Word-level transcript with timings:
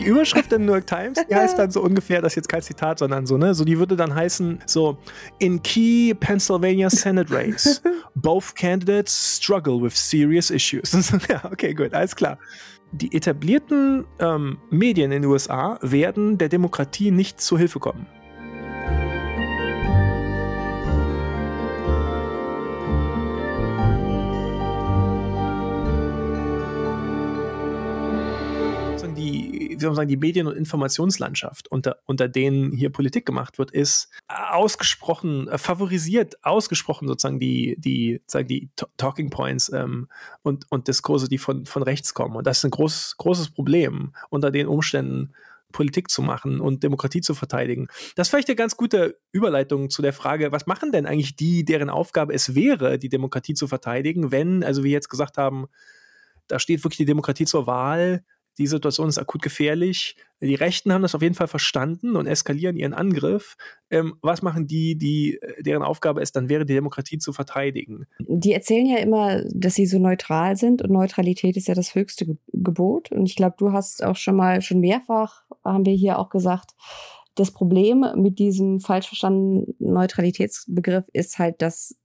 die 0.00 0.06
Überschrift 0.06 0.52
in 0.52 0.64
New 0.64 0.72
York 0.72 0.86
Times, 0.86 1.18
die 1.28 1.34
heißt 1.34 1.58
dann 1.58 1.70
so 1.70 1.82
ungefähr, 1.82 2.20
das 2.20 2.32
ist 2.32 2.36
jetzt 2.36 2.48
kein 2.48 2.62
Zitat, 2.62 2.98
sondern 2.98 3.26
so, 3.26 3.36
ne? 3.36 3.54
So, 3.54 3.64
die 3.64 3.78
würde 3.78 3.96
dann 3.96 4.14
heißen, 4.14 4.60
so, 4.66 4.98
in 5.38 5.62
key 5.62 6.14
Pennsylvania 6.14 6.90
Senate 6.90 7.32
race, 7.32 7.82
both 8.14 8.54
candidates 8.54 9.36
struggle 9.36 9.80
with 9.80 9.94
serious 9.94 10.50
issues. 10.50 10.92
ja, 11.28 11.44
okay, 11.44 11.74
gut, 11.74 11.92
alles 11.94 12.16
klar. 12.16 12.38
Die 12.92 13.14
etablierten 13.14 14.04
ähm, 14.18 14.58
Medien 14.70 15.12
in 15.12 15.22
den 15.22 15.30
USA 15.30 15.78
werden 15.80 16.38
der 16.38 16.48
Demokratie 16.48 17.12
nicht 17.12 17.40
zu 17.40 17.56
Hilfe 17.56 17.78
kommen. 17.78 18.06
Wie 29.80 29.84
soll 29.84 29.90
man 29.90 29.96
sagen, 29.96 30.08
die 30.08 30.16
Medien- 30.16 30.46
und 30.46 30.56
Informationslandschaft, 30.56 31.68
unter, 31.68 31.98
unter 32.06 32.28
denen 32.28 32.72
hier 32.72 32.90
Politik 32.90 33.26
gemacht 33.26 33.58
wird, 33.58 33.70
ist 33.70 34.10
ausgesprochen, 34.28 35.48
äh, 35.48 35.58
favorisiert 35.58 36.36
ausgesprochen 36.44 37.08
sozusagen 37.08 37.38
die, 37.38 37.76
die, 37.78 38.22
sagen 38.26 38.48
die 38.48 38.70
Talking 38.96 39.30
Points 39.30 39.72
ähm, 39.72 40.08
und, 40.42 40.66
und 40.70 40.88
Diskurse, 40.88 41.28
die 41.28 41.38
von, 41.38 41.66
von 41.66 41.82
rechts 41.82 42.14
kommen. 42.14 42.36
Und 42.36 42.46
das 42.46 42.58
ist 42.58 42.64
ein 42.64 42.70
groß, 42.70 43.16
großes 43.18 43.50
Problem 43.50 44.14
unter 44.28 44.50
den 44.50 44.66
Umständen, 44.66 45.34
Politik 45.72 46.10
zu 46.10 46.22
machen 46.22 46.60
und 46.60 46.82
Demokratie 46.82 47.20
zu 47.20 47.34
verteidigen. 47.34 47.88
Das 48.16 48.26
ist 48.26 48.30
vielleicht 48.30 48.48
eine 48.48 48.56
ganz 48.56 48.76
gute 48.76 49.18
Überleitung 49.32 49.90
zu 49.90 50.02
der 50.02 50.12
Frage, 50.12 50.52
was 50.52 50.66
machen 50.66 50.92
denn 50.92 51.06
eigentlich 51.06 51.36
die, 51.36 51.64
deren 51.64 51.90
Aufgabe 51.90 52.34
es 52.34 52.54
wäre, 52.54 52.98
die 52.98 53.08
Demokratie 53.08 53.54
zu 53.54 53.68
verteidigen, 53.68 54.32
wenn, 54.32 54.64
also 54.64 54.82
wie 54.82 54.86
wir 54.86 54.92
jetzt 54.92 55.10
gesagt 55.10 55.38
haben, 55.38 55.66
da 56.48 56.58
steht 56.58 56.82
wirklich 56.84 56.98
die 56.98 57.04
Demokratie 57.04 57.44
zur 57.44 57.66
Wahl, 57.66 58.24
die 58.60 58.66
Situation 58.66 59.08
ist 59.08 59.16
akut 59.16 59.40
gefährlich. 59.40 60.16
Die 60.42 60.54
Rechten 60.54 60.92
haben 60.92 61.00
das 61.00 61.14
auf 61.14 61.22
jeden 61.22 61.34
Fall 61.34 61.48
verstanden 61.48 62.14
und 62.14 62.26
eskalieren 62.26 62.76
ihren 62.76 62.92
Angriff. 62.92 63.56
Ähm, 63.90 64.16
was 64.20 64.42
machen 64.42 64.66
die, 64.66 64.98
die, 64.98 65.38
äh, 65.40 65.62
deren 65.62 65.82
Aufgabe 65.82 66.20
es 66.20 66.30
dann 66.30 66.50
wäre, 66.50 66.66
die 66.66 66.74
Demokratie 66.74 67.16
zu 67.16 67.32
verteidigen? 67.32 68.06
Die 68.18 68.52
erzählen 68.52 68.84
ja 68.84 68.98
immer, 68.98 69.42
dass 69.50 69.74
sie 69.76 69.86
so 69.86 69.98
neutral 69.98 70.56
sind 70.56 70.82
und 70.82 70.90
Neutralität 70.90 71.56
ist 71.56 71.68
ja 71.68 71.74
das 71.74 71.94
höchste 71.94 72.26
Ge 72.26 72.36
Gebot. 72.52 73.10
Und 73.10 73.24
ich 73.24 73.36
glaube, 73.36 73.56
du 73.58 73.72
hast 73.72 74.04
auch 74.04 74.16
schon 74.16 74.36
mal, 74.36 74.60
schon 74.60 74.80
mehrfach, 74.80 75.44
haben 75.64 75.86
wir 75.86 75.94
hier 75.94 76.18
auch 76.18 76.28
gesagt, 76.28 76.72
das 77.34 77.52
Problem 77.52 78.04
mit 78.16 78.38
diesem 78.38 78.80
falsch 78.80 79.06
verstandenen 79.06 79.74
Neutralitätsbegriff 79.78 81.06
ist 81.14 81.38
halt, 81.38 81.62
dass 81.62 81.96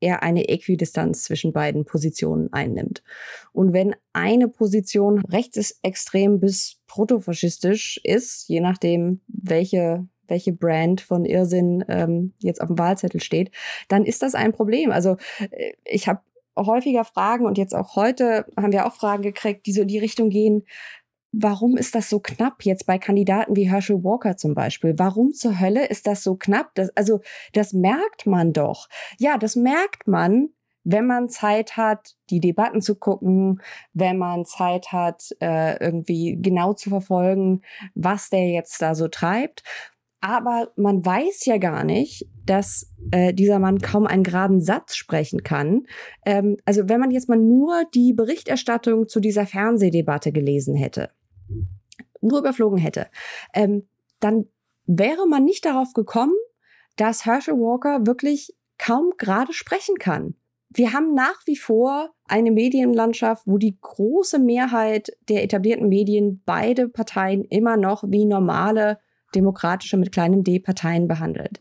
er 0.00 0.22
eine 0.22 0.48
Äquidistanz 0.48 1.24
zwischen 1.24 1.52
beiden 1.52 1.84
Positionen 1.84 2.52
einnimmt. 2.52 3.02
Und 3.52 3.72
wenn 3.72 3.94
eine 4.12 4.48
Position 4.48 5.20
rechtsextrem 5.26 6.40
bis 6.40 6.80
protofaschistisch 6.86 8.00
ist, 8.02 8.48
je 8.48 8.60
nachdem, 8.60 9.20
welche 9.28 10.06
welche 10.30 10.52
Brand 10.52 11.00
von 11.00 11.24
Irrsinn 11.24 11.84
ähm, 11.88 12.34
jetzt 12.38 12.60
auf 12.60 12.68
dem 12.68 12.78
Wahlzettel 12.78 13.20
steht, 13.20 13.50
dann 13.88 14.04
ist 14.04 14.22
das 14.22 14.36
ein 14.36 14.52
Problem. 14.52 14.92
Also 14.92 15.16
äh, 15.50 15.72
ich 15.84 16.08
habe 16.08 16.20
häufiger 16.56 17.04
Fragen 17.04 17.46
und 17.46 17.58
jetzt 17.58 17.74
auch 17.74 17.96
heute 17.96 18.46
haben 18.56 18.72
wir 18.72 18.86
auch 18.86 18.94
Fragen 18.94 19.22
gekriegt, 19.22 19.66
die 19.66 19.72
so 19.72 19.82
in 19.82 19.88
die 19.88 19.98
Richtung 19.98 20.30
gehen, 20.30 20.64
warum 21.32 21.76
ist 21.76 21.94
das 21.94 22.08
so 22.08 22.20
knapp 22.20 22.64
jetzt 22.64 22.86
bei 22.86 22.98
Kandidaten 22.98 23.56
wie 23.56 23.70
Herschel 23.70 24.02
Walker 24.02 24.36
zum 24.36 24.54
Beispiel? 24.54 24.94
Warum 24.98 25.32
zur 25.32 25.60
Hölle 25.60 25.86
ist 25.86 26.06
das 26.06 26.22
so 26.22 26.36
knapp? 26.36 26.74
Das, 26.74 26.90
also, 26.96 27.20
das 27.52 27.72
merkt 27.72 28.26
man 28.26 28.52
doch. 28.52 28.88
Ja, 29.18 29.38
das 29.38 29.56
merkt 29.56 30.06
man, 30.06 30.50
wenn 30.82 31.06
man 31.06 31.28
Zeit 31.28 31.76
hat, 31.76 32.16
die 32.30 32.40
Debatten 32.40 32.80
zu 32.80 32.94
gucken, 32.94 33.60
wenn 33.92 34.16
man 34.18 34.44
Zeit 34.44 34.92
hat, 34.92 35.28
äh, 35.40 35.78
irgendwie 35.82 36.38
genau 36.40 36.72
zu 36.72 36.90
verfolgen, 36.90 37.62
was 37.94 38.30
der 38.30 38.48
jetzt 38.48 38.80
da 38.80 38.94
so 38.94 39.08
treibt. 39.08 39.62
Aber 40.22 40.70
man 40.76 41.04
weiß 41.04 41.46
ja 41.46 41.56
gar 41.56 41.84
nicht, 41.84 42.26
dass 42.44 42.92
äh, 43.10 43.32
dieser 43.32 43.58
Mann 43.58 43.78
kaum 43.78 44.06
einen 44.06 44.22
geraden 44.22 44.60
Satz 44.60 44.94
sprechen 44.94 45.42
kann. 45.42 45.86
Ähm, 46.26 46.58
also 46.66 46.88
wenn 46.88 47.00
man 47.00 47.10
jetzt 47.10 47.28
mal 47.28 47.38
nur 47.38 47.84
die 47.94 48.12
Berichterstattung 48.12 49.08
zu 49.08 49.20
dieser 49.20 49.46
Fernsehdebatte 49.46 50.32
gelesen 50.32 50.74
hätte, 50.74 51.10
nur 52.20 52.40
überflogen 52.40 52.78
hätte, 52.78 53.06
ähm, 53.54 53.82
dann 54.20 54.46
wäre 54.86 55.26
man 55.26 55.44
nicht 55.44 55.64
darauf 55.64 55.92
gekommen, 55.92 56.34
dass 56.96 57.24
Herschel 57.24 57.54
Walker 57.54 58.06
wirklich 58.06 58.54
kaum 58.78 59.12
gerade 59.16 59.52
sprechen 59.52 59.96
kann. 59.98 60.34
Wir 60.68 60.92
haben 60.92 61.14
nach 61.14 61.46
wie 61.46 61.56
vor 61.56 62.10
eine 62.26 62.50
Medienlandschaft, 62.50 63.42
wo 63.46 63.58
die 63.58 63.76
große 63.80 64.38
Mehrheit 64.38 65.10
der 65.28 65.42
etablierten 65.42 65.88
Medien 65.88 66.42
beide 66.44 66.88
Parteien 66.88 67.44
immer 67.44 67.76
noch 67.76 68.04
wie 68.06 68.24
normale 68.24 68.98
demokratische 69.34 69.96
mit 69.96 70.12
kleinem 70.12 70.44
d 70.44 70.60
Parteien 70.60 71.08
behandelt. 71.08 71.60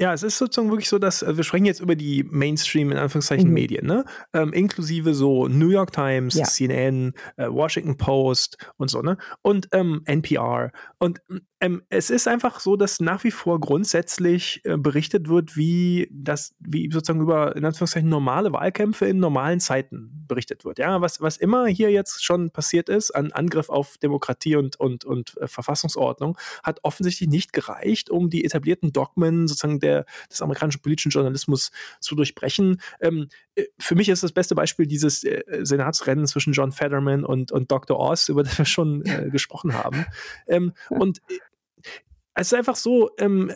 Ja, 0.00 0.14
es 0.14 0.22
ist 0.22 0.38
sozusagen 0.38 0.70
wirklich 0.70 0.88
so, 0.88 0.98
dass 0.98 1.22
also 1.22 1.36
wir 1.36 1.44
sprechen 1.44 1.66
jetzt 1.66 1.80
über 1.80 1.94
die 1.94 2.24
Mainstream 2.24 2.90
in 2.90 2.96
Anführungszeichen 2.96 3.48
mhm. 3.48 3.54
Medien, 3.54 3.86
ne? 3.86 4.06
Ähm, 4.32 4.54
inklusive 4.54 5.12
so 5.12 5.46
New 5.46 5.68
York 5.68 5.92
Times, 5.92 6.36
ja. 6.36 6.44
CNN, 6.44 7.12
äh, 7.36 7.48
Washington 7.48 7.98
Post 7.98 8.56
und 8.78 8.88
so, 8.90 9.02
ne? 9.02 9.18
Und 9.42 9.68
ähm, 9.72 10.00
NPR. 10.06 10.72
Und 10.98 11.20
ähm, 11.60 11.82
es 11.90 12.08
ist 12.08 12.26
einfach 12.26 12.58
so, 12.58 12.76
dass 12.76 13.00
nach 13.00 13.22
wie 13.22 13.30
vor 13.30 13.60
grundsätzlich 13.60 14.62
äh, 14.64 14.78
berichtet 14.78 15.28
wird, 15.28 15.56
wie 15.56 16.08
das, 16.10 16.54
wie 16.58 16.90
sozusagen 16.90 17.20
über 17.20 17.54
in 17.54 17.66
Anführungszeichen 17.66 18.08
normale 18.08 18.52
Wahlkämpfe 18.52 19.06
in 19.06 19.18
normalen 19.18 19.60
Zeiten 19.60 20.24
berichtet 20.26 20.64
wird. 20.64 20.78
Ja, 20.78 21.02
was, 21.02 21.20
was 21.20 21.36
immer 21.36 21.66
hier 21.66 21.90
jetzt 21.90 22.24
schon 22.24 22.50
passiert 22.50 22.88
ist 22.88 23.10
an 23.10 23.32
Angriff 23.32 23.68
auf 23.68 23.98
Demokratie 23.98 24.56
und, 24.56 24.80
und, 24.80 25.04
und 25.04 25.36
äh, 25.36 25.48
Verfassungsordnung, 25.48 26.38
hat 26.62 26.80
offensichtlich 26.82 27.28
nicht 27.28 27.52
gereicht, 27.52 28.08
um 28.08 28.30
die 28.30 28.44
etablierten 28.44 28.92
Dogmen 28.92 29.46
sozusagen 29.46 29.80
der, 29.80 30.06
des 30.30 30.40
amerikanischen 30.40 30.80
politischen 30.80 31.10
Journalismus 31.10 31.72
zu 32.00 32.14
durchbrechen. 32.14 32.80
Ähm, 33.02 33.28
äh, 33.54 33.64
für 33.78 33.96
mich 33.96 34.08
ist 34.08 34.22
das 34.22 34.32
beste 34.32 34.54
Beispiel 34.54 34.86
dieses 34.86 35.24
äh, 35.24 35.42
Senatsrennen 35.62 36.26
zwischen 36.26 36.54
John 36.54 36.72
Fetterman 36.72 37.24
und, 37.24 37.52
und 37.52 37.70
Dr. 37.70 37.98
Oz, 37.98 38.30
über 38.30 38.44
das 38.44 38.56
wir 38.56 38.64
schon 38.64 39.04
äh, 39.04 39.28
gesprochen 39.30 39.74
haben. 39.74 40.06
Ähm, 40.48 40.72
und 40.88 41.18
äh, 41.28 41.38
es 42.40 42.48
ist 42.48 42.54
einfach 42.58 42.76
so, 42.76 43.10
ähm, 43.18 43.52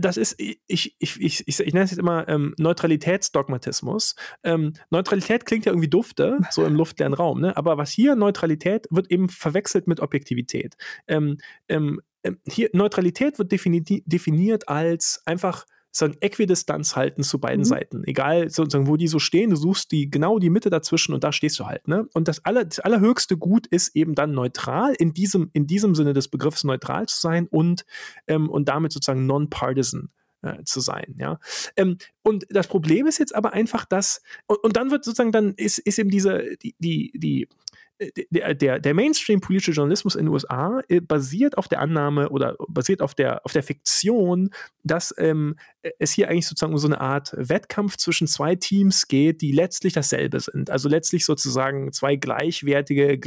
das 0.00 0.16
ist, 0.16 0.36
ich, 0.38 0.58
ich, 0.66 1.20
ich, 1.20 1.46
ich, 1.46 1.58
nenne 1.74 1.84
es 1.84 1.90
jetzt 1.90 1.98
immer 2.00 2.26
ähm, 2.28 2.54
Neutralitätsdogmatismus. 2.58 4.14
Ähm, 4.42 4.72
Neutralität 4.90 5.44
klingt 5.44 5.66
ja 5.66 5.72
irgendwie 5.72 5.90
dufte, 5.90 6.38
so 6.50 6.64
im 6.64 6.74
luftleeren 6.74 7.12
Raum, 7.12 7.40
ne? 7.40 7.56
aber 7.56 7.76
was 7.76 7.90
hier 7.90 8.16
Neutralität 8.16 8.86
wird 8.90 9.10
eben 9.10 9.28
verwechselt 9.28 9.86
mit 9.86 10.00
Objektivität. 10.00 10.76
Ähm, 11.06 11.38
ähm 11.68 12.00
hier 12.46 12.70
Neutralität 12.72 13.40
wird 13.40 13.50
defini 13.50 13.82
definiert 13.82 14.68
als 14.68 15.22
einfach 15.26 15.66
so 15.92 16.06
ein 16.06 16.16
Äquidistanz 16.20 16.96
halten 16.96 17.22
zu 17.22 17.38
beiden 17.38 17.60
mhm. 17.60 17.66
Seiten. 17.66 18.04
Egal, 18.04 18.48
sozusagen, 18.48 18.86
wo 18.86 18.96
die 18.96 19.08
so 19.08 19.18
stehen, 19.18 19.50
du 19.50 19.56
suchst 19.56 19.92
die 19.92 20.10
genau 20.10 20.38
die 20.38 20.50
Mitte 20.50 20.70
dazwischen 20.70 21.12
und 21.12 21.22
da 21.22 21.32
stehst 21.32 21.58
du 21.60 21.66
halt. 21.66 21.86
Ne? 21.86 22.08
Und 22.14 22.28
das, 22.28 22.44
aller, 22.44 22.64
das 22.64 22.80
allerhöchste 22.80 23.36
Gut 23.36 23.66
ist 23.66 23.94
eben 23.94 24.14
dann 24.14 24.32
neutral, 24.32 24.94
in 24.98 25.12
diesem, 25.12 25.50
in 25.52 25.66
diesem 25.66 25.94
Sinne 25.94 26.14
des 26.14 26.28
Begriffs 26.28 26.64
neutral 26.64 27.06
zu 27.06 27.20
sein 27.20 27.46
und, 27.46 27.84
ähm, 28.26 28.48
und 28.48 28.68
damit 28.68 28.92
sozusagen 28.92 29.26
non-partisan 29.26 30.08
äh, 30.40 30.64
zu 30.64 30.80
sein, 30.80 31.14
ja. 31.18 31.38
Ähm, 31.76 31.98
und 32.22 32.46
das 32.50 32.66
Problem 32.66 33.06
ist 33.06 33.18
jetzt 33.18 33.34
aber 33.34 33.52
einfach, 33.52 33.84
dass, 33.84 34.22
und, 34.46 34.64
und 34.64 34.76
dann 34.76 34.90
wird 34.90 35.04
sozusagen, 35.04 35.30
dann 35.30 35.52
ist, 35.54 35.78
ist 35.78 35.98
eben 35.98 36.10
diese, 36.10 36.56
die, 36.62 36.74
die, 36.78 37.12
die 37.14 37.48
der, 38.30 38.54
der, 38.54 38.78
der 38.80 38.94
Mainstream-politische 38.94 39.72
Journalismus 39.72 40.16
in 40.16 40.26
den 40.26 40.32
USA 40.32 40.80
äh, 40.88 41.00
basiert 41.00 41.58
auf 41.58 41.68
der 41.68 41.80
Annahme 41.80 42.30
oder 42.30 42.56
basiert 42.68 43.02
auf 43.02 43.14
der, 43.14 43.44
auf 43.44 43.52
der 43.52 43.62
Fiktion, 43.62 44.50
dass 44.82 45.14
ähm, 45.18 45.56
es 45.98 46.12
hier 46.12 46.28
eigentlich 46.28 46.46
sozusagen 46.46 46.72
um 46.72 46.78
so 46.78 46.86
eine 46.86 47.00
Art 47.00 47.32
Wettkampf 47.36 47.96
zwischen 47.96 48.26
zwei 48.26 48.54
Teams 48.54 49.08
geht, 49.08 49.40
die 49.40 49.52
letztlich 49.52 49.92
dasselbe 49.92 50.38
sind. 50.38 50.70
Also 50.70 50.88
letztlich 50.88 51.24
sozusagen 51.24 51.92
zwei 51.92 52.16
gleichwertige, 52.16 53.18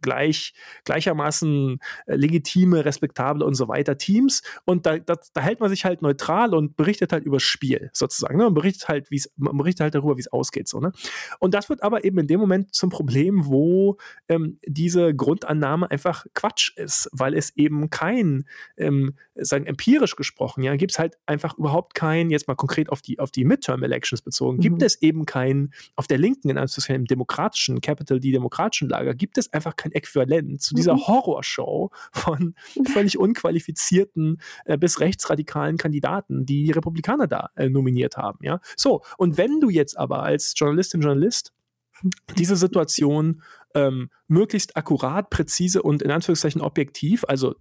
gleich, 0.00 0.54
gleichermaßen 0.84 1.78
äh, 2.06 2.14
legitime, 2.14 2.84
respektable 2.84 3.44
und 3.44 3.54
so 3.54 3.68
weiter 3.68 3.98
Teams. 3.98 4.42
Und 4.64 4.86
da, 4.86 4.98
da, 4.98 5.16
da 5.34 5.40
hält 5.40 5.60
man 5.60 5.68
sich 5.68 5.84
halt 5.84 6.00
neutral 6.00 6.54
und 6.54 6.76
berichtet 6.76 7.12
halt 7.12 7.24
über 7.24 7.36
das 7.36 7.42
Spiel 7.42 7.90
sozusagen. 7.92 8.38
Ne? 8.38 8.44
Man 8.44 8.54
berichtet 8.54 8.88
halt, 8.88 9.10
wie's, 9.10 9.30
man 9.36 9.56
berichtet 9.56 9.82
halt 9.82 9.94
darüber, 9.94 10.16
wie 10.16 10.20
es 10.22 10.32
ausgeht. 10.32 10.68
So, 10.68 10.80
ne? 10.80 10.92
Und 11.38 11.52
das 11.52 11.68
wird 11.68 11.82
aber 11.82 12.04
eben 12.04 12.18
in 12.18 12.26
dem 12.26 12.40
Moment 12.40 12.74
zum 12.74 12.88
Problem, 12.88 13.46
wo 13.46 13.98
ähm, 14.28 14.58
diese 14.66 15.14
Grundannahme 15.14 15.90
einfach 15.90 16.24
Quatsch 16.34 16.72
ist, 16.76 17.10
weil 17.12 17.34
es 17.34 17.54
eben 17.56 17.90
kein, 17.90 18.46
ähm, 18.78 19.14
sagen 19.34 19.66
empirisch 19.66 20.16
gesprochen, 20.16 20.62
ja, 20.62 20.74
gibt 20.76 20.92
es 20.92 20.98
halt 20.98 21.18
einfach 21.26 21.58
überhaupt 21.58 21.97
kein, 21.98 22.30
jetzt 22.30 22.46
mal 22.46 22.54
konkret 22.54 22.90
auf 22.90 23.02
die, 23.02 23.18
auf 23.18 23.32
die 23.32 23.44
Midterm-Elections 23.44 24.22
bezogen, 24.22 24.58
mhm. 24.58 24.60
gibt 24.60 24.82
es 24.82 25.02
eben 25.02 25.26
kein, 25.26 25.72
auf 25.96 26.06
der 26.06 26.16
linken, 26.16 26.48
in 26.48 26.56
einem 26.56 27.06
demokratischen, 27.06 27.80
Capital, 27.80 28.20
die 28.20 28.30
demokratischen 28.30 28.88
Lager, 28.88 29.14
gibt 29.14 29.36
es 29.36 29.52
einfach 29.52 29.74
kein 29.74 29.90
Äquivalent 29.90 30.62
zu 30.62 30.76
dieser 30.76 30.94
mhm. 30.94 31.08
Horrorshow 31.08 31.90
von 32.12 32.54
völlig 32.92 33.18
unqualifizierten 33.18 34.40
äh, 34.64 34.78
bis 34.78 35.00
rechtsradikalen 35.00 35.76
Kandidaten, 35.76 36.46
die 36.46 36.62
die 36.62 36.70
Republikaner 36.70 37.26
da 37.26 37.50
äh, 37.56 37.68
nominiert 37.68 38.16
haben, 38.16 38.38
ja. 38.42 38.60
So, 38.76 39.02
und 39.16 39.36
wenn 39.36 39.58
du 39.58 39.68
jetzt 39.68 39.98
aber 39.98 40.22
als 40.22 40.54
Journalistin, 40.56 41.00
Journalist 41.00 41.52
diese 42.38 42.54
Situation 42.54 43.42
ähm, 43.74 44.10
möglichst 44.28 44.76
akkurat, 44.76 45.30
präzise 45.30 45.82
und 45.82 46.00
in 46.02 46.12
Anführungszeichen 46.12 46.60
objektiv, 46.60 47.24
also 47.26 47.56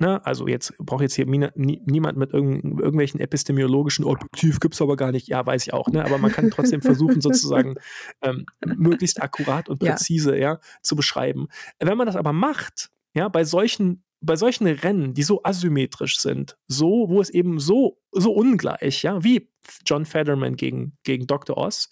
Ne, 0.00 0.24
also 0.24 0.46
jetzt 0.46 0.76
braucht 0.78 1.02
jetzt 1.02 1.16
hier 1.16 1.26
niemand 1.26 2.16
mit 2.16 2.32
irgend, 2.32 2.62
irgendwelchen 2.80 3.18
epistemologischen 3.18 4.04
Objektiv 4.04 4.60
gibt 4.60 4.74
es 4.74 4.82
aber 4.82 4.96
gar 4.96 5.10
nicht. 5.10 5.26
Ja, 5.26 5.44
weiß 5.44 5.66
ich 5.66 5.72
auch. 5.72 5.88
Ne? 5.88 6.04
Aber 6.04 6.18
man 6.18 6.30
kann 6.30 6.50
trotzdem 6.50 6.82
versuchen, 6.82 7.20
sozusagen 7.20 7.74
ähm, 8.22 8.46
möglichst 8.64 9.20
akkurat 9.20 9.68
und 9.68 9.80
präzise 9.80 10.36
ja. 10.36 10.52
ja. 10.52 10.60
zu 10.82 10.94
beschreiben. 10.94 11.48
Wenn 11.80 11.98
man 11.98 12.06
das 12.06 12.14
aber 12.14 12.32
macht, 12.32 12.90
ja, 13.12 13.28
bei 13.28 13.42
solchen 13.42 14.04
bei 14.20 14.36
solchen 14.36 14.66
Rennen, 14.66 15.14
die 15.14 15.22
so 15.22 15.42
asymmetrisch 15.44 16.18
sind, 16.18 16.56
so, 16.66 17.06
wo 17.08 17.20
es 17.20 17.30
eben 17.30 17.60
so, 17.60 18.00
so 18.10 18.32
ungleich, 18.32 19.02
ja, 19.04 19.22
wie 19.22 19.48
John 19.86 20.04
Federman 20.04 20.56
gegen, 20.56 20.96
gegen 21.04 21.26
Dr. 21.26 21.56
Oz, 21.56 21.90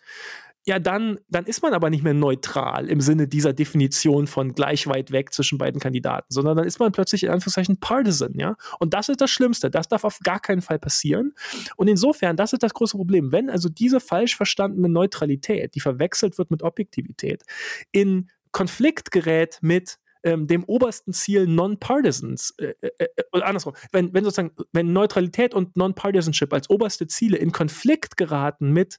ja, 0.68 0.80
dann, 0.80 1.20
dann 1.28 1.46
ist 1.46 1.62
man 1.62 1.74
aber 1.74 1.90
nicht 1.90 2.02
mehr 2.02 2.12
neutral 2.12 2.90
im 2.90 3.00
Sinne 3.00 3.28
dieser 3.28 3.52
Definition 3.52 4.26
von 4.26 4.52
gleich 4.52 4.88
weit 4.88 5.12
weg 5.12 5.32
zwischen 5.32 5.58
beiden 5.58 5.80
Kandidaten, 5.80 6.26
sondern 6.28 6.56
dann 6.56 6.66
ist 6.66 6.80
man 6.80 6.90
plötzlich 6.90 7.22
in 7.22 7.30
Anführungszeichen 7.30 7.78
partisan, 7.78 8.32
ja. 8.34 8.56
Und 8.80 8.92
das 8.92 9.08
ist 9.08 9.20
das 9.20 9.30
Schlimmste. 9.30 9.70
Das 9.70 9.86
darf 9.86 10.02
auf 10.02 10.18
gar 10.24 10.40
keinen 10.40 10.62
Fall 10.62 10.80
passieren. 10.80 11.34
Und 11.76 11.86
insofern, 11.86 12.36
das 12.36 12.52
ist 12.52 12.64
das 12.64 12.74
große 12.74 12.96
Problem. 12.96 13.30
Wenn 13.30 13.48
also 13.48 13.68
diese 13.68 14.00
falsch 14.00 14.36
verstandene 14.36 14.88
Neutralität, 14.88 15.76
die 15.76 15.80
verwechselt 15.80 16.36
wird 16.36 16.50
mit 16.50 16.64
Objektivität, 16.64 17.44
in 17.92 18.28
Konflikt 18.50 19.12
gerät 19.12 19.58
mit 19.62 19.98
ähm, 20.24 20.48
dem 20.48 20.64
obersten 20.64 21.12
Ziel 21.12 21.46
Non-Partisans, 21.46 22.54
äh, 22.58 22.74
äh, 22.80 22.90
äh, 22.98 23.22
oder 23.32 23.46
andersrum, 23.46 23.74
wenn, 23.92 24.12
wenn 24.12 24.24
sozusagen, 24.24 24.50
wenn 24.72 24.92
Neutralität 24.92 25.54
und 25.54 25.76
Non-Partisanship 25.76 26.52
als 26.52 26.68
oberste 26.68 27.06
Ziele 27.06 27.36
in 27.36 27.52
Konflikt 27.52 28.16
geraten 28.16 28.72
mit 28.72 28.98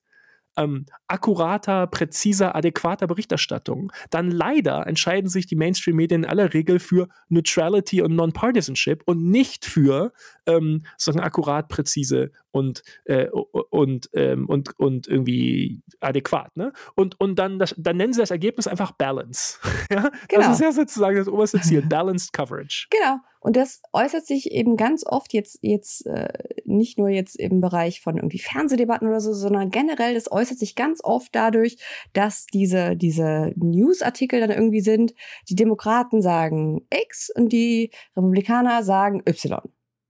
ähm, 0.58 0.86
akkurater, 1.08 1.88
präziser, 1.88 2.56
adäquater 2.56 3.08
Berichterstattung, 3.08 3.92
dann 4.10 4.32
leider 4.32 4.86
entscheiden 4.88 5.30
sich 5.30 5.46
die 5.46 5.56
Mainstream-Medien 5.56 6.24
in 6.24 6.30
aller 6.30 6.54
Regel 6.54 6.80
für 6.80 7.08
Neutrality 7.30 8.02
und 8.02 8.16
Non-Partisanship 8.16 9.04
und 9.06 9.30
nicht 9.30 9.66
für 9.66 10.12
ähm, 10.46 10.84
sozusagen 10.98 11.26
akkurat, 11.26 11.70
präzise 11.70 12.32
und, 12.58 12.84
äh, 13.06 13.28
und, 13.28 14.10
ähm, 14.14 14.50
und, 14.50 14.78
und 14.80 15.08
irgendwie 15.08 15.82
adäquat. 16.00 16.56
Ne? 16.58 16.74
Und, 16.96 17.20
und 17.20 17.38
dann, 17.38 17.60
das, 17.60 17.76
dann 17.78 17.98
nennen 17.98 18.14
sie 18.14 18.20
das 18.20 18.32
Ergebnis 18.32 18.68
einfach 18.68 18.92
Balance. 18.92 19.60
ja? 19.92 20.10
Genau. 20.28 20.42
Das 20.42 20.54
ist 20.54 20.62
ja 20.62 20.72
sozusagen 20.72 21.16
das 21.16 21.28
oberste 21.28 21.62
Ziel, 21.62 21.82
Balanced 21.88 22.34
Coverage. 22.34 22.88
Genau. 22.90 23.18
Und 23.40 23.56
das 23.56 23.82
äußert 23.94 24.26
sich 24.26 24.52
eben 24.52 24.76
ganz 24.76 25.06
oft 25.06 25.32
jetzt, 25.34 25.60
jetzt 25.62 26.06
äh, 26.08 26.28
nicht 26.66 26.98
nur 26.98 27.10
jetzt 27.10 27.36
im 27.36 27.62
Bereich 27.62 28.02
von 28.02 28.18
irgendwie 28.18 28.40
Fernsehdebatten 28.40 29.08
oder 29.08 29.22
so, 29.22 29.34
sondern 29.34 29.70
generell, 29.70 30.16
das 30.16 30.32
äußert 30.32 30.58
sich 30.58 30.76
ganz 30.76 31.00
oft 31.04 31.34
dadurch, 31.34 31.78
dass 32.14 32.48
diese, 32.48 32.98
diese 32.98 33.54
Newsartikel 33.56 34.40
dann 34.42 34.52
irgendwie 34.52 34.82
sind, 34.82 35.14
die 35.50 35.56
Demokraten 35.56 36.22
sagen 36.22 36.88
X 36.92 37.32
und 37.34 37.50
die 37.54 37.92
Republikaner 38.16 38.84
sagen 38.84 39.22
Y. 39.28 39.62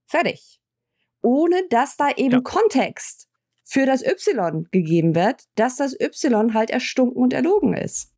Fertig. 0.08 0.57
Ohne 1.28 1.64
dass 1.70 1.98
da 1.98 2.10
eben 2.16 2.36
ja. 2.36 2.40
Kontext 2.40 3.28
für 3.66 3.86
das 3.86 4.02
Y 4.02 4.66
gegeben 4.72 5.14
wird, 5.14 5.44
dass 5.56 5.76
das 5.76 5.94
Y 6.00 6.54
halt 6.54 6.70
erstunken 6.70 7.22
und 7.22 7.34
erlogen 7.34 7.74
ist. 7.74 8.14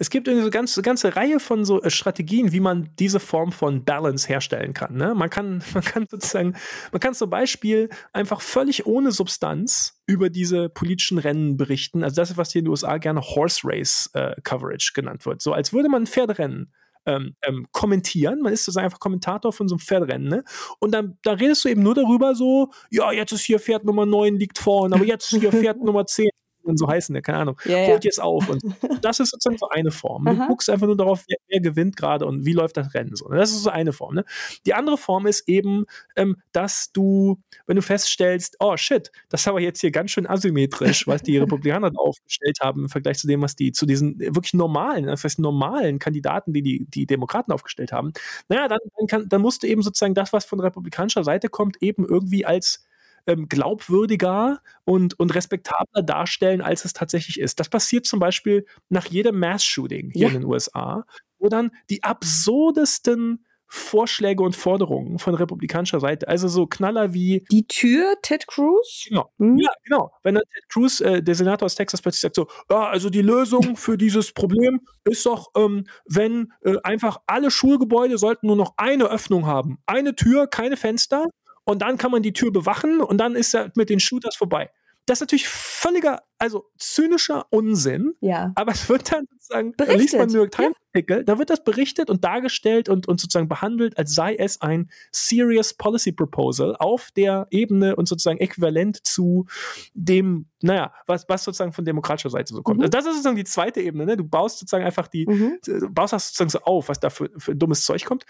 Es 0.00 0.10
gibt 0.10 0.28
eine 0.28 0.50
ganze, 0.50 0.82
ganze 0.82 1.14
Reihe 1.14 1.38
von 1.38 1.64
so 1.64 1.80
äh, 1.80 1.90
Strategien, 1.90 2.50
wie 2.50 2.58
man 2.58 2.90
diese 2.98 3.20
Form 3.20 3.52
von 3.52 3.84
Balance 3.84 4.26
herstellen 4.26 4.74
kann. 4.74 4.96
Ne? 4.96 5.14
Man 5.14 5.30
kann, 5.30 5.62
man 5.74 5.84
kann 5.84 6.08
sozusagen, 6.10 6.56
man 6.90 7.00
kann 7.00 7.14
zum 7.14 7.30
Beispiel 7.30 7.88
einfach 8.12 8.40
völlig 8.40 8.84
ohne 8.84 9.12
Substanz 9.12 10.02
über 10.04 10.28
diese 10.28 10.70
politischen 10.70 11.18
Rennen 11.18 11.56
berichten. 11.56 12.02
Also 12.02 12.16
das 12.16 12.36
was 12.36 12.50
hier 12.50 12.58
in 12.58 12.64
den 12.64 12.70
USA 12.70 12.98
gerne 12.98 13.20
Horse 13.20 13.60
Race 13.62 14.10
äh, 14.14 14.34
Coverage 14.42 14.90
genannt 14.92 15.24
wird. 15.24 15.40
So 15.40 15.52
als 15.52 15.72
würde 15.72 15.88
man 15.88 16.02
ein 16.02 16.06
Pferderennen 16.08 16.72
ähm, 17.06 17.34
ähm, 17.42 17.66
kommentieren. 17.72 18.40
Man 18.40 18.52
ist 18.52 18.64
sozusagen 18.64 18.84
einfach 18.86 19.00
Kommentator 19.00 19.52
von 19.52 19.68
so 19.68 19.74
einem 19.74 19.80
Pferderennen, 19.80 20.28
ne? 20.28 20.44
Und 20.78 20.92
dann 20.92 21.18
da 21.22 21.32
redest 21.32 21.64
du 21.64 21.68
eben 21.68 21.82
nur 21.82 21.94
darüber 21.94 22.34
so, 22.34 22.70
ja, 22.90 23.12
jetzt 23.12 23.32
ist 23.32 23.42
hier 23.42 23.58
Pferd 23.58 23.84
Nummer 23.84 24.06
9 24.06 24.36
liegt 24.36 24.58
vorne, 24.58 24.94
aber 24.94 25.04
jetzt 25.04 25.32
ist 25.32 25.40
hier 25.40 25.52
Pferd 25.52 25.78
Nummer 25.82 26.06
10 26.06 26.30
und 26.64 26.78
so 26.78 26.88
heißen, 26.88 27.12
ne? 27.12 27.22
keine 27.22 27.38
Ahnung, 27.38 27.60
ja, 27.64 27.86
holt 27.86 28.04
jetzt 28.04 28.20
auf. 28.20 28.48
Und 28.48 28.62
das 29.02 29.20
ist 29.20 29.30
sozusagen 29.30 29.58
so 29.58 29.68
eine 29.68 29.90
Form. 29.90 30.24
Du 30.24 30.46
guckst 30.46 30.70
einfach 30.70 30.86
nur 30.86 30.96
darauf, 30.96 31.24
wer, 31.28 31.38
wer 31.48 31.60
gewinnt 31.60 31.96
gerade 31.96 32.26
und 32.26 32.46
wie 32.46 32.52
läuft 32.52 32.76
das 32.76 32.94
Rennen 32.94 33.16
so. 33.16 33.28
Ne? 33.28 33.36
Das 33.36 33.50
ist 33.50 33.62
so 33.62 33.70
eine 33.70 33.92
Form. 33.92 34.14
Ne? 34.14 34.24
Die 34.66 34.74
andere 34.74 34.96
Form 34.96 35.26
ist 35.26 35.48
eben, 35.48 35.84
ähm, 36.16 36.36
dass 36.52 36.92
du, 36.92 37.40
wenn 37.66 37.76
du 37.76 37.82
feststellst, 37.82 38.56
oh 38.60 38.76
shit, 38.76 39.10
das 39.28 39.42
ist 39.42 39.48
aber 39.48 39.60
jetzt 39.60 39.80
hier 39.80 39.90
ganz 39.90 40.10
schön 40.10 40.26
asymmetrisch, 40.26 41.06
was 41.06 41.22
die 41.22 41.38
Republikaner 41.38 41.90
da 41.90 41.98
aufgestellt 41.98 42.58
haben 42.60 42.82
im 42.82 42.88
Vergleich 42.88 43.18
zu 43.18 43.26
dem, 43.26 43.42
was 43.42 43.56
die, 43.56 43.72
zu 43.72 43.86
diesen 43.86 44.18
wirklich 44.18 44.54
normalen, 44.54 45.06
das 45.06 45.24
heißt 45.24 45.38
normalen 45.38 45.98
Kandidaten, 45.98 46.52
die 46.52 46.62
die, 46.62 46.86
die 46.88 47.06
Demokraten 47.06 47.52
aufgestellt 47.52 47.92
haben. 47.92 48.12
Naja, 48.48 48.68
dann, 48.68 48.78
dann, 48.96 49.06
kann, 49.06 49.28
dann 49.28 49.40
musst 49.40 49.62
du 49.62 49.66
eben 49.66 49.82
sozusagen 49.82 50.14
das, 50.14 50.32
was 50.32 50.44
von 50.44 50.60
republikanischer 50.60 51.24
Seite 51.24 51.48
kommt, 51.48 51.82
eben 51.82 52.06
irgendwie 52.06 52.44
als 52.46 52.84
ähm, 53.26 53.48
glaubwürdiger 53.48 54.60
und, 54.84 55.18
und 55.18 55.34
respektabler 55.34 56.02
darstellen, 56.02 56.60
als 56.60 56.84
es 56.84 56.92
tatsächlich 56.92 57.40
ist. 57.40 57.60
Das 57.60 57.68
passiert 57.68 58.06
zum 58.06 58.20
Beispiel 58.20 58.66
nach 58.88 59.06
jedem 59.06 59.38
Mass-Shooting 59.38 60.10
hier 60.12 60.22
ja. 60.22 60.28
in 60.28 60.40
den 60.40 60.44
USA, 60.44 61.04
wo 61.38 61.48
dann 61.48 61.70
die 61.90 62.02
absurdesten 62.02 63.44
Vorschläge 63.74 64.42
und 64.42 64.54
Forderungen 64.54 65.18
von 65.18 65.34
republikanischer 65.34 65.98
Seite. 65.98 66.28
Also 66.28 66.46
so 66.46 66.66
Knaller 66.66 67.14
wie. 67.14 67.46
Die 67.50 67.66
Tür, 67.66 68.16
Ted 68.20 68.46
Cruz? 68.46 69.06
Genau. 69.08 69.32
Mhm. 69.38 69.56
Ja, 69.56 69.72
genau. 69.82 70.12
Wenn 70.22 70.34
dann 70.34 70.44
Ted 70.52 70.68
Cruz, 70.68 71.00
äh, 71.00 71.22
der 71.22 71.34
Senator 71.34 71.64
aus 71.64 71.74
Texas, 71.74 72.02
plötzlich 72.02 72.20
sagt 72.20 72.34
so, 72.34 72.48
ja, 72.70 72.88
also 72.88 73.08
die 73.08 73.22
Lösung 73.22 73.76
für 73.76 73.96
dieses 73.96 74.32
Problem 74.32 74.82
ist 75.04 75.24
doch, 75.24 75.52
ähm, 75.56 75.86
wenn 76.04 76.52
äh, 76.66 76.76
einfach 76.82 77.22
alle 77.26 77.50
Schulgebäude 77.50 78.18
sollten 78.18 78.46
nur 78.46 78.56
noch 78.56 78.74
eine 78.76 79.04
Öffnung 79.04 79.46
haben. 79.46 79.78
Eine 79.86 80.14
Tür, 80.16 80.48
keine 80.48 80.76
Fenster 80.76 81.28
und 81.64 81.82
dann 81.82 81.96
kann 81.98 82.10
man 82.10 82.22
die 82.22 82.32
Tür 82.32 82.52
bewachen 82.52 83.00
und 83.00 83.18
dann 83.18 83.34
ist 83.34 83.54
er 83.54 83.70
mit 83.76 83.90
den 83.90 84.00
Shooters 84.00 84.36
vorbei. 84.36 84.70
Das 85.06 85.16
ist 85.18 85.22
natürlich 85.22 85.48
völliger, 85.48 86.22
also 86.38 86.70
zynischer 86.78 87.46
Unsinn. 87.50 88.14
Ja. 88.20 88.52
Aber 88.54 88.72
es 88.72 88.88
wird 88.88 89.12
dann 89.12 89.26
sozusagen, 89.42 89.74
da 89.76 89.84
liest 89.92 90.16
man 90.16 90.28
New 90.28 90.38
York 90.38 90.52
Times 90.52 90.76
Artikel, 90.94 91.24
da 91.24 91.38
wird 91.38 91.50
das 91.50 91.64
berichtet 91.64 92.10
und 92.10 92.24
dargestellt 92.24 92.88
und, 92.88 93.08
und 93.08 93.20
sozusagen 93.20 93.48
behandelt, 93.48 93.96
als 93.98 94.14
sei 94.14 94.34
es 94.34 94.60
ein 94.60 94.90
Serious 95.10 95.74
Policy 95.74 96.12
Proposal 96.12 96.76
auf 96.76 97.10
der 97.16 97.46
Ebene 97.50 97.96
und 97.96 98.08
sozusagen 98.08 98.38
äquivalent 98.38 99.04
zu 99.06 99.46
dem, 99.94 100.46
naja, 100.60 100.92
was, 101.06 101.28
was 101.28 101.44
sozusagen 101.44 101.72
von 101.72 101.84
demokratischer 101.84 102.30
Seite 102.30 102.54
so 102.54 102.62
kommt. 102.62 102.78
Mhm. 102.78 102.84
Also 102.84 102.90
das 102.90 103.04
ist 103.06 103.12
sozusagen 103.12 103.36
die 103.36 103.44
zweite 103.44 103.80
Ebene, 103.80 104.06
ne? 104.06 104.16
Du 104.16 104.24
baust 104.24 104.58
sozusagen 104.58 104.84
einfach 104.84 105.08
die, 105.08 105.26
mhm. 105.26 105.58
du 105.64 105.90
baust 105.90 106.12
das 106.12 106.28
sozusagen 106.28 106.50
so 106.50 106.60
auf, 106.60 106.88
was 106.88 107.00
da 107.00 107.10
für, 107.10 107.30
für 107.36 107.56
dummes 107.56 107.84
Zeug 107.84 108.04
kommt. 108.04 108.24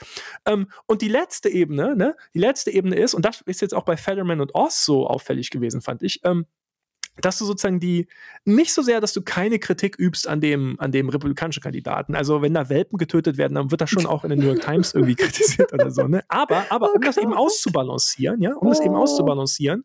Ähm, 0.46 0.68
und 0.86 1.02
die 1.02 1.08
letzte 1.08 1.48
Ebene, 1.48 1.96
ne? 1.96 2.16
Die 2.34 2.38
letzte 2.38 2.70
Ebene 2.70 2.96
ist, 2.96 3.14
und 3.14 3.24
das 3.24 3.40
ist 3.42 3.60
jetzt 3.60 3.74
auch 3.74 3.84
bei 3.84 3.96
Federman 3.96 4.40
und 4.40 4.54
Oz 4.54 4.84
so 4.84 5.06
auffällig 5.06 5.50
gewesen, 5.50 5.80
fand 5.80 6.02
ich, 6.02 6.20
ähm, 6.24 6.46
dass 7.20 7.38
du 7.38 7.44
sozusagen 7.44 7.78
die, 7.78 8.06
nicht 8.44 8.72
so 8.72 8.82
sehr, 8.82 9.00
dass 9.00 9.12
du 9.12 9.22
keine 9.22 9.58
Kritik 9.58 9.98
übst 9.98 10.26
an 10.26 10.40
dem, 10.40 10.76
an 10.78 10.92
dem 10.92 11.08
republikanischen 11.08 11.62
Kandidaten. 11.62 12.14
Also 12.14 12.40
wenn 12.40 12.54
da 12.54 12.68
Welpen 12.68 12.96
getötet 12.96 13.36
werden, 13.36 13.54
dann 13.54 13.70
wird 13.70 13.80
das 13.80 13.90
schon 13.90 14.06
auch 14.06 14.24
in 14.24 14.30
den 14.30 14.38
New 14.38 14.46
York 14.46 14.62
Times 14.62 14.94
irgendwie 14.94 15.14
kritisiert 15.16 15.72
oder 15.72 15.90
so. 15.90 16.04
Ne? 16.04 16.22
Aber, 16.28 16.64
aber 16.70 16.90
oh, 16.90 16.96
um 16.96 17.02
das 17.02 17.18
eben 17.18 17.34
auszubalancieren, 17.34 18.40
ja, 18.40 18.54
um 18.54 18.68
oh. 18.68 18.70
das 18.70 18.80
eben 18.80 18.94
oh. 18.94 19.02
auszubalancieren, 19.02 19.84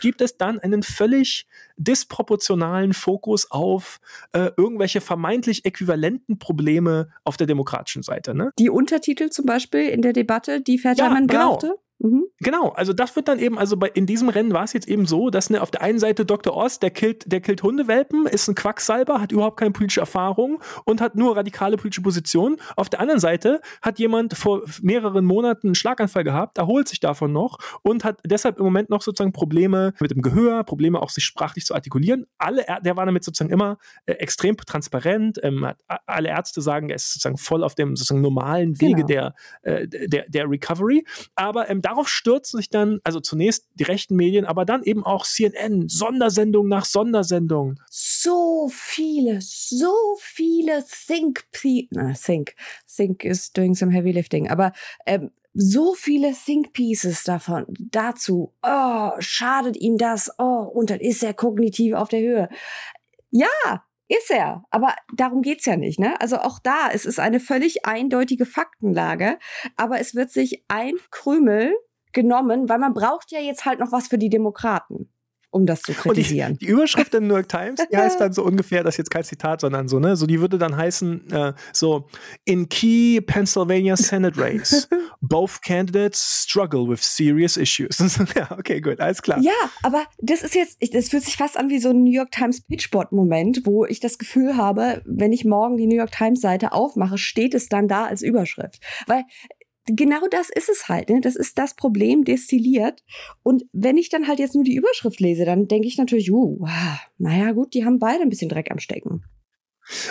gibt 0.00 0.20
es 0.20 0.36
dann 0.36 0.60
einen 0.60 0.82
völlig 0.82 1.46
disproportionalen 1.76 2.92
Fokus 2.92 3.50
auf 3.50 4.00
äh, 4.32 4.50
irgendwelche 4.56 5.00
vermeintlich 5.00 5.64
äquivalenten 5.64 6.38
Probleme 6.38 7.08
auf 7.24 7.36
der 7.36 7.46
demokratischen 7.46 8.02
Seite. 8.02 8.34
Ne? 8.34 8.52
Die 8.58 8.70
Untertitel 8.70 9.30
zum 9.30 9.46
Beispiel 9.46 9.88
in 9.88 10.02
der 10.02 10.12
Debatte, 10.12 10.60
die 10.60 10.78
Fetterman 10.78 11.24
ja, 11.24 11.26
genau. 11.26 11.50
brauchte? 11.50 11.74
Mhm. 12.02 12.24
Genau, 12.38 12.70
also 12.70 12.94
das 12.94 13.14
wird 13.14 13.28
dann 13.28 13.38
eben, 13.38 13.58
also 13.58 13.76
bei, 13.76 13.88
in 13.88 14.06
diesem 14.06 14.30
Rennen 14.30 14.54
war 14.54 14.64
es 14.64 14.72
jetzt 14.72 14.88
eben 14.88 15.04
so, 15.04 15.28
dass 15.28 15.50
ne, 15.50 15.60
auf 15.60 15.70
der 15.70 15.82
einen 15.82 15.98
Seite 15.98 16.24
Dr. 16.24 16.56
Oz, 16.56 16.78
der 16.78 16.90
killt, 16.90 17.30
der 17.30 17.42
killt 17.42 17.62
Hundewelpen, 17.62 18.26
ist 18.26 18.48
ein 18.48 18.54
Quacksalber, 18.54 19.20
hat 19.20 19.32
überhaupt 19.32 19.58
keine 19.58 19.72
politische 19.72 20.00
Erfahrung 20.00 20.62
und 20.86 21.02
hat 21.02 21.14
nur 21.14 21.36
radikale 21.36 21.76
politische 21.76 22.00
Positionen. 22.00 22.56
Auf 22.76 22.88
der 22.88 23.00
anderen 23.00 23.20
Seite 23.20 23.60
hat 23.82 23.98
jemand 23.98 24.34
vor 24.34 24.62
mehreren 24.80 25.26
Monaten 25.26 25.68
einen 25.68 25.74
Schlaganfall 25.74 26.24
gehabt, 26.24 26.56
erholt 26.56 26.88
sich 26.88 27.00
davon 27.00 27.32
noch 27.32 27.58
und 27.82 28.02
hat 28.02 28.18
deshalb 28.24 28.58
im 28.58 28.64
Moment 28.64 28.88
noch 28.88 29.02
sozusagen 29.02 29.32
Probleme 29.32 29.92
mit 30.00 30.10
dem 30.10 30.22
Gehör, 30.22 30.64
Probleme 30.64 31.02
auch 31.02 31.10
sich 31.10 31.24
sprachlich 31.24 31.66
zu 31.66 31.74
artikulieren. 31.74 32.24
Alle, 32.38 32.64
der 32.82 32.96
war 32.96 33.04
damit 33.04 33.24
sozusagen 33.24 33.50
immer 33.50 33.76
äh, 34.06 34.12
extrem 34.12 34.56
transparent. 34.56 35.38
Ähm, 35.42 35.66
alle 36.06 36.30
Ärzte 36.30 36.62
sagen, 36.62 36.88
er 36.88 36.96
ist 36.96 37.12
sozusagen 37.12 37.36
voll 37.36 37.62
auf 37.62 37.74
dem 37.74 37.94
sozusagen 37.94 38.22
normalen 38.22 38.80
Wege 38.80 39.04
genau. 39.04 39.06
der, 39.06 39.34
äh, 39.62 39.86
der, 39.86 40.24
der 40.28 40.48
Recovery. 40.48 41.04
Aber 41.34 41.68
ähm, 41.68 41.82
darauf 41.90 42.08
stürzen 42.08 42.58
sich 42.58 42.70
dann, 42.70 43.00
also 43.02 43.20
zunächst 43.20 43.66
die 43.74 43.82
rechten 43.82 44.14
Medien, 44.14 44.44
aber 44.44 44.64
dann 44.64 44.82
eben 44.84 45.04
auch 45.04 45.26
CNN, 45.26 45.88
Sondersendung 45.88 46.68
nach 46.68 46.84
Sondersendung. 46.84 47.80
So 47.90 48.70
viele, 48.72 49.40
so 49.40 49.92
viele 50.18 50.84
Think, 51.06 51.44
na, 51.90 52.12
Think, 52.12 52.54
Think 52.86 53.24
is 53.24 53.52
doing 53.52 53.74
some 53.74 53.92
heavy 53.92 54.12
lifting, 54.12 54.48
aber 54.48 54.72
ähm, 55.04 55.30
so 55.52 55.94
viele 55.94 56.32
Think 56.32 56.72
Pieces 56.72 57.24
davon 57.24 57.66
dazu. 57.68 58.52
Oh, 58.62 59.10
schadet 59.18 59.76
ihm 59.76 59.98
das? 59.98 60.30
Oh, 60.38 60.70
und 60.72 60.90
dann 60.90 61.00
ist 61.00 61.24
er 61.24 61.34
kognitiv 61.34 61.94
auf 61.94 62.08
der 62.08 62.20
Höhe. 62.20 62.48
Ja, 63.32 63.84
Ist 64.10 64.32
er, 64.32 64.64
aber 64.70 64.96
darum 65.14 65.40
geht's 65.40 65.66
ja 65.66 65.76
nicht. 65.76 66.00
Ne? 66.00 66.20
Also 66.20 66.38
auch 66.38 66.58
da, 66.58 66.90
es 66.92 67.06
ist 67.06 67.20
eine 67.20 67.38
völlig 67.38 67.86
eindeutige 67.86 68.44
Faktenlage, 68.44 69.38
aber 69.76 70.00
es 70.00 70.16
wird 70.16 70.32
sich 70.32 70.64
ein 70.66 70.94
Krümel 71.12 71.76
genommen, 72.12 72.68
weil 72.68 72.80
man 72.80 72.92
braucht 72.92 73.30
ja 73.30 73.38
jetzt 73.38 73.66
halt 73.66 73.78
noch 73.78 73.92
was 73.92 74.08
für 74.08 74.18
die 74.18 74.28
Demokraten 74.28 75.12
um 75.50 75.66
das 75.66 75.82
zu 75.82 75.92
kritisieren. 75.92 76.54
Die, 76.58 76.66
die, 76.66 76.72
Überschrift 76.72 77.12
der 77.12 77.20
New 77.20 77.34
York 77.34 77.48
Times, 77.48 77.80
die 77.90 77.96
heißt 77.96 78.20
dann 78.20 78.32
so 78.32 78.44
ungefähr, 78.44 78.82
das 78.82 78.94
ist 78.94 78.98
jetzt 78.98 79.10
kein 79.10 79.24
Zitat, 79.24 79.60
sondern 79.60 79.88
so, 79.88 79.98
ne, 79.98 80.16
so 80.16 80.26
die 80.26 80.40
würde 80.40 80.58
dann 80.58 80.76
heißen, 80.76 81.30
äh, 81.30 81.52
so, 81.72 82.08
in 82.44 82.68
key 82.68 83.20
Pennsylvania 83.20 83.96
Senate 83.96 84.40
race, 84.40 84.88
both 85.20 85.60
candidates 85.62 86.44
struggle 86.44 86.88
with 86.88 87.02
serious 87.02 87.56
issues. 87.56 87.98
ja, 88.36 88.50
okay, 88.52 88.80
gut, 88.80 89.00
alles 89.00 89.22
klar. 89.22 89.40
Ja, 89.40 89.52
aber 89.82 90.04
das 90.18 90.42
ist 90.42 90.54
jetzt, 90.54 90.78
das 90.94 91.08
fühlt 91.08 91.24
sich 91.24 91.36
fast 91.36 91.56
an 91.56 91.68
wie 91.68 91.80
so 91.80 91.90
ein 91.90 92.04
New 92.04 92.12
York 92.12 92.30
Times 92.30 92.60
Pitchboard-Moment, 92.62 93.62
wo 93.64 93.84
ich 93.84 94.00
das 94.00 94.18
Gefühl 94.18 94.56
habe, 94.56 95.02
wenn 95.04 95.32
ich 95.32 95.44
morgen 95.44 95.76
die 95.76 95.86
New 95.86 95.96
York 95.96 96.12
Times 96.12 96.40
Seite 96.40 96.72
aufmache, 96.72 97.18
steht 97.18 97.54
es 97.54 97.68
dann 97.68 97.88
da 97.88 98.06
als 98.06 98.22
Überschrift. 98.22 98.80
Weil 99.06 99.24
genau 99.86 100.26
das 100.30 100.50
ist 100.50 100.68
es 100.68 100.88
halt. 100.88 101.10
Ne? 101.10 101.20
Das 101.20 101.36
ist 101.36 101.58
das 101.58 101.74
Problem 101.74 102.24
destilliert. 102.24 103.02
Und 103.42 103.64
wenn 103.72 103.96
ich 103.96 104.08
dann 104.08 104.28
halt 104.28 104.38
jetzt 104.38 104.54
nur 104.54 104.64
die 104.64 104.74
Überschrift 104.74 105.20
lese, 105.20 105.44
dann 105.44 105.68
denke 105.68 105.88
ich 105.88 105.98
natürlich, 105.98 106.30
uh, 106.30 106.66
naja, 107.18 107.52
gut, 107.52 107.74
die 107.74 107.84
haben 107.84 107.98
beide 107.98 108.22
ein 108.22 108.28
bisschen 108.28 108.48
Dreck 108.48 108.70
am 108.70 108.78
Stecken. 108.78 109.24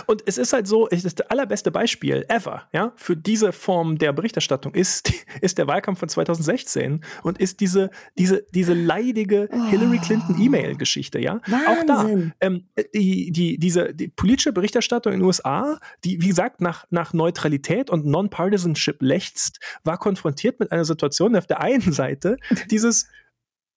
Und 0.05 0.23
es 0.25 0.37
ist 0.37 0.53
halt 0.53 0.67
so, 0.67 0.87
es 0.89 1.05
ist 1.05 1.19
das 1.19 1.27
allerbeste 1.29 1.71
Beispiel 1.71 2.25
ever, 2.29 2.67
ja, 2.73 2.93
für 2.95 3.15
diese 3.15 3.51
Form 3.51 3.97
der 3.97 4.13
Berichterstattung 4.13 4.73
ist, 4.73 5.11
ist 5.41 5.57
der 5.57 5.67
Wahlkampf 5.67 5.99
von 5.99 6.09
2016 6.09 7.03
und 7.23 7.39
ist 7.39 7.59
diese, 7.59 7.89
diese, 8.17 8.45
diese 8.53 8.73
leidige 8.73 9.49
oh. 9.51 9.65
Hillary 9.69 9.99
Clinton 9.99 10.35
E-Mail-Geschichte, 10.39 11.19
ja. 11.19 11.41
Wahnsinn. 11.45 11.67
Auch 11.67 11.85
da, 11.85 12.07
ähm, 12.41 12.67
die, 12.93 13.31
die, 13.31 13.57
diese 13.57 13.93
die 13.93 14.07
politische 14.07 14.53
Berichterstattung 14.53 15.13
in 15.13 15.19
den 15.19 15.25
USA, 15.25 15.79
die, 16.03 16.21
wie 16.21 16.27
gesagt, 16.27 16.61
nach, 16.61 16.85
nach 16.89 17.13
Neutralität 17.13 17.89
und 17.89 18.05
Non-Partisanship 18.05 19.01
lechzt, 19.01 19.59
war 19.83 19.97
konfrontiert 19.97 20.59
mit 20.59 20.71
einer 20.71 20.85
Situation, 20.85 21.35
auf 21.35 21.47
der 21.47 21.61
einen 21.61 21.91
Seite 21.91 22.37
dieses 22.71 23.07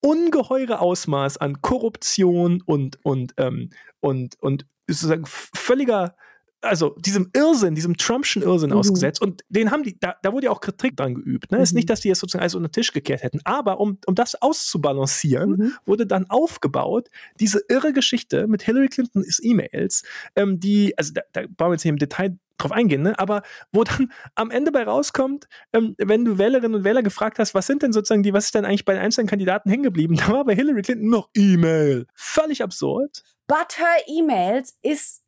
ungeheure 0.01 0.81
Ausmaß 0.81 1.39
an 1.39 1.63
Korruption 1.63 2.61
und, 2.67 2.99
und, 3.05 3.35
ähm, 3.37 3.71
und, 4.01 4.37
und 4.41 4.67
sozusagen 4.87 5.25
völliger, 5.27 6.15
also 6.61 6.95
diesem 6.99 7.31
Irrsinn, 7.35 7.75
diesem 7.75 7.97
Trumpschen 7.97 8.43
Irrsinn 8.43 8.71
mhm. 8.71 8.77
ausgesetzt. 8.77 9.21
Und 9.21 9.43
den 9.49 9.71
haben 9.71 9.83
die, 9.83 9.99
da, 9.99 10.15
da 10.23 10.33
wurde 10.33 10.47
ja 10.47 10.51
auch 10.53 10.61
Kritik 10.61 10.97
dran 10.97 11.15
geübt. 11.15 11.51
Ne? 11.51 11.59
Mhm. 11.59 11.65
Ist 11.65 11.73
nicht, 11.73 11.91
dass 11.91 12.01
die 12.01 12.09
jetzt 12.09 12.21
sozusagen 12.21 12.43
alles 12.43 12.55
unter 12.55 12.69
den 12.69 12.73
Tisch 12.73 12.93
gekehrt 12.93 13.23
hätten. 13.23 13.41
Aber 13.45 13.81
um, 13.81 13.99
um 14.07 14.15
das 14.15 14.41
auszubalancieren, 14.41 15.51
mhm. 15.51 15.73
wurde 15.85 16.07
dann 16.07 16.31
aufgebaut, 16.31 17.09
diese 17.41 17.63
irre 17.69 17.93
Geschichte 17.93 18.47
mit 18.47 18.63
Hillary 18.63 18.89
Clinton's 18.89 19.41
E-Mails, 19.43 20.05
ähm, 20.37 20.61
die, 20.61 20.97
also 20.97 21.13
da, 21.13 21.23
da 21.33 21.43
bauen 21.49 21.71
wir 21.71 21.75
jetzt 21.75 21.83
hier 21.83 21.93
im 21.93 21.99
Detail 21.99 22.37
drauf 22.63 22.73
eingehen, 22.73 23.03
ne? 23.03 23.19
aber 23.19 23.43
wo 23.73 23.85
dann 23.85 24.13
am 24.35 24.51
Ende 24.51 24.73
bei 24.73 24.85
rauskommt, 24.85 25.49
ähm, 25.73 25.95
wenn 25.99 26.25
du 26.25 26.39
Wählerinnen 26.39 26.77
und 26.77 26.85
Wähler 26.85 27.03
gefragt 27.03 27.39
hast, 27.39 27.55
was 27.55 27.67
sind 27.67 27.83
denn 27.83 27.93
sozusagen 27.93 28.23
die, 28.23 28.33
was 28.33 28.47
ist 28.47 28.55
denn 28.55 28.65
eigentlich 28.65 28.85
bei 28.85 28.95
den 28.95 29.03
einzelnen 29.03 29.29
Kandidaten 29.29 29.69
hängen 29.69 29.83
geblieben, 29.83 30.17
da 30.27 30.29
war 30.33 30.45
bei 30.45 30.55
Hillary 30.55 30.83
Clinton 30.83 31.09
noch 31.09 31.29
E-Mail. 31.35 32.07
Völlig 32.15 32.63
absurd. 32.63 33.23
But 33.53 33.77
her 33.77 34.03
emails 34.07 34.79
ist 34.81 35.23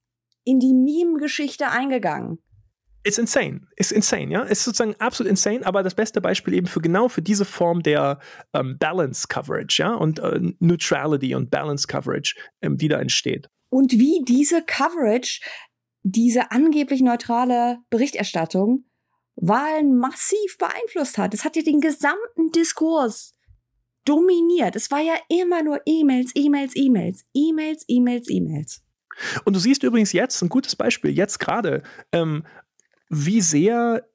in 0.44 0.58
die 0.58 0.72
Meme-Geschichte 0.72 1.68
eingegangen. 1.68 2.38
It's 3.02 3.18
insane. 3.18 3.66
It's 3.76 3.90
insane, 3.90 4.32
ja. 4.32 4.44
Ist 4.44 4.64
sozusagen 4.64 4.94
absolut 4.98 5.28
insane, 5.28 5.66
aber 5.66 5.82
das 5.82 5.94
beste 5.94 6.22
Beispiel 6.22 6.54
eben 6.54 6.66
für 6.66 6.80
genau 6.80 7.08
für 7.08 7.20
diese 7.20 7.44
Form 7.44 7.82
der 7.82 8.18
ähm, 8.54 8.78
Balance 8.78 9.28
Coverage, 9.28 9.82
ja, 9.82 9.92
und 9.92 10.20
äh, 10.20 10.40
Neutrality 10.58 11.34
und 11.34 11.50
Balance 11.50 11.86
Coverage, 11.86 12.34
ähm, 12.62 12.78
die 12.78 12.88
da 12.88 12.98
entsteht. 12.98 13.50
Und 13.68 13.92
wie 13.92 14.22
diese 14.26 14.62
Coverage, 14.62 15.42
diese 16.02 16.50
angeblich 16.50 17.02
neutrale 17.02 17.80
Berichterstattung 17.90 18.86
Wahlen 19.36 19.98
massiv 19.98 20.56
beeinflusst 20.58 21.18
hat. 21.18 21.34
Es 21.34 21.44
hat 21.44 21.56
ja 21.56 21.62
den 21.62 21.80
gesamten 21.80 22.52
Diskurs 22.54 23.33
dominiert. 24.04 24.76
Es 24.76 24.90
war 24.90 25.00
ja 25.00 25.14
immer 25.28 25.62
nur 25.62 25.80
E-Mails, 25.86 26.32
E-Mails, 26.34 26.74
E-Mails, 26.76 27.24
E-Mails, 27.34 27.84
E-Mails, 27.88 28.30
E-Mails. 28.30 28.82
Und 29.44 29.54
du 29.54 29.60
siehst 29.60 29.82
übrigens 29.82 30.12
jetzt 30.12 30.40
ein 30.42 30.48
gutes 30.48 30.76
Beispiel, 30.76 31.10
jetzt 31.10 31.38
gerade, 31.38 31.82
ähm, 32.12 32.44
wie 33.08 33.40
sehr 33.40 34.08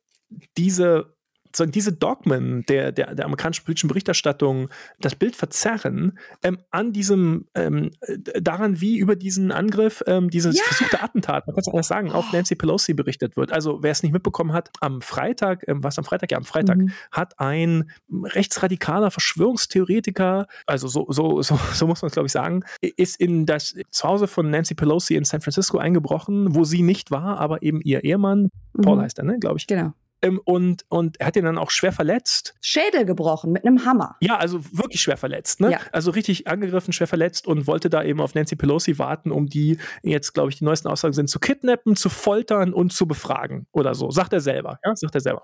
diese 0.58 1.16
sozusagen 1.50 1.72
diese 1.72 1.94
Dogmen 1.94 2.64
der, 2.68 2.92
der, 2.92 3.16
der 3.16 3.26
amerikanischen 3.26 3.66
politischen 3.66 3.88
Berichterstattung 3.88 4.70
das 5.00 5.16
Bild 5.16 5.36
verzerren, 5.36 6.18
ähm, 6.44 6.60
an 6.70 6.94
diesem, 6.94 7.48
ähm, 7.56 7.92
daran, 8.40 8.82
wie 8.82 8.98
über 8.98 9.16
diesen 9.16 9.52
Angriff, 9.52 10.04
ähm, 10.06 10.30
dieses 10.30 10.58
ja. 10.58 10.64
versuchte 10.64 11.02
Attentat, 11.02 11.48
man 11.48 11.56
kann 11.56 11.62
es 11.62 11.68
anders 11.68 11.88
sagen, 11.88 12.12
auf 12.12 12.32
Nancy 12.32 12.56
Pelosi 12.56 12.94
berichtet 12.94 13.36
wird. 13.36 13.52
Also, 13.52 13.82
wer 13.82 13.92
es 13.92 14.04
nicht 14.04 14.12
mitbekommen 14.12 14.54
hat, 14.54 14.70
am 14.80 15.02
Freitag, 15.02 15.68
ähm, 15.68 15.84
was 15.84 15.98
am 15.98 16.04
Freitag? 16.04 16.32
Ja, 16.32 16.38
am 16.38 16.46
Freitag 16.46 16.78
mhm. 16.78 16.92
hat 17.12 17.40
ein 17.40 17.90
rechtsradikaler 18.12 19.10
Verschwörungstheoretiker, 19.10 20.48
also 20.68 20.88
so, 20.88 21.08
so, 21.10 21.42
so, 21.42 21.60
so 21.74 21.88
muss 21.88 22.02
man 22.02 22.08
es, 22.08 22.14
glaube 22.14 22.28
ich, 22.28 22.32
sagen, 22.32 22.64
ist 22.82 23.20
in 23.20 23.46
das 23.46 23.76
Zuhause 23.90 24.28
von 24.28 24.50
Nancy 24.52 24.76
Pelosi 24.76 25.16
in 25.16 25.24
San 25.24 25.42
Francisco 25.42 25.80
eingebrochen, 25.80 26.56
wo 26.56 26.64
sie 26.64 26.84
nicht 26.84 27.10
war, 27.10 27.40
aber 27.40 27.64
eben 27.64 27.82
ihr 27.82 28.04
Ehemann, 28.04 28.50
Paul 28.82 28.98
mhm. 28.98 29.02
heißt 29.02 29.18
er, 29.18 29.26
ne, 29.26 29.40
glaube 29.40 29.58
ich. 29.58 29.66
Genau. 29.66 29.94
Ähm, 30.22 30.42
und, 30.44 30.86
und 30.90 31.20
er 31.20 31.28
hat 31.28 31.36
ihn 31.36 31.46
dann 31.46 31.58
auch 31.58 31.72
schwer 31.72 31.92
verletzt. 31.92 32.56
Schädel 32.62 33.06
gebrochen 33.06 33.52
mit 33.52 33.66
einem 33.66 33.86
Hammer. 33.86 34.18
Ja, 34.22 34.38
also 34.38 34.60
wirklich 34.72 35.02
schwer 35.02 35.18
verletzt. 35.18 35.62
Ne? 35.62 35.72
Ja. 35.72 35.80
Also 35.92 36.12
richtig 36.12 36.48
angegriffen, 36.48 36.94
schwer 36.94 37.08
verletzt 37.08 37.48
und 37.48 37.68
wollte 37.68 37.90
da 37.90 38.04
eben 38.04 38.22
auf 38.22 38.36
Nancy 38.36 38.56
Pelosi 38.56 39.00
warten, 39.00 39.32
um 39.32 39.48
die 39.48 39.78
jetzt, 40.04 40.34
glaube 40.34 40.50
ich, 40.50 40.58
die 40.58 40.66
neuesten 40.66 40.88
Aussagen 40.88 41.14
sind, 41.14 41.30
zu 41.30 41.40
kidnappen, 41.40 41.96
zu 41.96 42.10
foltern 42.10 42.74
und 42.74 42.94
zu 42.94 43.08
befragen 43.08 43.68
oder 43.72 43.96
so. 43.96 44.12
Sagt 44.12 44.34
er 44.34 44.42
selber. 44.42 44.80
Ja, 44.84 44.96
sagt 44.96 45.16
er 45.16 45.22
selber. 45.22 45.44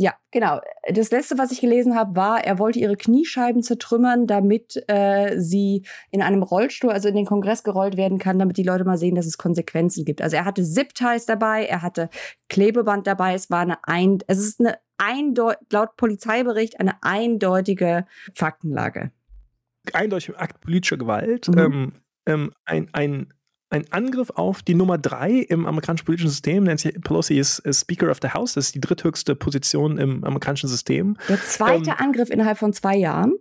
Ja, 0.00 0.14
genau. 0.30 0.62
Das 0.88 1.10
letzte, 1.10 1.36
was 1.36 1.52
ich 1.52 1.60
gelesen 1.60 1.94
habe, 1.94 2.16
war, 2.16 2.42
er 2.42 2.58
wollte 2.58 2.78
ihre 2.78 2.96
Kniescheiben 2.96 3.62
zertrümmern, 3.62 4.26
damit 4.26 4.82
äh, 4.88 5.38
sie 5.38 5.84
in 6.10 6.22
einem 6.22 6.42
Rollstuhl, 6.42 6.90
also 6.90 7.08
in 7.08 7.16
den 7.16 7.26
Kongress 7.26 7.64
gerollt 7.64 7.98
werden 7.98 8.18
kann, 8.18 8.38
damit 8.38 8.56
die 8.56 8.62
Leute 8.62 8.84
mal 8.84 8.96
sehen, 8.96 9.14
dass 9.14 9.26
es 9.26 9.36
Konsequenzen 9.36 10.06
gibt. 10.06 10.22
Also 10.22 10.36
er 10.36 10.46
hatte 10.46 10.64
Zip-Ties 10.64 11.26
dabei, 11.26 11.66
er 11.66 11.82
hatte 11.82 12.08
Klebeband 12.48 13.06
dabei. 13.06 13.34
Es 13.34 13.50
war 13.50 13.60
eine 13.60 13.76
ein, 13.86 14.20
es 14.26 14.38
ist 14.38 14.60
eine 14.60 14.78
eindeutig, 14.96 15.66
laut 15.70 15.94
Polizeibericht 15.98 16.80
eine 16.80 16.94
eindeutige 17.02 18.06
Faktenlage. 18.34 19.12
Eindeutig 19.92 20.34
Akt 20.38 20.62
politischer 20.62 20.96
Gewalt. 20.96 21.48
Mhm. 21.48 21.58
Ähm, 21.58 21.92
ähm, 22.24 22.52
ein, 22.64 22.88
ein 22.94 23.34
ein 23.70 23.90
Angriff 23.92 24.30
auf 24.30 24.62
die 24.62 24.74
Nummer 24.74 24.98
drei 24.98 25.30
im 25.30 25.64
amerikanischen 25.64 26.04
politischen 26.04 26.30
System. 26.30 26.64
Nancy 26.64 26.90
Pelosi 26.92 27.38
ist, 27.38 27.60
ist, 27.60 27.80
Speaker 27.80 28.10
of 28.10 28.18
the 28.20 28.30
House, 28.30 28.54
das 28.54 28.66
ist 28.66 28.74
die 28.74 28.80
dritthöchste 28.80 29.36
Position 29.36 29.96
im 29.96 30.24
amerikanischen 30.24 30.68
System. 30.68 31.16
Der 31.28 31.40
zweite 31.40 31.90
ähm, 31.90 31.96
Angriff 31.98 32.30
innerhalb 32.30 32.58
von 32.58 32.72
zwei 32.72 32.96
Jahren, 32.96 33.34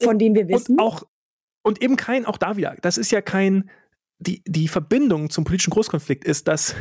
von 0.00 0.18
dem 0.18 0.34
wir 0.34 0.48
wissen. 0.48 0.76
Und 0.76 0.80
auch 0.80 1.02
und 1.62 1.82
eben 1.82 1.96
kein, 1.96 2.24
auch 2.24 2.38
da 2.38 2.56
wieder, 2.56 2.76
das 2.80 2.96
ist 2.96 3.10
ja 3.10 3.20
kein, 3.20 3.68
die, 4.18 4.42
die 4.46 4.68
Verbindung 4.68 5.28
zum 5.28 5.44
politischen 5.44 5.72
Großkonflikt 5.72 6.24
ist, 6.24 6.48
dass 6.48 6.74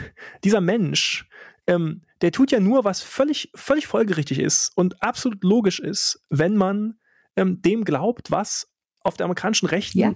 dieser 0.43 0.61
Mensch, 0.61 1.27
ähm, 1.65 2.03
der 2.21 2.31
tut 2.31 2.51
ja 2.51 2.59
nur, 2.59 2.85
was 2.85 3.01
völlig, 3.01 3.51
völlig 3.53 3.87
folgerichtig 3.87 4.39
ist 4.39 4.71
und 4.75 5.01
absolut 5.03 5.43
logisch 5.43 5.79
ist, 5.79 6.23
wenn 6.29 6.55
man 6.55 6.99
ähm, 7.35 7.61
dem 7.61 7.83
glaubt, 7.83 8.31
was 8.31 8.71
auf 9.01 9.17
der 9.17 9.25
amerikanischen 9.25 9.67
Rechten 9.67 9.99
ja. 9.99 10.15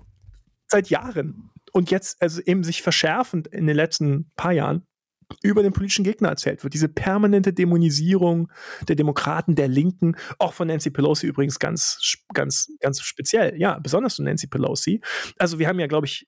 seit 0.68 0.90
Jahren 0.90 1.51
und 1.72 1.92
jetzt 1.92 2.22
also 2.22 2.42
eben 2.42 2.64
sich 2.64 2.82
verschärfend 2.82 3.48
in 3.48 3.68
den 3.68 3.76
letzten 3.76 4.32
paar 4.36 4.52
Jahren 4.52 4.86
über 5.42 5.64
den 5.64 5.74
politischen 5.74 6.04
Gegner 6.04 6.30
erzählt 6.30 6.64
wird. 6.64 6.74
Diese 6.74 6.90
permanente 6.90 7.54
Dämonisierung 7.54 8.52
der 8.88 8.96
Demokraten, 8.96 9.56
der 9.56 9.68
Linken, 9.68 10.16
auch 10.40 10.54
von 10.54 10.68
Nancy 10.68 10.90
Pelosi 10.90 11.28
übrigens 11.28 11.60
ganz, 11.60 12.18
ganz, 12.34 12.72
ganz 12.80 13.02
speziell. 13.02 13.60
Ja, 13.60 13.80
besonders 13.80 14.16
von 14.16 14.26
Nancy 14.26 14.48
Pelosi. 14.48 15.02
Also 15.38 15.60
wir 15.60 15.68
haben 15.68 15.80
ja, 15.80 15.88
glaube 15.88 16.08
ich, 16.08 16.28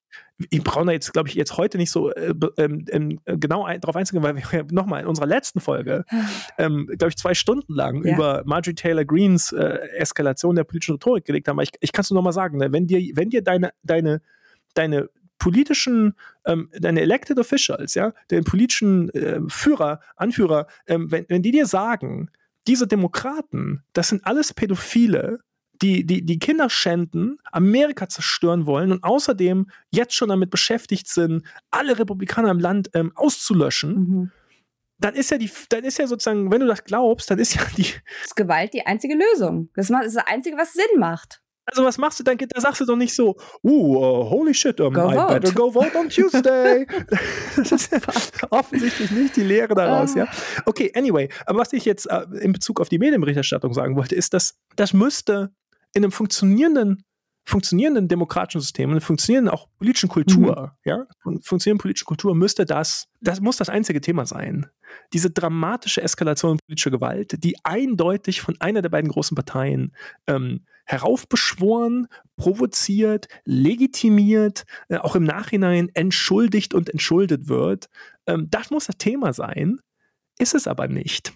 ich 0.50 0.62
brauche 0.64 0.86
da 0.86 0.92
jetzt, 0.92 1.12
glaube 1.12 1.28
ich, 1.28 1.34
jetzt 1.34 1.56
heute 1.56 1.78
nicht 1.78 1.90
so 1.90 2.10
äh, 2.12 2.34
ähm, 2.58 2.84
ähm, 2.90 3.20
genau 3.24 3.64
ein, 3.64 3.80
darauf 3.80 3.96
einzugehen, 3.96 4.24
weil 4.24 4.36
wir 4.36 4.42
ja 4.52 4.64
nochmal 4.70 5.02
in 5.02 5.06
unserer 5.06 5.26
letzten 5.26 5.60
Folge, 5.60 6.04
ähm, 6.58 6.86
glaube 6.86 7.10
ich, 7.10 7.16
zwei 7.16 7.34
Stunden 7.34 7.74
lang 7.74 8.04
ja. 8.04 8.14
über 8.14 8.42
Marjorie 8.44 8.74
Taylor 8.74 9.04
Greens 9.04 9.52
äh, 9.52 9.78
Eskalation 9.96 10.56
der 10.56 10.64
politischen 10.64 10.92
Rhetorik 10.92 11.24
gelegt 11.24 11.48
haben. 11.48 11.56
Aber 11.56 11.62
ich, 11.62 11.72
ich 11.80 11.92
kann 11.92 12.02
es 12.02 12.10
nur 12.10 12.18
nochmal 12.18 12.32
sagen, 12.32 12.58
ne? 12.58 12.72
wenn 12.72 12.86
dir, 12.86 13.00
wenn 13.14 13.30
dir 13.30 13.42
deine, 13.42 13.72
deine, 13.82 14.22
deine 14.74 15.08
politischen, 15.44 16.14
ähm, 16.46 16.70
deine 16.72 17.02
elected 17.02 17.38
officials, 17.38 17.92
ja, 17.94 18.14
den 18.30 18.44
politischen 18.44 19.10
äh, 19.10 19.40
Führer, 19.46 20.00
Anführer, 20.16 20.68
ähm, 20.86 21.10
wenn, 21.10 21.26
wenn 21.28 21.42
die 21.42 21.50
dir 21.50 21.66
sagen, 21.66 22.30
diese 22.66 22.86
Demokraten, 22.86 23.82
das 23.92 24.08
sind 24.08 24.24
alles 24.24 24.54
Pädophile, 24.54 25.40
die, 25.82 26.06
die, 26.06 26.24
die 26.24 26.38
Kinder 26.38 26.70
schänden, 26.70 27.36
Amerika 27.52 28.08
zerstören 28.08 28.64
wollen 28.64 28.90
und 28.90 29.04
außerdem 29.04 29.66
jetzt 29.90 30.14
schon 30.14 30.30
damit 30.30 30.48
beschäftigt 30.48 31.08
sind, 31.08 31.44
alle 31.70 31.98
Republikaner 31.98 32.50
im 32.50 32.58
Land 32.58 32.88
ähm, 32.94 33.12
auszulöschen, 33.14 33.94
mhm. 33.94 34.32
dann 34.98 35.14
ist 35.14 35.30
ja 35.30 35.36
die, 35.36 35.50
dann 35.68 35.84
ist 35.84 35.98
ja 35.98 36.06
sozusagen, 36.06 36.50
wenn 36.50 36.60
du 36.60 36.66
das 36.66 36.84
glaubst, 36.84 37.30
dann 37.30 37.38
ist 37.38 37.54
ja 37.54 37.60
die. 37.76 37.88
Ist 38.24 38.34
Gewalt 38.34 38.72
die 38.72 38.86
einzige 38.86 39.14
Lösung. 39.14 39.68
Das 39.74 39.90
ist 39.90 40.16
das 40.16 40.26
Einzige, 40.26 40.56
was 40.56 40.72
Sinn 40.72 40.98
macht. 40.98 41.42
Also 41.66 41.84
was 41.84 41.98
machst 41.98 42.20
du 42.20 42.24
dann? 42.24 42.36
Da 42.36 42.60
sagst 42.60 42.80
du 42.80 42.84
doch 42.84 42.96
nicht 42.96 43.14
so, 43.14 43.36
uh, 43.62 43.96
uh 43.96 44.30
holy 44.30 44.52
shit, 44.52 44.80
um, 44.80 44.92
go 44.92 45.10
I 45.10 45.14
vote. 45.14 45.40
better 45.40 45.52
go 45.52 45.70
vote 45.70 45.96
on 45.98 46.08
Tuesday. 46.08 46.86
das 47.56 47.72
ist 47.72 47.92
ja 47.92 48.00
offensichtlich 48.50 49.10
nicht 49.10 49.36
die 49.36 49.42
Lehre 49.42 49.74
daraus, 49.74 50.14
ja. 50.14 50.24
Ah. 50.24 50.62
Okay, 50.66 50.92
anyway, 50.94 51.28
aber 51.46 51.60
was 51.60 51.72
ich 51.72 51.84
jetzt 51.84 52.06
äh, 52.10 52.24
in 52.40 52.52
Bezug 52.52 52.80
auf 52.80 52.88
die 52.88 52.98
Medienberichterstattung 52.98 53.72
sagen 53.72 53.96
wollte, 53.96 54.14
ist, 54.14 54.34
dass 54.34 54.58
das 54.76 54.92
müsste 54.92 55.54
in 55.94 56.04
einem 56.04 56.12
funktionierenden 56.12 57.04
funktionierenden 57.46 58.08
demokratischen 58.08 58.62
System, 58.62 58.90
einer 58.90 59.02
funktionierenden 59.02 59.52
auch 59.52 59.68
politischen 59.78 60.08
Kultur, 60.08 60.74
mhm. 60.84 60.90
ja, 60.90 61.06
funktionierenden 61.42 61.78
politischen 61.78 62.06
Kultur 62.06 62.34
müsste 62.34 62.64
das, 62.64 63.06
das 63.20 63.40
muss 63.40 63.58
das 63.58 63.68
einzige 63.68 64.00
Thema 64.00 64.24
sein. 64.24 64.66
Diese 65.12 65.30
dramatische 65.30 66.00
Eskalation 66.00 66.58
politischer 66.66 66.90
Gewalt, 66.90 67.44
die 67.44 67.56
eindeutig 67.62 68.40
von 68.40 68.56
einer 68.60 68.80
der 68.80 68.88
beiden 68.88 69.10
großen 69.10 69.34
Parteien 69.34 69.94
ähm, 70.26 70.64
heraufbeschworen, 70.84 72.08
provoziert, 72.36 73.28
legitimiert, 73.44 74.64
äh, 74.88 74.98
auch 74.98 75.16
im 75.16 75.24
Nachhinein 75.24 75.90
entschuldigt 75.94 76.74
und 76.74 76.90
entschuldet 76.90 77.48
wird. 77.48 77.88
Ähm, 78.26 78.48
das 78.50 78.70
muss 78.70 78.86
das 78.86 78.96
Thema 78.98 79.32
sein. 79.32 79.80
Ist 80.38 80.54
es 80.54 80.66
aber 80.66 80.88
nicht 80.88 81.32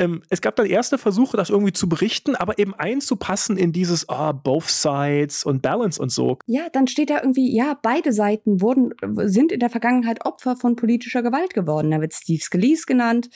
ähm, 0.00 0.22
es 0.30 0.40
gab 0.40 0.56
dann 0.56 0.66
erste 0.66 0.98
Versuche, 0.98 1.36
das 1.36 1.50
irgendwie 1.50 1.72
zu 1.72 1.88
berichten, 1.88 2.34
aber 2.34 2.58
eben 2.58 2.74
einzupassen 2.74 3.56
in 3.58 3.72
dieses 3.72 4.08
oh, 4.08 4.32
both 4.32 4.68
sides 4.68 5.44
und 5.44 5.60
Balance 5.62 6.00
und 6.00 6.10
so. 6.10 6.38
Ja, 6.46 6.68
dann 6.72 6.86
steht 6.86 7.10
da 7.10 7.20
irgendwie, 7.20 7.54
ja, 7.54 7.78
beide 7.80 8.12
Seiten 8.12 8.62
wurden, 8.62 8.94
sind 9.28 9.52
in 9.52 9.60
der 9.60 9.68
Vergangenheit 9.70 10.24
Opfer 10.24 10.56
von 10.56 10.74
politischer 10.74 11.22
Gewalt 11.22 11.52
geworden. 11.52 11.90
Da 11.90 12.00
wird 12.00 12.14
Steve 12.14 12.42
Scalise 12.42 12.86
genannt, 12.86 13.28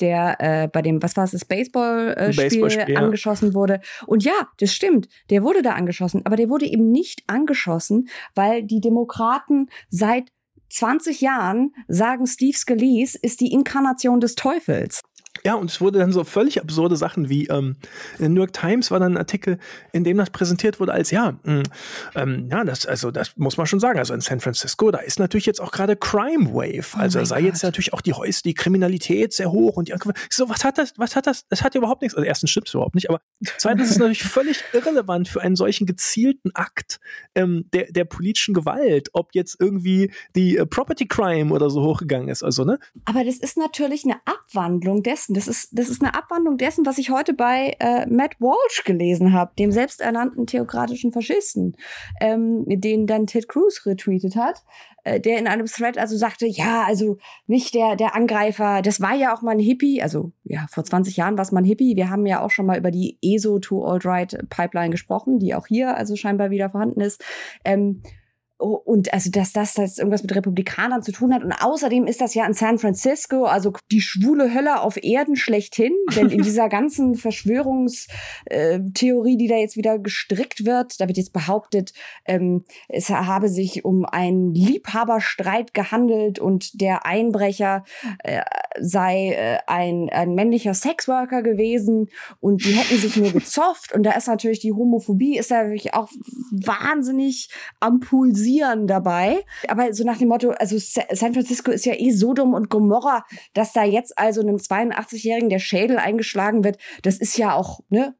der 0.00 0.36
äh, 0.38 0.68
bei 0.68 0.80
dem, 0.80 1.02
was 1.02 1.16
war 1.16 1.24
es, 1.24 1.32
das 1.32 1.44
Baseballspiel 1.44 2.62
Baseball 2.62 2.96
angeschossen 2.96 3.54
wurde. 3.54 3.80
Und 4.06 4.22
ja, 4.22 4.48
das 4.58 4.72
stimmt, 4.72 5.08
der 5.30 5.42
wurde 5.42 5.62
da 5.62 5.72
angeschossen, 5.72 6.22
aber 6.24 6.36
der 6.36 6.48
wurde 6.48 6.66
eben 6.66 6.90
nicht 6.92 7.24
angeschossen, 7.26 8.08
weil 8.34 8.62
die 8.62 8.80
Demokraten 8.80 9.66
seit 9.90 10.30
20 10.72 11.20
Jahren 11.20 11.74
sagen, 11.86 12.26
Steve 12.26 12.56
Scalise 12.56 13.18
ist 13.20 13.40
die 13.40 13.52
Inkarnation 13.52 14.20
des 14.20 14.34
Teufels. 14.34 15.02
Ja, 15.44 15.54
und 15.54 15.70
es 15.70 15.80
wurde 15.80 15.98
dann 15.98 16.12
so 16.12 16.22
völlig 16.24 16.60
absurde 16.60 16.96
Sachen 16.96 17.28
wie 17.28 17.46
ähm, 17.46 17.76
in 18.12 18.18
der 18.18 18.28
New 18.28 18.40
York 18.40 18.52
Times 18.52 18.90
war 18.90 19.00
dann 19.00 19.14
ein 19.14 19.18
Artikel, 19.18 19.58
in 19.92 20.04
dem 20.04 20.16
das 20.18 20.30
präsentiert 20.30 20.78
wurde 20.78 20.92
als 20.92 21.10
ja, 21.10 21.32
mh, 21.42 21.52
mm, 21.52 21.62
ähm, 22.14 22.48
ja, 22.50 22.62
das 22.64 22.86
also 22.86 23.10
das 23.10 23.36
muss 23.36 23.56
man 23.56 23.66
schon 23.66 23.80
sagen. 23.80 23.98
Also 23.98 24.14
in 24.14 24.20
San 24.20 24.40
Francisco, 24.40 24.90
da 24.90 24.98
ist 24.98 25.18
natürlich 25.18 25.46
jetzt 25.46 25.60
auch 25.60 25.72
gerade 25.72 25.96
Crime 25.96 26.52
Wave. 26.52 26.94
Oh 26.96 27.00
also 27.00 27.24
sei 27.24 27.40
Gott. 27.40 27.46
jetzt 27.46 27.62
natürlich 27.64 27.92
auch 27.92 28.02
die 28.02 28.12
Häus 28.12 28.42
die 28.42 28.54
Kriminalität 28.54 29.32
sehr 29.32 29.50
hoch 29.50 29.76
und 29.76 29.88
die 29.88 29.94
so 30.30 30.48
was 30.48 30.64
hat 30.64 30.78
das, 30.78 30.92
was 30.96 31.16
hat 31.16 31.26
das? 31.26 31.48
Das 31.48 31.62
hat 31.62 31.74
ja 31.74 31.78
überhaupt 31.78 32.02
nichts. 32.02 32.14
Also 32.14 32.26
erstens 32.26 32.50
stimmt 32.50 32.68
es 32.68 32.74
überhaupt 32.74 32.94
nicht, 32.94 33.08
aber 33.10 33.20
zweitens 33.58 33.86
ist 33.86 33.92
es 33.92 33.98
natürlich 33.98 34.22
völlig 34.22 34.62
irrelevant 34.72 35.28
für 35.28 35.40
einen 35.40 35.56
solchen 35.56 35.86
gezielten 35.86 36.54
Akt 36.54 37.00
ähm, 37.34 37.64
der 37.72 37.90
der 37.90 38.04
politischen 38.04 38.54
Gewalt, 38.54 39.08
ob 39.12 39.34
jetzt 39.34 39.56
irgendwie 39.58 40.12
die 40.36 40.56
äh, 40.56 40.66
Property 40.66 41.08
Crime 41.08 41.52
oder 41.52 41.68
so 41.68 41.82
hochgegangen 41.82 42.28
ist. 42.28 42.44
Also 42.44 42.64
ne? 42.64 42.78
Aber 43.06 43.24
das 43.24 43.38
ist 43.38 43.56
natürlich 43.56 44.04
eine 44.04 44.20
Abwandlung 44.24 45.02
dessen 45.02 45.21
dessen. 45.22 45.34
Das 45.34 45.48
ist, 45.48 45.78
das 45.78 45.88
ist 45.88 46.02
eine 46.02 46.14
Abwandlung 46.14 46.58
dessen, 46.58 46.86
was 46.86 46.98
ich 46.98 47.10
heute 47.10 47.34
bei 47.34 47.76
äh, 47.78 48.06
Matt 48.06 48.40
Walsh 48.40 48.84
gelesen 48.84 49.32
habe, 49.32 49.52
dem 49.58 49.72
selbsternannten 49.72 50.46
theokratischen 50.46 51.12
Faschisten, 51.12 51.76
ähm, 52.20 52.64
den 52.66 53.06
dann 53.06 53.26
Ted 53.26 53.48
Cruz 53.48 53.84
retweetet 53.86 54.36
hat, 54.36 54.62
äh, 55.04 55.20
der 55.20 55.38
in 55.38 55.46
einem 55.46 55.66
Thread 55.66 55.98
also 55.98 56.16
sagte, 56.16 56.46
ja, 56.46 56.84
also 56.86 57.18
nicht 57.46 57.74
der, 57.74 57.96
der 57.96 58.14
Angreifer, 58.14 58.82
das 58.82 59.00
war 59.00 59.14
ja 59.14 59.34
auch 59.34 59.42
mal 59.42 59.52
ein 59.52 59.58
Hippie, 59.58 60.02
also 60.02 60.32
ja, 60.44 60.66
vor 60.70 60.84
20 60.84 61.16
Jahren 61.16 61.36
war 61.36 61.42
es 61.42 61.52
mal 61.52 61.62
ein 61.62 61.66
Hippie. 61.66 61.96
Wir 61.96 62.10
haben 62.10 62.26
ja 62.26 62.40
auch 62.40 62.50
schon 62.50 62.66
mal 62.66 62.78
über 62.78 62.90
die 62.90 63.18
ESO 63.22 63.58
to 63.58 63.84
Alt-Right 63.84 64.48
Pipeline 64.48 64.90
gesprochen, 64.90 65.38
die 65.38 65.54
auch 65.54 65.66
hier 65.66 65.96
also 65.96 66.16
scheinbar 66.16 66.50
wieder 66.50 66.70
vorhanden 66.70 67.00
ist. 67.00 67.24
Ähm, 67.64 68.02
und 68.62 69.12
also 69.12 69.30
dass 69.30 69.52
das, 69.52 69.74
das 69.74 69.98
irgendwas 69.98 70.22
mit 70.22 70.34
Republikanern 70.34 71.02
zu 71.02 71.12
tun 71.12 71.34
hat. 71.34 71.42
Und 71.42 71.52
außerdem 71.52 72.06
ist 72.06 72.20
das 72.20 72.34
ja 72.34 72.46
in 72.46 72.54
San 72.54 72.78
Francisco, 72.78 73.44
also 73.44 73.72
die 73.90 74.00
schwule 74.00 74.54
Hölle 74.54 74.80
auf 74.80 75.02
Erden 75.02 75.34
schlechthin. 75.36 75.92
Denn 76.14 76.30
in 76.30 76.42
dieser 76.42 76.68
ganzen 76.68 77.16
Verschwörungstheorie, 77.16 79.36
die 79.36 79.48
da 79.48 79.56
jetzt 79.56 79.76
wieder 79.76 79.98
gestrickt 79.98 80.64
wird, 80.64 81.00
da 81.00 81.08
wird 81.08 81.18
jetzt 81.18 81.32
behauptet, 81.32 81.92
ähm, 82.24 82.64
es 82.88 83.10
habe 83.10 83.48
sich 83.48 83.84
um 83.84 84.04
einen 84.04 84.54
Liebhaberstreit 84.54 85.74
gehandelt 85.74 86.38
und 86.38 86.80
der 86.80 87.04
Einbrecher 87.04 87.82
äh, 88.22 88.42
sei 88.80 89.32
äh, 89.32 89.58
ein, 89.66 90.08
ein 90.10 90.34
männlicher 90.34 90.74
Sexworker 90.74 91.42
gewesen 91.42 92.10
und 92.38 92.64
die 92.64 92.74
hätten 92.74 92.96
sich 92.96 93.16
nur 93.16 93.32
gezofft. 93.32 93.92
Und 93.92 94.04
da 94.04 94.12
ist 94.12 94.28
natürlich 94.28 94.60
die 94.60 94.72
Homophobie, 94.72 95.36
ist 95.36 95.50
natürlich 95.50 95.94
auch 95.94 96.08
wahnsinnig 96.52 97.48
am 97.80 97.98
Pulsieren 98.00 98.51
Pulsieren 98.52 98.86
dabei. 98.86 99.44
Aber 99.68 99.92
so 99.92 100.04
nach 100.04 100.18
dem 100.18 100.28
Motto, 100.28 100.50
also 100.50 100.76
San 100.78 101.34
Francisco 101.34 101.70
ist 101.70 101.86
ja 101.86 101.94
eh 101.94 102.10
Sodom 102.10 102.54
und 102.54 102.68
Gomorra, 102.68 103.24
dass 103.54 103.72
da 103.72 103.84
jetzt 103.84 104.18
also 104.18 104.40
einem 104.40 104.56
82-Jährigen 104.56 105.48
der 105.48 105.58
Schädel 105.58 105.98
eingeschlagen 105.98 106.64
wird, 106.64 106.78
das 107.02 107.18
ist 107.18 107.36
ja 107.38 107.54
auch, 107.54 107.80
ne, 107.88 108.14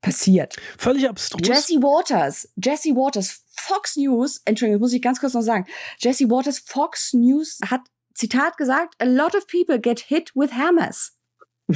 passiert. 0.00 0.56
Völlig 0.78 1.08
abstrus. 1.08 1.46
Jesse 1.46 1.74
Waters, 1.82 2.48
Jesse 2.56 2.90
Waters, 2.90 3.44
Fox 3.54 3.96
News, 3.96 4.40
Entschuldigung, 4.44 4.80
das 4.80 4.86
muss 4.88 4.92
ich 4.94 5.02
ganz 5.02 5.20
kurz 5.20 5.34
noch 5.34 5.42
sagen. 5.42 5.66
Jesse 5.98 6.30
Waters, 6.30 6.58
Fox 6.58 7.12
News 7.12 7.58
hat, 7.66 7.82
Zitat 8.14 8.56
gesagt, 8.56 8.94
a 9.00 9.04
lot 9.04 9.34
of 9.34 9.46
people 9.46 9.78
get 9.78 10.00
hit 10.00 10.32
with 10.34 10.52
hammers. 10.52 11.12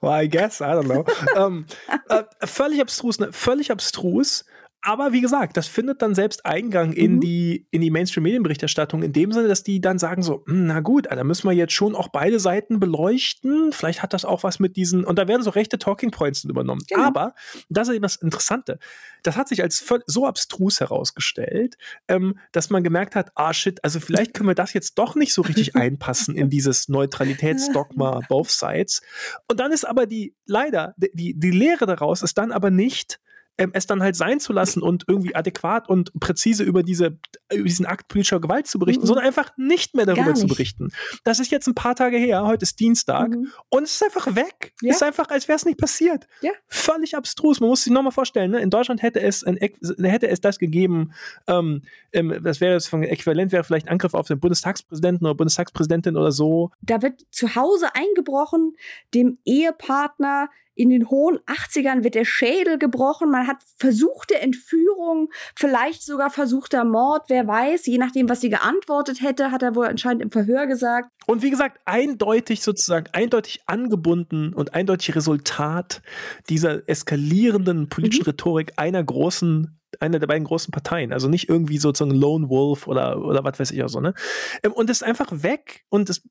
well, 0.00 0.10
I 0.10 0.26
guess, 0.26 0.60
I 0.60 0.74
don't 0.74 0.86
know. 0.86 1.04
um, 1.36 1.66
äh, 2.08 2.24
völlig 2.42 2.80
abstrus, 2.80 3.18
ne? 3.18 3.32
völlig 3.32 3.70
abstrus 3.70 4.44
aber 4.84 5.12
wie 5.12 5.22
gesagt, 5.22 5.56
das 5.56 5.66
findet 5.66 6.02
dann 6.02 6.14
selbst 6.14 6.44
Eingang 6.44 6.92
in 6.92 7.16
mhm. 7.16 7.20
die, 7.20 7.66
in 7.70 7.80
die 7.80 7.90
Mainstream-Medienberichterstattung 7.90 9.02
in 9.02 9.14
dem 9.14 9.32
Sinne, 9.32 9.48
dass 9.48 9.62
die 9.62 9.80
dann 9.80 9.98
sagen 9.98 10.22
so, 10.22 10.44
hm, 10.46 10.66
na 10.66 10.80
gut, 10.80 11.06
da 11.10 11.24
müssen 11.24 11.48
wir 11.48 11.54
jetzt 11.54 11.72
schon 11.72 11.94
auch 11.94 12.08
beide 12.08 12.38
Seiten 12.38 12.80
beleuchten. 12.80 13.72
Vielleicht 13.72 14.02
hat 14.02 14.12
das 14.12 14.26
auch 14.26 14.42
was 14.42 14.58
mit 14.58 14.76
diesen, 14.76 15.04
und 15.04 15.18
da 15.18 15.26
werden 15.26 15.42
so 15.42 15.50
rechte 15.50 15.78
Talking 15.78 16.10
Points 16.10 16.44
übernommen. 16.44 16.82
Genau. 16.86 17.02
Aber, 17.02 17.34
das 17.70 17.88
ist 17.88 17.94
eben 17.94 18.02
das 18.02 18.16
Interessante, 18.16 18.78
das 19.22 19.36
hat 19.36 19.48
sich 19.48 19.62
als 19.62 19.82
so 20.06 20.26
abstrus 20.26 20.80
herausgestellt, 20.80 21.76
ähm, 22.08 22.38
dass 22.52 22.68
man 22.68 22.84
gemerkt 22.84 23.16
hat, 23.16 23.32
ah 23.36 23.54
shit, 23.54 23.82
also 23.82 24.00
vielleicht 24.00 24.34
können 24.34 24.50
wir 24.50 24.54
das 24.54 24.74
jetzt 24.74 24.98
doch 24.98 25.14
nicht 25.14 25.32
so 25.32 25.40
richtig 25.40 25.74
einpassen 25.76 26.36
in 26.36 26.50
dieses 26.50 26.88
Neutralitätsdogma 26.90 28.20
both 28.28 28.50
sides. 28.50 29.00
Und 29.48 29.60
dann 29.60 29.72
ist 29.72 29.86
aber 29.86 30.04
die, 30.04 30.36
leider, 30.44 30.94
die, 30.98 31.38
die 31.38 31.50
Lehre 31.50 31.86
daraus 31.86 32.20
ist 32.20 32.36
dann 32.36 32.52
aber 32.52 32.70
nicht, 32.70 33.18
ähm, 33.58 33.70
es 33.72 33.86
dann 33.86 34.02
halt 34.02 34.16
sein 34.16 34.40
zu 34.40 34.52
lassen 34.52 34.82
und 34.82 35.04
irgendwie 35.06 35.34
adäquat 35.34 35.88
und 35.88 36.12
präzise 36.18 36.64
über, 36.64 36.82
diese, 36.82 37.18
über 37.52 37.64
diesen 37.64 37.86
Akt 37.86 38.08
politischer 38.08 38.40
Gewalt 38.40 38.66
zu 38.66 38.78
berichten, 38.78 39.02
mhm. 39.02 39.06
sondern 39.06 39.24
einfach 39.24 39.50
nicht 39.56 39.94
mehr 39.94 40.06
darüber 40.06 40.30
nicht. 40.30 40.38
zu 40.38 40.46
berichten. 40.46 40.90
Das 41.22 41.38
ist 41.38 41.50
jetzt 41.52 41.66
ein 41.66 41.74
paar 41.74 41.94
Tage 41.94 42.16
her, 42.16 42.44
heute 42.44 42.64
ist 42.64 42.80
Dienstag 42.80 43.30
mhm. 43.30 43.52
und 43.68 43.84
es 43.84 43.94
ist 43.94 44.04
einfach 44.04 44.34
weg. 44.34 44.72
Ja. 44.82 44.90
Es 44.90 44.96
ist 44.96 45.02
einfach, 45.02 45.28
als 45.28 45.46
wäre 45.46 45.56
es 45.56 45.64
nicht 45.64 45.78
passiert. 45.78 46.26
Ja. 46.40 46.50
Völlig 46.66 47.16
abstrus. 47.16 47.60
Man 47.60 47.68
muss 47.68 47.84
sich 47.84 47.92
nochmal 47.92 48.12
vorstellen, 48.12 48.50
ne? 48.50 48.60
in 48.60 48.70
Deutschland 48.70 49.02
hätte 49.02 49.20
es, 49.20 49.44
ein, 49.44 49.56
hätte 49.56 50.28
es 50.28 50.40
das 50.40 50.58
gegeben, 50.58 51.12
ähm, 51.46 51.82
ähm, 52.12 52.40
das 52.42 52.60
wäre 52.60 52.74
das 52.74 52.88
von 52.88 53.02
Äquivalent, 53.02 53.52
wäre 53.52 53.64
vielleicht 53.64 53.88
Angriff 53.88 54.14
auf 54.14 54.26
den 54.26 54.40
Bundestagspräsidenten 54.40 55.26
oder 55.26 55.34
Bundestagspräsidentin 55.34 56.16
oder 56.16 56.32
so. 56.32 56.70
Da 56.82 57.02
wird 57.02 57.22
zu 57.30 57.54
Hause 57.54 57.94
eingebrochen, 57.94 58.76
dem 59.14 59.38
Ehepartner 59.44 60.48
in 60.74 60.90
den 60.90 61.08
hohen 61.08 61.38
80ern 61.40 62.04
wird 62.04 62.14
der 62.14 62.24
Schädel 62.24 62.78
gebrochen. 62.78 63.30
Man 63.30 63.46
hat 63.46 63.58
versuchte 63.76 64.40
Entführung, 64.40 65.30
vielleicht 65.54 66.02
sogar 66.02 66.30
versuchter 66.30 66.84
Mord, 66.84 67.24
wer 67.28 67.46
weiß. 67.46 67.86
Je 67.86 67.98
nachdem, 67.98 68.28
was 68.28 68.40
sie 68.40 68.50
geantwortet 68.50 69.22
hätte, 69.22 69.50
hat 69.50 69.62
er 69.62 69.74
wohl 69.74 69.86
anscheinend 69.86 70.22
im 70.22 70.30
Verhör 70.30 70.66
gesagt. 70.66 71.10
Und 71.26 71.42
wie 71.42 71.50
gesagt, 71.50 71.80
eindeutig 71.84 72.62
sozusagen, 72.62 73.06
eindeutig 73.12 73.62
angebunden 73.66 74.52
und 74.52 74.74
eindeutig 74.74 75.14
Resultat 75.14 76.02
dieser 76.48 76.88
eskalierenden 76.88 77.88
politischen 77.88 78.22
mhm. 78.22 78.30
Rhetorik 78.30 78.72
einer 78.76 79.02
großen 79.02 79.78
einer 80.04 80.18
der 80.18 80.26
beiden 80.26 80.44
großen 80.46 80.70
Parteien. 80.70 81.12
Also 81.12 81.28
nicht 81.28 81.48
irgendwie 81.48 81.78
sozusagen 81.78 82.16
Lone 82.16 82.48
Wolf 82.48 82.86
oder, 82.86 83.20
oder 83.24 83.42
was 83.44 83.58
weiß 83.58 83.70
ich 83.70 83.82
auch 83.82 83.88
so, 83.88 84.00
ne? 84.00 84.14
Ähm, 84.62 84.72
und 84.72 84.90
ist 84.90 85.02
einfach 85.02 85.30
weg 85.30 85.84
und 85.88 86.10
es, 86.10 86.22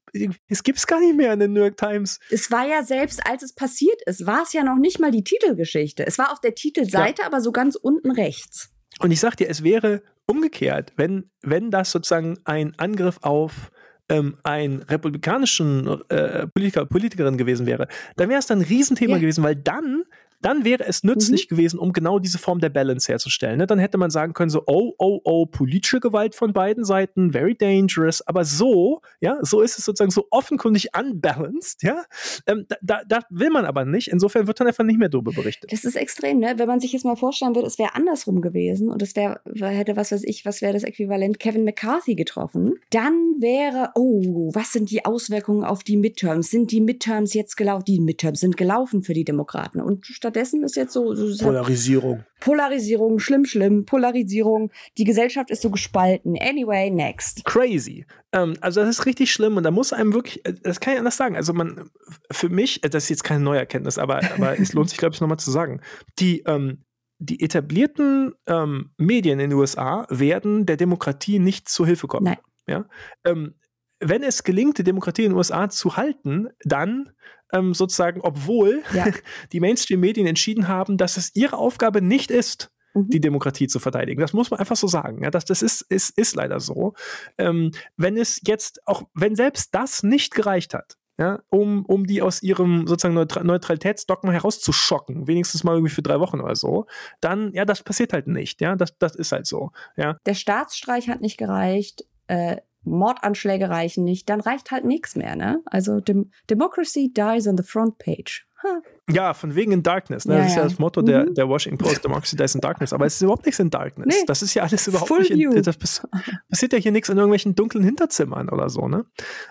es 0.47 0.63
gibt 0.63 0.77
es 0.77 0.87
gar 0.87 0.99
nicht 0.99 1.15
mehr 1.15 1.33
in 1.33 1.39
den 1.39 1.53
New 1.53 1.61
York 1.61 1.77
Times. 1.77 2.19
Es 2.29 2.51
war 2.51 2.67
ja 2.67 2.83
selbst, 2.83 3.25
als 3.25 3.43
es 3.43 3.53
passiert 3.53 4.01
ist, 4.05 4.25
war 4.25 4.43
es 4.43 4.53
ja 4.53 4.63
noch 4.63 4.77
nicht 4.77 4.99
mal 4.99 5.11
die 5.11 5.23
Titelgeschichte. 5.23 6.05
Es 6.05 6.17
war 6.17 6.31
auf 6.31 6.39
der 6.39 6.55
Titelseite, 6.55 7.21
ja. 7.21 7.27
aber 7.27 7.41
so 7.41 7.51
ganz 7.51 7.75
unten 7.75 8.11
rechts. 8.11 8.69
Und 8.99 9.11
ich 9.11 9.19
sag 9.19 9.35
dir, 9.35 9.49
es 9.49 9.63
wäre 9.63 10.03
umgekehrt, 10.27 10.93
wenn, 10.95 11.29
wenn 11.41 11.71
das 11.71 11.91
sozusagen 11.91 12.37
ein 12.45 12.73
Angriff 12.77 13.17
auf 13.21 13.71
ähm, 14.09 14.37
ein 14.43 14.83
republikanischen 14.83 16.01
äh, 16.09 16.47
Politiker, 16.47 16.85
Politikerin 16.85 17.37
gewesen 17.37 17.65
wäre, 17.65 17.87
dann 18.15 18.29
wäre 18.29 18.39
es 18.39 18.47
dann 18.47 18.59
ein 18.59 18.65
Riesenthema 18.65 19.13
ja. 19.13 19.19
gewesen, 19.19 19.43
weil 19.43 19.55
dann 19.55 20.03
dann 20.45 20.65
wäre 20.65 20.85
es 20.85 21.03
nützlich 21.03 21.45
mhm. 21.49 21.55
gewesen, 21.55 21.79
um 21.79 21.93
genau 21.93 22.19
diese 22.19 22.37
Form 22.37 22.59
der 22.59 22.69
Balance 22.69 23.11
herzustellen. 23.11 23.57
Ne? 23.57 23.67
Dann 23.67 23.79
hätte 23.79 23.97
man 23.97 24.11
sagen 24.11 24.33
können, 24.33 24.49
so, 24.49 24.63
oh, 24.67 24.93
oh, 24.97 25.21
oh, 25.23 25.45
politische 25.45 25.99
Gewalt 25.99 26.35
von 26.35 26.53
beiden 26.53 26.83
Seiten, 26.85 27.31
very 27.31 27.55
dangerous. 27.55 28.21
Aber 28.21 28.45
so, 28.45 29.01
ja, 29.21 29.39
so 29.41 29.61
ist 29.61 29.77
es 29.77 29.85
sozusagen 29.85 30.11
so 30.11 30.27
offenkundig 30.31 30.89
unbalanced, 30.97 31.83
ja. 31.83 32.03
Ähm, 32.45 32.65
da, 32.67 32.75
da, 32.81 33.01
da, 33.07 33.19
will 33.29 33.49
man 33.49 33.65
aber 33.65 33.85
nicht. 33.85 34.09
Insofern 34.09 34.47
wird 34.47 34.59
dann 34.59 34.67
einfach 34.67 34.83
nicht 34.83 34.99
mehr 34.99 35.09
darüber 35.09 35.31
berichtet. 35.31 35.71
Das 35.71 35.85
ist 35.85 35.95
extrem, 35.95 36.39
ne? 36.39 36.53
Wenn 36.57 36.67
man 36.67 36.79
sich 36.79 36.91
jetzt 36.91 37.05
mal 37.05 37.15
vorstellen 37.15 37.55
würde, 37.55 37.67
es 37.67 37.79
wäre 37.79 37.95
andersrum 37.95 38.41
gewesen 38.41 38.89
und 38.89 39.01
es 39.01 39.15
wäre, 39.15 39.39
hätte, 39.45 39.95
was 39.95 40.11
weiß 40.11 40.23
ich, 40.25 40.45
was 40.45 40.61
wäre 40.61 40.73
das 40.73 40.83
Äquivalent, 40.83 41.39
Kevin 41.39 41.63
McCarthy 41.63 42.15
getroffen, 42.15 42.75
dann 42.89 43.13
wäre, 43.39 43.91
oh, 43.95 44.51
was 44.53 44.73
sind 44.73 44.91
die 44.91 45.05
Auswirkungen 45.05 45.63
auf 45.63 45.83
die 45.83 45.97
Midterms? 45.97 46.49
Sind 46.49 46.71
die 46.71 46.81
Midterms 46.81 47.33
jetzt 47.33 47.55
gelaufen? 47.55 47.85
Die 47.85 47.99
Midterms 47.99 48.39
sind 48.39 48.57
gelaufen 48.57 49.03
für 49.03 49.13
die 49.13 49.23
Demokraten. 49.23 49.79
Und 49.79 50.05
stattdessen 50.33 50.63
ist 50.63 50.75
jetzt 50.75 50.93
so. 50.93 51.13
so 51.13 51.45
Polarisierung. 51.45 52.25
Polarisierung, 52.39 53.19
schlimm, 53.19 53.45
schlimm, 53.45 53.85
Polarisierung. 53.85 54.71
Die 54.97 55.03
Gesellschaft 55.03 55.51
ist 55.51 55.61
so 55.61 55.69
gespalten. 55.69 56.35
Anyway, 56.39 56.89
next. 56.89 57.45
Crazy. 57.45 58.05
Ähm, 58.31 58.57
also, 58.61 58.81
das 58.81 58.89
ist 58.89 59.05
richtig 59.05 59.31
schlimm 59.31 59.57
und 59.57 59.63
da 59.63 59.71
muss 59.71 59.93
einem 59.93 60.13
wirklich, 60.13 60.45
äh, 60.45 60.53
das 60.61 60.79
kann 60.79 60.93
ich 60.93 60.99
anders 60.99 61.17
sagen. 61.17 61.35
Also, 61.35 61.53
man, 61.53 61.89
für 62.31 62.49
mich, 62.49 62.83
äh, 62.83 62.89
das 62.89 63.03
ist 63.03 63.09
jetzt 63.09 63.23
keine 63.23 63.43
neue 63.43 63.59
Erkenntnis, 63.59 63.97
aber, 63.97 64.21
aber 64.33 64.59
es 64.59 64.73
lohnt 64.73 64.89
sich, 64.89 64.97
glaube 64.97 65.13
ich, 65.13 65.21
nochmal 65.21 65.39
zu 65.39 65.51
sagen. 65.51 65.81
Die, 66.19 66.41
ähm, 66.47 66.83
die 67.19 67.41
etablierten 67.41 68.33
ähm, 68.47 68.91
Medien 68.97 69.39
in 69.39 69.51
den 69.51 69.57
USA 69.57 70.07
werden 70.09 70.65
der 70.65 70.77
Demokratie 70.77 71.39
nicht 71.39 71.69
zu 71.69 71.85
Hilfe 71.85 72.07
kommen. 72.07 72.25
Nein. 72.25 72.37
Ja? 72.67 72.85
Ähm, 73.23 73.55
wenn 73.99 74.23
es 74.23 74.43
gelingt, 74.43 74.77
die 74.79 74.83
Demokratie 74.83 75.23
in 75.23 75.31
den 75.31 75.37
USA 75.37 75.69
zu 75.69 75.95
halten, 75.95 76.49
dann 76.65 77.11
ähm, 77.53 77.73
sozusagen, 77.73 78.21
obwohl 78.21 78.83
ja. 78.93 79.05
die 79.51 79.59
Mainstream-Medien 79.59 80.27
entschieden 80.27 80.67
haben, 80.67 80.97
dass 80.97 81.17
es 81.17 81.35
ihre 81.35 81.57
Aufgabe 81.57 82.01
nicht 82.01 82.31
ist, 82.31 82.71
mhm. 82.93 83.09
die 83.09 83.21
Demokratie 83.21 83.67
zu 83.67 83.79
verteidigen. 83.79 84.21
Das 84.21 84.33
muss 84.33 84.51
man 84.51 84.59
einfach 84.59 84.75
so 84.75 84.87
sagen. 84.87 85.23
Ja, 85.23 85.31
das, 85.31 85.45
das 85.45 85.61
ist, 85.61 85.81
ist, 85.81 86.17
ist 86.17 86.35
leider 86.35 86.59
so. 86.59 86.93
Ähm, 87.37 87.71
wenn 87.95 88.17
es 88.17 88.41
jetzt, 88.45 88.85
auch 88.85 89.03
wenn 89.13 89.35
selbst 89.35 89.73
das 89.73 90.03
nicht 90.03 90.33
gereicht 90.33 90.73
hat, 90.73 90.97
ja, 91.19 91.39
um, 91.49 91.85
um 91.85 92.07
die 92.07 92.23
aus 92.23 92.41
ihrem 92.41 92.87
sozusagen 92.87 93.13
Neutra 93.13 93.43
Neutralitätsdogma 93.43 94.31
herauszuschocken, 94.31 95.27
wenigstens 95.27 95.63
mal 95.63 95.73
irgendwie 95.73 95.93
für 95.93 96.01
drei 96.01 96.19
Wochen 96.19 96.41
oder 96.41 96.55
so, 96.55 96.87
dann, 97.21 97.53
ja, 97.53 97.65
das 97.65 97.83
passiert 97.83 98.13
halt 98.13 98.25
nicht, 98.27 98.61
ja, 98.61 98.75
das, 98.75 98.97
das 98.97 99.15
ist 99.15 99.31
halt 99.31 99.45
so, 99.45 99.71
ja. 99.95 100.17
Der 100.25 100.33
Staatsstreich 100.33 101.09
hat 101.09 101.21
nicht 101.21 101.37
gereicht, 101.37 102.05
äh, 102.25 102.57
Mordanschläge 102.83 103.69
reichen 103.69 104.03
nicht, 104.03 104.29
dann 104.29 104.41
reicht 104.41 104.71
halt 104.71 104.85
nichts 104.85 105.15
mehr, 105.15 105.35
ne? 105.35 105.61
Also 105.65 105.99
Dem 105.99 106.31
Democracy 106.49 107.11
dies 107.15 107.47
on 107.47 107.57
the 107.57 107.63
front 107.63 107.97
page. 107.97 108.45
Huh. 108.63 108.81
Ja, 109.11 109.33
von 109.33 109.55
wegen 109.55 109.73
in 109.73 109.83
Darkness. 109.83 110.23
Ne? 110.23 110.35
Ja, 110.35 110.39
das 110.39 110.51
ist 110.51 110.55
ja 110.55 110.63
das 110.63 110.79
Motto 110.79 111.01
mhm. 111.01 111.05
der, 111.07 111.25
der 111.25 111.49
Washington 111.49 111.83
Post, 111.83 112.05
Democracy 112.05 112.37
dies 112.37 112.55
in 112.55 112.61
Darkness. 112.61 112.93
Aber 112.93 113.05
es 113.05 113.15
ist 113.15 113.21
überhaupt 113.21 113.45
nichts 113.45 113.59
in 113.59 113.69
Darkness. 113.69 114.07
Nee. 114.07 114.25
Das 114.25 114.41
ist 114.41 114.53
ja 114.53 114.63
alles 114.63 114.87
überhaupt 114.87 115.09
Full 115.09 115.19
nicht 115.19 115.31
in, 115.31 115.61
das 115.61 115.77
passiert 115.77 116.71
ja 116.71 116.79
hier 116.79 116.93
nichts 116.93 117.09
in 117.09 117.17
irgendwelchen 117.17 117.55
dunklen 117.55 117.83
Hinterzimmern 117.83 118.47
oder 118.47 118.69
so, 118.69 118.87
ne? 118.87 119.05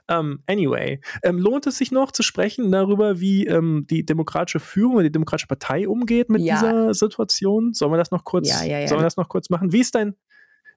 Um, 0.09 0.17
ähm, 0.17 0.43
anyway, 0.47 1.01
ähm, 1.23 1.39
lohnt 1.39 1.67
es 1.67 1.77
sich 1.77 1.93
noch 1.93 2.13
zu 2.13 2.23
sprechen 2.23 2.73
darüber, 2.73 3.21
wie 3.21 3.47
ähm, 3.47 3.87
die 3.91 4.07
demokratische 4.07 4.61
Führung 4.61 4.95
oder 4.95 5.05
die 5.05 5.13
demokratische 5.13 5.49
Partei 5.49 5.87
umgeht 5.87 6.31
mit 6.31 6.41
ja. 6.41 6.55
dieser 6.55 6.95
Situation? 6.95 7.75
Sollen 7.75 7.93
wir 7.93 7.99
das 7.99 8.11
noch 8.11 8.25
kurz, 8.25 8.49
sollen 8.49 8.71
wir 8.71 9.03
das 9.03 9.19
noch 9.19 9.29
kurz 9.29 9.51
machen? 9.51 9.73
Wie 9.73 9.81
ist 9.81 9.95
dein, 9.95 10.15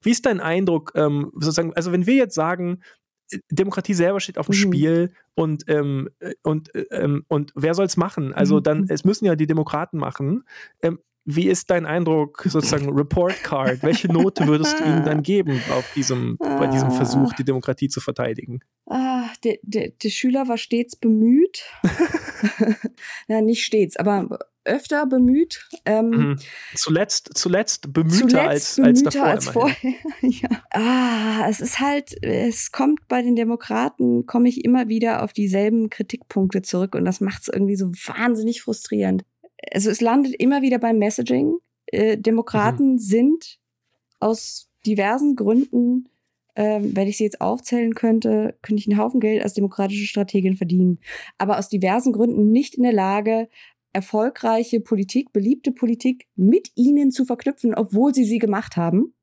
wie 0.05 0.11
ist 0.11 0.25
dein 0.25 0.39
Eindruck, 0.39 0.93
ähm, 0.95 1.31
sozusagen, 1.33 1.73
also 1.73 1.91
wenn 1.91 2.05
wir 2.05 2.15
jetzt 2.15 2.35
sagen, 2.35 2.81
äh, 3.31 3.39
Demokratie 3.49 3.93
selber 3.93 4.19
steht 4.19 4.37
auf 4.37 4.47
dem 4.47 4.55
mhm. 4.55 4.59
Spiel 4.59 5.13
und, 5.35 5.63
ähm, 5.67 6.09
äh, 6.19 6.33
und, 6.43 6.73
äh, 6.75 6.85
ähm, 6.91 7.25
und 7.27 7.51
wer 7.55 7.73
soll 7.73 7.85
es 7.85 7.97
machen? 7.97 8.33
Also 8.33 8.59
dann, 8.59 8.81
mhm. 8.81 8.87
es 8.89 9.03
müssen 9.03 9.25
ja 9.25 9.35
die 9.35 9.47
Demokraten 9.47 9.97
machen. 9.97 10.43
Ähm, 10.81 10.99
wie 11.27 11.47
ist 11.47 11.71
dein 11.71 11.87
Eindruck, 11.87 12.43
sozusagen 12.45 12.89
Report 12.95 13.43
Card? 13.43 13.81
Welche 13.81 14.07
Note 14.07 14.45
würdest 14.45 14.79
du 14.79 14.83
ihnen 14.83 15.03
dann 15.03 15.23
geben 15.23 15.59
auf 15.71 15.91
diesem, 15.93 16.37
bei 16.37 16.67
diesem 16.67 16.91
Versuch, 16.91 17.33
die 17.33 17.43
Demokratie 17.43 17.89
zu 17.89 17.99
verteidigen? 17.99 18.59
Ah, 18.85 19.27
der, 19.43 19.57
der, 19.63 19.89
der 19.89 20.09
Schüler 20.09 20.47
war 20.47 20.59
stets 20.59 20.95
bemüht. 20.95 21.63
ja, 23.27 23.41
nicht 23.41 23.65
stets, 23.65 23.97
aber 23.97 24.37
öfter 24.65 25.05
bemüht. 25.05 25.67
Ähm, 25.85 26.09
mhm. 26.09 26.39
Zuletzt, 26.75 27.31
zuletzt 27.35 27.93
bemühter 27.93 28.27
zuletzt 28.27 28.79
als, 28.79 29.03
bemühter 29.03 29.23
als 29.23 29.45
davor. 29.45 29.65
Als 29.65 29.75
vorher. 29.75 29.93
ja. 30.21 30.49
Ah, 30.71 31.47
es 31.49 31.61
ist 31.61 31.79
halt, 31.79 32.15
es 32.23 32.71
kommt 32.71 33.07
bei 33.07 33.21
den 33.21 33.35
Demokraten, 33.35 34.25
komme 34.25 34.49
ich 34.49 34.65
immer 34.65 34.87
wieder 34.87 35.23
auf 35.23 35.33
dieselben 35.33 35.89
Kritikpunkte 35.89 36.61
zurück 36.61 36.95
und 36.95 37.05
das 37.05 37.21
macht 37.21 37.43
es 37.43 37.47
irgendwie 37.47 37.75
so 37.75 37.87
wahnsinnig 37.87 38.61
frustrierend. 38.61 39.23
Also 39.71 39.89
es 39.89 40.01
landet 40.01 40.35
immer 40.35 40.61
wieder 40.61 40.79
beim 40.79 40.97
Messaging. 40.97 41.57
Äh, 41.87 42.17
Demokraten 42.17 42.93
mhm. 42.93 42.99
sind 42.99 43.59
aus 44.19 44.69
diversen 44.85 45.35
Gründen 45.35 46.09
ähm, 46.55 46.95
wenn 46.95 47.07
ich 47.07 47.17
sie 47.17 47.25
jetzt 47.25 47.41
aufzählen 47.41 47.93
könnte, 47.93 48.57
könnte 48.61 48.79
ich 48.79 48.87
einen 48.87 48.97
Haufen 48.97 49.19
Geld 49.19 49.43
als 49.43 49.53
demokratische 49.53 50.05
Strategin 50.05 50.55
verdienen. 50.55 50.99
Aber 51.37 51.59
aus 51.59 51.67
diversen 51.67 52.13
Gründen 52.13 52.51
nicht 52.51 52.75
in 52.75 52.83
der 52.83 52.93
Lage, 52.93 53.49
erfolgreiche 53.95 54.81
Politik, 54.81 55.31
beliebte 55.31 55.71
Politik 55.71 56.27
mit 56.35 56.69
ihnen 56.75 57.11
zu 57.11 57.23
verknüpfen, 57.23 57.73
obwohl 57.73 58.13
sie 58.13 58.25
sie 58.25 58.39
gemacht 58.39 58.75
haben. 58.75 59.13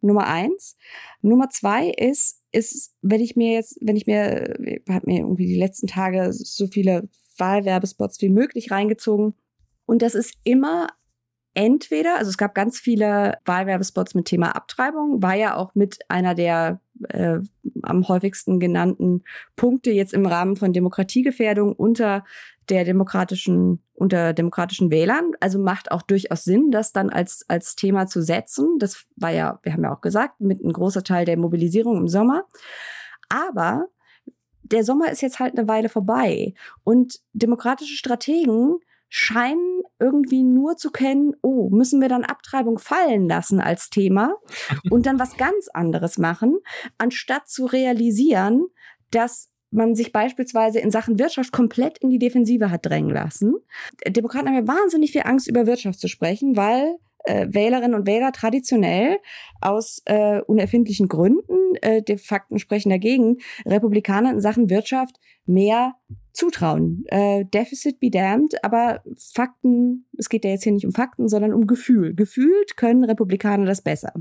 Nummer 0.00 0.26
eins. 0.26 0.76
Nummer 1.22 1.50
zwei 1.50 1.90
ist, 1.90 2.42
ist, 2.50 2.94
wenn 3.00 3.20
ich 3.20 3.36
mir 3.36 3.52
jetzt, 3.52 3.78
wenn 3.80 3.96
ich 3.96 4.06
mir, 4.06 4.58
ich 4.60 4.82
habe 4.88 5.06
mir 5.06 5.20
irgendwie 5.20 5.46
die 5.46 5.58
letzten 5.58 5.86
Tage 5.86 6.32
so 6.32 6.66
viele 6.66 7.08
Wahlwerbespots 7.36 8.20
wie 8.20 8.28
möglich 8.28 8.72
reingezogen. 8.72 9.34
Und 9.86 10.02
das 10.02 10.16
ist 10.16 10.34
immer 10.42 10.88
entweder, 11.54 12.16
also 12.16 12.28
es 12.28 12.38
gab 12.38 12.54
ganz 12.54 12.78
viele 12.78 13.38
Wahlwerbespots 13.44 14.14
mit 14.14 14.26
Thema 14.26 14.56
Abtreibung, 14.56 15.22
war 15.22 15.34
ja 15.34 15.56
auch 15.56 15.74
mit 15.74 15.98
einer 16.08 16.34
der 16.34 16.80
äh, 17.08 17.38
am 17.82 18.08
häufigsten 18.08 18.60
genannten 18.60 19.24
Punkte 19.56 19.90
jetzt 19.90 20.14
im 20.14 20.26
Rahmen 20.26 20.56
von 20.56 20.72
Demokratiegefährdung 20.72 21.72
unter 21.72 22.24
der 22.68 22.84
demokratischen, 22.84 23.82
unter 23.94 24.32
demokratischen 24.32 24.90
Wählern. 24.90 25.32
Also 25.40 25.58
macht 25.58 25.90
auch 25.90 26.02
durchaus 26.02 26.44
Sinn, 26.44 26.70
das 26.70 26.92
dann 26.92 27.10
als, 27.10 27.44
als 27.48 27.76
Thema 27.76 28.06
zu 28.06 28.22
setzen. 28.22 28.78
Das 28.78 29.06
war 29.16 29.30
ja, 29.30 29.58
wir 29.62 29.72
haben 29.72 29.84
ja 29.84 29.94
auch 29.94 30.00
gesagt, 30.00 30.40
mit 30.40 30.62
ein 30.62 30.72
großer 30.72 31.02
Teil 31.02 31.24
der 31.24 31.38
Mobilisierung 31.38 31.96
im 31.96 32.08
Sommer. 32.08 32.44
Aber 33.28 33.86
der 34.62 34.84
Sommer 34.84 35.10
ist 35.10 35.22
jetzt 35.22 35.40
halt 35.40 35.56
eine 35.56 35.68
Weile 35.68 35.88
vorbei 35.88 36.54
und 36.84 37.20
demokratische 37.32 37.96
Strategen 37.96 38.78
scheinen 39.08 39.82
irgendwie 39.98 40.42
nur 40.42 40.76
zu 40.76 40.90
kennen, 40.90 41.34
oh, 41.42 41.70
müssen 41.70 42.00
wir 42.00 42.08
dann 42.08 42.24
Abtreibung 42.24 42.78
fallen 42.78 43.28
lassen 43.28 43.60
als 43.60 43.90
Thema 43.90 44.34
und 44.90 45.06
dann 45.06 45.18
was 45.18 45.36
ganz 45.36 45.68
anderes 45.72 46.18
machen, 46.18 46.58
anstatt 46.98 47.48
zu 47.48 47.66
realisieren, 47.66 48.66
dass 49.10 49.50
man 49.70 49.94
sich 49.94 50.12
beispielsweise 50.12 50.78
in 50.78 50.90
Sachen 50.90 51.18
Wirtschaft 51.18 51.52
komplett 51.52 51.98
in 51.98 52.10
die 52.10 52.18
Defensive 52.18 52.70
hat 52.70 52.86
drängen 52.86 53.10
lassen. 53.10 53.54
Demokraten 54.06 54.48
haben 54.48 54.54
ja 54.54 54.66
wahnsinnig 54.66 55.12
viel 55.12 55.22
Angst, 55.24 55.48
über 55.48 55.66
Wirtschaft 55.66 56.00
zu 56.00 56.08
sprechen, 56.08 56.56
weil 56.56 56.96
äh, 57.24 57.46
Wählerinnen 57.50 57.94
und 57.94 58.06
Wähler 58.06 58.32
traditionell 58.32 59.18
aus 59.60 60.02
äh, 60.06 60.40
unerfindlichen 60.42 61.08
Gründen, 61.08 61.74
äh, 61.82 62.02
die 62.02 62.18
Fakten 62.18 62.58
sprechen 62.58 62.90
dagegen, 62.90 63.38
Republikaner 63.66 64.30
in 64.30 64.40
Sachen 64.40 64.70
Wirtschaft 64.70 65.18
mehr 65.46 65.94
zutrauen. 66.32 67.04
Äh, 67.08 67.44
Deficit 67.46 67.98
be 68.00 68.10
damned, 68.10 68.62
aber 68.62 69.02
Fakten, 69.16 70.06
es 70.16 70.28
geht 70.28 70.44
ja 70.44 70.50
jetzt 70.50 70.64
hier 70.64 70.72
nicht 70.72 70.86
um 70.86 70.92
Fakten, 70.92 71.28
sondern 71.28 71.52
um 71.52 71.66
Gefühl. 71.66 72.14
Gefühlt 72.14 72.76
können 72.76 73.04
Republikaner 73.04 73.66
das 73.66 73.82
besser. 73.82 74.12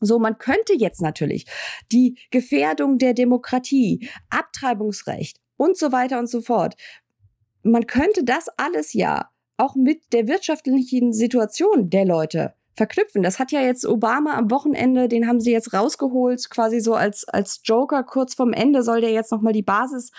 So, 0.00 0.18
man 0.18 0.38
könnte 0.38 0.74
jetzt 0.76 1.02
natürlich 1.02 1.46
die 1.92 2.18
Gefährdung 2.30 2.98
der 2.98 3.14
Demokratie, 3.14 4.08
Abtreibungsrecht 4.30 5.38
und 5.56 5.76
so 5.76 5.92
weiter 5.92 6.18
und 6.18 6.28
so 6.28 6.40
fort. 6.40 6.74
Man 7.62 7.86
könnte 7.86 8.24
das 8.24 8.48
alles 8.56 8.94
ja 8.94 9.28
auch 9.60 9.74
mit 9.74 10.12
der 10.12 10.26
wirtschaftlichen 10.28 11.12
Situation 11.12 11.90
der 11.90 12.04
Leute 12.04 12.54
verknüpfen. 12.76 13.22
Das 13.22 13.38
hat 13.38 13.52
ja 13.52 13.60
jetzt 13.60 13.84
Obama 13.84 14.38
am 14.38 14.50
Wochenende, 14.50 15.06
den 15.06 15.26
haben 15.26 15.40
sie 15.40 15.52
jetzt 15.52 15.74
rausgeholt, 15.74 16.48
quasi 16.48 16.80
so 16.80 16.94
als, 16.94 17.28
als 17.28 17.60
Joker 17.64 18.02
kurz 18.04 18.34
vorm 18.34 18.54
Ende 18.54 18.82
soll 18.82 19.02
der 19.02 19.10
jetzt 19.10 19.32
nochmal 19.32 19.52
die 19.52 19.62
Basis 19.62 20.12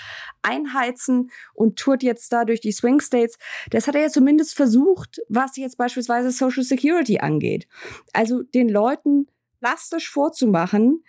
einheizen 0.44 1.32
und 1.56 1.80
tourt 1.80 2.04
jetzt 2.04 2.32
da 2.32 2.46
durch 2.46 2.62
die 2.62 2.72
Swing 2.72 3.00
States. 3.00 3.40
Das 3.72 3.88
hat 3.88 3.96
er 3.96 4.02
ja 4.02 4.10
zumindest 4.10 4.56
versucht, 4.56 5.22
was 5.28 5.58
jetzt 5.58 5.78
beispielsweise 5.78 6.30
Social 6.30 6.64
Security 6.64 7.20
angeht. 7.20 7.68
Also 8.14 8.44
den 8.44 8.70
Leuten 8.70 9.28
plastisch 9.60 10.12
vorzumachen, 10.12 11.04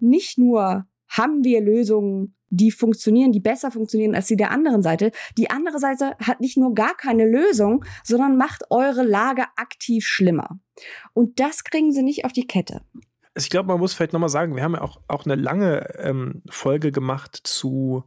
nicht 0.00 0.38
nur 0.38 0.86
haben 1.08 1.44
wir 1.44 1.60
Lösungen, 1.60 2.34
die 2.50 2.70
funktionieren, 2.70 3.32
die 3.32 3.40
besser 3.40 3.70
funktionieren 3.70 4.14
als 4.14 4.26
die 4.26 4.36
der 4.36 4.50
anderen 4.50 4.82
Seite. 4.82 5.12
Die 5.36 5.50
andere 5.50 5.78
Seite 5.78 6.16
hat 6.18 6.40
nicht 6.40 6.56
nur 6.56 6.74
gar 6.74 6.96
keine 6.96 7.26
Lösung, 7.26 7.84
sondern 8.04 8.36
macht 8.36 8.64
eure 8.70 9.04
Lage 9.04 9.44
aktiv 9.56 10.06
schlimmer. 10.06 10.58
Und 11.12 11.40
das 11.40 11.64
kriegen 11.64 11.92
sie 11.92 12.02
nicht 12.02 12.24
auf 12.24 12.32
die 12.32 12.46
Kette. 12.46 12.82
Ich 13.34 13.50
glaube, 13.50 13.68
man 13.68 13.78
muss 13.78 13.94
vielleicht 13.94 14.12
nochmal 14.12 14.30
sagen, 14.30 14.56
wir 14.56 14.62
haben 14.62 14.74
ja 14.74 14.80
auch, 14.80 15.00
auch 15.06 15.24
eine 15.24 15.36
lange 15.36 15.94
ähm, 15.98 16.42
Folge 16.48 16.90
gemacht 16.90 17.38
zu 17.44 18.04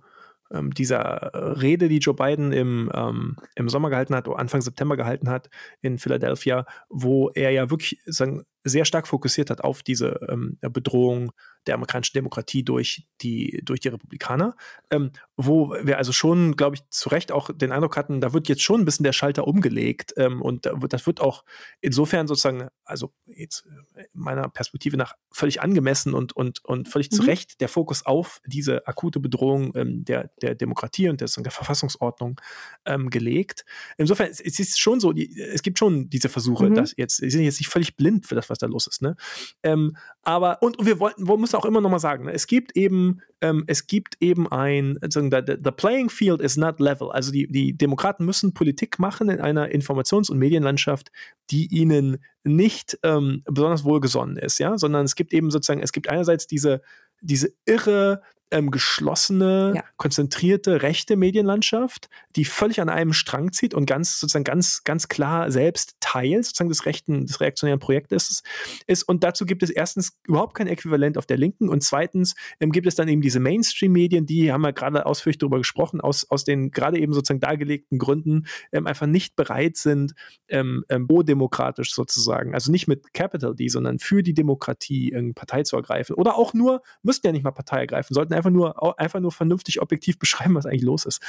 ähm, 0.51 0.73
dieser 0.73 1.31
Rede, 1.61 1.87
die 1.87 1.99
Joe 1.99 2.13
Biden 2.13 2.51
im, 2.51 2.91
ähm, 2.93 3.37
im 3.55 3.69
Sommer 3.69 3.89
gehalten 3.89 4.15
hat, 4.15 4.27
oder 4.27 4.39
Anfang 4.39 4.61
September 4.61 4.97
gehalten 4.97 5.29
hat 5.29 5.49
in 5.81 5.97
Philadelphia, 5.97 6.65
wo 6.89 7.29
er 7.29 7.51
ja 7.51 7.69
wirklich 7.69 8.01
sagen, 8.05 8.43
sehr 8.63 8.85
stark 8.85 9.07
fokussiert 9.07 9.49
hat 9.49 9.61
auf 9.61 9.83
diese 9.83 10.19
ähm, 10.29 10.57
Bedrohung 10.61 11.31
der 11.67 11.75
amerikanischen 11.75 12.13
Demokratie 12.13 12.63
durch 12.63 13.07
die, 13.21 13.61
durch 13.63 13.79
die 13.79 13.89
Republikaner, 13.89 14.55
ähm, 14.89 15.11
wo 15.37 15.75
wir 15.83 15.97
also 15.97 16.11
schon, 16.11 16.55
glaube 16.55 16.75
ich, 16.75 16.89
zu 16.89 17.09
Recht 17.09 17.31
auch 17.31 17.51
den 17.53 17.71
Eindruck 17.71 17.97
hatten, 17.97 18.19
da 18.19 18.33
wird 18.33 18.47
jetzt 18.47 18.63
schon 18.63 18.81
ein 18.81 18.85
bisschen 18.85 19.03
der 19.03 19.13
Schalter 19.13 19.47
umgelegt 19.47 20.13
ähm, 20.17 20.41
und 20.41 20.69
das 20.89 21.05
wird 21.05 21.21
auch 21.21 21.43
insofern 21.79 22.27
sozusagen, 22.27 22.69
also 22.83 23.13
jetzt 23.25 23.67
äh, 23.95 24.05
meiner 24.13 24.49
Perspektive 24.49 24.97
nach 24.97 25.13
völlig 25.31 25.61
angemessen 25.61 26.13
und, 26.13 26.33
und, 26.33 26.63
und 26.65 26.89
völlig 26.89 27.11
mhm. 27.11 27.15
zu 27.15 27.21
Recht 27.23 27.61
der 27.61 27.69
Fokus 27.69 28.05
auf 28.05 28.41
diese 28.45 28.87
akute 28.87 29.19
Bedrohung 29.19 29.75
ähm, 29.75 30.03
der, 30.03 30.31
der 30.41 30.55
Demokratie 30.55 31.09
und 31.09 31.21
der, 31.21 31.29
der 31.35 31.51
Verfassungsordnung 31.51 32.41
ähm, 32.85 33.09
gelegt. 33.11 33.65
Insofern, 33.97 34.29
es, 34.29 34.39
es 34.39 34.59
ist 34.59 34.79
schon 34.79 34.99
so, 34.99 35.13
die, 35.13 35.39
es 35.39 35.61
gibt 35.61 35.77
schon 35.77 36.09
diese 36.09 36.29
Versuche, 36.29 36.69
mhm. 36.69 36.75
dass 36.75 36.93
jetzt, 36.97 37.17
sie 37.17 37.29
sind 37.29 37.43
jetzt 37.43 37.59
nicht 37.59 37.69
völlig 37.69 37.95
blind 37.95 38.25
für 38.25 38.35
das, 38.35 38.49
was 38.51 38.59
da 38.59 38.67
los 38.67 38.87
ist. 38.87 39.01
Ne? 39.01 39.15
Ähm, 39.63 39.95
aber, 40.23 40.61
und 40.61 40.77
wir 40.85 40.99
wollten, 40.99 41.27
wir 41.27 41.37
müssen 41.37 41.55
auch 41.55 41.65
immer 41.65 41.81
noch 41.81 41.89
mal 41.89 41.99
sagen, 41.99 42.25
ne? 42.25 42.33
es 42.33 42.47
gibt 42.47 42.75
eben, 42.75 43.21
ähm, 43.41 43.63
es 43.67 43.87
gibt 43.87 44.15
eben 44.19 44.51
ein, 44.51 44.97
the, 45.01 45.19
the 45.63 45.71
playing 45.71 46.09
field 46.09 46.41
is 46.41 46.57
not 46.57 46.79
level. 46.79 47.11
Also 47.11 47.31
die, 47.31 47.47
die 47.47 47.77
Demokraten 47.77 48.25
müssen 48.25 48.53
Politik 48.53 48.99
machen 48.99 49.29
in 49.29 49.41
einer 49.41 49.69
Informations- 49.69 50.29
und 50.29 50.37
Medienlandschaft, 50.37 51.11
die 51.49 51.67
ihnen 51.67 52.17
nicht 52.43 52.97
ähm, 53.03 53.43
besonders 53.45 53.83
wohlgesonnen 53.83 54.37
ist, 54.37 54.59
ja, 54.59 54.77
sondern 54.77 55.05
es 55.05 55.15
gibt 55.15 55.33
eben 55.33 55.51
sozusagen, 55.51 55.81
es 55.81 55.91
gibt 55.91 56.09
einerseits 56.09 56.47
diese, 56.47 56.81
diese 57.21 57.51
irre 57.65 58.21
ähm, 58.51 58.71
geschlossene, 58.71 59.73
ja. 59.75 59.83
konzentrierte 59.97 60.81
rechte 60.81 61.15
Medienlandschaft, 61.15 62.09
die 62.35 62.45
völlig 62.45 62.81
an 62.81 62.89
einem 62.89 63.13
Strang 63.13 63.51
zieht 63.51 63.73
und 63.73 63.85
ganz 63.85 64.19
sozusagen 64.19 64.43
ganz, 64.43 64.83
ganz 64.83 65.07
klar 65.07 65.51
selbst 65.51 65.95
Teil 65.99 66.43
sozusagen 66.43 66.69
des 66.69 66.85
rechten, 66.85 67.25
des 67.25 67.39
reaktionären 67.39 67.79
Projektes 67.79 68.43
ist. 68.87 69.03
Und 69.03 69.23
dazu 69.23 69.45
gibt 69.45 69.63
es 69.63 69.69
erstens 69.69 70.17
überhaupt 70.27 70.55
kein 70.55 70.67
Äquivalent 70.67 71.17
auf 71.17 71.25
der 71.25 71.37
Linken 71.37 71.69
und 71.69 71.83
zweitens 71.83 72.35
ähm, 72.59 72.71
gibt 72.71 72.87
es 72.87 72.95
dann 72.95 73.07
eben 73.07 73.21
diese 73.21 73.39
Mainstream-Medien, 73.39 74.25
die 74.25 74.51
haben 74.51 74.61
wir 74.61 74.73
gerade 74.73 75.05
ausführlich 75.05 75.37
darüber 75.37 75.57
gesprochen, 75.57 76.01
aus, 76.01 76.29
aus 76.29 76.43
den 76.43 76.71
gerade 76.71 76.99
eben 76.99 77.13
sozusagen 77.13 77.39
dargelegten 77.39 77.97
Gründen 77.97 78.45
ähm, 78.71 78.87
einfach 78.87 79.07
nicht 79.07 79.35
bereit 79.35 79.77
sind, 79.77 80.13
ähm, 80.49 80.83
ähm, 80.89 81.07
pro-demokratisch 81.07 81.93
sozusagen, 81.93 82.53
also 82.53 82.71
nicht 82.71 82.87
mit 82.87 83.13
Capital 83.13 83.55
D, 83.55 83.67
sondern 83.69 83.99
für 83.99 84.21
die 84.23 84.33
Demokratie 84.33 85.11
Partei 85.35 85.63
zu 85.63 85.75
ergreifen 85.75 86.15
oder 86.15 86.35
auch 86.35 86.53
nur, 86.53 86.81
müssten 87.03 87.27
ja 87.27 87.33
nicht 87.33 87.43
mal 87.43 87.51
Partei 87.51 87.81
ergreifen, 87.81 88.13
sollten 88.13 88.33
einfach 88.33 88.40
nur, 88.49 88.99
einfach 88.99 89.19
nur 89.19 89.31
vernünftig 89.31 89.81
objektiv 89.81 90.17
beschreiben, 90.17 90.55
was 90.55 90.65
eigentlich 90.65 90.81
los 90.81 91.05
ist. 91.05 91.21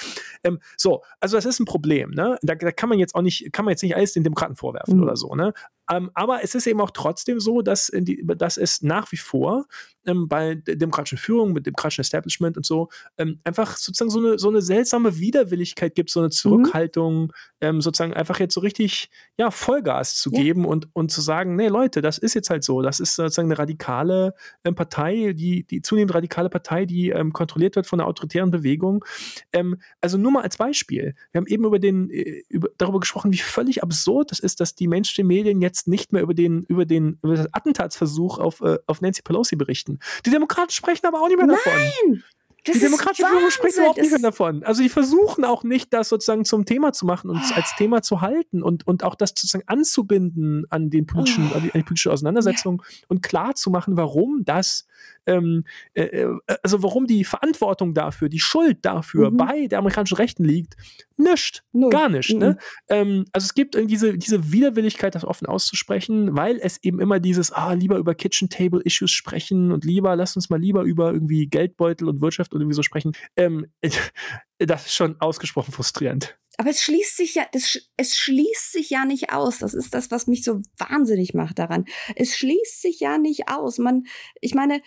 Ähm, 0.45 0.61
so, 0.77 1.03
also 1.21 1.37
das 1.37 1.45
ist 1.45 1.61
ein 1.61 1.67
Problem. 1.67 2.11
Ne? 2.11 2.39
Da, 2.43 2.55
da, 2.55 2.73
kann 2.73 2.89
man 2.89 2.99
jetzt 2.99 3.15
auch 3.15 3.23
nicht, 3.23 3.53
kann 3.53 3.65
man 3.65 3.73
jetzt 3.73 3.83
nicht 3.83 3.97
alles 3.97 4.13
den 4.13 4.25
Demokraten 4.25 4.57
vorwerfen 4.57 4.97
mhm. 4.97 5.03
oder 5.03 5.17
so. 5.17 5.35
Ne? 5.35 5.53
Ähm, 5.91 6.11
aber 6.15 6.43
es 6.43 6.55
ist 6.55 6.67
eben 6.67 6.81
auch 6.81 6.91
trotzdem 6.91 7.41
so, 7.41 7.63
dass, 7.63 7.91
die, 7.93 8.25
dass 8.37 8.57
es 8.57 8.83
nach 8.83 9.11
wie 9.13 9.17
vor 9.17 9.67
ähm, 10.07 10.29
bei 10.29 10.55
der 10.55 10.77
demokratischen 10.77 11.19
Führung, 11.19 11.53
mit 11.53 11.67
demokratischen 11.67 12.01
Establishment 12.01 12.57
und 12.57 12.67
so, 12.67 12.89
ähm, 13.19 13.41
einfach 13.45 13.77
sozusagen 13.77 14.11
so 14.11 14.19
eine, 14.19 14.39
so 14.39 14.49
eine 14.49 14.63
seltsame 14.63 15.19
Widerwilligkeit 15.19 15.95
gibt, 15.95 16.11
so 16.11 16.21
eine 16.21 16.29
mhm. 16.29 16.33
Zurückhaltung, 16.33 17.33
mhm. 17.61 17.81
sozusagen 17.81 18.15
einfach 18.15 18.41
jetzt 18.41 18.55
so 18.55 18.61
richtig, 18.61 19.11
ja, 19.39 19.51
Vollgas 19.51 20.17
zu 20.17 20.31
ja. 20.33 20.43
geben 20.43 20.65
und, 20.65 20.89
und 20.93 21.11
zu 21.11 21.21
sagen, 21.21 21.57
nee, 21.57 21.69
Leute, 21.69 22.03
das 22.03 22.19
ist 22.19 22.35
jetzt 22.35 22.51
halt 22.51 22.65
so, 22.65 22.83
das 22.83 23.01
ist 23.01 23.17
sozusagen 23.17 23.49
eine 23.49 23.59
radikale 23.59 24.35
ähm, 24.65 24.75
Partei, 24.75 25.33
die, 25.35 25.65
die 25.65 25.83
zunehmend 25.83 26.15
radikale 26.15 26.49
Partei, 26.49 26.87
die 26.87 27.11
ähm, 27.11 27.33
kontrolliert 27.33 27.77
wird 27.77 27.87
von 27.87 28.01
einer 28.01 28.09
autoritären 28.09 28.51
Bewegung. 28.51 29.05
Ähm, 29.53 29.81
also 30.01 30.19
nur 30.19 30.33
mal 30.33 30.43
als 30.43 30.57
Beispiel, 30.57 31.15
wir 31.33 31.39
haben 31.39 31.47
eben 31.47 31.65
über 31.65 31.79
den, 31.79 32.11
äh, 32.11 32.43
über, 32.49 32.69
darüber 32.79 33.01
gesprochen, 33.01 33.33
wie 33.33 33.39
völlig 33.39 33.83
absurd 33.83 34.33
es 34.33 34.41
ist, 34.41 34.61
dass 34.61 34.75
die 34.75 34.89
Mainstream-Medien 34.89 35.61
jetzt 35.61 35.72
nicht 35.87 36.13
mehr 36.13 36.23
über 36.23 36.35
den, 36.35 36.65
über 36.65 36.85
den, 36.85 37.19
über 37.23 37.37
den 37.37 37.49
Attentatsversuch 37.53 38.39
auf, 38.39 38.61
äh, 38.61 38.79
auf 38.87 39.01
Nancy 39.01 39.23
Pelosi 39.23 39.57
berichten. 39.57 39.99
Die 40.27 40.31
Demokraten 40.31 40.71
sprechen 40.71 41.07
aber 41.07 41.21
auch 41.21 41.29
nicht 41.29 41.39
mehr 41.39 41.47
davon. 41.47 41.73
Nein! 41.75 42.23
Das 42.65 42.75
die 42.75 42.81
demokratische 42.81 43.27
Führung 43.27 43.51
spricht 43.51 43.77
überhaupt 43.77 43.99
nicht 43.99 44.11
mehr 44.11 44.21
davon. 44.21 44.63
Also 44.63 44.83
die 44.83 44.89
versuchen 44.89 45.45
auch 45.45 45.65
nicht, 45.65 45.93
das 45.93 46.09
sozusagen 46.09 46.45
zum 46.45 46.65
Thema 46.65 46.93
zu 46.93 47.07
machen 47.07 47.29
und 47.29 47.41
als 47.57 47.75
Thema 47.77 48.03
zu 48.03 48.21
halten 48.21 48.63
und, 48.63 48.87
und 48.87 49.03
auch 49.03 49.17
das 49.17 49.31
sozusagen 49.31 49.65
anzubinden 49.67 50.67
an 50.71 50.89
den 50.89 51.07
politischen, 51.07 51.51
oh. 51.51 51.57
an, 51.57 51.63
die, 51.63 51.73
an 51.73 51.81
die 51.81 51.85
politische 51.85 52.13
Auseinandersetzung 52.13 52.83
ja. 52.85 53.07
und 53.09 53.23
klar 53.23 53.55
zu 53.57 53.71
machen, 53.71 53.97
warum 53.97 54.45
das 54.45 54.87
ähm, 55.27 55.65
äh, 55.95 56.03
äh, 56.03 56.39
also 56.63 56.83
warum 56.83 57.07
die 57.07 57.25
Verantwortung 57.25 57.95
dafür, 57.95 58.29
die 58.29 58.41
Schuld 58.41 58.79
dafür 58.83 59.31
mhm. 59.31 59.37
bei 59.37 59.67
der 59.69 59.79
amerikanischen 59.79 60.17
Rechten 60.17 60.45
liegt, 60.45 60.77
nischt. 61.17 61.63
Gar 61.91 62.09
nicht. 62.09 62.31
Ne? 62.31 62.35
Mhm. 62.35 62.41
Ne? 62.41 62.59
Ähm, 62.89 63.25
also 63.33 63.45
es 63.45 63.55
gibt 63.55 63.77
diese, 63.89 64.19
diese 64.19 64.53
Widerwilligkeit, 64.53 65.15
das 65.15 65.25
offen 65.25 65.47
auszusprechen, 65.47 66.37
weil 66.37 66.59
es 66.61 66.83
eben 66.83 67.01
immer 67.01 67.21
dieses, 67.21 67.53
ah, 67.53 67.73
lieber 67.75 67.99
über 67.99 68.15
Kitchen 68.15 68.49
Table 68.49 68.81
Issues 68.83 69.13
sprechen 69.13 69.71
und 69.71 69.85
lieber, 69.85 70.17
lass 70.17 70.35
uns 70.35 70.51
mal 70.51 70.61
lieber 70.61 70.83
über 70.83 71.13
irgendwie 71.13 71.47
Geldbeutel 71.47 72.09
und 72.09 72.21
Wirtschaft 72.21 72.52
und 72.53 72.61
irgendwie 72.61 72.75
so 72.77 72.83
sprechen. 72.83 73.13
Ähm, 73.37 73.73
das 74.59 74.87
ist 74.87 74.95
schon 74.95 75.21
ausgesprochen 75.21 75.73
frustrierend. 75.73 76.39
Aber 76.59 76.71
es 76.71 76.83
schließt 76.83 77.17
sich 77.17 77.35
ja, 77.35 77.47
das, 77.53 77.79
es 77.97 78.17
schließt 78.17 78.73
sich 78.73 78.91
ja 78.91 79.05
nicht 79.05 79.33
aus. 79.33 79.59
Das 79.59 79.75
ist 79.75 79.95
das, 79.95 80.11
was 80.11 80.27
mich 80.27 80.45
so 80.45 80.61
wahnsinnig 80.77 81.35
macht 81.35 81.59
daran. 81.59 81.87
Es 82.15 82.37
schließt 82.37 82.83
sich 82.83 83.01
ja 83.01 83.19
nicht 83.19 83.49
aus. 83.49 83.79
Man, 83.79 84.05
ich 84.41 84.55
meine, 84.55 84.83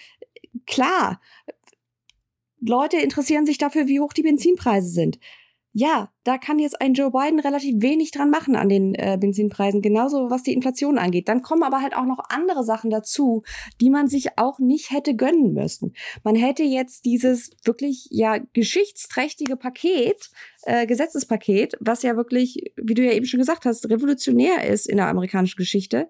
klar, 0.67 1.19
Leute 2.61 2.97
interessieren 2.97 3.45
sich 3.45 3.57
dafür, 3.57 3.87
wie 3.87 3.99
hoch 3.99 4.13
die 4.13 4.23
Benzinpreise 4.23 4.89
sind. 4.89 5.19
Ja, 5.73 6.13
da 6.25 6.39
kann 6.39 6.59
jetzt 6.59 6.81
ein 6.81 6.95
Joe 6.95 7.11
Biden 7.11 7.39
relativ 7.39 7.81
wenig 7.81 8.11
dran 8.11 8.31
machen 8.31 8.55
an 8.55 8.67
den 8.67 8.95
äh, 8.95 9.17
Benzinpreisen, 9.19 9.81
genauso 9.81 10.29
was 10.29 10.43
die 10.43 10.53
Inflation 10.53 10.97
angeht. 10.97 11.29
Dann 11.29 11.43
kommen 11.43 11.63
aber 11.63 11.81
halt 11.81 11.95
auch 11.95 12.05
noch 12.05 12.19
andere 12.29 12.63
Sachen 12.63 12.89
dazu, 12.89 13.43
die 13.79 13.91
man 13.91 14.07
sich 14.07 14.37
auch 14.37 14.59
nicht 14.59 14.91
hätte 14.91 15.15
gönnen 15.15 15.53
müssen. 15.53 15.93
Man 16.23 16.35
hätte 16.35 16.63
jetzt 16.63 17.05
dieses 17.05 17.51
wirklich 17.63 18.07
ja 18.09 18.39
geschichtsträchtige 18.53 19.55
Paket 19.55 20.31
äh, 20.65 20.87
Gesetzespaket, 20.87 21.77
was 21.79 22.01
ja 22.01 22.15
wirklich, 22.17 22.71
wie 22.75 22.95
du 22.95 23.03
ja 23.03 23.13
eben 23.13 23.25
schon 23.25 23.39
gesagt 23.39 23.65
hast, 23.65 23.89
revolutionär 23.89 24.67
ist 24.67 24.87
in 24.87 24.97
der 24.97 25.07
amerikanischen 25.07 25.57
Geschichte, 25.57 26.09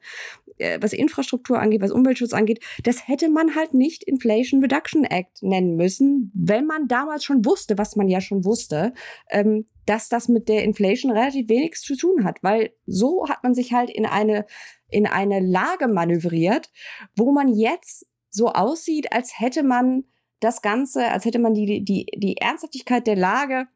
äh, 0.57 0.79
was 0.81 0.93
Infrastruktur 0.93 1.59
angeht, 1.59 1.81
was 1.81 1.91
Umweltschutz 1.91 2.33
angeht, 2.33 2.63
das 2.83 3.07
hätte 3.07 3.29
man 3.29 3.55
halt 3.55 3.73
nicht 3.73 4.03
Inflation 4.03 4.61
Reduction 4.61 5.03
Act 5.03 5.43
nennen 5.43 5.75
müssen, 5.75 6.31
wenn 6.33 6.65
man 6.65 6.87
damals 6.87 7.25
schon 7.25 7.43
wusste, 7.43 7.77
was 7.77 7.97
man 7.97 8.07
ja 8.07 8.21
schon 8.21 8.45
wusste, 8.45 8.93
ähm, 9.29 9.65
dass 9.85 10.09
das 10.09 10.27
mit 10.27 10.49
der 10.49 10.63
Inflation 10.63 11.11
relativ 11.11 11.49
wenig 11.49 11.75
zu 11.75 11.95
tun 11.95 12.23
hat, 12.23 12.41
weil 12.41 12.73
so 12.85 13.27
hat 13.29 13.43
man 13.43 13.53
sich 13.53 13.73
halt 13.73 13.89
in 13.89 14.05
eine 14.05 14.45
in 14.89 15.07
eine 15.07 15.39
Lage 15.39 15.87
manövriert, 15.87 16.69
wo 17.15 17.31
man 17.31 17.53
jetzt 17.53 18.05
so 18.29 18.49
aussieht, 18.49 19.11
als 19.13 19.39
hätte 19.39 19.63
man 19.63 20.05
das 20.39 20.61
Ganze, 20.61 21.11
als 21.11 21.25
hätte 21.25 21.39
man 21.39 21.53
die, 21.53 21.83
die, 21.83 22.05
die 22.15 22.37
Ernsthaftigkeit 22.37 23.07
der 23.07 23.15
Lage 23.15 23.67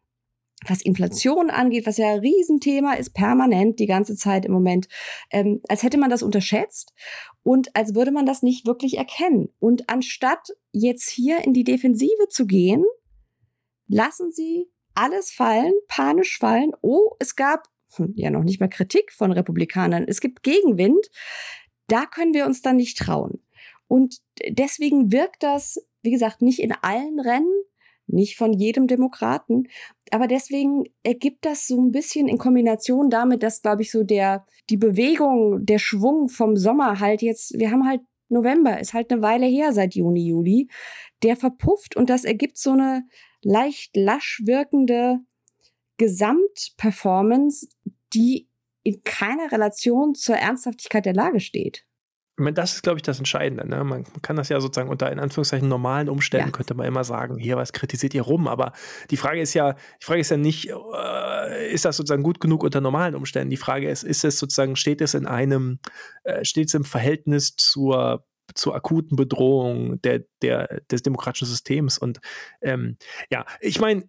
was 0.67 0.81
Inflation 0.81 1.49
angeht, 1.49 1.87
was 1.87 1.97
ja 1.97 2.13
ein 2.13 2.19
Riesenthema 2.19 2.93
ist, 2.93 3.13
permanent 3.13 3.79
die 3.79 3.85
ganze 3.85 4.15
Zeit 4.15 4.45
im 4.45 4.51
Moment, 4.51 4.89
ähm, 5.31 5.61
als 5.69 5.83
hätte 5.83 5.97
man 5.97 6.09
das 6.09 6.21
unterschätzt 6.21 6.93
und 7.43 7.75
als 7.77 7.95
würde 7.95 8.11
man 8.11 8.25
das 8.25 8.43
nicht 8.43 8.67
wirklich 8.67 8.97
erkennen. 8.97 9.49
Und 9.59 9.89
anstatt 9.89 10.49
jetzt 10.73 11.09
hier 11.09 11.45
in 11.45 11.53
die 11.53 11.63
Defensive 11.63 12.27
zu 12.29 12.45
gehen, 12.45 12.83
lassen 13.87 14.31
sie 14.31 14.67
alles 14.95 15.31
fallen, 15.31 15.73
panisch 15.87 16.37
fallen. 16.37 16.71
Oh, 16.81 17.15
es 17.19 17.35
gab 17.35 17.67
hm, 17.95 18.13
ja 18.15 18.29
noch 18.29 18.43
nicht 18.43 18.59
mal 18.59 18.69
Kritik 18.69 19.11
von 19.11 19.31
Republikanern, 19.31 20.05
es 20.07 20.21
gibt 20.21 20.43
Gegenwind. 20.43 21.07
Da 21.87 22.05
können 22.05 22.33
wir 22.33 22.45
uns 22.45 22.61
dann 22.61 22.75
nicht 22.75 22.97
trauen. 22.97 23.41
Und 23.87 24.17
deswegen 24.47 25.11
wirkt 25.11 25.41
das, 25.41 25.83
wie 26.03 26.11
gesagt, 26.11 26.41
nicht 26.41 26.59
in 26.59 26.71
allen 26.71 27.19
Rennen, 27.19 27.63
nicht 28.05 28.37
von 28.37 28.53
jedem 28.53 28.87
Demokraten. 28.87 29.67
Aber 30.11 30.27
deswegen 30.27 30.83
ergibt 31.03 31.45
das 31.45 31.67
so 31.67 31.79
ein 31.79 31.91
bisschen 31.91 32.27
in 32.27 32.37
Kombination 32.37 33.09
damit, 33.09 33.43
dass, 33.43 33.61
glaube 33.61 33.81
ich, 33.81 33.91
so 33.91 34.03
der, 34.03 34.45
die 34.69 34.77
Bewegung, 34.77 35.65
der 35.65 35.79
Schwung 35.79 36.29
vom 36.29 36.55
Sommer 36.55 36.99
halt 36.99 37.21
jetzt, 37.21 37.57
wir 37.57 37.71
haben 37.71 37.87
halt 37.87 38.01
November, 38.29 38.79
ist 38.79 38.93
halt 38.93 39.11
eine 39.11 39.21
Weile 39.21 39.47
her 39.47 39.73
seit 39.73 39.95
Juni, 39.95 40.27
Juli, 40.27 40.69
der 41.23 41.35
verpufft 41.35 41.95
und 41.95 42.09
das 42.09 42.23
ergibt 42.23 42.57
so 42.57 42.71
eine 42.71 43.03
leicht 43.41 43.95
lasch 43.95 44.41
wirkende 44.45 45.19
Gesamtperformance, 45.97 47.67
die 48.13 48.47
in 48.83 49.03
keiner 49.03 49.51
Relation 49.51 50.15
zur 50.15 50.35
Ernsthaftigkeit 50.35 51.05
der 51.05 51.13
Lage 51.13 51.39
steht 51.39 51.85
meine, 52.39 52.53
das 52.53 52.75
ist, 52.75 52.83
glaube 52.83 52.97
ich, 52.97 53.03
das 53.03 53.19
Entscheidende. 53.19 53.67
Ne? 53.67 53.83
Man 53.83 54.05
kann 54.21 54.35
das 54.35 54.49
ja 54.49 54.59
sozusagen 54.59 54.89
unter 54.89 55.11
in 55.11 55.19
Anführungszeichen 55.19 55.67
normalen 55.67 56.09
Umständen, 56.09 56.47
ja. 56.47 56.51
könnte 56.51 56.73
man 56.73 56.87
immer 56.87 57.03
sagen, 57.03 57.37
hier, 57.37 57.57
was 57.57 57.73
kritisiert 57.73 58.13
ihr 58.13 58.21
rum? 58.21 58.47
Aber 58.47 58.73
die 59.11 59.17
Frage 59.17 59.41
ist 59.41 59.53
ja, 59.53 59.73
die 59.73 60.05
Frage 60.05 60.21
ist 60.21 60.31
ja 60.31 60.37
nicht, 60.37 60.69
äh, 60.69 61.71
ist 61.71 61.85
das 61.85 61.97
sozusagen 61.97 62.23
gut 62.23 62.39
genug 62.39 62.63
unter 62.63 62.81
normalen 62.81 63.15
Umständen? 63.15 63.49
Die 63.49 63.57
Frage 63.57 63.89
ist, 63.89 64.03
ist 64.03 64.23
es 64.23 64.39
sozusagen, 64.39 64.75
steht 64.75 65.01
es 65.01 65.13
in 65.13 65.25
einem, 65.25 65.79
äh, 66.23 66.43
steht 66.45 66.67
es 66.67 66.73
im 66.73 66.83
Verhältnis 66.83 67.55
zur 67.55 68.25
zur 68.55 68.75
akuten 68.75 69.15
Bedrohung 69.15 70.01
der, 70.01 70.23
der, 70.41 70.81
des 70.91 71.01
demokratischen 71.01 71.47
Systems. 71.47 71.97
Und 71.97 72.19
ähm, 72.61 72.97
ja, 73.29 73.45
ich 73.61 73.79
meine, 73.79 74.03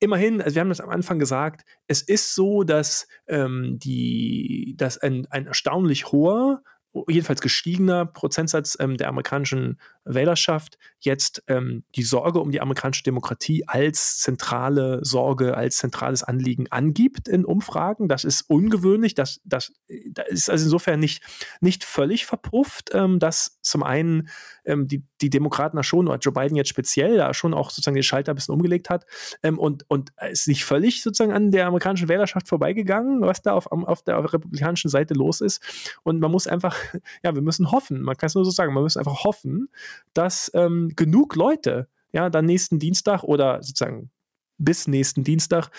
immerhin, 0.00 0.40
also 0.40 0.54
wir 0.54 0.60
haben 0.60 0.68
das 0.68 0.80
am 0.80 0.90
Anfang 0.90 1.18
gesagt, 1.18 1.62
es 1.86 2.02
ist 2.02 2.34
so, 2.34 2.64
dass 2.64 3.06
ähm, 3.26 3.78
die, 3.78 4.74
dass 4.76 4.98
ein, 4.98 5.26
ein 5.30 5.46
erstaunlich 5.46 6.12
hoher 6.12 6.62
jedenfalls 7.08 7.40
gestiegener 7.40 8.06
Prozentsatz 8.06 8.76
ähm, 8.80 8.96
der 8.96 9.08
amerikanischen 9.08 9.78
Wählerschaft 10.04 10.78
jetzt 11.00 11.42
ähm, 11.48 11.84
die 11.94 12.02
Sorge 12.02 12.40
um 12.40 12.50
die 12.50 12.60
amerikanische 12.60 13.02
Demokratie 13.02 13.66
als 13.66 14.18
zentrale 14.18 15.00
Sorge, 15.02 15.56
als 15.56 15.78
zentrales 15.78 16.22
Anliegen 16.22 16.70
angibt 16.70 17.28
in 17.28 17.44
Umfragen. 17.44 18.08
Das 18.08 18.24
ist 18.24 18.42
ungewöhnlich. 18.42 19.14
Das, 19.14 19.40
das, 19.44 19.72
das 20.10 20.28
ist 20.28 20.50
also 20.50 20.64
insofern 20.64 21.00
nicht, 21.00 21.22
nicht 21.60 21.84
völlig 21.84 22.26
verpufft, 22.26 22.90
ähm, 22.92 23.18
dass 23.18 23.58
zum 23.62 23.82
einen 23.82 24.28
ähm, 24.64 24.86
die, 24.86 25.04
die 25.20 25.30
Demokraten 25.30 25.76
da 25.76 25.82
schon, 25.82 26.08
oder 26.08 26.18
Joe 26.18 26.32
Biden 26.32 26.56
jetzt 26.56 26.68
speziell, 26.68 27.16
da 27.16 27.34
schon 27.34 27.54
auch 27.54 27.70
sozusagen 27.70 27.94
den 27.94 28.02
Schalter 28.02 28.32
ein 28.32 28.36
bisschen 28.36 28.54
umgelegt 28.54 28.90
hat 28.90 29.04
ähm, 29.42 29.58
und, 29.58 29.84
und 29.88 30.12
ist 30.30 30.48
nicht 30.48 30.64
völlig 30.64 31.02
sozusagen 31.02 31.32
an 31.32 31.50
der 31.50 31.66
amerikanischen 31.66 32.08
Wählerschaft 32.08 32.48
vorbeigegangen, 32.48 33.22
was 33.22 33.42
da 33.42 33.52
auf, 33.52 33.70
auf 33.70 34.02
der 34.02 34.32
republikanischen 34.32 34.90
Seite 34.90 35.14
los 35.14 35.40
ist. 35.40 35.62
Und 36.02 36.20
man 36.20 36.30
muss 36.30 36.46
einfach, 36.46 36.76
ja, 37.22 37.34
wir 37.34 37.42
müssen 37.42 37.70
hoffen, 37.70 38.02
man 38.02 38.16
kann 38.16 38.28
es 38.28 38.34
nur 38.34 38.44
so 38.44 38.50
sagen, 38.50 38.74
man 38.74 38.82
muss 38.82 38.96
einfach 38.96 39.24
hoffen, 39.24 39.68
dass 40.12 40.50
ähm, 40.54 40.92
genug 40.94 41.36
Leute 41.36 41.88
ja, 42.12 42.30
dann 42.30 42.46
nächsten 42.46 42.78
Dienstag 42.78 43.24
oder 43.24 43.62
sozusagen 43.62 44.10
bis 44.56 44.86
nächsten 44.86 45.24
Dienstag 45.24 45.70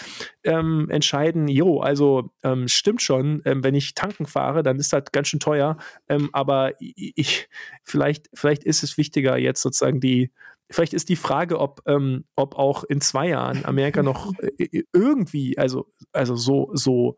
ähm, 0.43 0.89
entscheiden, 0.89 1.47
jo, 1.47 1.79
also 1.79 2.31
ähm, 2.43 2.67
stimmt 2.67 3.01
schon, 3.01 3.41
ähm, 3.45 3.63
wenn 3.63 3.73
ich 3.73 3.95
tanken 3.95 4.25
fahre, 4.25 4.63
dann 4.63 4.77
ist 4.77 4.91
das 4.91 5.05
ganz 5.13 5.29
schön 5.29 5.39
teuer, 5.39 5.77
ähm, 6.09 6.29
aber 6.33 6.73
ich, 6.79 7.47
vielleicht, 7.83 8.29
vielleicht 8.33 8.65
ist 8.65 8.83
es 8.83 8.97
wichtiger 8.97 9.37
jetzt 9.37 9.61
sozusagen 9.61 10.01
die, 10.01 10.31
vielleicht 10.69 10.93
ist 10.93 11.07
die 11.07 11.15
Frage, 11.15 11.59
ob, 11.59 11.81
ähm, 11.85 12.25
ob 12.35 12.55
auch 12.55 12.83
in 12.83 12.99
zwei 12.99 13.29
Jahren 13.29 13.63
Amerika 13.65 14.03
noch 14.03 14.33
äh, 14.39 14.83
irgendwie, 14.91 15.57
also, 15.57 15.89
also 16.11 16.35
so, 16.35 16.69
so, 16.73 17.17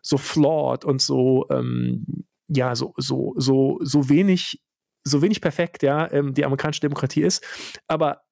so 0.00 0.16
flawed 0.16 0.86
und 0.86 1.02
so, 1.02 1.46
ähm, 1.50 2.24
ja, 2.48 2.74
so, 2.74 2.94
so, 2.96 3.34
so, 3.36 3.78
so 3.82 4.08
wenig 4.08 4.60
so 5.08 5.22
wenig 5.22 5.40
perfekt, 5.40 5.82
ja, 5.82 6.10
ähm, 6.12 6.34
die 6.34 6.44
amerikanische 6.44 6.80
Demokratie 6.80 7.22
ist. 7.22 7.44
Aber, 7.86 8.22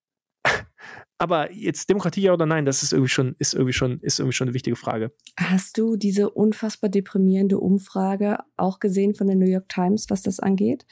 aber 1.18 1.52
jetzt 1.52 1.88
Demokratie 1.88 2.22
ja 2.22 2.32
oder 2.32 2.46
nein, 2.46 2.64
das 2.64 2.82
ist 2.82 2.92
irgendwie 2.92 3.10
schon, 3.10 3.34
ist 3.38 3.54
irgendwie 3.54 3.72
schon, 3.72 3.98
ist 4.00 4.18
irgendwie 4.18 4.34
schon 4.34 4.48
eine 4.48 4.54
wichtige 4.54 4.76
Frage. 4.76 5.12
Hast 5.38 5.78
du 5.78 5.96
diese 5.96 6.30
unfassbar 6.30 6.90
deprimierende 6.90 7.58
Umfrage 7.58 8.38
auch 8.56 8.78
gesehen 8.78 9.14
von 9.14 9.26
der 9.26 9.36
New 9.36 9.46
York 9.46 9.68
Times, 9.68 10.06
was 10.08 10.22
das 10.22 10.40
angeht? 10.40 10.86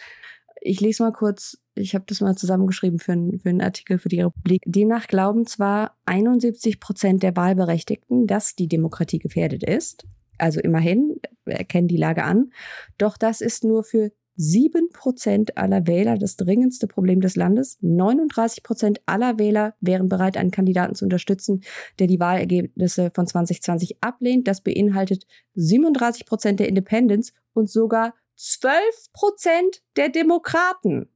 Ich 0.66 0.80
lese 0.80 1.02
mal 1.02 1.12
kurz, 1.12 1.58
ich 1.74 1.94
habe 1.94 2.06
das 2.08 2.22
mal 2.22 2.36
zusammengeschrieben 2.36 2.98
für, 2.98 3.12
für 3.12 3.48
einen 3.48 3.60
Artikel 3.60 3.98
für 3.98 4.08
die 4.08 4.22
Republik. 4.22 4.62
Demnach 4.64 5.08
glauben 5.08 5.46
zwar 5.46 5.98
71 6.06 6.80
Prozent 6.80 7.22
der 7.22 7.36
Wahlberechtigten, 7.36 8.26
dass 8.26 8.54
die 8.54 8.68
Demokratie 8.68 9.18
gefährdet 9.18 9.62
ist. 9.62 10.06
Also 10.38 10.60
immerhin 10.60 11.20
erkennen 11.44 11.88
die 11.88 11.96
Lage 11.96 12.24
an. 12.24 12.52
Doch 12.98 13.16
das 13.16 13.40
ist 13.40 13.64
nur 13.64 13.84
für 13.84 14.12
Sieben 14.36 14.90
Prozent 14.90 15.56
aller 15.56 15.86
Wähler 15.86 16.18
das 16.18 16.36
dringendste 16.36 16.88
Problem 16.88 17.20
des 17.20 17.36
Landes. 17.36 17.78
39 17.82 18.64
Prozent 18.64 19.00
aller 19.06 19.38
Wähler 19.38 19.74
wären 19.80 20.08
bereit, 20.08 20.36
einen 20.36 20.50
Kandidaten 20.50 20.96
zu 20.96 21.04
unterstützen, 21.04 21.62
der 22.00 22.08
die 22.08 22.18
Wahlergebnisse 22.18 23.12
von 23.14 23.28
2020 23.28 24.02
ablehnt. 24.02 24.48
Das 24.48 24.60
beinhaltet 24.60 25.24
37 25.54 26.26
Prozent 26.26 26.58
der 26.58 26.68
Independents 26.68 27.32
und 27.52 27.70
sogar 27.70 28.12
12 28.34 28.74
Prozent 29.12 29.82
der 29.96 30.08
Demokraten. 30.08 31.08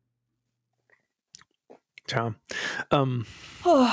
Tja, 2.06 2.36
ähm, 2.92 3.26
oh. 3.64 3.86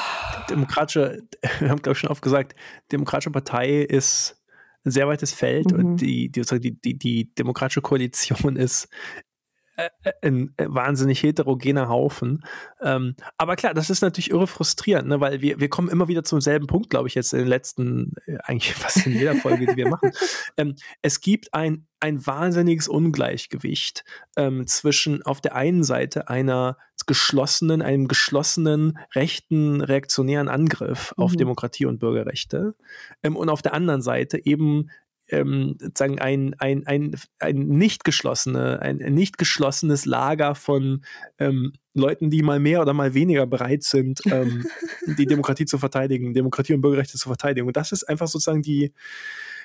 demokratische, 0.51 1.23
wir 1.59 1.69
haben 1.69 1.81
glaube 1.81 1.93
ich 1.93 1.99
schon 1.99 2.11
oft 2.11 2.21
gesagt, 2.21 2.55
demokratische 2.91 3.31
Partei 3.31 3.81
ist 3.81 4.39
ein 4.86 4.91
sehr 4.91 5.08
weites 5.08 5.34
Feld 5.34 5.71
mhm. 5.71 5.80
und 5.80 5.98
die, 5.98 6.30
die, 6.30 6.41
die, 6.71 6.98
die, 6.98 7.34
demokratische 7.36 7.82
Koalition 7.82 8.56
ist 8.56 8.88
ein 10.21 10.53
äh, 10.57 10.65
wahnsinnig 10.67 11.21
heterogener 11.23 11.89
Haufen. 11.89 12.45
Ähm, 12.81 13.15
aber 13.38 13.55
klar, 13.55 13.73
das 13.73 13.89
ist 13.89 14.01
natürlich 14.01 14.31
irre 14.31 14.47
frustrierend, 14.47 15.07
ne? 15.07 15.19
weil 15.19 15.41
wir, 15.41 15.59
wir 15.59 15.69
kommen 15.69 15.89
immer 15.89 16.07
wieder 16.07 16.23
zum 16.23 16.41
selben 16.41 16.67
Punkt, 16.67 16.89
glaube 16.89 17.07
ich, 17.07 17.15
jetzt 17.15 17.33
in 17.33 17.39
den 17.39 17.47
letzten, 17.47 18.13
eigentlich 18.43 18.73
fast 18.75 19.05
in 19.05 19.13
jeder 19.13 19.35
Folge, 19.35 19.67
die 19.67 19.75
wir 19.75 19.89
machen. 19.89 20.11
Ähm, 20.57 20.75
es 21.01 21.21
gibt 21.21 21.53
ein, 21.53 21.88
ein 21.99 22.25
wahnsinniges 22.25 22.88
Ungleichgewicht 22.88 24.03
ähm, 24.38 24.67
zwischen 24.67 25.23
auf 25.23 25.41
der 25.41 25.55
einen 25.55 25.83
Seite 25.83 26.29
einer 26.29 26.77
geschlossenen, 27.05 27.81
einem 27.81 28.07
geschlossenen 28.07 28.97
rechten 29.13 29.81
reaktionären 29.81 30.47
Angriff 30.49 31.13
mhm. 31.15 31.23
auf 31.23 31.35
Demokratie 31.35 31.85
und 31.85 31.99
Bürgerrechte 31.99 32.75
ähm, 33.23 33.35
und 33.35 33.49
auf 33.49 33.61
der 33.61 33.73
anderen 33.73 34.01
Seite 34.01 34.43
eben 34.45 34.89
ähm, 35.29 35.75
sozusagen 35.79 36.19
ein, 36.19 36.55
ein, 36.59 36.85
ein, 36.85 37.15
ein 37.39 37.67
nicht 37.67 38.03
geschlossene, 38.03 38.81
ein, 38.81 38.97
nicht 38.97 39.38
geschlossenes 39.38 40.05
Lager 40.05 40.55
von 40.55 41.03
ähm, 41.39 41.73
Leuten, 41.93 42.29
die 42.29 42.43
mal 42.43 42.59
mehr 42.59 42.81
oder 42.81 42.93
mal 42.93 43.13
weniger 43.13 43.47
bereit 43.47 43.83
sind, 43.83 44.21
ähm, 44.25 44.65
die 45.17 45.25
Demokratie 45.25 45.65
zu 45.65 45.77
verteidigen, 45.77 46.33
Demokratie 46.33 46.73
und 46.73 46.81
Bürgerrechte 46.81 47.17
zu 47.17 47.29
verteidigen. 47.29 47.67
Und 47.67 47.77
das 47.77 47.91
ist 47.91 48.03
einfach 48.03 48.27
sozusagen 48.27 48.61
die, 48.61 48.93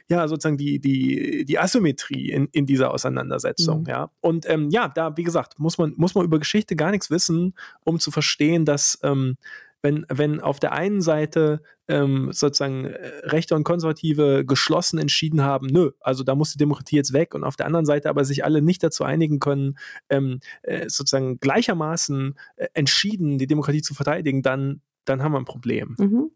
ja, 0.08 0.26
sozusagen 0.26 0.56
die, 0.56 0.78
die, 0.80 1.44
die 1.44 1.58
Asymmetrie 1.58 2.30
in, 2.30 2.48
in 2.52 2.66
dieser 2.66 2.92
Auseinandersetzung, 2.92 3.80
mhm. 3.82 3.86
ja. 3.86 4.10
Und 4.20 4.48
ähm, 4.48 4.68
ja, 4.70 4.88
da, 4.88 5.16
wie 5.16 5.22
gesagt, 5.22 5.58
muss 5.58 5.78
man, 5.78 5.94
muss 5.96 6.14
man 6.14 6.24
über 6.24 6.38
Geschichte 6.38 6.74
gar 6.74 6.90
nichts 6.90 7.10
wissen, 7.10 7.54
um 7.84 8.00
zu 8.00 8.10
verstehen, 8.10 8.64
dass 8.64 8.98
ähm, 9.02 9.36
wenn, 9.82 10.06
wenn 10.08 10.40
auf 10.40 10.60
der 10.60 10.72
einen 10.72 11.00
Seite 11.00 11.62
ähm, 11.88 12.30
sozusagen 12.32 12.86
äh, 12.86 13.08
Rechte 13.24 13.54
und 13.54 13.64
Konservative 13.64 14.44
geschlossen 14.44 14.98
entschieden 14.98 15.42
haben, 15.42 15.66
nö, 15.66 15.90
also 16.00 16.24
da 16.24 16.34
muss 16.34 16.52
die 16.52 16.58
Demokratie 16.58 16.96
jetzt 16.96 17.12
weg 17.12 17.34
und 17.34 17.44
auf 17.44 17.56
der 17.56 17.66
anderen 17.66 17.86
Seite 17.86 18.08
aber 18.08 18.24
sich 18.24 18.44
alle 18.44 18.62
nicht 18.62 18.82
dazu 18.82 19.04
einigen 19.04 19.38
können, 19.38 19.78
ähm, 20.08 20.40
äh, 20.62 20.88
sozusagen 20.88 21.40
gleichermaßen 21.40 22.34
äh, 22.56 22.68
entschieden 22.74 23.38
die 23.38 23.46
Demokratie 23.46 23.82
zu 23.82 23.94
verteidigen, 23.94 24.42
dann, 24.42 24.82
dann 25.04 25.22
haben 25.22 25.32
wir 25.32 25.38
ein 25.38 25.44
Problem. 25.44 25.96
Mhm. 25.98 26.30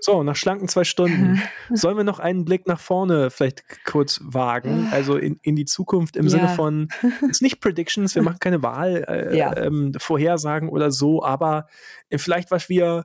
So, 0.00 0.22
nach 0.22 0.36
schlanken 0.36 0.68
zwei 0.68 0.84
Stunden. 0.84 1.40
Sollen 1.72 1.96
wir 1.96 2.04
noch 2.04 2.18
einen 2.18 2.44
Blick 2.44 2.66
nach 2.66 2.80
vorne 2.80 3.30
vielleicht 3.30 3.64
kurz 3.84 4.20
wagen? 4.22 4.88
Also 4.90 5.16
in, 5.16 5.38
in 5.42 5.56
die 5.56 5.64
Zukunft 5.64 6.16
im 6.16 6.24
ja. 6.24 6.30
Sinne 6.30 6.48
von, 6.48 6.88
es 7.22 7.28
ist 7.36 7.42
nicht 7.42 7.60
Predictions, 7.60 8.14
wir 8.14 8.22
machen 8.22 8.38
keine 8.40 8.62
Wahl, 8.62 9.04
äh, 9.08 9.36
ja. 9.36 9.56
ähm, 9.56 9.92
Vorhersagen 9.98 10.68
oder 10.68 10.90
so, 10.90 11.24
aber 11.24 11.66
äh, 12.08 12.18
vielleicht, 12.18 12.50
was 12.50 12.68
wir 12.68 13.04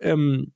ähm, 0.00 0.52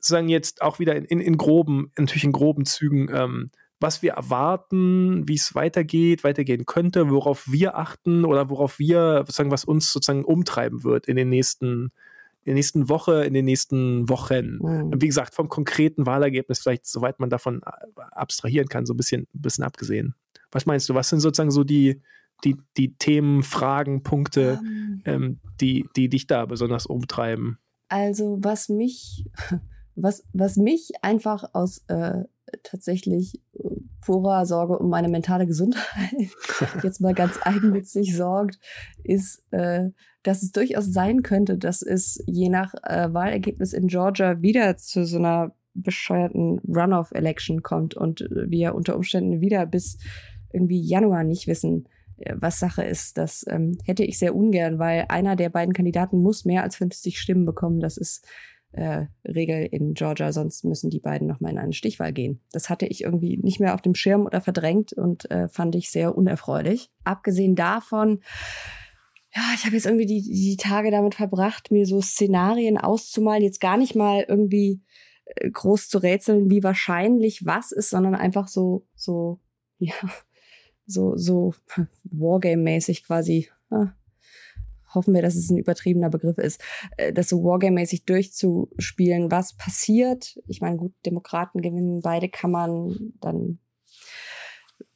sagen 0.00 0.28
jetzt 0.28 0.62
auch 0.62 0.78
wieder 0.78 0.96
in, 0.96 1.04
in, 1.04 1.20
in 1.20 1.36
groben, 1.36 1.92
natürlich 1.96 2.24
in 2.24 2.32
groben 2.32 2.64
Zügen, 2.64 3.08
ähm, 3.12 3.50
was 3.80 4.02
wir 4.02 4.12
erwarten, 4.12 5.28
wie 5.28 5.36
es 5.36 5.54
weitergeht, 5.54 6.24
weitergehen 6.24 6.66
könnte, 6.66 7.10
worauf 7.10 7.44
wir 7.48 7.76
achten 7.76 8.24
oder 8.24 8.50
worauf 8.50 8.78
wir, 8.78 9.18
sozusagen, 9.18 9.52
was 9.52 9.64
uns 9.64 9.92
sozusagen 9.92 10.24
umtreiben 10.24 10.82
wird 10.82 11.06
in 11.06 11.16
den 11.16 11.28
nächsten 11.28 11.92
in 12.48 12.54
der 12.54 12.54
nächsten 12.54 12.88
Woche, 12.88 13.24
in 13.24 13.34
den 13.34 13.44
nächsten 13.44 14.08
Wochen. 14.08 14.58
Mhm. 14.62 14.92
Wie 14.96 15.06
gesagt, 15.06 15.34
vom 15.34 15.50
konkreten 15.50 16.06
Wahlergebnis, 16.06 16.60
vielleicht 16.60 16.86
soweit 16.86 17.20
man 17.20 17.28
davon 17.28 17.60
äh, 17.62 18.00
abstrahieren 18.12 18.68
kann, 18.68 18.86
so 18.86 18.94
ein 18.94 18.96
bisschen, 18.96 19.28
ein 19.34 19.42
bisschen 19.42 19.64
abgesehen. 19.64 20.14
Was 20.50 20.64
meinst 20.64 20.88
du? 20.88 20.94
Was 20.94 21.10
sind 21.10 21.20
sozusagen 21.20 21.50
so 21.50 21.62
die, 21.62 22.00
die, 22.44 22.56
die 22.78 22.94
Themen, 22.94 23.42
Fragen, 23.42 24.02
Punkte, 24.02 24.60
um. 24.60 25.02
Ähm. 25.04 25.22
ähm, 25.22 25.40
die, 25.60 25.86
die 25.94 26.08
dich 26.08 26.26
da 26.26 26.46
besonders 26.46 26.86
umtreiben? 26.86 27.58
Also, 27.88 28.38
was 28.40 28.70
mich, 28.70 29.26
was, 29.94 30.24
was 30.32 30.56
mich 30.56 30.92
einfach 31.02 31.50
aus 31.52 31.84
äh, 31.88 32.24
tatsächlich 32.62 33.40
äh, 33.54 33.68
purer 34.00 34.46
Sorge 34.46 34.78
um 34.78 34.88
meine 34.88 35.08
mentale 35.08 35.46
Gesundheit 35.46 36.30
jetzt 36.82 37.00
mal 37.00 37.14
ganz 37.14 37.38
eigennützig 37.42 38.16
sorgt, 38.16 38.58
ist, 39.04 39.44
äh, 39.50 39.90
dass 40.22 40.42
es 40.42 40.52
durchaus 40.52 40.92
sein 40.92 41.22
könnte, 41.22 41.58
dass 41.58 41.82
es 41.82 42.22
je 42.26 42.48
nach 42.48 42.74
äh, 42.82 43.12
Wahlergebnis 43.12 43.72
in 43.72 43.88
Georgia 43.88 44.40
wieder 44.42 44.76
zu 44.76 45.04
so 45.04 45.18
einer 45.18 45.54
bescheuerten 45.74 46.58
Runoff-Election 46.60 47.62
kommt 47.62 47.94
und 47.94 48.22
äh, 48.22 48.50
wir 48.50 48.74
unter 48.74 48.96
Umständen 48.96 49.40
wieder 49.40 49.66
bis 49.66 49.98
irgendwie 50.52 50.80
Januar 50.80 51.24
nicht 51.24 51.46
wissen, 51.46 51.88
äh, 52.18 52.34
was 52.36 52.58
Sache 52.58 52.84
ist. 52.84 53.18
Das 53.18 53.44
ähm, 53.48 53.78
hätte 53.84 54.04
ich 54.04 54.18
sehr 54.18 54.34
ungern, 54.34 54.78
weil 54.78 55.06
einer 55.08 55.36
der 55.36 55.50
beiden 55.50 55.74
Kandidaten 55.74 56.20
muss 56.20 56.44
mehr 56.44 56.62
als 56.62 56.76
50 56.76 57.18
Stimmen 57.18 57.44
bekommen. 57.44 57.80
Das 57.80 57.96
ist 57.96 58.26
äh, 58.72 59.06
Regel 59.24 59.66
in 59.66 59.94
Georgia, 59.94 60.32
sonst 60.32 60.64
müssen 60.64 60.90
die 60.90 61.00
beiden 61.00 61.26
nochmal 61.26 61.52
in 61.52 61.58
eine 61.58 61.72
Stichwahl 61.72 62.12
gehen. 62.12 62.40
Das 62.52 62.68
hatte 62.68 62.86
ich 62.86 63.02
irgendwie 63.02 63.38
nicht 63.38 63.60
mehr 63.60 63.74
auf 63.74 63.82
dem 63.82 63.94
Schirm 63.94 64.26
oder 64.26 64.40
verdrängt 64.40 64.92
und 64.92 65.30
äh, 65.30 65.48
fand 65.48 65.74
ich 65.74 65.90
sehr 65.90 66.16
unerfreulich. 66.16 66.90
Abgesehen 67.04 67.54
davon, 67.54 68.20
ja, 69.34 69.42
ich 69.54 69.64
habe 69.64 69.74
jetzt 69.74 69.86
irgendwie 69.86 70.06
die, 70.06 70.22
die 70.22 70.56
Tage 70.56 70.90
damit 70.90 71.14
verbracht, 71.14 71.70
mir 71.70 71.86
so 71.86 72.00
Szenarien 72.00 72.78
auszumalen, 72.78 73.42
jetzt 73.42 73.60
gar 73.60 73.76
nicht 73.76 73.94
mal 73.94 74.24
irgendwie 74.26 74.82
äh, 75.24 75.50
groß 75.50 75.88
zu 75.88 75.98
rätseln, 75.98 76.50
wie 76.50 76.62
wahrscheinlich 76.62 77.44
was 77.44 77.72
ist, 77.72 77.90
sondern 77.90 78.14
einfach 78.14 78.48
so, 78.48 78.86
so, 78.94 79.40
ja, 79.78 79.94
so, 80.86 81.16
so 81.16 81.54
Wargame-mäßig 82.04 83.04
quasi. 83.04 83.48
Ah, 83.70 83.92
hoffen 84.94 85.14
wir, 85.14 85.22
dass 85.22 85.34
es 85.36 85.50
ein 85.50 85.58
übertriebener 85.58 86.10
Begriff 86.10 86.38
ist, 86.38 86.62
äh, 86.96 87.12
das 87.12 87.28
so 87.28 87.42
Wargame-mäßig 87.44 88.04
durchzuspielen, 88.04 89.30
was 89.30 89.54
passiert. 89.54 90.38
Ich 90.46 90.60
meine, 90.60 90.76
gut, 90.76 90.92
Demokraten 91.04 91.62
gewinnen 91.62 92.00
beide 92.00 92.28
Kammern, 92.28 93.12
dann 93.20 93.58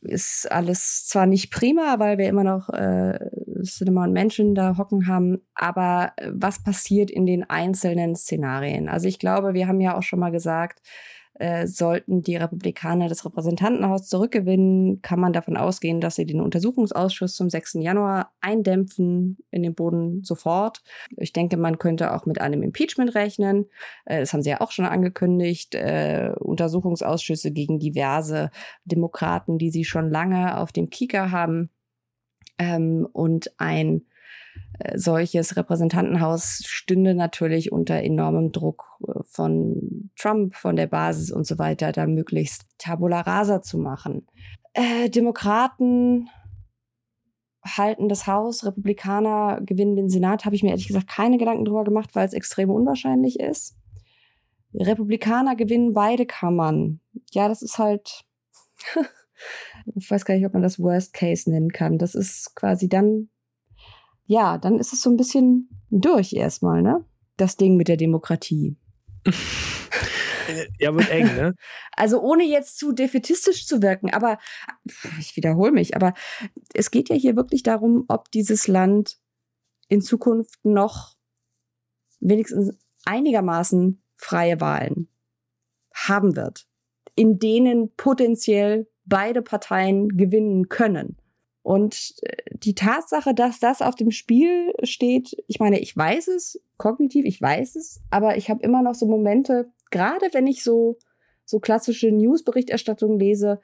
ist 0.02 0.50
alles 0.50 1.06
zwar 1.06 1.26
nicht 1.26 1.52
prima, 1.52 1.98
weil 1.98 2.18
wir 2.18 2.28
immer 2.28 2.44
noch 2.44 2.68
äh, 2.70 3.18
Cinema 3.62 4.04
und 4.04 4.12
Menschen 4.12 4.54
da 4.54 4.76
hocken 4.76 5.06
haben, 5.06 5.38
aber 5.54 6.12
äh, 6.16 6.30
was 6.32 6.62
passiert 6.62 7.10
in 7.10 7.24
den 7.24 7.48
einzelnen 7.48 8.16
Szenarien? 8.16 8.88
Also 8.88 9.06
ich 9.06 9.18
glaube, 9.18 9.54
wir 9.54 9.68
haben 9.68 9.80
ja 9.80 9.96
auch 9.96 10.02
schon 10.02 10.18
mal 10.18 10.32
gesagt, 10.32 10.80
äh, 11.34 11.66
sollten 11.66 12.22
die 12.22 12.36
Republikaner 12.36 13.08
das 13.08 13.24
Repräsentantenhaus 13.24 14.08
zurückgewinnen, 14.08 15.00
kann 15.02 15.18
man 15.18 15.32
davon 15.32 15.56
ausgehen, 15.56 16.00
dass 16.00 16.16
sie 16.16 16.26
den 16.26 16.40
Untersuchungsausschuss 16.40 17.34
zum 17.34 17.48
6. 17.48 17.74
Januar 17.80 18.32
eindämpfen 18.40 19.38
in 19.50 19.62
den 19.62 19.74
Boden 19.74 20.22
sofort. 20.22 20.82
Ich 21.16 21.32
denke, 21.32 21.56
man 21.56 21.78
könnte 21.78 22.14
auch 22.14 22.26
mit 22.26 22.40
einem 22.40 22.62
Impeachment 22.62 23.14
rechnen. 23.14 23.66
Äh, 24.04 24.20
das 24.20 24.32
haben 24.32 24.42
sie 24.42 24.50
ja 24.50 24.60
auch 24.60 24.72
schon 24.72 24.84
angekündigt. 24.84 25.74
Äh, 25.74 26.32
Untersuchungsausschüsse 26.38 27.50
gegen 27.50 27.78
diverse 27.78 28.50
Demokraten, 28.84 29.58
die 29.58 29.70
sie 29.70 29.84
schon 29.84 30.10
lange 30.10 30.58
auf 30.58 30.70
dem 30.70 30.90
Kieker 30.90 31.30
haben. 31.30 31.70
Ähm, 32.58 33.08
und 33.12 33.52
ein 33.58 34.02
solches 34.94 35.56
Repräsentantenhaus 35.56 36.62
stünde 36.64 37.14
natürlich 37.14 37.72
unter 37.72 37.94
enormem 38.02 38.52
Druck 38.52 38.84
äh, 39.06 39.20
von 39.24 40.10
Trump, 40.16 40.54
von 40.54 40.76
der 40.76 40.86
Basis 40.86 41.30
und 41.30 41.46
so 41.46 41.58
weiter, 41.58 41.92
da 41.92 42.06
möglichst 42.06 42.66
Tabula 42.78 43.20
rasa 43.20 43.62
zu 43.62 43.78
machen. 43.78 44.26
Äh, 44.74 45.10
Demokraten 45.10 46.28
halten 47.64 48.08
das 48.08 48.26
Haus, 48.26 48.64
Republikaner 48.64 49.60
gewinnen 49.62 49.94
den 49.94 50.08
Senat, 50.08 50.44
habe 50.44 50.56
ich 50.56 50.62
mir 50.62 50.70
ehrlich 50.70 50.88
gesagt 50.88 51.08
keine 51.08 51.38
Gedanken 51.38 51.64
drüber 51.64 51.84
gemacht, 51.84 52.10
weil 52.14 52.26
es 52.26 52.32
extrem 52.32 52.70
unwahrscheinlich 52.70 53.38
ist. 53.38 53.76
Republikaner 54.74 55.54
gewinnen 55.54 55.92
beide 55.92 56.26
Kammern. 56.26 57.00
Ja, 57.30 57.48
das 57.48 57.62
ist 57.62 57.78
halt, 57.78 58.24
ich 59.94 60.10
weiß 60.10 60.24
gar 60.24 60.34
nicht, 60.34 60.46
ob 60.46 60.54
man 60.54 60.62
das 60.62 60.80
Worst 60.80 61.12
Case 61.12 61.48
nennen 61.48 61.70
kann. 61.70 61.98
Das 61.98 62.14
ist 62.14 62.56
quasi 62.56 62.88
dann 62.88 63.28
ja, 64.26 64.58
dann 64.58 64.78
ist 64.78 64.92
es 64.92 65.02
so 65.02 65.10
ein 65.10 65.16
bisschen 65.16 65.68
durch 65.90 66.32
erstmal, 66.32 66.82
ne? 66.82 67.04
Das 67.36 67.56
Ding 67.56 67.76
mit 67.76 67.88
der 67.88 67.96
Demokratie. 67.96 68.76
ja, 70.78 70.94
wird 70.94 71.10
eng, 71.10 71.26
ne? 71.36 71.54
Also 71.96 72.20
ohne 72.20 72.44
jetzt 72.44 72.78
zu 72.78 72.92
defetistisch 72.92 73.66
zu 73.66 73.82
wirken, 73.82 74.10
aber 74.10 74.38
ich 75.18 75.36
wiederhole 75.36 75.72
mich, 75.72 75.94
aber 75.94 76.14
es 76.74 76.90
geht 76.90 77.10
ja 77.10 77.16
hier 77.16 77.36
wirklich 77.36 77.62
darum, 77.62 78.04
ob 78.08 78.30
dieses 78.30 78.66
Land 78.66 79.18
in 79.88 80.00
Zukunft 80.00 80.64
noch 80.64 81.16
wenigstens 82.20 82.78
einigermaßen 83.04 84.02
freie 84.16 84.60
Wahlen 84.60 85.08
haben 85.94 86.36
wird, 86.36 86.66
in 87.14 87.38
denen 87.38 87.94
potenziell 87.96 88.88
beide 89.04 89.42
Parteien 89.42 90.08
gewinnen 90.08 90.68
können. 90.68 91.18
Und 91.62 92.14
äh, 92.22 92.36
die 92.52 92.74
Tatsache, 92.74 93.34
dass 93.34 93.60
das 93.60 93.82
auf 93.82 93.94
dem 93.94 94.10
Spiel 94.10 94.72
steht, 94.82 95.36
ich 95.46 95.60
meine, 95.60 95.78
ich 95.78 95.96
weiß 95.96 96.28
es, 96.28 96.60
kognitiv, 96.76 97.24
ich 97.24 97.40
weiß 97.40 97.76
es, 97.76 98.00
aber 98.10 98.36
ich 98.36 98.50
habe 98.50 98.62
immer 98.62 98.82
noch 98.82 98.94
so 98.94 99.06
Momente, 99.06 99.70
gerade 99.90 100.26
wenn 100.32 100.46
ich 100.46 100.64
so, 100.64 100.98
so 101.44 101.60
klassische 101.60 102.10
News-Berichterstattung 102.10 103.18
lese, 103.18 103.60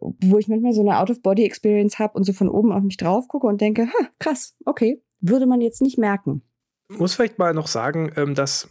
wo 0.00 0.38
ich 0.38 0.48
manchmal 0.48 0.72
so 0.72 0.80
eine 0.80 0.98
Out-of-Body-Experience 0.98 1.98
habe 1.98 2.14
und 2.14 2.24
so 2.24 2.32
von 2.32 2.48
oben 2.48 2.72
auf 2.72 2.82
mich 2.82 2.96
drauf 2.96 3.28
gucke 3.28 3.46
und 3.46 3.60
denke, 3.60 3.86
ha, 3.86 4.08
krass, 4.18 4.56
okay, 4.64 5.02
würde 5.20 5.46
man 5.46 5.60
jetzt 5.60 5.82
nicht 5.82 5.98
merken. 5.98 6.42
Muss 6.88 7.14
vielleicht 7.14 7.38
mal 7.38 7.54
noch 7.54 7.66
sagen, 7.66 8.12
ähm, 8.16 8.34
dass 8.34 8.68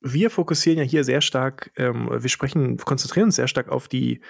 wir 0.00 0.30
fokussieren 0.30 0.78
ja 0.78 0.84
hier 0.84 1.04
sehr 1.04 1.20
stark, 1.20 1.72
ähm, 1.76 2.08
wir 2.10 2.28
sprechen, 2.28 2.76
konzentrieren 2.76 3.26
uns 3.26 3.36
sehr 3.36 3.48
stark 3.48 3.68
auf 3.68 3.88
die, 3.88 4.20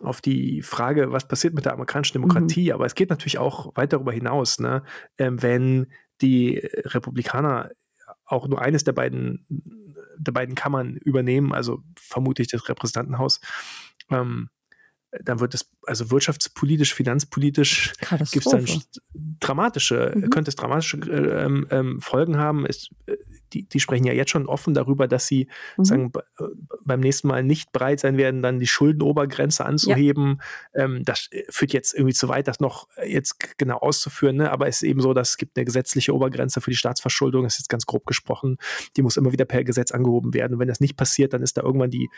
auf 0.00 0.20
die 0.20 0.62
Frage, 0.62 1.12
was 1.12 1.28
passiert 1.28 1.54
mit 1.54 1.64
der 1.64 1.72
amerikanischen 1.72 2.14
Demokratie, 2.14 2.66
mhm. 2.66 2.72
aber 2.72 2.86
es 2.86 2.94
geht 2.94 3.10
natürlich 3.10 3.38
auch 3.38 3.74
weit 3.76 3.92
darüber 3.92 4.12
hinaus, 4.12 4.58
ne? 4.58 4.82
Ähm, 5.18 5.42
wenn 5.42 5.86
die 6.20 6.58
Republikaner 6.84 7.70
auch 8.24 8.48
nur 8.48 8.60
eines 8.60 8.84
der 8.84 8.92
beiden, 8.92 9.46
der 10.16 10.32
beiden 10.32 10.54
Kammern 10.54 10.96
übernehmen, 10.96 11.52
also 11.52 11.82
vermutlich 11.96 12.48
das 12.48 12.68
Repräsentantenhaus, 12.68 13.40
ähm, 14.10 14.48
dann 15.22 15.40
wird 15.40 15.54
es, 15.54 15.70
also 15.86 16.10
wirtschaftspolitisch, 16.10 16.92
finanzpolitisch 16.92 17.92
gibt 18.32 18.46
es 18.46 18.52
dann 18.52 18.66
dramatische, 19.40 20.12
mhm. 20.14 20.30
könnte 20.30 20.48
es 20.48 20.56
dramatische 20.56 20.96
äh, 20.98 21.44
ähm, 21.44 21.66
ähm, 21.70 22.00
Folgen 22.00 22.36
haben. 22.36 22.66
Es, 22.66 22.90
äh, 23.06 23.16
die, 23.54 23.68
die 23.68 23.80
sprechen 23.80 24.04
ja 24.04 24.12
jetzt 24.12 24.30
schon 24.30 24.46
offen 24.46 24.74
darüber, 24.74 25.06
dass 25.06 25.26
sie 25.26 25.48
mhm. 25.76 25.84
sagen, 25.84 26.12
äh, 26.38 26.44
beim 26.84 27.00
nächsten 27.00 27.28
Mal 27.28 27.42
nicht 27.42 27.72
bereit 27.72 28.00
sein 28.00 28.16
werden, 28.16 28.42
dann 28.42 28.58
die 28.58 28.66
Schuldenobergrenze 28.66 29.64
anzuheben. 29.64 30.40
Ja. 30.74 30.84
Ähm, 30.84 31.02
das 31.04 31.28
äh, 31.30 31.44
führt 31.48 31.72
jetzt 31.72 31.94
irgendwie 31.94 32.14
zu 32.14 32.28
weit, 32.28 32.48
das 32.48 32.60
noch 32.60 32.88
jetzt 33.06 33.56
genau 33.58 33.78
auszuführen. 33.78 34.36
Ne? 34.36 34.50
Aber 34.50 34.66
es 34.68 34.76
ist 34.76 34.88
eben 34.88 35.00
so, 35.00 35.14
dass 35.14 35.30
es 35.30 35.36
gibt 35.36 35.56
eine 35.56 35.64
gesetzliche 35.64 36.14
Obergrenze 36.14 36.60
für 36.60 36.70
die 36.70 36.76
Staatsverschuldung. 36.76 37.44
Das 37.44 37.54
ist 37.54 37.60
jetzt 37.60 37.68
ganz 37.68 37.86
grob 37.86 38.06
gesprochen. 38.06 38.58
Die 38.96 39.02
muss 39.02 39.16
immer 39.16 39.32
wieder 39.32 39.44
per 39.44 39.64
Gesetz 39.64 39.92
angehoben 39.92 40.34
werden. 40.34 40.54
Und 40.54 40.58
wenn 40.58 40.68
das 40.68 40.80
nicht 40.80 40.96
passiert, 40.96 41.32
dann 41.32 41.42
ist 41.42 41.56
da 41.56 41.62
irgendwann 41.62 41.90
die 41.90 42.08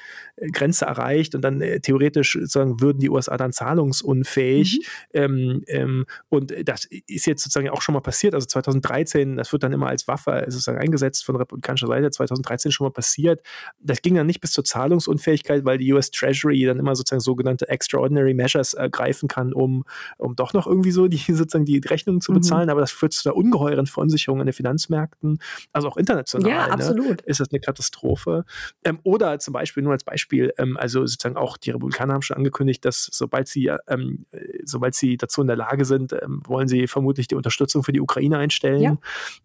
Grenze 0.52 0.86
erreicht 0.86 1.34
und 1.34 1.42
dann 1.42 1.60
äh, 1.60 1.80
theoretisch 1.80 2.32
sozusagen 2.32 2.80
würden 2.80 2.98
die 2.98 3.10
USA 3.10 3.36
dann 3.36 3.52
zahlungsunfähig. 3.52 4.80
Mhm. 5.12 5.18
Ähm, 5.20 5.64
ähm, 5.68 6.06
und 6.28 6.54
das 6.64 6.84
ist 6.84 7.26
jetzt 7.26 7.42
sozusagen 7.42 7.68
auch 7.68 7.82
schon 7.82 7.92
mal 7.92 8.00
passiert. 8.00 8.34
Also 8.34 8.46
2013, 8.46 9.36
das 9.36 9.52
wird 9.52 9.62
dann 9.62 9.72
immer 9.72 9.88
als 9.88 10.08
Waffe 10.08 10.44
sozusagen 10.48 10.78
eingesetzt 10.78 11.25
von 11.26 11.36
republikanischer 11.36 11.86
Seite, 11.86 12.10
2013 12.10 12.72
schon 12.72 12.86
mal 12.86 12.92
passiert. 12.92 13.42
Das 13.80 14.02
ging 14.02 14.14
dann 14.14 14.26
nicht 14.26 14.40
bis 14.40 14.52
zur 14.52 14.64
Zahlungsunfähigkeit, 14.64 15.64
weil 15.64 15.78
die 15.78 15.92
US 15.92 16.10
Treasury 16.10 16.64
dann 16.64 16.78
immer 16.78 16.94
sozusagen 16.94 17.20
sogenannte 17.20 17.68
Extraordinary 17.68 18.34
Measures 18.34 18.74
ergreifen 18.74 19.28
kann, 19.28 19.52
um, 19.52 19.84
um 20.18 20.36
doch 20.36 20.52
noch 20.52 20.66
irgendwie 20.66 20.90
so 20.90 21.08
die 21.08 21.18
sozusagen 21.28 21.64
die 21.64 21.78
Rechnungen 21.78 22.20
zu 22.20 22.32
mhm. 22.32 22.36
bezahlen. 22.36 22.66
Mhm. 22.66 22.70
Aber 22.70 22.80
das 22.80 22.92
führt 22.92 23.12
zu 23.12 23.28
einer 23.28 23.36
ungeheuren 23.36 23.86
Verunsicherung 23.86 24.40
an 24.40 24.46
den 24.46 24.52
Finanzmärkten, 24.52 25.38
also 25.72 25.88
auch 25.88 25.96
international. 25.96 26.50
Ja, 26.50 26.66
ne, 26.66 26.72
absolut. 26.72 27.20
ist 27.22 27.40
das 27.40 27.50
eine 27.50 27.60
Katastrophe. 27.60 28.44
Ähm, 28.84 28.98
oder 29.02 29.38
zum 29.38 29.52
Beispiel, 29.52 29.82
nur 29.82 29.92
als 29.92 30.04
Beispiel, 30.04 30.52
ähm, 30.58 30.76
also 30.76 31.00
sozusagen 31.06 31.36
auch 31.36 31.56
die 31.56 31.70
Republikaner 31.70 32.14
haben 32.14 32.22
schon 32.22 32.36
angekündigt, 32.36 32.84
dass 32.84 33.08
sobald 33.12 33.48
sie, 33.48 33.70
ähm, 33.88 34.26
sobald 34.64 34.94
sie 34.94 35.16
dazu 35.16 35.40
in 35.40 35.46
der 35.46 35.56
Lage 35.56 35.84
sind, 35.84 36.12
ähm, 36.12 36.42
wollen 36.46 36.68
sie 36.68 36.86
vermutlich 36.86 37.28
die 37.28 37.34
Unterstützung 37.34 37.82
für 37.82 37.92
die 37.92 38.00
Ukraine 38.00 38.38
einstellen. 38.38 38.82
Ja. 38.82 38.98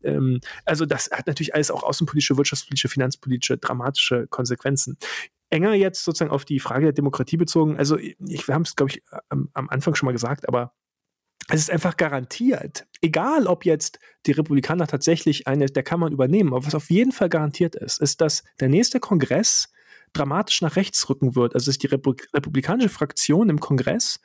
Ähm, 0.04 0.40
also 0.66 0.86
das 0.86 1.10
hat 1.12 1.28
natürlich 1.28 1.56
alles 1.62 1.72
auch 1.72 1.84
außenpolitische, 1.84 2.38
wirtschaftspolitische, 2.38 2.90
finanzpolitische, 2.90 3.58
dramatische 3.58 4.28
Konsequenzen 4.28 4.98
enger 5.52 5.74
jetzt 5.74 6.04
sozusagen 6.06 6.32
auf 6.32 6.46
die 6.46 6.60
Frage 6.60 6.86
der 6.86 6.94
Demokratie 6.94 7.38
bezogen. 7.38 7.78
Also, 7.78 7.98
ich, 7.98 8.16
wir 8.48 8.56
haben 8.56 8.62
es, 8.62 8.76
glaube 8.76 8.92
ich, 8.92 9.04
am, 9.30 9.50
am, 9.54 9.70
Anfang 9.70 9.96
schon 9.96 10.08
mal 10.08 10.14
gesagt, 10.14 10.48
aber 10.48 10.74
es 11.50 11.60
ist 11.60 11.70
einfach 11.70 11.98
garantiert, 11.98 12.88
egal 13.02 13.48
ob 13.48 13.66
jetzt 13.66 14.00
die 14.26 14.32
Republikaner 14.32 14.88
tatsächlich 14.88 15.48
eine 15.48 15.66
der 15.66 15.84
Kammern 15.84 16.14
übernehmen, 16.14 16.54
aber 16.54 16.66
was 16.66 16.76
auf 16.76 16.90
jeden 16.90 17.12
Fall 17.12 17.28
garantiert 17.28 17.76
ist, 17.76 18.00
ist, 18.00 18.22
dass 18.22 18.44
der 18.62 18.70
nächste 18.70 19.02
Kongress 19.02 19.68
dramatisch 20.14 20.62
nach 20.62 20.78
rechts 20.78 21.10
rücken 21.10 21.36
wird. 21.36 21.54
Also 21.54 21.70
dass 21.70 21.78
die 21.78 21.88
republikanische 21.88 22.90
Fraktion 22.90 23.50
im 23.50 23.60
Kongress 23.60 24.20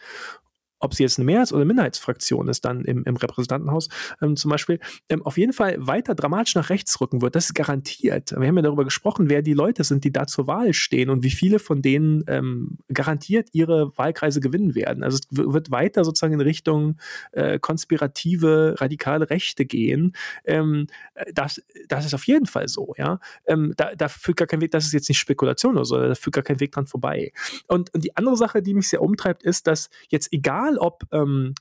ob 0.86 0.94
sie 0.94 1.02
jetzt 1.02 1.18
eine 1.18 1.26
Mehrheits- 1.26 1.52
oder 1.52 1.64
Minderheitsfraktion 1.64 2.48
ist, 2.48 2.64
dann 2.64 2.84
im, 2.84 3.02
im 3.04 3.16
Repräsentantenhaus 3.16 3.88
ähm, 4.22 4.36
zum 4.36 4.50
Beispiel, 4.50 4.78
ähm, 5.08 5.22
auf 5.26 5.36
jeden 5.36 5.52
Fall 5.52 5.76
weiter 5.78 6.14
dramatisch 6.14 6.54
nach 6.54 6.70
rechts 6.70 7.00
rücken 7.00 7.22
wird. 7.22 7.34
Das 7.34 7.46
ist 7.46 7.54
garantiert. 7.54 8.30
Wir 8.30 8.46
haben 8.46 8.56
ja 8.56 8.62
darüber 8.62 8.84
gesprochen, 8.84 9.28
wer 9.28 9.42
die 9.42 9.52
Leute 9.52 9.84
sind, 9.84 10.04
die 10.04 10.12
da 10.12 10.26
zur 10.26 10.46
Wahl 10.46 10.72
stehen 10.72 11.10
und 11.10 11.24
wie 11.24 11.30
viele 11.30 11.58
von 11.58 11.82
denen 11.82 12.24
ähm, 12.28 12.78
garantiert 12.92 13.48
ihre 13.52 13.96
Wahlkreise 13.98 14.40
gewinnen 14.40 14.74
werden. 14.74 15.02
Also 15.02 15.18
es 15.18 15.26
wird 15.30 15.70
weiter 15.70 16.04
sozusagen 16.04 16.34
in 16.34 16.40
Richtung 16.40 16.98
äh, 17.32 17.58
konspirative, 17.58 18.76
radikale 18.78 19.28
Rechte 19.28 19.66
gehen. 19.66 20.12
Ähm, 20.44 20.86
das, 21.34 21.60
das 21.88 22.06
ist 22.06 22.14
auf 22.14 22.26
jeden 22.26 22.46
Fall 22.46 22.68
so, 22.68 22.94
ja. 22.96 23.18
Ähm, 23.46 23.74
da, 23.76 23.94
da 23.96 24.08
führt 24.08 24.36
gar 24.36 24.46
kein 24.46 24.60
Weg, 24.60 24.70
das 24.70 24.86
ist 24.86 24.92
jetzt 24.92 25.08
nicht 25.08 25.18
Spekulation 25.18 25.74
oder 25.74 25.84
so, 25.84 25.98
da 25.98 26.14
führt 26.14 26.34
gar 26.34 26.44
kein 26.44 26.60
Weg 26.60 26.72
dran 26.72 26.86
vorbei. 26.86 27.32
Und, 27.66 27.92
und 27.92 28.04
die 28.04 28.16
andere 28.16 28.36
Sache, 28.36 28.62
die 28.62 28.74
mich 28.74 28.88
sehr 28.88 29.02
umtreibt, 29.02 29.42
ist, 29.42 29.66
dass 29.66 29.90
jetzt 30.08 30.32
egal 30.32 30.75
ob, 30.78 31.04
ähm, 31.12 31.54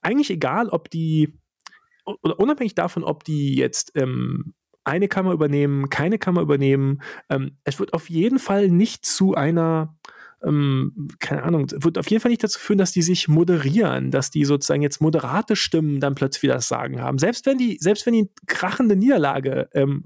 eigentlich 0.00 0.30
egal, 0.30 0.68
ob 0.68 0.90
die, 0.90 1.38
oder 2.04 2.38
unabhängig 2.38 2.74
davon, 2.74 3.04
ob 3.04 3.24
die 3.24 3.54
jetzt 3.56 3.92
ähm, 3.96 4.54
eine 4.84 5.08
Kammer 5.08 5.32
übernehmen, 5.32 5.90
keine 5.90 6.18
Kammer 6.18 6.40
übernehmen, 6.40 7.02
ähm, 7.28 7.56
es 7.64 7.78
wird 7.78 7.94
auf 7.94 8.10
jeden 8.10 8.38
Fall 8.38 8.68
nicht 8.68 9.06
zu 9.06 9.34
einer 9.34 9.96
ähm, 10.44 11.08
keine 11.20 11.44
Ahnung, 11.44 11.70
wird 11.70 11.98
auf 11.98 12.10
jeden 12.10 12.20
Fall 12.20 12.30
nicht 12.30 12.42
dazu 12.42 12.58
führen, 12.58 12.78
dass 12.78 12.92
die 12.92 13.02
sich 13.02 13.28
moderieren, 13.28 14.10
dass 14.10 14.30
die 14.30 14.44
sozusagen 14.44 14.82
jetzt 14.82 15.00
moderate 15.00 15.56
Stimmen 15.56 16.00
dann 16.00 16.14
plötzlich 16.14 16.42
wieder 16.42 16.54
das 16.54 16.68
Sagen 16.68 17.00
haben. 17.00 17.18
Selbst 17.18 17.46
wenn 17.46 17.58
die, 17.58 17.78
selbst 17.80 18.06
wenn 18.06 18.14
die 18.14 18.30
krachende 18.46 18.96
Niederlage 18.96 19.68
ähm, 19.72 20.04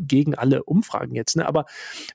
gegen 0.00 0.34
alle 0.34 0.64
Umfragen 0.64 1.14
jetzt, 1.14 1.36
ne? 1.36 1.46
aber 1.46 1.66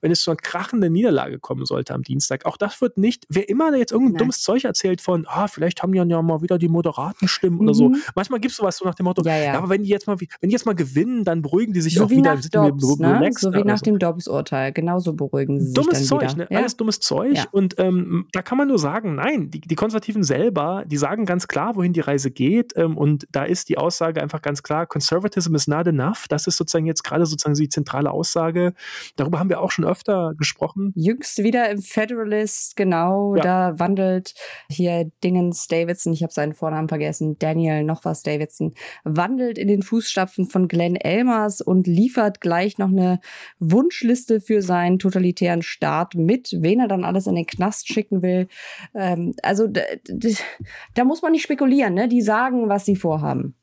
wenn 0.02 0.12
es 0.12 0.22
zu 0.22 0.32
einer 0.32 0.38
krachenden 0.38 0.94
Niederlage 0.94 1.40
kommen 1.40 1.66
sollte 1.66 1.94
am 1.94 2.04
Dienstag, 2.04 2.46
auch 2.46 2.58
das 2.58 2.82
wird 2.82 2.98
nicht, 2.98 3.26
wer 3.30 3.50
immer 3.50 3.76
jetzt 3.76 3.92
irgendein 3.92 4.14
Nein. 4.14 4.20
dummes 4.20 4.42
Zeug 4.42 4.64
erzählt 4.64 5.02
von, 5.02 5.26
ah, 5.28 5.48
vielleicht 5.48 5.82
haben 5.82 5.92
die 5.92 5.98
ja 5.98 6.22
mal 6.22 6.42
wieder 6.42 6.58
die 6.58 6.70
moderaten 6.70 7.28
Stimmen 7.28 7.58
mhm. 7.58 7.62
oder 7.62 7.74
so. 7.74 7.90
Mhm. 7.90 7.98
Manchmal 8.16 8.40
gibt 8.40 8.52
es 8.52 8.58
sowas 8.58 8.78
so 8.78 8.86
nach 8.86 8.96
dem 8.96 9.06
Motto, 9.06 9.24
ja, 9.24 9.36
ja. 9.36 9.44
ja, 9.44 9.58
aber 9.58 9.70
wenn 9.70 9.84
die 9.84 9.90
jetzt 9.90 10.08
mal, 10.08 10.18
wenn 10.20 10.50
die 10.50 10.54
jetzt 10.54 10.66
mal 10.66 10.76
gewinnen, 10.76 11.24
dann 11.24 11.42
beruhigen 11.42 11.74
die 11.74 11.82
sich 11.82 11.96
so 11.96 12.06
auch 12.06 12.10
wieder. 12.10 12.36
Nach 12.36 12.42
Dobbs, 12.50 12.98
ne? 12.98 13.30
So 13.38 13.54
wie 13.54 13.64
nach 13.64 13.78
so. 13.78 13.86
dem 13.86 14.00
Dobbs-Urteil, 14.00 14.72
genauso 14.72 15.14
beruhigen 15.14 15.60
sie 15.60 15.74
dummes 15.74 16.00
sich 16.00 16.10
dann 16.10 16.20
Zeug, 16.20 16.34
wieder. 16.34 16.48
Ne? 16.50 16.58
Alles 16.58 16.78
dummes 16.78 17.00
Zeug 17.00 17.46
und 17.52 17.76
ähm, 17.78 18.28
da 18.32 18.42
kann 18.42 18.58
man 18.58 18.68
nur 18.68 18.80
sagen, 18.80 19.16
nein, 19.16 19.50
die, 19.50 19.62
die 19.62 19.76
Konservativen 19.76 20.24
selber, 20.24 20.84
die 20.86 20.98
sagen 20.98 21.26
ganz 21.26 21.48
klar, 21.48 21.76
wohin 21.76 21.94
die 21.94 22.00
Reise 22.00 22.32
geht 22.32 22.74
ähm, 22.76 22.98
und 22.98 23.28
da 23.32 23.44
ist 23.44 23.70
die 23.70 23.78
Aussage 23.78 24.22
einfach 24.22 24.42
ganz 24.42 24.64
klar, 24.64 24.86
Conservatism 24.86 25.56
is 25.56 25.68
not 25.68 25.88
enough. 25.88 26.28
Das 26.30 26.48
ist 26.48 26.58
sozusagen 26.58 26.86
jetzt 26.86 27.04
gerade 27.04 27.26
sozusagen 27.26 27.51
die 27.60 27.70
zentrale 27.70 28.12
Aussage. 28.12 28.74
Darüber 29.16 29.40
haben 29.40 29.50
wir 29.50 29.62
auch 29.62 29.72
schon 29.72 29.86
öfter 29.86 30.34
gesprochen. 30.38 30.94
Jüngst 30.96 31.44
wieder 31.44 31.70
im 31.70 31.82
Federalist, 31.82 32.76
genau, 32.76 33.36
ja. 33.36 33.42
da 33.42 33.80
wandelt 33.80 34.34
hier 34.70 35.10
Dingens 35.24 35.68
Davidson, 35.68 36.14
ich 36.14 36.24
habe 36.24 36.34
seinen 36.34 36.54
Vornamen 36.54 36.88
vergessen, 36.88 37.38
Daniel 37.40 37.84
noch 37.84 38.06
was 38.06 38.24
Davidson, 38.24 38.74
wandelt 39.04 39.58
in 39.58 39.68
den 39.68 39.82
Fußstapfen 39.82 40.46
von 40.46 40.68
Glenn 40.68 40.96
Elmers 40.96 41.62
und 41.62 41.88
liefert 41.88 42.42
gleich 42.42 42.78
noch 42.78 42.90
eine 42.90 43.20
Wunschliste 43.60 44.42
für 44.42 44.62
seinen 44.62 45.00
totalitären 45.00 45.62
Staat 45.62 46.16
mit, 46.16 46.56
wen 46.60 46.80
er 46.80 46.88
dann 46.88 47.04
alles 47.04 47.28
in 47.28 47.36
den 47.36 47.46
Knast 47.46 47.88
schicken 47.88 48.22
will. 48.22 48.48
Ähm, 48.94 49.34
also 49.44 49.68
da 49.68 51.04
muss 51.04 51.22
man 51.22 51.32
nicht 51.32 51.44
spekulieren, 51.44 51.94
ne? 51.94 52.08
Die 52.08 52.22
sagen, 52.22 52.70
was 52.70 52.86
sie 52.86 52.96
vorhaben. 52.96 53.56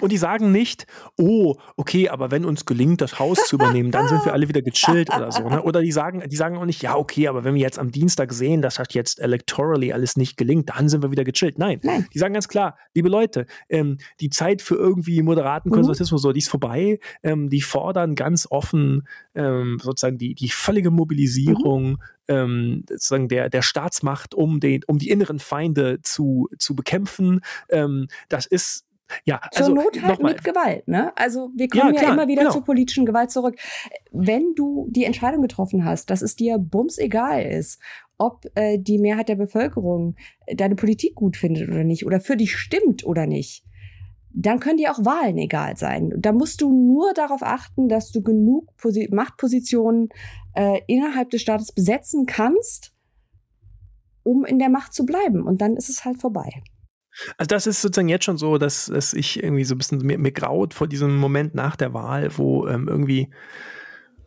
Und 0.00 0.12
die 0.12 0.16
sagen 0.16 0.52
nicht, 0.52 0.86
oh, 1.16 1.56
okay, 1.76 2.08
aber 2.08 2.30
wenn 2.30 2.44
uns 2.44 2.66
gelingt, 2.66 3.00
das 3.00 3.18
Haus 3.18 3.44
zu 3.46 3.56
übernehmen, 3.56 3.90
dann 3.90 4.08
sind 4.08 4.24
wir 4.24 4.32
alle 4.32 4.48
wieder 4.48 4.62
gechillt 4.62 5.08
oder 5.14 5.30
so. 5.30 5.48
Ne? 5.48 5.62
Oder 5.62 5.80
die 5.80 5.92
sagen, 5.92 6.22
die 6.28 6.36
sagen 6.36 6.56
auch 6.56 6.64
nicht, 6.64 6.82
ja, 6.82 6.96
okay, 6.96 7.28
aber 7.28 7.44
wenn 7.44 7.54
wir 7.54 7.60
jetzt 7.60 7.78
am 7.78 7.90
Dienstag 7.90 8.32
sehen, 8.32 8.62
dass 8.62 8.74
das 8.74 8.88
jetzt 8.92 9.20
electorally 9.20 9.92
alles 9.92 10.16
nicht 10.16 10.36
gelingt, 10.36 10.70
dann 10.70 10.88
sind 10.88 11.02
wir 11.02 11.10
wieder 11.10 11.24
gechillt. 11.24 11.58
Nein, 11.58 11.80
Nein. 11.82 12.06
die 12.12 12.18
sagen 12.18 12.34
ganz 12.34 12.48
klar, 12.48 12.76
liebe 12.94 13.08
Leute, 13.08 13.46
ähm, 13.68 13.98
die 14.20 14.30
Zeit 14.30 14.62
für 14.62 14.74
irgendwie 14.74 15.22
moderaten 15.22 15.70
mhm. 15.70 15.74
Konservatismus, 15.74 16.22
mhm. 16.22 16.28
so, 16.28 16.32
die 16.32 16.40
ist 16.40 16.50
vorbei. 16.50 16.98
Ähm, 17.22 17.48
die 17.48 17.60
fordern 17.60 18.14
ganz 18.14 18.46
offen 18.50 19.06
ähm, 19.34 19.78
sozusagen 19.82 20.18
die, 20.18 20.34
die 20.34 20.48
völlige 20.48 20.90
Mobilisierung 20.90 21.92
mhm 21.92 21.98
ähm, 22.28 22.84
sozusagen 22.88 23.28
der, 23.28 23.48
der 23.48 23.62
Staatsmacht, 23.62 24.34
um, 24.34 24.60
den, 24.60 24.82
um 24.86 24.98
die 24.98 25.08
inneren 25.08 25.38
Feinde 25.38 26.00
zu, 26.02 26.48
zu 26.58 26.76
bekämpfen. 26.76 27.40
Ähm, 27.70 28.08
das 28.28 28.46
ist 28.46 28.84
ja, 29.24 29.40
Zur 29.52 29.66
also, 29.66 29.74
Not 29.74 30.02
halt 30.02 30.22
mit 30.22 30.44
Gewalt, 30.44 30.86
ne? 30.88 31.12
Also 31.16 31.50
wir 31.54 31.68
kommen 31.68 31.94
ja, 31.94 32.00
klar, 32.00 32.10
ja 32.10 32.14
immer 32.14 32.28
wieder 32.28 32.42
genau. 32.42 32.52
zur 32.52 32.64
politischen 32.64 33.06
Gewalt 33.06 33.30
zurück. 33.30 33.56
Wenn 34.12 34.54
du 34.54 34.88
die 34.90 35.04
Entscheidung 35.04 35.42
getroffen 35.42 35.84
hast, 35.84 36.10
dass 36.10 36.22
es 36.22 36.36
dir 36.36 36.58
bums 36.58 36.98
egal 36.98 37.42
ist, 37.42 37.80
ob 38.18 38.44
äh, 38.54 38.78
die 38.78 38.98
Mehrheit 38.98 39.28
der 39.28 39.36
Bevölkerung 39.36 40.16
deine 40.52 40.74
Politik 40.74 41.14
gut 41.14 41.36
findet 41.36 41.68
oder 41.68 41.84
nicht, 41.84 42.04
oder 42.04 42.20
für 42.20 42.36
dich 42.36 42.56
stimmt 42.56 43.04
oder 43.04 43.26
nicht, 43.26 43.64
dann 44.30 44.60
können 44.60 44.76
dir 44.76 44.92
auch 44.92 45.04
Wahlen 45.04 45.38
egal 45.38 45.76
sein. 45.76 46.12
Da 46.16 46.32
musst 46.32 46.60
du 46.60 46.70
nur 46.70 47.12
darauf 47.14 47.42
achten, 47.42 47.88
dass 47.88 48.10
du 48.10 48.22
genug 48.22 48.76
Posi 48.76 49.08
Machtpositionen 49.10 50.10
äh, 50.54 50.80
innerhalb 50.86 51.30
des 51.30 51.42
Staates 51.42 51.72
besetzen 51.72 52.26
kannst, 52.26 52.92
um 54.22 54.44
in 54.44 54.58
der 54.58 54.68
Macht 54.68 54.92
zu 54.92 55.06
bleiben. 55.06 55.46
Und 55.46 55.60
dann 55.62 55.76
ist 55.76 55.88
es 55.88 56.04
halt 56.04 56.20
vorbei. 56.20 56.62
Also 57.36 57.48
das 57.48 57.66
ist 57.66 57.82
sozusagen 57.82 58.08
jetzt 58.08 58.24
schon 58.24 58.38
so, 58.38 58.58
dass, 58.58 58.86
dass 58.86 59.12
ich 59.12 59.42
irgendwie 59.42 59.64
so 59.64 59.74
ein 59.74 59.78
bisschen 59.78 59.98
mir, 59.98 60.18
mir 60.18 60.32
graut 60.32 60.74
vor 60.74 60.86
diesem 60.86 61.16
Moment 61.16 61.54
nach 61.54 61.76
der 61.76 61.94
Wahl, 61.94 62.30
wo 62.36 62.66
ähm, 62.66 62.88
irgendwie 62.88 63.28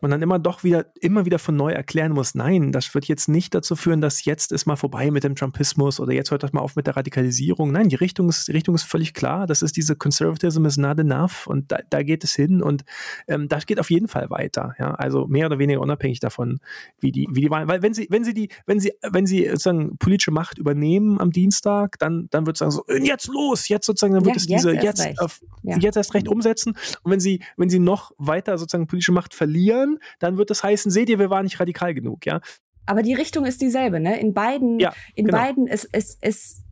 man 0.02 0.10
dann 0.10 0.22
immer 0.22 0.38
doch 0.38 0.64
wieder, 0.64 0.86
immer 1.00 1.24
wieder 1.24 1.38
von 1.38 1.56
neu 1.56 1.72
erklären 1.72 2.12
muss, 2.12 2.34
nein, 2.34 2.72
das 2.72 2.94
wird 2.94 3.06
jetzt 3.06 3.28
nicht 3.28 3.54
dazu 3.54 3.76
führen, 3.76 4.00
dass 4.00 4.24
jetzt 4.24 4.52
ist 4.52 4.66
mal 4.66 4.76
vorbei 4.76 5.10
mit 5.10 5.24
dem 5.24 5.34
Trumpismus 5.34 6.00
oder 6.00 6.12
jetzt 6.12 6.30
hört 6.30 6.42
das 6.42 6.52
mal 6.52 6.60
auf 6.60 6.76
mit 6.76 6.86
der 6.86 6.96
Radikalisierung. 6.96 7.72
Nein, 7.72 7.88
die 7.88 7.96
Richtung 7.96 8.28
ist, 8.28 8.48
die 8.48 8.52
Richtung 8.52 8.74
ist 8.74 8.82
völlig 8.82 9.14
klar. 9.14 9.46
Das 9.46 9.62
ist 9.62 9.76
diese 9.76 9.96
Conservatism 9.96 10.66
is 10.66 10.76
not 10.76 10.98
enough 10.98 11.46
und 11.46 11.70
da, 11.72 11.78
da 11.88 12.02
geht 12.02 12.24
es 12.24 12.34
hin 12.34 12.62
und 12.62 12.84
ähm, 13.28 13.48
das 13.48 13.66
geht 13.66 13.80
auf 13.80 13.90
jeden 13.90 14.08
Fall 14.08 14.28
weiter. 14.30 14.74
Ja, 14.78 14.92
also 14.94 15.26
mehr 15.26 15.46
oder 15.46 15.58
weniger 15.58 15.80
unabhängig 15.80 16.20
davon, 16.20 16.58
wie 17.00 17.12
die, 17.12 17.28
wie 17.30 17.42
die 17.42 17.50
Wahlen, 17.50 17.68
weil 17.68 17.82
wenn 17.82 17.94
sie, 17.94 18.06
wenn 18.10 18.24
sie 18.24 18.34
die, 18.34 18.48
wenn 18.66 18.80
sie, 18.80 18.92
wenn 19.02 19.26
sie 19.26 19.46
sozusagen 19.46 19.96
politische 19.98 20.30
Macht 20.30 20.58
übernehmen 20.58 21.20
am 21.20 21.30
Dienstag, 21.30 21.98
dann, 21.98 22.28
dann 22.30 22.46
wird 22.46 22.56
es 22.56 22.58
sagen 22.58 22.70
so, 22.70 22.84
jetzt 22.88 23.28
los, 23.28 23.68
jetzt 23.68 23.86
sozusagen, 23.86 24.14
dann 24.14 24.24
wird 24.24 24.36
ja, 24.36 24.40
es 24.40 24.46
diese, 24.46 24.72
jetzt, 24.74 25.04
jetzt, 25.04 25.20
auf, 25.20 25.40
ja. 25.62 25.78
jetzt 25.78 25.96
erst 25.96 26.14
recht 26.14 26.28
umsetzen. 26.28 26.74
Und 27.02 27.12
wenn 27.12 27.20
sie, 27.20 27.40
wenn 27.56 27.70
sie 27.70 27.78
noch 27.78 28.12
weiter 28.18 28.58
sozusagen 28.58 28.86
politische 28.86 29.12
Macht 29.12 29.34
verlieren, 29.34 29.91
dann 30.18 30.36
wird 30.36 30.50
das 30.50 30.62
heißen, 30.62 30.90
seht 30.90 31.08
ihr, 31.08 31.18
wir 31.18 31.30
waren 31.30 31.44
nicht 31.44 31.60
radikal 31.60 31.94
genug, 31.94 32.26
ja. 32.26 32.40
Aber 32.86 33.02
die 33.02 33.14
Richtung 33.14 33.44
ist 33.44 33.60
dieselbe, 33.60 34.00
ne? 34.00 34.18
In 34.18 34.34
beiden, 34.34 34.78
ja, 34.78 34.92
in 35.14 35.26
genau. 35.26 35.38
beiden, 35.38 35.66
es, 35.68 35.88
es, 35.92 36.18
es, 36.20 36.64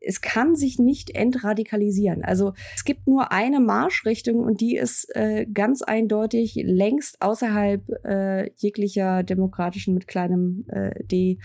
es 0.00 0.20
kann 0.20 0.54
sich 0.54 0.78
nicht 0.78 1.10
entradikalisieren. 1.10 2.24
Also 2.24 2.52
es 2.74 2.84
gibt 2.84 3.06
nur 3.06 3.32
eine 3.32 3.60
Marschrichtung 3.60 4.38
und 4.40 4.60
die 4.60 4.76
ist 4.76 5.14
äh, 5.16 5.46
ganz 5.46 5.82
eindeutig 5.82 6.54
längst 6.54 7.20
außerhalb 7.20 7.82
äh, 8.04 8.50
jeglicher 8.56 9.22
demokratischen 9.22 9.94
mit 9.94 10.06
kleinem 10.06 10.64
äh, 10.68 11.04
D 11.04 11.38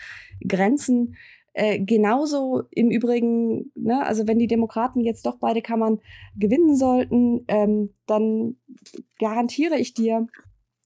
Grenzen. 0.48 1.16
Äh, 1.56 1.80
genauso 1.80 2.64
im 2.72 2.90
Übrigen, 2.90 3.72
ne, 3.76 4.04
also 4.06 4.28
wenn 4.28 4.40
die 4.40 4.48
Demokraten 4.48 5.02
jetzt 5.02 5.26
doch 5.26 5.38
beide 5.40 5.62
Kammern 5.62 6.00
gewinnen 6.36 6.76
sollten, 6.76 7.46
ähm, 7.48 7.92
dann 8.08 8.56
garantiere 9.20 9.78
ich 9.78 9.94
dir, 9.94 10.28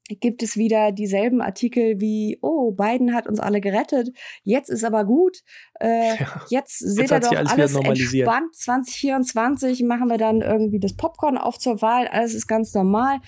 gibt 0.08 0.42
es 0.44 0.56
wieder 0.58 0.92
dieselben 0.92 1.42
Artikel 1.42 2.00
wie, 2.00 2.40
oh, 2.42 2.72
Biden 2.72 3.14
hat 3.14 3.28
uns 3.28 3.40
alle 3.40 3.62
gerettet, 3.62 4.10
jetzt 4.44 4.70
ist 4.70 4.84
aber 4.84 5.06
gut, 5.06 5.44
äh, 5.80 6.18
ja, 6.18 6.42
jetzt 6.50 6.80
seht 6.80 7.12
ihr 7.12 7.20
doch 7.20 7.32
alles, 7.32 7.76
alles 7.76 7.76
entspannt, 7.76 8.56
2024 8.56 9.84
machen 9.84 10.10
wir 10.10 10.18
dann 10.18 10.42
irgendwie 10.42 10.80
das 10.80 10.96
Popcorn 10.96 11.38
auf 11.38 11.60
zur 11.60 11.82
Wahl, 11.82 12.08
alles 12.08 12.34
ist 12.34 12.48
ganz 12.48 12.74
normal. 12.74 13.20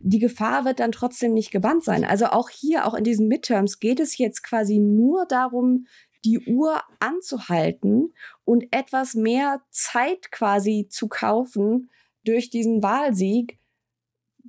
Die 0.00 0.18
Gefahr 0.18 0.64
wird 0.64 0.80
dann 0.80 0.92
trotzdem 0.92 1.34
nicht 1.34 1.50
gebannt 1.50 1.84
sein. 1.84 2.04
Also 2.04 2.26
auch 2.26 2.50
hier, 2.50 2.86
auch 2.86 2.94
in 2.94 3.04
diesen 3.04 3.28
Midterms 3.28 3.78
geht 3.80 4.00
es 4.00 4.18
jetzt 4.18 4.42
quasi 4.42 4.78
nur 4.78 5.26
darum, 5.26 5.86
die 6.24 6.40
Uhr 6.40 6.82
anzuhalten 6.98 8.12
und 8.44 8.66
etwas 8.70 9.14
mehr 9.14 9.62
Zeit 9.70 10.30
quasi 10.32 10.88
zu 10.90 11.08
kaufen 11.08 11.90
durch 12.24 12.50
diesen 12.50 12.82
Wahlsieg, 12.82 13.58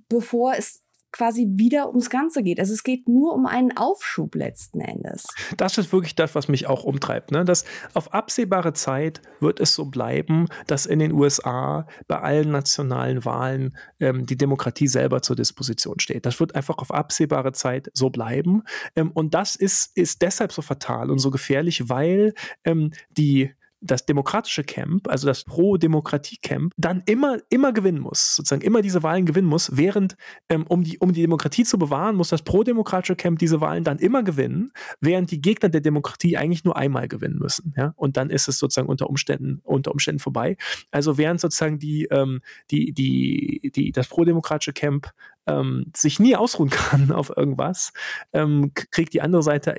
bevor 0.07 0.53
es 0.55 0.83
quasi 1.11 1.47
wieder 1.51 1.89
ums 1.89 2.09
Ganze 2.09 2.43
geht. 2.43 2.59
Also 2.59 2.73
es 2.73 2.83
geht 2.83 3.07
nur 3.07 3.33
um 3.33 3.45
einen 3.45 3.75
Aufschub 3.75 4.35
letzten 4.35 4.79
Endes. 4.81 5.25
Das 5.57 5.77
ist 5.77 5.91
wirklich 5.91 6.15
das, 6.15 6.35
was 6.35 6.47
mich 6.47 6.67
auch 6.67 6.83
umtreibt. 6.83 7.31
Ne? 7.31 7.45
Dass 7.45 7.65
auf 7.93 8.13
absehbare 8.13 8.73
Zeit 8.73 9.21
wird 9.39 9.59
es 9.59 9.73
so 9.73 9.85
bleiben, 9.85 10.47
dass 10.67 10.85
in 10.85 10.99
den 10.99 11.11
USA 11.11 11.87
bei 12.07 12.19
allen 12.19 12.51
nationalen 12.51 13.25
Wahlen 13.25 13.77
ähm, 13.99 14.25
die 14.25 14.37
Demokratie 14.37 14.87
selber 14.87 15.21
zur 15.21 15.35
Disposition 15.35 15.99
steht. 15.99 16.25
Das 16.25 16.39
wird 16.39 16.55
einfach 16.55 16.77
auf 16.77 16.91
absehbare 16.91 17.51
Zeit 17.53 17.89
so 17.93 18.09
bleiben. 18.09 18.63
Ähm, 18.95 19.11
und 19.11 19.33
das 19.33 19.55
ist, 19.55 19.95
ist 19.95 20.21
deshalb 20.21 20.51
so 20.51 20.61
fatal 20.61 21.09
und 21.09 21.19
so 21.19 21.31
gefährlich, 21.31 21.89
weil 21.89 22.33
ähm, 22.63 22.91
die 23.09 23.53
das 23.81 24.05
demokratische 24.05 24.63
Camp, 24.63 25.07
also 25.07 25.27
das 25.27 25.43
Pro-Demokratie-Camp, 25.43 26.73
dann 26.77 27.01
immer, 27.05 27.37
immer 27.49 27.71
gewinnen 27.71 27.99
muss, 28.01 28.35
sozusagen 28.35 28.61
immer 28.61 28.81
diese 28.81 29.03
Wahlen 29.03 29.25
gewinnen 29.25 29.47
muss, 29.47 29.75
während, 29.75 30.15
ähm, 30.49 30.65
um, 30.67 30.83
die, 30.83 30.97
um 30.99 31.13
die 31.13 31.21
Demokratie 31.21 31.63
zu 31.63 31.77
bewahren, 31.77 32.15
muss 32.15 32.29
das 32.29 32.41
pro-demokratische 32.41 33.15
Camp 33.15 33.39
diese 33.39 33.61
Wahlen 33.61 33.83
dann 33.83 33.99
immer 33.99 34.23
gewinnen, 34.23 34.71
während 34.99 35.31
die 35.31 35.41
Gegner 35.41 35.69
der 35.69 35.81
Demokratie 35.81 36.37
eigentlich 36.37 36.65
nur 36.65 36.75
einmal 36.75 37.07
gewinnen 37.07 37.39
müssen. 37.39 37.73
Ja? 37.77 37.93
Und 37.95 38.17
dann 38.17 38.29
ist 38.29 38.47
es 38.47 38.59
sozusagen 38.59 38.89
unter 38.89 39.09
Umständen, 39.09 39.61
unter 39.63 39.91
Umständen 39.91 40.19
vorbei. 40.19 40.57
Also 40.91 41.17
während 41.17 41.39
sozusagen 41.39 41.79
die, 41.79 42.05
ähm, 42.11 42.41
die, 42.71 42.91
die, 42.91 43.71
die, 43.73 43.91
das 43.91 44.07
pro-demokratische 44.07 44.73
Camp 44.73 45.11
ähm, 45.49 45.91
sich 45.95 46.19
nie 46.19 46.35
ausruhen 46.35 46.69
kann 46.69 47.11
auf 47.11 47.31
irgendwas, 47.35 47.91
ähm, 48.33 48.71
kriegt 48.73 49.13
die 49.13 49.21
andere 49.21 49.43
Seite 49.43 49.75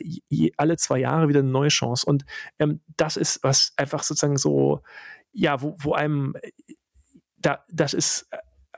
alle 0.57 0.77
zwei 0.77 0.99
Jahre 0.99 1.29
wieder 1.29 1.41
eine 1.41 1.51
neue 1.51 1.69
Chance. 1.69 2.07
Und 2.07 2.25
ähm, 2.59 2.81
das 2.97 3.17
ist 3.17 3.43
was 3.43 3.73
einfach 3.77 4.03
sozusagen 4.03 4.37
so, 4.37 4.81
ja, 5.33 5.63
wo, 5.63 5.77
wo 5.79 5.93
einem, 5.93 6.35
da, 7.39 7.65
das 7.71 7.95
ist 7.95 8.29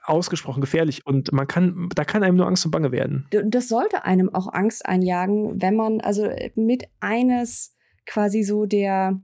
ausgesprochen 0.04 0.60
gefährlich 0.60 1.06
und 1.06 1.32
man 1.32 1.46
kann, 1.46 1.88
da 1.94 2.04
kann 2.04 2.24
einem 2.24 2.36
nur 2.36 2.46
Angst 2.46 2.64
und 2.64 2.72
Bange 2.72 2.90
werden. 2.90 3.28
Das 3.30 3.68
sollte 3.68 4.04
einem 4.04 4.34
auch 4.34 4.52
Angst 4.52 4.84
einjagen, 4.84 5.62
wenn 5.62 5.76
man 5.76 6.00
also 6.00 6.28
mit 6.56 6.84
eines 7.00 7.76
quasi 8.04 8.42
so 8.42 8.66
der, 8.66 9.20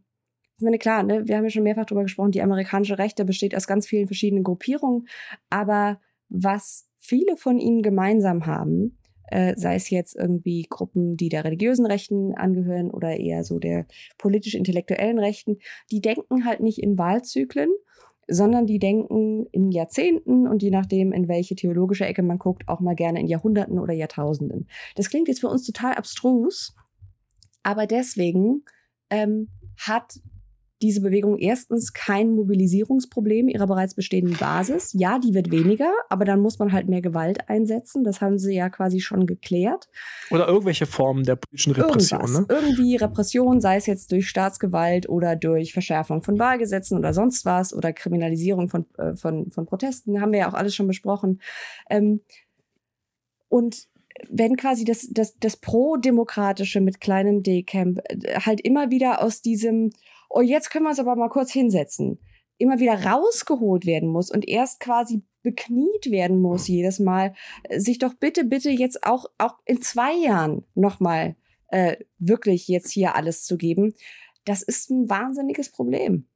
ich 0.56 0.62
meine, 0.62 0.78
klar, 0.78 1.02
ne, 1.02 1.26
wir 1.26 1.36
haben 1.36 1.44
ja 1.44 1.50
schon 1.50 1.64
mehrfach 1.64 1.86
darüber 1.86 2.04
gesprochen, 2.04 2.30
die 2.30 2.42
amerikanische 2.42 2.98
Rechte 2.98 3.24
besteht 3.24 3.56
aus 3.56 3.66
ganz 3.66 3.88
vielen 3.88 4.06
verschiedenen 4.06 4.44
Gruppierungen, 4.44 5.08
aber 5.50 6.00
was 6.28 6.88
viele 7.09 7.36
von 7.36 7.59
ihnen 7.59 7.82
gemeinsam 7.82 8.46
haben, 8.46 8.98
äh, 9.30 9.54
sei 9.56 9.74
es 9.74 9.90
jetzt 9.90 10.14
irgendwie 10.14 10.66
Gruppen, 10.68 11.16
die 11.16 11.28
der 11.28 11.44
religiösen 11.44 11.86
Rechten 11.86 12.34
angehören 12.34 12.90
oder 12.90 13.18
eher 13.18 13.44
so 13.44 13.59
der 13.59 13.86
politisch-intellektuellen 14.18 15.18
Rechten, 15.18 15.59
die 15.90 16.00
denken 16.00 16.44
halt 16.44 16.61
nicht 16.61 16.78
in 16.82 16.98
Wahlzyklen, 16.98 17.70
sondern 18.26 18.66
die 18.66 18.78
denken 18.78 19.46
in 19.52 19.70
Jahrzehnten 19.70 20.46
und 20.46 20.62
je 20.62 20.70
nachdem, 20.70 21.12
in 21.12 21.28
welche 21.28 21.56
theologische 21.56 22.04
Ecke 22.04 22.22
man 22.22 22.38
guckt, 22.38 22.68
auch 22.68 22.80
mal 22.80 22.94
gerne 22.94 23.20
in 23.20 23.26
Jahrhunderten 23.26 23.78
oder 23.78 23.94
Jahrtausenden. 23.94 24.68
Das 24.96 25.09
klingt 25.09 25.28
jetzt 25.28 25.40
für 25.40 25.48
uns 25.48 25.64
total 25.64 25.94
abstrus, 25.94 26.74
aber 27.62 27.86
deswegen 27.86 28.64
ähm, 29.09 29.48
hat 29.78 30.20
diese 30.81 31.01
Bewegung 31.01 31.39
erstens 31.39 31.93
kein 31.93 32.35
Mobilisierungsproblem 32.35 33.49
ihrer 33.49 33.66
bereits 33.66 33.95
bestehenden 33.95 34.37
Basis. 34.37 34.93
Ja, 34.93 35.18
die 35.18 35.35
wird 35.35 35.51
weniger, 35.51 35.93
aber 36.09 36.24
dann 36.24 36.41
muss 36.41 36.59
man 36.59 36.72
halt 36.72 36.89
mehr 36.89 37.01
Gewalt 37.01 37.49
einsetzen. 37.49 38.05
Das 38.05 38.20
haben 38.20 38.39
sie 38.39 38.55
ja 38.55 38.68
quasi 38.68 39.01
schon 39.01 39.26
geklärt. 39.26 39.89
Oder 40.31 40.47
irgendwelche 40.47 40.87
Formen 40.87 41.24
der 41.24 41.37
politischen 41.37 41.72
Repression. 41.72 42.33
Ne? 42.33 42.47
Irgendwie 42.49 42.97
Repression, 42.97 43.61
sei 43.61 43.76
es 43.76 43.87
jetzt 43.87 44.12
durch 44.12 44.29
Staatsgewalt 44.29 45.09
oder 45.09 45.35
durch 45.35 45.72
Verschärfung 45.72 46.22
von 46.22 46.39
Wahlgesetzen 46.39 46.97
oder 46.97 47.12
sonst 47.12 47.45
was 47.45 47.74
oder 47.74 47.93
Kriminalisierung 47.93 48.68
von, 48.68 48.87
äh, 48.99 49.16
von, 49.16 49.51
von 49.51 49.66
Protesten, 49.66 50.20
haben 50.20 50.33
wir 50.33 50.41
ja 50.41 50.49
auch 50.49 50.55
alles 50.55 50.74
schon 50.74 50.87
besprochen. 50.87 51.41
Ähm, 51.91 52.20
und 53.49 53.89
wenn 54.29 54.57
quasi 54.57 54.85
das, 54.85 55.09
das, 55.11 55.39
das 55.39 55.57
Pro-Demokratische 55.57 56.81
mit 56.81 57.01
kleinem 57.01 57.43
D-Camp 57.43 58.01
äh, 58.09 58.41
halt 58.41 58.61
immer 58.61 58.91
wieder 58.91 59.22
aus 59.22 59.43
diesem 59.43 59.91
oh, 60.29 60.41
jetzt 60.41 60.70
können 60.70 60.85
wir 60.85 60.91
uns 60.91 61.01
aber 61.01 61.16
mal 61.16 61.29
kurz 61.29 61.53
hinsetzen, 61.53 62.20
immer 62.59 62.79
wieder 62.79 63.05
rausgeholt 63.05 63.87
werden 63.87 64.09
muss 64.09 64.31
und 64.31 64.47
erst 64.49 64.81
quasi 64.81 65.22
bekniet 65.43 66.11
werden 66.11 66.41
muss 66.41 66.68
jedes 66.68 66.99
Mal, 66.99 67.35
sich 67.76 67.99
doch 67.99 68.14
bitte, 68.14 68.45
bitte 68.45 68.70
jetzt 68.70 69.05
auch, 69.05 69.26
auch 69.39 69.59
in 69.64 69.81
zwei 69.81 70.12
Jahren 70.14 70.64
nochmal 70.74 71.37
äh, 71.68 71.97
wirklich 72.18 72.68
jetzt 72.68 72.91
hier 72.91 73.14
alles 73.14 73.45
zu 73.45 73.57
geben, 73.57 73.95
das 74.45 74.62
ist 74.62 74.91
ein 74.91 75.09
wahnsinniges 75.09 75.70
Problem. 75.70 76.26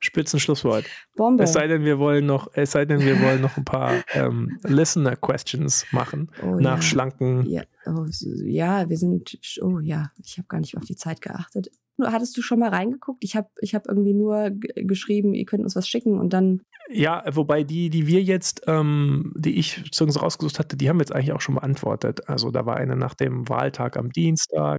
Spitzenschlusswort. 0.00 0.84
Bombe. 1.14 1.44
Es 1.44 1.52
sei 1.52 1.66
denn, 1.66 1.84
wir 1.84 1.98
wollen 1.98 2.26
noch, 2.26 2.48
es 2.54 2.72
sei 2.72 2.84
denn, 2.84 3.00
wir 3.00 3.20
wollen 3.20 3.40
noch 3.40 3.56
ein 3.56 3.64
paar 3.64 3.92
ähm, 4.14 4.58
Listener-Questions 4.64 5.86
machen 5.92 6.30
oh, 6.42 6.56
nach 6.56 6.76
ja. 6.76 6.82
schlanken. 6.82 7.46
Ja, 7.46 7.62
oh, 7.86 8.06
ja, 8.44 8.88
wir 8.88 8.96
sind. 8.96 9.38
Oh 9.60 9.78
ja, 9.78 10.10
ich 10.24 10.38
habe 10.38 10.48
gar 10.48 10.60
nicht 10.60 10.76
auf 10.76 10.84
die 10.84 10.96
Zeit 10.96 11.20
geachtet. 11.20 11.70
Hattest 12.02 12.36
du 12.36 12.42
schon 12.42 12.58
mal 12.58 12.70
reingeguckt? 12.70 13.22
Ich 13.22 13.36
habe 13.36 13.50
ich 13.60 13.74
hab 13.74 13.86
irgendwie 13.86 14.14
nur 14.14 14.50
geschrieben, 14.50 15.34
ihr 15.34 15.44
könnt 15.44 15.62
uns 15.62 15.76
was 15.76 15.86
schicken 15.86 16.18
und 16.18 16.32
dann. 16.32 16.62
Ja, 16.88 17.22
wobei 17.32 17.62
die, 17.62 17.90
die 17.90 18.06
wir 18.06 18.22
jetzt, 18.22 18.62
ähm, 18.66 19.32
die 19.36 19.58
ich 19.58 19.82
sozusagen 19.92 20.24
rausgesucht 20.24 20.58
hatte, 20.58 20.76
die 20.76 20.88
haben 20.88 20.96
wir 20.96 21.02
jetzt 21.02 21.14
eigentlich 21.14 21.32
auch 21.32 21.40
schon 21.40 21.56
beantwortet. 21.56 22.28
Also 22.28 22.50
da 22.50 22.66
war 22.66 22.76
eine 22.76 22.96
nach 22.96 23.14
dem 23.14 23.48
Wahltag 23.48 23.96
am 23.96 24.10
Dienstag. 24.10 24.78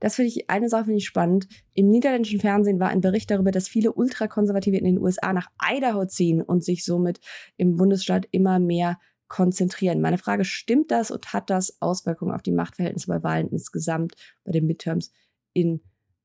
Das 0.00 0.16
finde 0.16 0.28
ich, 0.28 0.50
eine 0.50 0.68
Sache 0.68 0.84
finde 0.84 0.98
ich 0.98 1.06
spannend. 1.06 1.46
Im 1.74 1.88
niederländischen 1.88 2.40
Fernsehen 2.40 2.80
war 2.80 2.88
ein 2.88 3.00
Bericht 3.00 3.30
darüber, 3.30 3.50
dass 3.50 3.68
viele 3.68 3.92
Ultrakonservative 3.92 4.76
in 4.76 4.84
den 4.84 4.98
USA 4.98 5.32
nach 5.32 5.48
Idaho 5.62 6.06
ziehen 6.06 6.42
und 6.42 6.64
sich 6.64 6.84
somit 6.84 7.20
im 7.56 7.76
Bundesstaat 7.76 8.26
immer 8.30 8.58
mehr 8.58 8.98
konzentrieren. 9.28 10.00
Meine 10.00 10.18
Frage, 10.18 10.44
stimmt 10.44 10.90
das 10.90 11.10
und 11.10 11.32
hat 11.32 11.50
das 11.50 11.80
Auswirkungen 11.80 12.32
auf 12.32 12.42
die 12.42 12.52
Machtverhältnisse 12.52 13.06
bei 13.06 13.22
Wahlen 13.22 13.48
insgesamt, 13.48 14.14
bei 14.44 14.52
den 14.52 14.66
Midterms 14.66 15.12
in, 15.52 15.80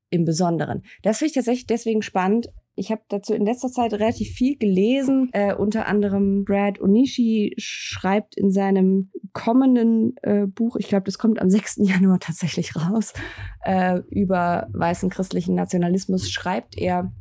im 0.10 0.26
Besonderen? 0.26 0.84
Das 1.04 1.20
finde 1.20 1.30
ich 1.30 1.36
tatsächlich 1.36 1.68
deswegen 1.68 2.02
spannend, 2.02 2.50
ich 2.76 2.92
habe 2.92 3.02
dazu 3.08 3.34
in 3.34 3.46
letzter 3.46 3.70
Zeit 3.70 3.94
relativ 3.94 4.30
viel 4.30 4.58
gelesen. 4.58 5.30
Äh, 5.32 5.56
unter 5.56 5.88
anderem 5.88 6.44
Brad 6.44 6.80
Onishi 6.82 7.54
schreibt 7.58 8.36
in 8.36 8.52
seinem 8.52 9.12
kommenden 9.34 10.16
äh, 10.22 10.46
Buch, 10.46 10.76
ich 10.76 10.88
glaube, 10.88 11.06
das 11.06 11.18
kommt 11.18 11.42
am 11.42 11.50
6. 11.50 11.78
Januar 11.82 12.20
tatsächlich 12.20 12.76
raus, 12.76 13.14
äh, 13.62 14.00
über 14.10 14.68
weißen 14.74 15.10
christlichen 15.10 15.56
Nationalismus, 15.56 16.30
schreibt 16.30 16.78
er 16.78 17.14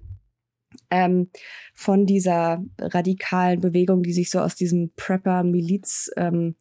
ähm, 0.90 1.30
von 1.72 2.04
dieser 2.04 2.64
radikalen 2.78 3.60
Bewegung, 3.60 4.02
die 4.02 4.12
sich 4.12 4.30
so 4.30 4.40
aus 4.40 4.56
diesem 4.56 4.92
Prepper-Miliz 4.96 6.10
ähm, 6.16 6.56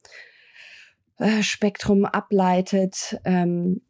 äh, 1.18 1.42
Spektrum 1.42 2.06
ableitet, 2.06 3.20
ähm, 3.26 3.82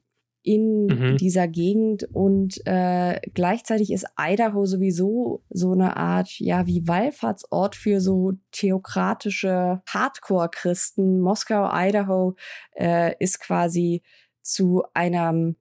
in 0.44 0.88
mhm. 0.88 1.18
dieser 1.18 1.48
Gegend 1.48 2.04
und 2.12 2.62
äh, 2.66 3.20
gleichzeitig 3.34 3.92
ist 3.92 4.06
Idaho 4.20 4.66
sowieso 4.66 5.42
so 5.50 5.72
eine 5.72 5.96
Art, 5.96 6.38
ja, 6.40 6.68
wie 6.68 6.86
Wallfahrtsort 6.86 7.76
für 7.76 8.02
so 8.02 8.34
theokratische 8.52 9.82
Hardcore-Christen. 9.88 11.22
Moskau, 11.22 11.70
Idaho 11.74 12.36
äh, 12.76 13.16
ist 13.20 13.40
quasi 13.40 14.04
zu 14.42 14.84
einem, 14.94 15.56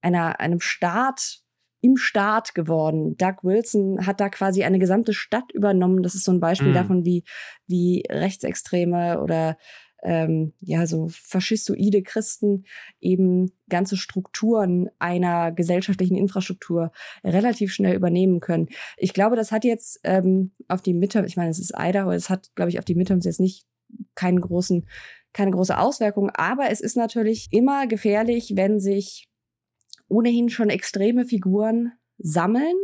einer, 0.00 0.40
einem 0.40 0.60
Staat 0.60 1.44
im 1.80 1.96
Staat 1.96 2.54
geworden. 2.54 3.16
Doug 3.16 3.36
Wilson 3.42 4.06
hat 4.06 4.18
da 4.18 4.30
quasi 4.30 4.64
eine 4.64 4.78
gesamte 4.78 5.12
Stadt 5.12 5.52
übernommen. 5.52 6.02
Das 6.02 6.14
ist 6.14 6.24
so 6.24 6.32
ein 6.32 6.40
Beispiel 6.40 6.70
mhm. 6.70 6.74
davon, 6.74 7.04
wie, 7.04 7.24
wie 7.66 8.02
Rechtsextreme 8.10 9.20
oder 9.20 9.56
ähm, 10.04 10.52
ja, 10.60 10.86
so 10.86 11.08
faschistoide 11.08 12.02
Christen 12.02 12.64
eben 13.00 13.50
ganze 13.68 13.96
Strukturen 13.96 14.90
einer 14.98 15.50
gesellschaftlichen 15.50 16.16
Infrastruktur 16.16 16.92
relativ 17.24 17.72
schnell 17.72 17.96
übernehmen 17.96 18.40
können. 18.40 18.68
Ich 18.98 19.14
glaube, 19.14 19.36
das 19.36 19.50
hat 19.50 19.64
jetzt 19.64 20.00
ähm, 20.04 20.52
auf 20.68 20.82
die 20.82 20.94
Midterms, 20.94 21.28
ich 21.28 21.36
meine, 21.36 21.50
es 21.50 21.58
ist 21.58 21.72
Idaho, 21.76 22.10
es 22.10 22.28
hat, 22.30 22.54
glaube 22.54 22.70
ich, 22.70 22.78
auf 22.78 22.84
die 22.84 22.94
Midterms 22.94 23.24
jetzt 23.24 23.40
nicht 23.40 23.66
keinen 24.14 24.40
großen, 24.40 24.86
keine 25.32 25.50
große 25.50 25.76
Auswirkung, 25.76 26.30
aber 26.30 26.70
es 26.70 26.80
ist 26.80 26.96
natürlich 26.96 27.48
immer 27.50 27.86
gefährlich, 27.86 28.52
wenn 28.54 28.78
sich 28.78 29.28
ohnehin 30.08 30.50
schon 30.50 30.68
extreme 30.68 31.24
Figuren 31.24 31.92
sammeln 32.18 32.76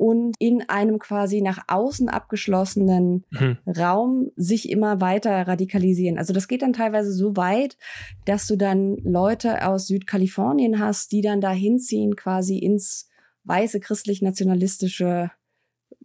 und 0.00 0.34
in 0.38 0.66
einem 0.66 0.98
quasi 0.98 1.42
nach 1.42 1.58
außen 1.68 2.08
abgeschlossenen 2.08 3.26
mhm. 3.28 3.58
Raum 3.66 4.30
sich 4.34 4.70
immer 4.70 5.02
weiter 5.02 5.46
radikalisieren. 5.46 6.16
Also 6.16 6.32
das 6.32 6.48
geht 6.48 6.62
dann 6.62 6.72
teilweise 6.72 7.12
so 7.12 7.36
weit, 7.36 7.76
dass 8.24 8.46
du 8.46 8.56
dann 8.56 8.96
Leute 9.04 9.66
aus 9.66 9.88
Südkalifornien 9.88 10.78
hast, 10.78 11.12
die 11.12 11.20
dann 11.20 11.42
da 11.42 11.50
hinziehen 11.50 12.16
quasi 12.16 12.56
ins 12.56 13.10
weiße 13.44 13.78
christlich-nationalistische 13.78 15.32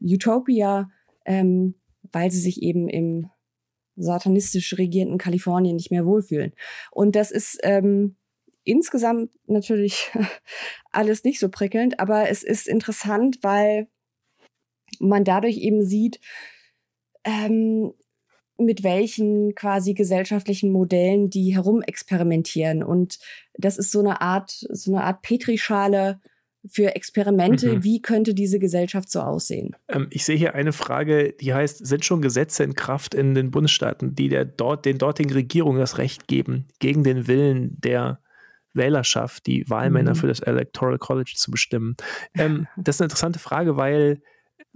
Utopia, 0.01 0.89
ähm, 1.23 1.75
weil 2.11 2.31
sie 2.31 2.41
sich 2.41 2.61
eben 2.61 2.89
im 2.89 3.29
satanistisch 3.95 4.77
regierenden 4.77 5.19
Kalifornien 5.19 5.77
nicht 5.77 5.91
mehr 5.91 6.05
wohlfühlen. 6.05 6.51
Und 6.91 7.15
das 7.15 7.31
ist 7.31 7.59
ähm, 7.63 8.17
insgesamt 8.65 9.31
natürlich 9.47 10.11
alles 10.91 11.23
nicht 11.23 11.39
so 11.39 11.49
prickelnd, 11.49 11.99
aber 11.99 12.29
es 12.29 12.43
ist 12.43 12.67
interessant, 12.67 13.39
weil 13.41 13.87
man 14.99 15.23
dadurch 15.23 15.57
eben 15.57 15.83
sieht, 15.83 16.19
ähm, 17.23 17.93
mit 18.57 18.83
welchen 18.83 19.53
quasi 19.53 19.93
gesellschaftlichen 19.93 20.71
Modellen 20.71 21.29
die 21.29 21.53
herumexperimentieren. 21.53 22.83
Und 22.83 23.19
das 23.57 23.77
ist 23.77 23.91
so 23.91 23.99
eine 23.99 24.21
Art, 24.21 24.51
so 24.51 24.93
eine 24.93 25.03
Art 25.03 25.21
Petrischale 25.21 26.21
für 26.67 26.95
Experimente. 26.95 27.75
Mhm. 27.75 27.83
Wie 27.83 28.01
könnte 28.01 28.33
diese 28.33 28.59
Gesellschaft 28.59 29.11
so 29.11 29.19
aussehen? 29.19 29.75
Ähm, 29.87 30.07
ich 30.09 30.25
sehe 30.25 30.37
hier 30.37 30.55
eine 30.55 30.71
Frage, 30.71 31.33
die 31.33 31.53
heißt, 31.53 31.85
sind 31.85 32.05
schon 32.05 32.21
Gesetze 32.21 32.63
in 32.63 32.75
Kraft 32.75 33.13
in 33.13 33.35
den 33.35 33.51
Bundesstaaten, 33.51 34.15
die 34.15 34.29
der 34.29 34.45
dort, 34.45 34.85
den 34.85 34.97
dortigen 34.97 35.33
Regierungen 35.33 35.79
das 35.79 35.97
Recht 35.97 36.27
geben, 36.27 36.67
gegen 36.79 37.03
den 37.03 37.27
Willen 37.27 37.79
der 37.79 38.19
Wählerschaft, 38.75 39.45
die 39.45 39.69
Wahlmänner 39.69 40.11
mhm. 40.11 40.15
für 40.15 40.27
das 40.27 40.39
Electoral 40.39 40.97
College 40.97 41.33
zu 41.35 41.51
bestimmen? 41.51 41.95
Ähm, 42.35 42.67
das 42.77 42.95
ist 42.95 43.01
eine 43.01 43.05
interessante 43.05 43.39
Frage, 43.39 43.77
weil 43.77 44.21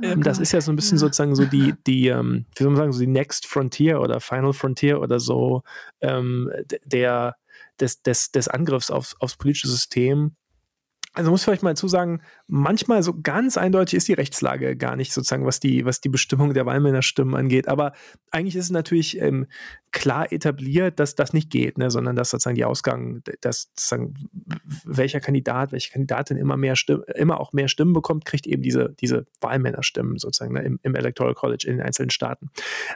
oh 0.02 0.06
ähm, 0.06 0.24
das 0.24 0.39
ist 0.39 0.52
ja 0.52 0.62
so 0.62 0.72
ein 0.72 0.76
bisschen 0.76 0.97
sozusagen 0.97 1.36
so 1.36 1.45
die, 1.45 1.74
die 1.86 2.08
ähm, 2.08 2.45
wie 2.56 2.64
soll 2.64 2.72
man 2.72 2.78
sagen, 2.78 2.93
so 2.93 3.00
die 3.00 3.08
Next 3.08 3.45
Frontier 3.45 4.02
oder 4.02 4.20
Final 4.20 4.54
Frontier 4.54 5.02
oder 5.02 5.20
so 5.20 5.64
ähm, 6.02 6.52
der, 6.86 7.36
des, 7.80 8.02
des, 8.02 8.32
des 8.32 8.47
Angriffs 8.47 8.91
aufs, 8.91 9.16
aufs 9.20 9.38
politische 9.38 9.68
System 9.68 10.36
also 11.14 11.32
muss 11.32 11.43
vielleicht 11.43 11.64
mal 11.64 11.72
dazu 11.72 11.88
sagen, 11.88 12.22
manchmal 12.50 13.04
so 13.04 13.14
ganz 13.22 13.58
eindeutig 13.58 13.95
ist 13.95 14.08
die 14.08 14.14
Rechtslage 14.14 14.76
gar 14.76 14.95
nicht 14.95 15.14
sozusagen, 15.14 15.45
was 15.45 15.60
die, 15.60 15.86
was 15.86 16.02
die 16.02 16.10
Bestimmung 16.10 16.54
der 16.54 16.66
Wahlmännerstimmen 16.66 17.36
angeht. 17.36 17.68
Aber 17.68 17.93
eigentlich 18.32 18.56
ist 18.56 18.66
es 18.66 18.72
natürlich 18.72 19.22
ähm, 19.22 19.45
klar 19.91 20.32
etabliert, 20.32 21.00
dass 21.00 21.16
das 21.16 21.32
nicht 21.32 21.52
geht, 21.52 21.78
ne, 21.78 21.91
sondern 21.91 22.16
dass 22.16 22.32
sozusagen 22.32 22.56
die 22.56 22.66
Ausgang, 22.66 23.22
dass 23.41 23.70
sozusagen 23.76 24.16
welcher 24.84 25.20
Kandidat, 25.20 25.72
welche 25.72 25.91
Kandidatin 25.91 26.38
immer 26.38 26.58
mehr 26.58 26.76
Stimmen, 26.76 27.04
immer 27.16 27.39
auch 27.39 27.54
mehr 27.54 27.68
Stimmen 27.68 27.93
bekommt, 27.93 28.26
kriegt 28.26 28.47
eben 28.47 28.64
diese, 28.64 28.95
diese 29.00 29.26
Wahlmännerstimmen 29.41 30.18
sozusagen 30.18 30.54
ne, 30.54 30.64
im, 30.64 30.80
im 30.82 30.95
Electoral 30.95 31.36
College 31.36 31.66
in 31.68 31.78
den 31.78 31.86
einzelnen 31.86 32.10
Staaten. 32.10 32.50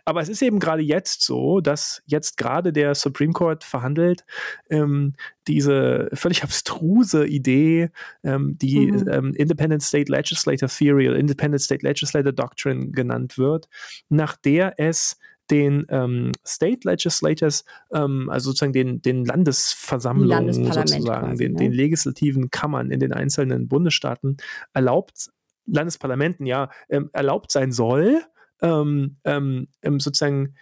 Aber 0.04 0.22
es 0.22 0.30
ist 0.30 0.41
eben 0.41 0.60
gerade 0.60 0.82
jetzt 0.82 1.22
so, 1.22 1.62
dass 1.62 2.01
jetzt 2.06 2.38
gerade 2.38 2.74
der 2.74 2.95
Supreme 2.95 3.34
Court 3.34 3.64
verhandelt, 3.64 4.26
ähm, 4.70 5.14
diese 5.47 6.10
völlig 6.14 6.43
abstruse 6.43 7.26
Idee, 7.26 7.89
ähm, 8.24 8.58
die 8.58 8.91
mhm. 8.91 9.08
ähm, 9.10 9.34
Independent 9.43 9.83
State 9.83 10.11
Legislator 10.11 10.69
Theory 10.69 11.09
oder 11.09 11.17
Independent 11.17 11.61
State 11.61 11.85
Legislator 11.85 12.31
Doctrine 12.31 12.91
genannt 12.91 13.37
wird, 13.37 13.67
nach 14.09 14.35
der 14.37 14.73
es 14.79 15.17
den 15.51 15.85
ähm, 15.89 16.31
State 16.45 16.87
Legislators, 16.87 17.65
ähm, 17.93 18.29
also 18.29 18.51
sozusagen 18.51 18.73
den, 18.73 19.01
den 19.01 19.25
Landesversammlungen 19.25 20.53
sozusagen, 20.53 21.03
quasi, 21.03 21.43
den, 21.43 21.53
ne? 21.53 21.59
den 21.59 21.73
legislativen 21.73 22.49
Kammern 22.49 22.91
in 22.91 22.99
den 22.99 23.13
einzelnen 23.13 23.67
Bundesstaaten 23.67 24.37
erlaubt 24.73 25.29
Landesparlamenten 25.65 26.45
ja 26.45 26.69
ähm, 26.89 27.09
erlaubt 27.13 27.51
sein 27.51 27.71
soll, 27.71 28.21
ähm, 28.61 29.17
ähm, 29.23 29.67
ähm 29.81 29.99
sozusagen 29.99 30.55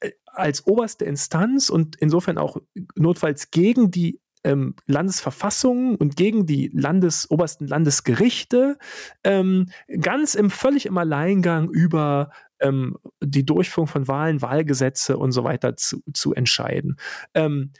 äh, 0.00 0.10
als 0.26 0.66
oberste 0.66 1.04
Instanz 1.04 1.68
und 1.68 1.96
insofern 1.96 2.38
auch 2.38 2.56
notfalls 2.96 3.50
gegen 3.50 3.90
die 3.90 4.20
ähm, 4.44 4.74
Landesverfassung 4.86 5.96
und 5.96 6.16
gegen 6.16 6.46
die 6.46 6.70
Landes, 6.72 7.30
obersten 7.30 7.66
Landesgerichte 7.66 8.78
ähm, 9.24 9.68
ganz 10.00 10.34
im 10.34 10.50
völlig 10.50 10.86
im 10.86 10.98
Alleingang 10.98 11.70
über 11.70 12.30
ähm, 12.60 12.96
die 13.22 13.44
Durchführung 13.44 13.88
von 13.88 14.08
Wahlen, 14.08 14.42
Wahlgesetze 14.42 15.16
und 15.16 15.32
so 15.32 15.44
weiter 15.44 15.76
zu, 15.76 16.02
zu 16.12 16.34
entscheiden. 16.34 16.96
Ähm, 17.34 17.72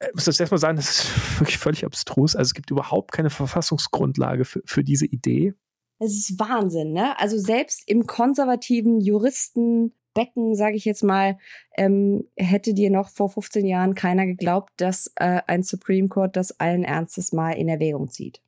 ich 0.00 0.14
muss 0.14 0.24
das 0.24 0.40
erstmal 0.40 0.58
sagen, 0.58 0.76
das 0.76 0.90
ist 0.90 1.40
wirklich 1.40 1.58
völlig 1.58 1.84
abstrus. 1.84 2.36
Also 2.36 2.48
es 2.50 2.54
gibt 2.54 2.70
überhaupt 2.70 3.12
keine 3.12 3.30
Verfassungsgrundlage 3.30 4.44
für, 4.44 4.62
für 4.64 4.84
diese 4.84 5.06
Idee. 5.06 5.54
Es 5.98 6.12
ist 6.12 6.38
Wahnsinn, 6.38 6.92
ne? 6.92 7.18
Also 7.18 7.38
selbst 7.38 7.82
im 7.86 8.06
konservativen 8.06 9.00
Juristen 9.00 9.94
Becken, 10.16 10.54
sage 10.54 10.76
ich 10.76 10.84
jetzt 10.86 11.04
mal, 11.04 11.36
ähm, 11.76 12.24
hätte 12.36 12.74
dir 12.74 12.90
noch 12.90 13.10
vor 13.10 13.28
15 13.28 13.66
Jahren 13.66 13.94
keiner 13.94 14.26
geglaubt, 14.26 14.72
dass 14.78 15.12
äh, 15.16 15.42
ein 15.46 15.62
Supreme 15.62 16.08
Court 16.08 16.36
das 16.36 16.58
allen 16.58 16.82
Ernstes 16.82 17.32
mal 17.32 17.52
in 17.52 17.68
Erwägung 17.68 18.08
zieht. 18.08 18.40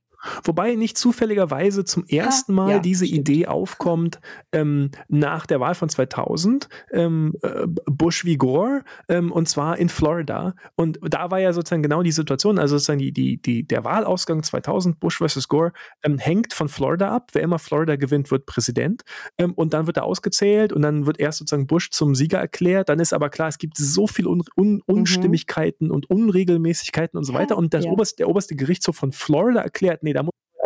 Wobei 0.43 0.75
nicht 0.75 0.99
zufälligerweise 0.99 1.85
zum 1.85 2.05
ersten 2.07 2.55
Mal 2.55 2.71
ja, 2.71 2.79
diese 2.79 3.07
stimmt. 3.07 3.29
Idee 3.29 3.47
aufkommt 3.47 4.21
ähm, 4.53 4.91
nach 5.09 5.47
der 5.47 5.61
Wahl 5.61 5.75
von 5.75 5.89
2000, 5.89 6.69
ähm, 6.93 7.35
äh, 7.43 7.67
Bush 7.87 8.25
wie 8.25 8.37
Gore, 8.37 8.83
ähm, 9.09 9.31
und 9.31 9.49
zwar 9.49 9.79
in 9.79 9.89
Florida. 9.89 10.55
Und 10.77 10.99
da 11.03 11.31
war 11.31 11.41
ja 11.41 11.53
sozusagen 11.53 11.83
genau 11.83 12.03
die 12.03 12.13
Situation, 12.13 12.59
also 12.59 12.77
sozusagen 12.77 12.99
die, 12.99 13.13
die, 13.13 13.41
die, 13.41 13.67
der 13.67 13.85
Wahlausgang 13.85 14.43
2000, 14.43 14.99
Bush 14.99 15.19
versus 15.19 15.49
Gore, 15.49 15.73
ähm, 16.03 16.19
hängt 16.19 16.53
von 16.53 16.69
Florida 16.69 17.15
ab. 17.15 17.31
Wer 17.33 17.43
immer 17.43 17.59
Florida 17.59 17.97
gewinnt, 17.97 18.31
wird 18.31 18.47
Präsident. 18.47 19.03
Ähm, 19.39 19.53
und 19.55 19.75
dann 19.75 19.87
wird 19.87 19.99
er 19.99 20.05
ausgezählt 20.05 20.73
und 20.73 20.83
dann 20.83 21.07
wird 21.07 21.21
erst 21.21 21.39
sozusagen 21.39 21.67
Bush 21.67 21.91
zum 21.91 22.15
Sieger 22.15 22.39
erklärt. 22.39 22.89
Dann 22.89 23.01
ist 23.01 23.13
aber 23.13 23.31
klar, 23.31 23.49
es 23.49 23.59
gibt 23.59 23.77
so 23.77 24.07
viele 24.07 24.29
Un 24.29 24.43
Un 24.57 24.75
mhm. 24.75 24.83
Unstimmigkeiten 24.87 25.87
mhm. 25.87 25.95
und 25.95 26.11
Unregelmäßigkeiten 26.11 27.19
und 27.19 27.25
so 27.25 27.35
weiter. 27.35 27.57
Und 27.57 27.75
das 27.75 27.85
ja. 27.85 27.91
oberste, 27.91 28.17
der 28.17 28.29
oberste 28.29 28.57
Gerichtshof 28.57 28.97
von 28.97 29.13
Florida 29.13 29.61
erklärt, 29.61 30.03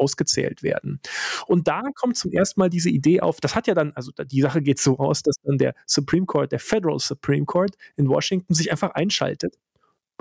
ausgezählt 0.03 0.63
werden. 0.63 1.01
Und 1.47 1.69
da 1.69 1.83
kommt 1.95 2.17
zum 2.17 2.33
ersten 2.33 2.61
Mal 2.61 2.69
diese 2.69 2.91
Idee 2.91 3.21
auf, 3.21 3.41
das 3.41 3.55
hat 3.55 3.67
ja 3.67 3.75
dann, 3.75 3.93
also 3.95 4.11
die 4.13 4.41
Sache 4.41 4.61
geht 4.63 4.81
so 4.81 4.99
aus, 4.99 5.23
dass 5.23 5.37
dann 5.45 5.59
der 5.59 5.75
Supreme 5.87 6.27
Court, 6.27 6.53
der 6.53 6.59
Federal 6.59 6.99
Supreme 6.99 7.47
Court 7.47 7.77
in 7.97 8.09
Washington 8.09 8.55
sich 8.55 8.71
einfach 8.71 8.91
einschaltet 8.91 9.57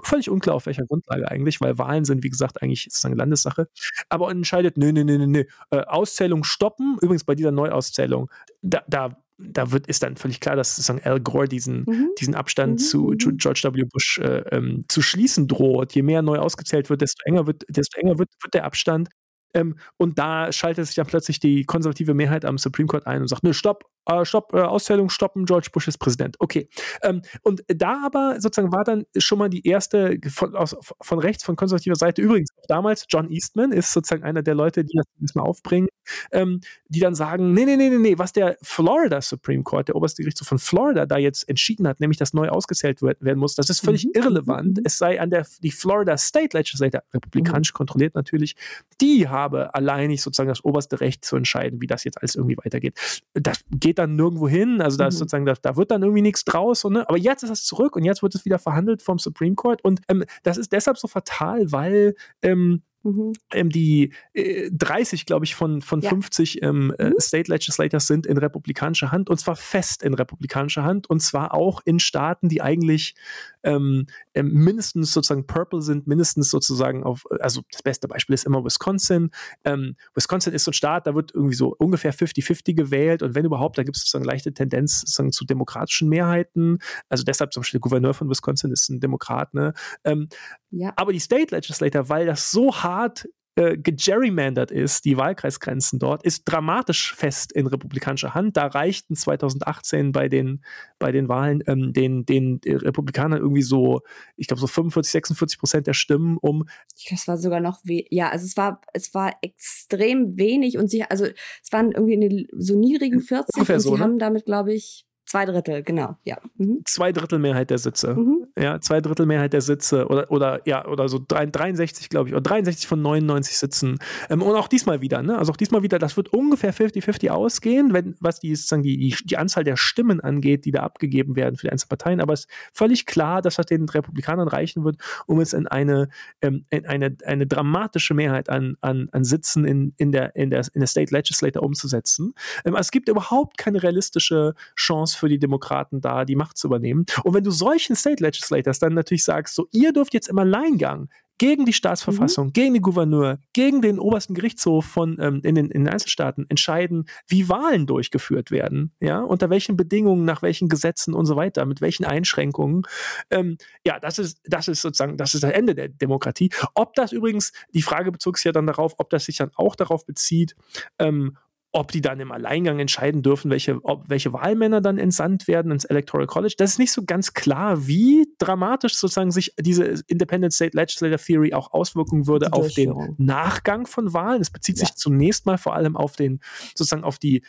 völlig 0.04 0.30
unklar 0.30 0.56
auf 0.56 0.66
welcher 0.66 0.86
Grundlage 0.86 1.30
eigentlich, 1.30 1.62
weil 1.62 1.78
Wahlen 1.78 2.06
sind, 2.06 2.24
wie 2.24 2.30
gesagt, 2.30 2.62
eigentlich 2.62 2.84
sozusagen 2.84 3.16
Landessache. 3.16 3.68
Aber 4.10 4.32
entscheidet, 4.32 4.78
nö, 4.78 4.92
nö, 4.92 5.04
nö, 5.04 5.18
nö, 5.18 5.28
nö. 5.28 5.44
Äh, 5.70 5.82
Auszählung 5.82 6.44
stoppen. 6.44 6.98
Übrigens 7.02 7.24
bei 7.24 7.36
dieser 7.36 7.52
Neuauszählung, 7.52 8.30
da, 8.62 8.84
da, 8.88 9.18
da 9.38 9.72
wird, 9.72 9.88
ist 9.88 10.04
dann 10.04 10.18
völlig 10.18 10.40
klar, 10.40 10.56
dass 10.56 10.76
sozusagen 10.76 11.02
Al 11.04 11.20
Gore 11.20 11.48
diesen, 11.48 11.84
mhm. 11.88 12.10
diesen 12.20 12.36
Abstand 12.36 12.74
mhm. 12.74 12.78
zu, 12.78 13.00
mhm. 13.12 13.38
George 13.38 13.70
W. 13.74 13.84
Bush 13.92 14.20
äh, 14.20 14.44
ähm, 14.52 14.86
zu 14.88 15.02
schließen 15.02 15.48
droht. 15.48 15.94
Je 15.94 16.04
mehr 16.04 16.22
neu 16.22 16.38
ausgezählt 16.38 16.90
wird, 16.90 17.02
desto 17.02 17.22
enger 17.26 17.48
wird, 17.48 17.64
desto 17.70 18.00
enger 18.00 18.18
wird, 18.20 18.30
wird 18.42 18.54
der 18.54 18.66
Abstand. 18.66 19.10
Ähm, 19.54 19.78
und 19.98 20.20
da 20.20 20.52
schaltet 20.52 20.86
sich 20.86 20.96
dann 20.96 21.08
plötzlich 21.08 21.40
die 21.40 21.64
konservative 21.66 22.14
Mehrheit 22.14 22.46
am 22.46 22.58
Supreme 22.58 22.88
Court 22.88 23.08
ein 23.08 23.22
und 23.22 23.28
sagt, 23.28 23.44
nö, 23.44 23.54
stopp, 23.54 23.86
äh, 24.06 24.26
stopp, 24.26 24.54
äh, 24.54 24.62
Auszählung 24.62 25.10
stoppen, 25.10 25.46
George 25.46 25.70
Bush 25.72 25.88
ist 25.88 25.98
Präsident. 25.98 26.36
Okay. 26.40 26.70
Ähm, 27.04 27.22
und 27.44 27.64
da 27.68 28.06
aber 28.06 28.40
sozusagen 28.40 28.72
war 28.72 28.84
dann 28.84 29.06
schon 29.18 29.40
mal 29.40 29.50
die 29.50 29.66
erste 29.68 30.18
von, 30.30 30.56
aus, 30.56 30.76
von 31.02 31.20
rechts, 31.20 31.44
von 31.44 31.56
konservativer 31.56 31.96
Seite, 31.96 32.22
übrigens 32.22 32.50
auch 32.58 32.68
damals, 32.68 33.06
John 33.10 33.30
Eastman 33.30 33.72
ist 33.72 33.94
sozusagen 33.94 34.24
einer 34.24 34.42
der 34.42 34.56
Leute, 34.56 34.84
die 34.84 34.98
das 35.20 35.36
mal 35.36 35.44
aufbringen, 35.44 35.88
ähm, 36.32 36.62
die 36.88 37.00
dann 37.00 37.16
sagen, 37.16 37.54
nee, 37.54 37.66
nee, 37.66 37.78
nee, 37.78 37.90
nee, 37.90 37.98
nee, 37.98 38.18
was 38.18 38.34
der 38.34 38.58
Florida 38.62 39.22
Supreme 39.22 39.64
Court, 39.64 39.88
der 39.88 39.96
oberste 39.96 40.24
Gerichtshof 40.24 40.48
von 40.48 40.60
Florida 40.60 41.06
da 41.06 41.18
jetzt 41.18 41.48
entschieden 41.48 41.88
hat, 41.88 42.00
nämlich 42.00 42.18
dass 42.18 42.34
neu 42.34 42.50
ausgezählt 42.50 43.02
werden 43.02 43.38
muss, 43.38 43.56
das 43.56 43.70
ist 43.70 43.82
völlig 43.82 44.06
mhm. 44.06 44.12
irrelevant. 44.16 44.78
Mhm. 44.78 44.84
Es 44.86 44.98
sei 44.98 45.20
an 45.20 45.30
der, 45.30 45.46
die 45.62 45.72
Florida 45.72 46.18
State 46.18 46.58
Legislature, 46.58 47.04
republikanisch 47.14 47.74
mhm. 47.74 47.78
kontrolliert 47.78 48.16
natürlich, 48.16 48.56
die 49.00 49.28
habe 49.28 49.74
alleinig 49.74 50.22
sozusagen 50.22 50.50
das 50.50 50.64
oberste 50.64 51.00
Recht 51.02 51.24
zu 51.26 51.36
entscheiden, 51.36 51.82
wie 51.82 51.88
das 51.88 52.04
jetzt 52.04 52.18
alles 52.18 52.36
irgendwie 52.36 52.58
weitergeht. 52.58 52.98
Das 53.34 53.62
geht 53.72 53.91
dann 54.00 54.16
nirgendwo 54.16 54.48
hin, 54.48 54.82
also 54.82 54.98
da 54.98 55.08
ist 55.08 55.16
mhm. 55.16 55.20
sozusagen, 55.20 55.46
da, 55.46 55.54
da, 55.62 55.76
wird 55.76 55.92
dann 55.92 56.02
irgendwie 56.04 56.22
nichts 56.22 56.46
draus, 56.46 56.84
und, 56.86 56.94
ne? 56.94 57.08
aber 57.08 57.18
jetzt 57.18 57.44
ist 57.44 57.50
es 57.50 57.66
zurück 57.66 57.96
und 57.96 58.04
jetzt 58.04 58.24
wird 58.24 58.36
es 58.36 58.46
wieder 58.46 58.60
verhandelt 58.60 59.02
vom 59.02 59.20
Supreme 59.20 59.56
Court 59.56 59.84
und 59.84 60.02
ähm, 60.08 60.24
das 60.44 60.58
ist 60.58 60.72
deshalb 60.72 60.98
so 60.98 61.08
fatal, 61.08 61.72
weil 61.72 62.16
ähm, 62.42 62.82
Mhm. 63.04 63.34
Ähm, 63.52 63.70
die 63.70 64.14
äh, 64.34 64.70
30, 64.72 65.26
glaube 65.26 65.46
ich, 65.46 65.56
von, 65.56 65.82
von 65.82 66.02
ja. 66.02 66.10
50 66.10 66.62
ähm, 66.62 66.94
äh, 67.00 67.10
mhm. 67.10 67.16
State 67.18 67.52
Legislators 67.52 68.06
sind 68.06 68.28
in 68.28 68.38
republikanischer 68.38 69.12
Hand 69.12 69.30
und 69.30 69.40
zwar 69.40 69.56
fest 69.56 70.04
in 70.04 70.14
republikanischer 70.14 70.84
Hand 70.84 71.10
und 71.10 71.20
zwar 71.22 71.54
auch 71.54 71.82
in 71.84 72.00
Staaten, 72.00 72.48
die 72.48 72.62
eigentlich 72.62 73.16
ähm, 73.64 74.08
ähm, 74.34 74.52
mindestens 74.52 75.14
sozusagen 75.14 75.46
purple 75.46 75.82
sind, 75.82 76.08
mindestens 76.08 76.50
sozusagen 76.50 77.04
auf, 77.04 77.24
also 77.40 77.62
das 77.72 77.84
beste 77.84 78.08
Beispiel 78.08 78.34
ist 78.34 78.46
immer 78.46 78.64
Wisconsin. 78.64 79.32
Ähm, 79.64 79.96
Wisconsin 80.14 80.54
ist 80.54 80.64
so 80.64 80.72
ein 80.72 80.74
Staat, 80.74 81.08
da 81.08 81.16
wird 81.16 81.34
irgendwie 81.34 81.56
so 81.56 81.76
ungefähr 81.78 82.14
50-50 82.14 82.76
gewählt 82.76 83.24
und 83.24 83.36
wenn 83.36 83.46
überhaupt, 83.46 83.78
da 83.78 83.84
gibt 83.84 83.98
es 83.98 84.04
sozusagen 84.04 84.26
leichte 84.26 84.54
Tendenz 84.54 85.02
sozusagen 85.02 85.32
zu 85.32 85.46
demokratischen 85.46 86.10
Mehrheiten. 86.10 86.80
Also 87.10 87.24
deshalb 87.24 87.54
zum 87.54 87.62
Beispiel 87.62 87.80
der 87.80 87.82
Gouverneur 87.82 88.14
von 88.14 88.30
Wisconsin 88.30 88.72
ist 88.72 88.90
ein 88.90 89.00
Demokrat, 89.00 89.54
ne? 89.54 89.74
Ähm, 90.04 90.30
ja. 90.72 90.94
Aber 90.96 91.14
die 91.14 91.20
State 91.20 91.54
Legislator, 91.54 92.10
weil 92.10 92.26
das 92.26 92.52
so 92.52 92.76
hart 92.76 93.28
äh, 93.56 93.78
gegerrymandert 93.78 94.72
ist, 94.72 95.04
die 95.04 95.18
Wahlkreisgrenzen 95.18 96.00
dort, 96.00 96.24
ist 96.24 96.44
dramatisch 96.46 97.14
fest 97.14 97.52
in 97.52 97.68
republikanischer 97.68 98.34
Hand. 98.34 98.56
Da 98.56 98.68
reichten 98.68 99.16
2018 99.16 100.14
bei 100.14 100.30
den, 100.30 100.64
bei 101.00 101.12
den 101.12 101.28
Wahlen 101.28 101.62
ähm, 101.68 101.92
den, 101.92 102.26
den 102.26 102.62
Republikanern 102.66 103.40
irgendwie 103.40 103.62
so, 103.62 104.02
ich 104.38 104.48
glaube, 104.48 104.62
so 104.62 104.68
45, 104.68 105.12
46 105.12 105.60
Prozent 105.60 105.88
der 105.88 105.94
Stimmen, 105.94 106.38
um. 106.38 106.66
Das 107.10 107.28
war 107.28 107.38
sogar 107.38 107.60
noch, 107.60 107.82
ja, 107.84 108.30
also 108.30 108.46
es 108.46 108.56
war, 108.56 108.80
es 108.94 109.14
war 109.14 109.34
extrem 109.42 110.38
wenig 110.38 110.78
und 110.78 110.90
sie, 110.90 111.04
also 111.04 111.26
es 111.26 111.72
waren 111.72 111.92
irgendwie 111.92 112.14
in 112.14 112.22
den 112.22 112.48
so 112.58 112.80
niedrigen 112.80 113.20
40 113.20 113.56
Ungefähr 113.56 113.76
und 113.76 113.82
so, 113.82 113.90
sie 113.92 113.98
ne? 113.98 114.04
haben 114.04 114.18
damit, 114.18 114.46
glaube 114.46 114.74
ich, 114.74 115.06
Zwei 115.32 115.46
Drittel, 115.46 115.82
genau, 115.82 116.18
ja. 116.26 116.36
Mhm. 116.58 116.82
Zwei 116.84 117.14
Drittel 117.14 117.40
Mehrheit 117.40 117.70
der 117.70 117.78
Sitze. 117.78 118.16
Mhm. 118.16 118.48
Ja, 118.60 118.82
zwei 118.82 119.00
Drittel 119.00 119.26
Mehrheit 119.26 119.54
der 119.54 119.62
Sitze 119.62 120.08
oder, 120.08 120.30
oder 120.30 120.60
ja, 120.66 120.86
oder 120.86 121.08
so 121.08 121.24
63, 121.26 122.10
glaube 122.10 122.28
ich, 122.28 122.36
oder 122.36 122.42
63 122.42 122.86
von 122.86 123.02
99 123.02 123.58
Sitzen. 123.58 124.00
Ähm, 124.30 124.42
und 124.42 124.54
auch 124.58 124.68
diesmal 124.68 125.00
wieder, 125.00 125.24
ne? 125.24 125.38
Also 125.38 125.54
auch 125.54 125.56
diesmal 125.56 125.84
wieder, 125.84 126.00
das 126.00 126.18
wird 126.18 126.34
ungefähr 126.34 126.74
50-50 126.74 127.30
ausgehen, 127.30 127.94
wenn, 127.94 128.18
was 128.20 128.42
die, 128.42 128.54
sozusagen 128.54 128.84
die, 128.84 128.98
die, 128.98 129.16
die, 129.24 129.38
Anzahl 129.38 129.64
der 129.64 129.78
Stimmen 129.78 130.20
angeht, 130.20 130.66
die 130.66 130.72
da 130.72 130.82
abgegeben 130.82 131.38
werden 131.38 131.56
für 131.56 131.68
die 131.68 131.72
einzelnen 131.72 131.88
Parteien. 131.88 132.20
Aber 132.20 132.34
es 132.34 132.42
ist 132.42 132.50
völlig 132.74 133.06
klar, 133.06 133.42
dass 133.42 133.56
das 133.56 133.68
den 133.68 133.88
Republikanern 133.88 134.50
reichen 134.50 134.84
wird, 134.84 134.98
um 135.28 135.40
es 135.40 135.54
in 135.54 135.66
eine, 135.66 136.10
ähm, 136.42 136.66
in 136.72 136.86
eine, 136.86 137.16
eine 137.26 137.48
dramatische 137.48 138.14
Mehrheit 138.14 138.50
an, 138.50 138.76
an, 138.82 139.08
an 139.14 139.24
Sitzen 139.24 139.64
in, 139.64 139.94
in, 139.96 140.12
der, 140.12 140.36
in, 140.36 140.50
der, 140.50 140.68
in 140.74 140.82
der 140.82 140.88
State 140.88 141.16
Legislature 141.16 141.64
umzusetzen. 141.64 142.34
Ähm, 142.66 142.76
also 142.76 142.88
es 142.88 142.92
gibt 142.92 143.08
überhaupt 143.08 143.58
keine 143.58 143.82
realistische 143.82 144.56
Chance 144.76 145.21
für 145.22 145.30
die 145.30 145.40
Demokraten 145.40 146.02
da, 146.02 146.26
die 146.26 146.36
Macht 146.36 146.58
zu 146.58 146.68
übernehmen. 146.68 147.06
Und 147.24 147.34
wenn 147.34 147.44
du 147.44 147.52
solchen 147.52 147.96
State 147.96 148.22
Legislators 148.22 148.80
dann 148.80 148.94
natürlich 148.94 149.24
sagst, 149.24 149.56
so, 149.56 149.68
ihr 149.72 149.94
dürft 149.94 150.14
jetzt 150.14 150.28
im 150.28 150.38
Alleingang 150.38 151.08
gegen 151.42 151.66
die 151.66 151.74
Staatsverfassung, 151.74 152.48
mhm. 152.48 152.54
gegen 152.54 152.74
den 152.76 152.84
Gouverneur, 152.84 153.40
gegen 153.54 153.82
den 153.82 153.98
obersten 153.98 154.36
Gerichtshof 154.36 154.86
von 154.86 155.18
ähm, 155.20 155.42
in, 155.44 155.56
den, 155.56 155.72
in 155.72 155.86
den 155.86 155.90
Einzelstaaten 155.92 156.46
entscheiden, 156.50 157.06
wie 157.28 157.50
Wahlen 157.50 157.88
durchgeführt 157.88 158.52
werden, 158.52 158.94
ja, 159.00 159.22
unter 159.22 159.50
welchen 159.50 159.76
Bedingungen, 159.76 160.24
nach 160.24 160.44
welchen 160.44 160.70
Gesetzen 160.70 161.16
und 161.16 161.26
so 161.26 161.36
weiter, 161.36 161.66
mit 161.66 161.82
welchen 161.82 162.06
Einschränkungen. 162.06 162.84
Ähm, 163.32 163.58
ja, 163.84 164.00
das 164.00 164.20
ist, 164.20 164.40
das 164.44 164.68
ist 164.68 164.84
sozusagen, 164.84 165.18
das 165.18 165.34
ist 165.34 165.44
das 165.44 165.52
Ende 165.52 165.74
der 165.74 165.90
Demokratie. 165.90 166.52
Ob 166.76 166.94
das 166.94 167.12
übrigens, 167.12 167.54
die 167.74 167.82
Frage 167.82 168.12
bezog 168.12 168.38
sich 168.38 168.46
ja 168.46 168.52
dann 168.52 168.68
darauf, 168.68 168.94
ob 169.00 169.10
das 169.10 169.26
sich 169.26 169.38
dann 169.38 169.50
auch 169.56 169.76
darauf 169.76 170.06
bezieht, 170.06 170.56
ähm, 171.00 171.38
ob 171.74 171.92
die 171.92 172.02
dann 172.02 172.20
im 172.20 172.32
Alleingang 172.32 172.80
entscheiden 172.80 173.22
dürfen, 173.22 173.50
welche, 173.50 173.80
ob, 173.84 174.10
welche 174.10 174.34
Wahlmänner 174.34 174.82
dann 174.82 174.98
entsandt 174.98 175.48
werden 175.48 175.72
ins 175.72 175.86
Electoral 175.86 176.28
College. 176.28 176.56
Das 176.58 176.72
ist 176.72 176.80
nicht 176.80 176.92
so 176.92 177.04
ganz 177.06 177.34
klar, 177.34 177.88
wie 177.88 178.28
dramatisch 178.40 178.96
sozusagen 178.96 179.32
sich 179.32 179.54
diese 179.58 180.02
Independent 180.08 180.54
State 180.54 180.76
Legislator 180.76 181.18
Theory 181.18 181.54
auch 181.54 181.72
auswirken 181.72 182.28
würde 182.28 182.52
auf 182.52 182.74
den 182.74 183.16
Nachgang 183.18 183.88
von 183.88 184.14
Wahlen. 184.14 184.42
Es 184.42 184.50
bezieht 184.50 184.80
ja. 184.80 184.86
sich 184.86 184.96
zunächst 184.96 185.46
mal 185.46 185.58
vor 185.58 185.74
allem 185.74 185.96
auf 185.96 186.16
den, 186.16 186.42
sozusagen 186.76 187.06
auf 187.06 187.20
die 187.20 187.42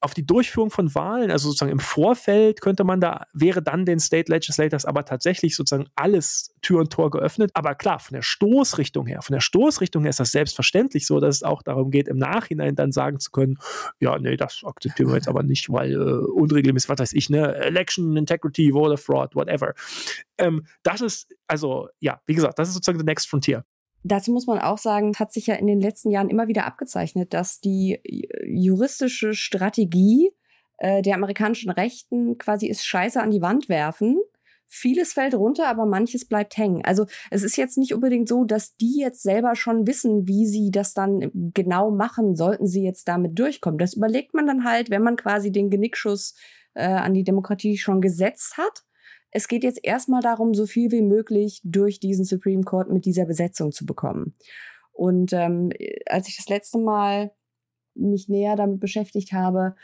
auf 0.00 0.12
die 0.12 0.26
Durchführung 0.26 0.70
von 0.70 0.94
Wahlen, 0.94 1.30
also 1.30 1.48
sozusagen 1.48 1.72
im 1.72 1.78
Vorfeld 1.78 2.60
könnte 2.60 2.84
man 2.84 3.00
da, 3.00 3.26
wäre 3.32 3.62
dann 3.62 3.86
den 3.86 3.98
State 3.98 4.30
Legislators 4.30 4.84
aber 4.84 5.04
tatsächlich 5.04 5.56
sozusagen 5.56 5.88
alles 5.96 6.54
Tür 6.60 6.80
und 6.80 6.92
Tor 6.92 7.10
geöffnet. 7.10 7.50
Aber 7.54 7.74
klar, 7.74 7.98
von 7.98 8.14
der 8.14 8.22
Stoßrichtung 8.22 9.06
her, 9.06 9.22
von 9.22 9.32
der 9.32 9.40
Stoßrichtung 9.40 10.02
her 10.02 10.10
ist 10.10 10.20
das 10.20 10.32
selbstverständlich 10.32 11.06
so, 11.06 11.18
dass 11.18 11.36
es 11.36 11.42
auch 11.42 11.62
darum 11.62 11.90
geht, 11.90 12.08
im 12.08 12.18
Nachhinein 12.18 12.74
dann 12.74 12.92
sagen 12.92 13.20
zu 13.20 13.30
können, 13.30 13.58
ja, 13.98 14.18
nee, 14.18 14.36
das 14.36 14.62
akzeptieren 14.64 15.08
wir 15.08 15.16
jetzt 15.16 15.28
aber 15.28 15.42
nicht, 15.42 15.70
weil 15.72 15.92
äh, 15.92 15.96
unregelmäßig, 15.96 16.90
was 16.90 16.98
weiß 16.98 17.12
ich, 17.14 17.30
ne, 17.30 17.54
Election 17.54 18.16
Integrity, 18.16 18.72
Voter 18.72 18.98
Fraud, 18.98 19.34
whatever. 19.34 19.72
Ähm, 20.38 20.66
das 20.82 21.00
ist, 21.00 21.34
also, 21.46 21.88
ja, 22.00 22.20
wie 22.26 22.34
gesagt, 22.34 22.58
das 22.58 22.68
ist 22.68 22.74
sozusagen 22.74 22.98
the 22.98 23.04
next 23.04 23.28
frontier. 23.28 23.64
Dazu 24.08 24.32
muss 24.32 24.46
man 24.46 24.60
auch 24.60 24.78
sagen, 24.78 25.12
hat 25.18 25.32
sich 25.32 25.48
ja 25.48 25.56
in 25.56 25.66
den 25.66 25.80
letzten 25.80 26.10
Jahren 26.10 26.30
immer 26.30 26.46
wieder 26.46 26.64
abgezeichnet, 26.64 27.34
dass 27.34 27.60
die 27.60 28.00
juristische 28.46 29.34
Strategie 29.34 30.30
äh, 30.78 31.02
der 31.02 31.16
amerikanischen 31.16 31.70
Rechten 31.70 32.38
quasi 32.38 32.68
ist 32.68 32.86
Scheiße 32.86 33.20
an 33.20 33.32
die 33.32 33.42
Wand 33.42 33.68
werfen. 33.68 34.18
Vieles 34.68 35.12
fällt 35.12 35.34
runter, 35.34 35.68
aber 35.68 35.86
manches 35.86 36.26
bleibt 36.26 36.56
hängen. 36.56 36.84
Also 36.84 37.06
es 37.30 37.42
ist 37.42 37.56
jetzt 37.56 37.78
nicht 37.78 37.94
unbedingt 37.94 38.28
so, 38.28 38.44
dass 38.44 38.76
die 38.76 39.00
jetzt 39.00 39.22
selber 39.22 39.54
schon 39.54 39.86
wissen, 39.86 40.26
wie 40.26 40.46
sie 40.46 40.70
das 40.70 40.92
dann 40.92 41.30
genau 41.54 41.90
machen, 41.90 42.34
sollten 42.34 42.66
sie 42.66 42.84
jetzt 42.84 43.08
damit 43.08 43.38
durchkommen. 43.38 43.78
Das 43.78 43.94
überlegt 43.94 44.34
man 44.34 44.46
dann 44.46 44.64
halt, 44.64 44.90
wenn 44.90 45.02
man 45.02 45.16
quasi 45.16 45.50
den 45.50 45.70
Genickschuss 45.70 46.34
äh, 46.74 46.84
an 46.84 47.14
die 47.14 47.24
Demokratie 47.24 47.76
schon 47.76 48.00
gesetzt 48.00 48.56
hat. 48.56 48.84
Es 49.30 49.48
geht 49.48 49.64
jetzt 49.64 49.80
erstmal 49.82 50.22
darum, 50.22 50.54
so 50.54 50.66
viel 50.66 50.90
wie 50.92 51.02
möglich 51.02 51.60
durch 51.64 52.00
diesen 52.00 52.24
Supreme 52.24 52.62
Court 52.62 52.90
mit 52.90 53.04
dieser 53.04 53.26
Besetzung 53.26 53.72
zu 53.72 53.84
bekommen. 53.84 54.34
Und 54.92 55.32
ähm, 55.32 55.70
als 56.06 56.28
ich 56.28 56.36
das 56.36 56.48
letzte 56.48 56.78
Mal 56.78 57.32
mich 57.94 58.28
näher 58.28 58.56
damit 58.56 58.80
beschäftigt 58.80 59.32
habe, 59.32 59.74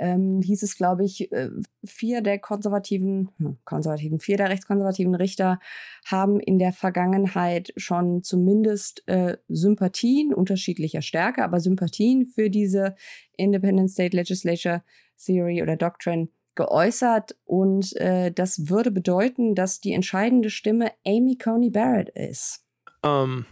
ähm, 0.00 0.40
hieß 0.40 0.62
es, 0.62 0.76
glaube 0.76 1.04
ich, 1.04 1.30
äh, 1.30 1.50
vier 1.84 2.22
der 2.22 2.38
konservativen, 2.38 3.30
hm, 3.36 3.58
konservativen, 3.64 4.18
vier 4.18 4.38
der 4.38 4.48
rechtskonservativen 4.48 5.14
Richter 5.14 5.60
haben 6.06 6.40
in 6.40 6.58
der 6.58 6.72
Vergangenheit 6.72 7.72
schon 7.76 8.22
zumindest 8.22 9.06
äh, 9.08 9.36
Sympathien 9.48 10.32
unterschiedlicher 10.32 11.02
Stärke, 11.02 11.44
aber 11.44 11.60
Sympathien 11.60 12.26
für 12.26 12.48
diese 12.48 12.96
Independent 13.36 13.90
State 13.90 14.16
Legislature 14.16 14.82
Theory 15.22 15.62
oder 15.62 15.76
Doctrine 15.76 16.28
geäußert 16.60 17.38
und 17.46 17.96
äh, 17.96 18.30
das 18.30 18.68
würde 18.68 18.90
bedeuten, 18.90 19.54
dass 19.54 19.80
die 19.80 19.94
entscheidende 19.94 20.50
Stimme 20.50 20.92
Amy 21.06 21.38
Coney 21.38 21.70
Barrett 21.70 22.10
ist. 22.10 22.62
Um, 23.02 23.46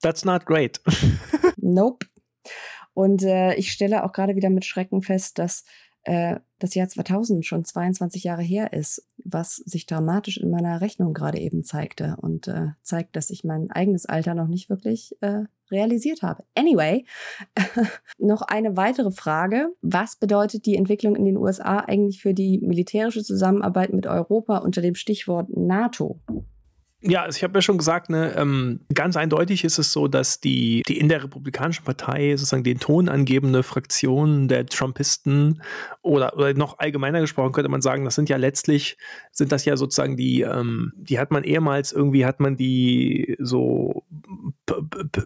that's 0.00 0.24
not 0.24 0.46
great. 0.46 0.80
nope. 1.58 2.06
Und 2.94 3.22
äh, 3.24 3.54
ich 3.56 3.72
stelle 3.72 4.04
auch 4.04 4.12
gerade 4.12 4.36
wieder 4.36 4.48
mit 4.48 4.64
Schrecken 4.64 5.02
fest, 5.02 5.38
dass 5.38 5.64
äh, 6.04 6.36
das 6.60 6.74
Jahr 6.74 6.88
2000 6.88 7.44
schon 7.44 7.62
22 7.62 8.24
Jahre 8.24 8.42
her 8.42 8.72
ist, 8.72 9.06
was 9.22 9.56
sich 9.56 9.84
dramatisch 9.84 10.38
in 10.38 10.50
meiner 10.50 10.80
Rechnung 10.80 11.12
gerade 11.12 11.38
eben 11.38 11.62
zeigte 11.62 12.16
und 12.22 12.48
äh, 12.48 12.68
zeigt, 12.80 13.16
dass 13.16 13.28
ich 13.28 13.44
mein 13.44 13.70
eigenes 13.70 14.06
Alter 14.06 14.34
noch 14.34 14.48
nicht 14.48 14.70
wirklich 14.70 15.14
äh, 15.20 15.42
realisiert 15.70 16.22
habe. 16.22 16.44
Anyway, 16.54 17.04
noch 18.18 18.42
eine 18.42 18.76
weitere 18.76 19.10
Frage. 19.10 19.68
Was 19.82 20.16
bedeutet 20.16 20.66
die 20.66 20.76
Entwicklung 20.76 21.16
in 21.16 21.24
den 21.24 21.36
USA 21.36 21.78
eigentlich 21.78 22.22
für 22.22 22.34
die 22.34 22.58
militärische 22.58 23.22
Zusammenarbeit 23.22 23.92
mit 23.92 24.06
Europa 24.06 24.58
unter 24.58 24.82
dem 24.82 24.94
Stichwort 24.94 25.48
NATO? 25.56 26.20
Ja, 27.06 27.22
also 27.22 27.36
ich 27.36 27.44
habe 27.44 27.58
ja 27.58 27.60
schon 27.60 27.76
gesagt, 27.76 28.08
ne, 28.08 28.34
ähm, 28.34 28.80
ganz 28.94 29.14
eindeutig 29.18 29.62
ist 29.62 29.78
es 29.78 29.92
so, 29.92 30.08
dass 30.08 30.40
die, 30.40 30.82
die 30.88 30.98
in 30.98 31.10
der 31.10 31.22
Republikanischen 31.22 31.84
Partei 31.84 32.34
sozusagen 32.34 32.64
den 32.64 32.78
Ton 32.78 33.10
angebende 33.10 33.62
Fraktion 33.62 34.48
der 34.48 34.64
Trumpisten 34.64 35.60
oder, 36.00 36.34
oder 36.34 36.54
noch 36.54 36.78
allgemeiner 36.78 37.20
gesprochen 37.20 37.52
könnte 37.52 37.68
man 37.68 37.82
sagen, 37.82 38.06
das 38.06 38.14
sind 38.14 38.30
ja 38.30 38.38
letztlich, 38.38 38.96
sind 39.32 39.52
das 39.52 39.66
ja 39.66 39.76
sozusagen 39.76 40.16
die, 40.16 40.40
ähm, 40.40 40.94
die 40.96 41.18
hat 41.18 41.30
man 41.30 41.44
ehemals 41.44 41.92
irgendwie, 41.92 42.24
hat 42.24 42.40
man 42.40 42.56
die 42.56 43.36
so 43.38 44.04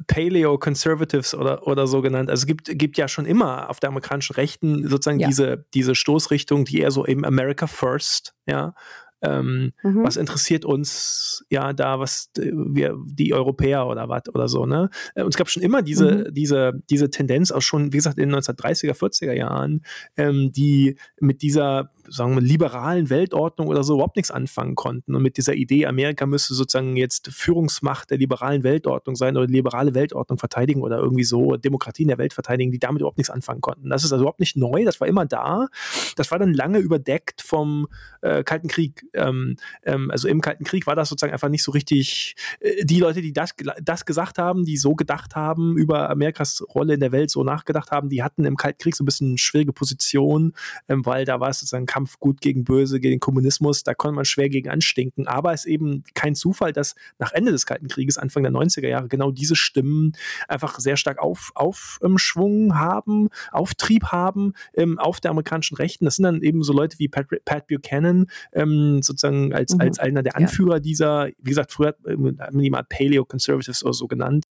Paleo 0.07 0.59
Conservatives 0.59 1.35
oder, 1.35 1.67
oder 1.67 1.87
so 1.87 2.03
genannt. 2.03 2.31
Also 2.31 2.43
es 2.43 2.47
gibt, 2.47 2.79
gibt 2.79 2.97
ja 2.99 3.09
schon 3.09 3.27
immer 3.27 3.71
auf 3.71 3.81
der 3.81 3.91
amerikanischen 3.91 4.35
Rechten 4.35 4.89
sozusagen 4.89 5.21
ja. 5.21 5.29
diese, 5.29 5.65
diese 5.75 5.95
Stoßrichtung, 5.95 6.65
die 6.65 6.81
eher 6.81 6.91
so 6.91 7.07
eben 7.07 7.25
America 7.25 7.67
First, 7.67 8.35
ja, 8.47 8.75
ähm, 9.21 9.73
mhm. 9.83 10.05
Was 10.05 10.17
interessiert 10.17 10.65
uns 10.65 11.45
ja 11.51 11.73
da, 11.73 11.99
was 11.99 12.31
wir, 12.37 12.97
die 13.05 13.35
Europäer 13.35 13.87
oder 13.89 14.09
was 14.09 14.29
oder 14.33 14.49
so, 14.49 14.65
ne? 14.65 14.91
Äh, 15.15 15.23
und 15.23 15.31
es 15.31 15.37
gab 15.37 15.49
schon 15.49 15.63
immer 15.63 15.83
diese, 15.83 16.27
mhm. 16.29 16.35
diese, 16.35 16.73
diese 16.89 17.11
Tendenz 17.11 17.51
auch 17.51 17.63
schon, 17.63 17.93
wie 17.93 17.97
gesagt, 17.97 18.19
in 18.19 18.31
den 18.31 18.39
1930er, 18.39 18.95
40er 18.95 19.33
Jahren, 19.33 19.83
ähm, 20.17 20.53
die 20.53 20.97
mit 21.21 21.43
dieser 21.43 21.91
sagen 22.11 22.35
wir, 22.35 22.41
liberalen 22.41 23.11
Weltordnung 23.11 23.69
oder 23.69 23.85
so 23.85 23.95
überhaupt 23.95 24.17
nichts 24.17 24.31
anfangen 24.31 24.75
konnten. 24.75 25.15
Und 25.15 25.23
mit 25.23 25.37
dieser 25.37 25.55
Idee, 25.55 25.87
Amerika 25.87 26.27
müsste 26.27 26.55
sozusagen 26.55 26.97
jetzt 26.97 27.29
Führungsmacht 27.29 28.11
der 28.11 28.19
liberalen 28.19 28.63
Weltordnung 28.63 29.17
sein 29.17 29.37
oder 29.37 29.47
liberale 29.47 29.95
Weltordnung 29.95 30.39
verteidigen 30.39 30.83
oder 30.83 30.99
irgendwie 30.99 31.25
so 31.25 31.57
Demokratie 31.57 32.03
in 32.03 32.09
der 32.09 32.19
Welt 32.19 32.33
verteidigen, 32.33 32.73
die 32.73 32.79
damit 32.79 33.01
überhaupt 33.01 33.19
nichts 33.19 33.31
anfangen 33.31 33.61
konnten. 33.61 33.91
Das 33.91 34.05
ist 34.05 34.13
also 34.13 34.23
überhaupt 34.25 34.41
nicht 34.41 34.57
neu, 34.57 34.85
das 34.85 35.01
war 35.01 35.09
immer 35.09 35.27
da. 35.27 35.69
Das 36.17 36.31
war 36.31 36.39
dann 36.39 36.55
lange 36.55 36.79
überdeckt 36.79 37.43
vom 37.43 37.89
äh, 38.23 38.43
Kalten 38.43 38.69
Krieg. 38.69 39.05
Ähm, 39.15 39.57
ähm, 39.85 40.11
also 40.11 40.29
im 40.29 40.41
Kalten 40.41 40.65
Krieg 40.65 40.87
war 40.87 40.97
das 40.97 41.09
sozusagen 41.09 41.33
einfach 41.33 41.49
nicht 41.49 41.63
so 41.63 41.73
richtig, 41.73 42.37
äh, 42.61 42.85
die 42.85 43.01
Leute, 43.01 43.23
die 43.23 43.33
das, 43.33 43.55
das 43.83 44.05
gesagt 44.05 44.39
haben, 44.39 44.65
die 44.65 44.77
so 44.77 44.95
gedacht 44.95 45.37
haben, 45.37 45.77
über 45.77 46.11
Amerikas 46.11 46.65
Rolle 46.75 46.95
in 46.95 47.01
der 47.01 47.13
Welt 47.13 47.31
so 47.31 47.45
nachgedacht 47.45 47.91
haben, 47.91 48.09
die 48.09 48.23
hatten 48.23 48.45
im 48.45 48.57
Kalten 48.57 48.79
Krieg 48.79 48.97
so 48.97 49.03
ein 49.03 49.07
bisschen 49.07 49.39
schwierige 49.39 49.73
Position, 49.73 50.55
ähm, 50.89 51.05
weil 51.05 51.25
da 51.25 51.41
war 51.41 51.51
es 51.51 51.61
sozusagen 51.61 51.87
Kampf 51.99 52.21
gut 52.21 52.41
gegen 52.41 52.63
böse, 52.63 53.01
gegen 53.01 53.15
den 53.15 53.21
Kommunismus, 53.21 53.83
da 53.83 53.93
konnte 53.93 54.15
man 54.15 54.25
schwer 54.25 54.49
gegen 54.49 54.71
anstinken. 54.71 55.27
Aber 55.27 55.53
es 55.53 55.65
ist 55.65 55.73
eben 55.73 56.05
kein 56.15 56.37
Zufall, 56.37 56.73
dass 56.73 56.95
nach 57.19 57.33
Ende 57.33 57.51
des 57.51 57.67
Kalten 57.67 57.89
Krieges, 57.89 58.19
Anfang 58.19 58.45
der 58.45 58.53
90er 58.53 58.87
Jahre, 58.87 59.09
genau 59.09 59.33
diese 59.33 59.57
Stimmen 59.57 60.13
einfach 60.47 60.79
sehr 60.79 60.97
stark 60.97 61.19
auf, 61.19 61.51
Aufschwung 61.57 62.79
haben, 62.79 63.31
Auftrieb 63.51 64.05
haben 64.13 64.53
ähm, 64.75 65.01
auf 65.01 65.19
der 65.19 65.33
amerikanischen 65.33 65.77
Rechten. 65.77 66.05
Das 66.05 66.15
sind 66.17 66.23
dann 66.23 66.43
eben 66.43 66.63
so 66.63 66.73
Leute 66.73 67.01
wie 67.01 67.09
Pat, 67.09 67.27
Pat 67.45 67.67
Buchanan, 67.67 68.27
ähm, 68.53 69.03
sozusagen 69.03 69.53
als, 69.53 69.75
mhm. 69.75 69.81
als 69.81 69.99
einer 69.99 70.23
der 70.23 70.37
Anführer 70.37 70.75
ja. 70.75 70.81
dieser, 70.81 71.27
wie 71.39 71.51
gesagt, 71.51 71.73
früher 71.73 71.89
hat 71.89 72.53
man 72.53 72.63
die 72.63 72.71
mal 72.71 72.85
Paleo 72.85 73.25
Conservatives 73.25 73.83
oder 73.83 73.93
so 73.93 74.07
genannt, 74.07 74.45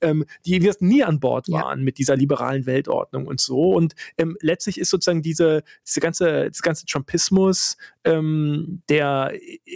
ähm, 0.00 0.24
die 0.44 0.58
jetzt 0.58 0.82
nie 0.82 1.02
an 1.02 1.20
Bord 1.20 1.50
waren 1.50 1.80
ja. 1.80 1.84
mit 1.84 1.98
dieser 1.98 2.16
liberalen 2.16 2.66
Weltordnung 2.66 3.26
und 3.26 3.40
so. 3.40 3.72
Und 3.72 3.94
ähm, 4.18 4.36
letztlich 4.40 4.78
ist 4.78 4.90
sozusagen 4.90 5.22
diese, 5.22 5.62
diese 5.86 6.00
ganze, 6.00 6.48
das 6.48 6.62
ganze 6.62 6.86
Trumpismus, 6.86 7.76
ähm, 8.04 8.82
der 8.88 9.32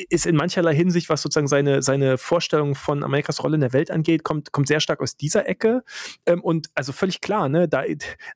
ist 0.09 0.27
in 0.27 0.37
mancherlei 0.37 0.75
Hinsicht, 0.75 1.09
was 1.09 1.23
sozusagen 1.23 1.49
seine, 1.49 1.83
seine 1.83 2.19
Vorstellung 2.19 2.75
von 2.75 3.03
Amerikas 3.05 3.43
Rolle 3.43 3.55
in 3.55 3.61
der 3.61 3.73
Welt 3.73 3.91
angeht, 3.91 4.25
kommt, 4.25 4.53
kommt 4.53 4.69
sehr 4.69 4.81
stark 4.81 5.01
aus 5.01 5.17
dieser 5.17 5.49
Ecke. 5.49 5.85
Ähm, 6.27 6.43
und 6.43 6.69
also 6.75 6.93
völlig 6.93 7.21
klar, 7.21 7.49
ne, 7.49 7.69
da, 7.69 7.85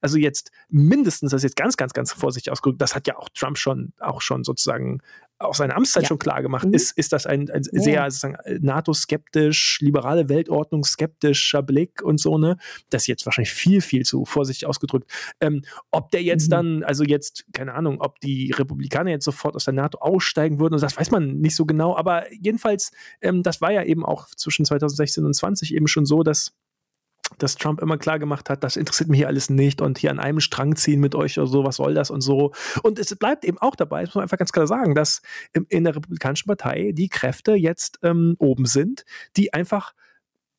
also 0.00 0.18
jetzt 0.18 0.50
mindestens, 0.68 1.30
das 1.32 1.40
ist 1.40 1.50
jetzt 1.50 1.56
ganz, 1.56 1.76
ganz, 1.76 1.92
ganz 1.92 2.12
vorsichtig 2.12 2.52
ausgedrückt, 2.52 2.80
das 2.80 2.94
hat 2.94 3.06
ja 3.06 3.16
auch 3.16 3.28
Trump 3.30 3.58
schon, 3.58 3.92
auch 3.98 4.20
schon 4.20 4.44
sozusagen 4.44 5.00
auch 5.40 5.54
seine 5.54 5.74
Amtszeit 5.74 6.04
ja. 6.04 6.08
schon 6.08 6.18
klar 6.18 6.42
gemacht, 6.42 6.66
mhm. 6.66 6.74
ist, 6.74 6.96
ist 6.96 7.12
das 7.12 7.26
ein, 7.26 7.50
ein 7.50 7.62
sehr 7.64 8.06
ja. 8.06 8.58
NATO-skeptisch, 8.60 9.78
liberale 9.80 10.28
Weltordnung 10.28 10.84
skeptischer 10.84 11.62
Blick 11.62 12.02
und 12.02 12.20
so, 12.20 12.36
ne? 12.38 12.58
Das 12.90 13.02
ist 13.02 13.06
jetzt 13.06 13.26
wahrscheinlich 13.26 13.52
viel, 13.52 13.80
viel 13.80 14.04
zu 14.04 14.24
vorsichtig 14.26 14.66
ausgedrückt. 14.66 15.10
Ähm, 15.40 15.62
ob 15.90 16.10
der 16.10 16.22
jetzt 16.22 16.48
mhm. 16.48 16.50
dann, 16.50 16.84
also 16.84 17.04
jetzt, 17.04 17.46
keine 17.52 17.74
Ahnung, 17.74 18.00
ob 18.00 18.20
die 18.20 18.52
Republikaner 18.52 19.10
jetzt 19.10 19.24
sofort 19.24 19.56
aus 19.56 19.64
der 19.64 19.74
NATO 19.74 19.98
aussteigen 19.98 20.58
würden, 20.58 20.78
das 20.78 20.96
weiß 20.96 21.10
man 21.10 21.38
nicht 21.38 21.56
so 21.56 21.64
genau, 21.64 21.96
aber 21.96 22.30
jedenfalls, 22.32 22.92
ähm, 23.22 23.42
das 23.42 23.60
war 23.60 23.72
ja 23.72 23.82
eben 23.82 24.04
auch 24.04 24.26
zwischen 24.28 24.64
2016 24.66 25.24
und 25.24 25.34
20 25.34 25.74
eben 25.74 25.88
schon 25.88 26.04
so, 26.04 26.22
dass 26.22 26.52
dass 27.38 27.56
Trump 27.56 27.80
immer 27.80 27.98
klar 27.98 28.18
gemacht 28.18 28.50
hat, 28.50 28.64
das 28.64 28.76
interessiert 28.76 29.08
mich 29.08 29.18
hier 29.18 29.28
alles 29.28 29.50
nicht 29.50 29.80
und 29.80 29.98
hier 29.98 30.10
an 30.10 30.18
einem 30.18 30.40
Strang 30.40 30.76
ziehen 30.76 31.00
mit 31.00 31.14
euch 31.14 31.38
oder 31.38 31.46
so, 31.46 31.64
was 31.64 31.76
soll 31.76 31.94
das 31.94 32.10
und 32.10 32.20
so. 32.20 32.52
Und 32.82 32.98
es 32.98 33.14
bleibt 33.16 33.44
eben 33.44 33.58
auch 33.58 33.76
dabei, 33.76 34.00
das 34.00 34.10
muss 34.10 34.16
man 34.16 34.22
einfach 34.22 34.38
ganz 34.38 34.52
klar 34.52 34.66
sagen, 34.66 34.94
dass 34.94 35.22
in 35.68 35.84
der 35.84 35.96
Republikanischen 35.96 36.46
Partei 36.46 36.92
die 36.92 37.08
Kräfte 37.08 37.54
jetzt 37.54 37.98
ähm, 38.02 38.36
oben 38.38 38.66
sind, 38.66 39.04
die 39.36 39.52
einfach 39.52 39.92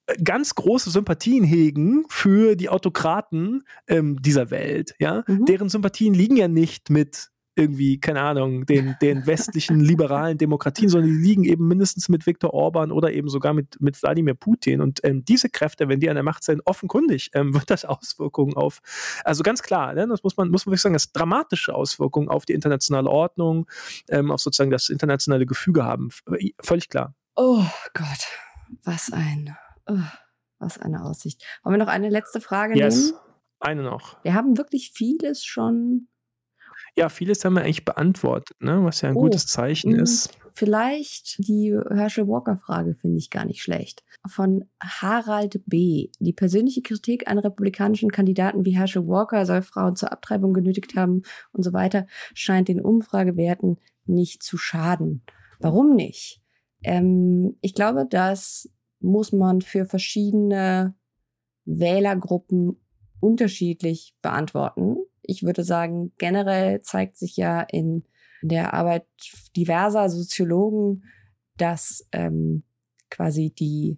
äh, 0.07 0.15
ganz 0.23 0.55
große 0.55 0.89
Sympathien 0.89 1.43
hegen 1.43 2.05
für 2.09 2.55
die 2.55 2.69
Autokraten 2.69 3.63
ähm, 3.87 4.21
dieser 4.21 4.51
Welt, 4.51 4.95
ja, 4.99 5.23
mhm. 5.27 5.45
deren 5.45 5.69
Sympathien 5.69 6.13
liegen 6.13 6.37
ja 6.37 6.47
nicht 6.47 6.89
mit 6.89 7.30
irgendwie, 7.55 7.99
keine 7.99 8.21
Ahnung, 8.21 8.65
den, 8.65 8.95
den 9.01 9.27
westlichen 9.27 9.79
liberalen 9.79 10.37
Demokratien, 10.37 10.89
sondern 10.89 11.09
die 11.09 11.17
liegen 11.17 11.43
eben 11.43 11.67
mindestens 11.67 12.07
mit 12.07 12.25
Viktor 12.25 12.53
Orban 12.53 12.91
oder 12.91 13.11
eben 13.11 13.27
sogar 13.29 13.53
mit, 13.53 13.79
mit 13.81 14.01
Wladimir 14.01 14.35
Putin. 14.35 14.81
Und 14.81 15.01
ähm, 15.03 15.25
diese 15.25 15.49
Kräfte, 15.49 15.89
wenn 15.89 15.99
die 15.99 16.09
an 16.09 16.15
der 16.15 16.23
Macht 16.23 16.43
sind, 16.43 16.61
offenkundig 16.65 17.29
ähm, 17.33 17.53
wird 17.53 17.69
das 17.69 17.83
Auswirkungen 17.85 18.55
auf, 18.55 18.79
also 19.25 19.43
ganz 19.43 19.61
klar, 19.61 19.93
ne, 19.93 20.07
das 20.07 20.23
muss 20.23 20.37
man, 20.37 20.49
muss 20.49 20.65
man 20.65 20.71
wirklich 20.71 20.81
sagen, 20.81 20.93
das 20.93 21.11
dramatische 21.11 21.75
Auswirkungen 21.75 22.29
auf 22.29 22.45
die 22.45 22.53
internationale 22.53 23.09
Ordnung, 23.09 23.69
ähm, 24.09 24.31
auf 24.31 24.39
sozusagen 24.39 24.71
das 24.71 24.89
internationale 24.89 25.45
Gefüge 25.45 25.83
haben. 25.83 26.09
Völlig 26.61 26.89
klar. 26.89 27.15
Oh 27.35 27.65
Gott, 27.93 28.27
was 28.83 29.11
ein, 29.11 29.55
oh, 29.87 29.97
was 30.59 30.77
eine 30.77 31.03
Aussicht. 31.03 31.43
Wollen 31.63 31.75
wir 31.75 31.83
noch 31.83 31.91
eine 31.91 32.09
letzte 32.09 32.39
Frage 32.39 32.77
yes. 32.77 33.07
nehmen? 33.07 33.19
Eine 33.59 33.83
noch. 33.83 34.23
Wir 34.23 34.33
haben 34.33 34.57
wirklich 34.57 34.91
vieles 34.91 35.45
schon 35.45 36.07
ja, 36.97 37.09
vieles 37.09 37.43
haben 37.45 37.53
wir 37.53 37.63
eigentlich 37.63 37.85
beantwortet, 37.85 38.57
ne? 38.59 38.83
was 38.83 39.01
ja 39.01 39.09
ein 39.09 39.15
oh, 39.15 39.21
gutes 39.21 39.47
Zeichen 39.47 39.93
mh, 39.93 40.03
ist. 40.03 40.37
Vielleicht 40.53 41.37
die 41.47 41.77
Herschel 41.89 42.27
Walker-Frage 42.27 42.95
finde 42.95 43.17
ich 43.17 43.29
gar 43.29 43.45
nicht 43.45 43.61
schlecht. 43.61 44.03
Von 44.27 44.65
Harald 44.83 45.61
B. 45.65 46.09
Die 46.19 46.33
persönliche 46.33 46.81
Kritik 46.81 47.29
an 47.29 47.37
republikanischen 47.39 48.11
Kandidaten 48.11 48.65
wie 48.65 48.75
Herschel 48.75 49.07
Walker 49.07 49.45
soll 49.45 49.61
Frauen 49.61 49.95
zur 49.95 50.11
Abtreibung 50.11 50.53
genötigt 50.53 50.95
haben 50.95 51.23
und 51.53 51.63
so 51.63 51.71
weiter, 51.71 52.05
scheint 52.33 52.67
den 52.67 52.81
Umfragewerten 52.81 53.77
nicht 54.05 54.43
zu 54.43 54.57
schaden. 54.57 55.23
Warum 55.59 55.95
nicht? 55.95 56.41
Ähm, 56.83 57.55
ich 57.61 57.73
glaube, 57.73 58.05
dass 58.09 58.69
muss 59.01 59.31
man 59.31 59.61
für 59.61 59.85
verschiedene 59.85 60.95
Wählergruppen 61.65 62.79
unterschiedlich 63.19 64.15
beantworten. 64.21 64.97
Ich 65.31 65.43
würde 65.43 65.63
sagen, 65.63 66.11
generell 66.17 66.81
zeigt 66.81 67.15
sich 67.15 67.37
ja 67.37 67.61
in 67.61 68.03
der 68.41 68.73
Arbeit 68.73 69.05
diverser 69.55 70.09
Soziologen, 70.09 71.05
dass 71.55 72.05
ähm, 72.11 72.63
quasi 73.09 73.53
die, 73.57 73.97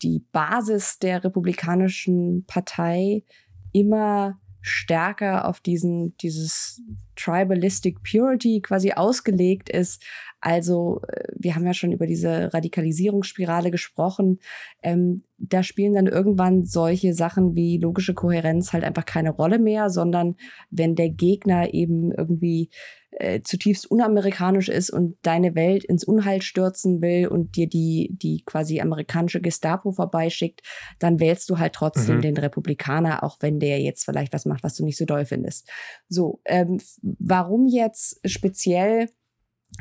die 0.00 0.24
Basis 0.30 1.00
der 1.00 1.24
Republikanischen 1.24 2.44
Partei 2.46 3.24
immer 3.72 4.40
stärker 4.68 5.48
auf 5.48 5.60
diesen, 5.60 6.16
dieses 6.18 6.82
Tribalistic 7.16 8.02
Purity 8.02 8.60
quasi 8.60 8.92
ausgelegt 8.92 9.68
ist. 9.68 10.02
Also, 10.40 11.00
äh, 11.08 11.24
wir 11.36 11.54
haben 11.54 11.66
ja 11.66 11.74
schon 11.74 11.92
über 11.92 12.06
diese 12.06 12.52
Radikalisierungsspirale 12.54 13.70
gesprochen. 13.70 14.38
Ähm, 14.82 15.22
da 15.38 15.62
spielen 15.62 15.94
dann 15.94 16.06
irgendwann 16.06 16.64
solche 16.64 17.14
Sachen 17.14 17.54
wie 17.54 17.78
logische 17.78 18.14
Kohärenz 18.14 18.72
halt 18.72 18.84
einfach 18.84 19.04
keine 19.04 19.30
Rolle 19.30 19.58
mehr, 19.58 19.90
sondern 19.90 20.36
wenn 20.70 20.94
der 20.94 21.10
Gegner 21.10 21.74
eben 21.74 22.12
irgendwie 22.12 22.70
äh, 23.18 23.40
zutiefst 23.42 23.90
unamerikanisch 23.90 24.68
ist 24.68 24.90
und 24.90 25.16
deine 25.22 25.54
Welt 25.54 25.84
ins 25.84 26.04
Unheil 26.04 26.42
stürzen 26.42 27.02
will 27.02 27.28
und 27.28 27.56
dir 27.56 27.68
die, 27.68 28.10
die 28.12 28.42
quasi 28.44 28.80
amerikanische 28.80 29.40
Gestapo 29.40 29.92
vorbeischickt, 29.92 30.62
dann 30.98 31.20
wählst 31.20 31.50
du 31.50 31.58
halt 31.58 31.74
trotzdem 31.74 32.16
mhm. 32.16 32.22
den 32.22 32.36
Republikaner, 32.36 33.24
auch 33.24 33.38
wenn 33.40 33.58
der 33.58 33.80
jetzt 33.80 34.04
vielleicht 34.04 34.32
was 34.32 34.46
macht, 34.46 34.62
was 34.62 34.74
du 34.74 34.84
nicht 34.84 34.96
so 34.96 35.04
doll 35.04 35.24
findest. 35.24 35.68
So, 36.08 36.40
ähm, 36.44 36.80
warum 37.02 37.66
jetzt 37.66 38.20
speziell 38.24 39.08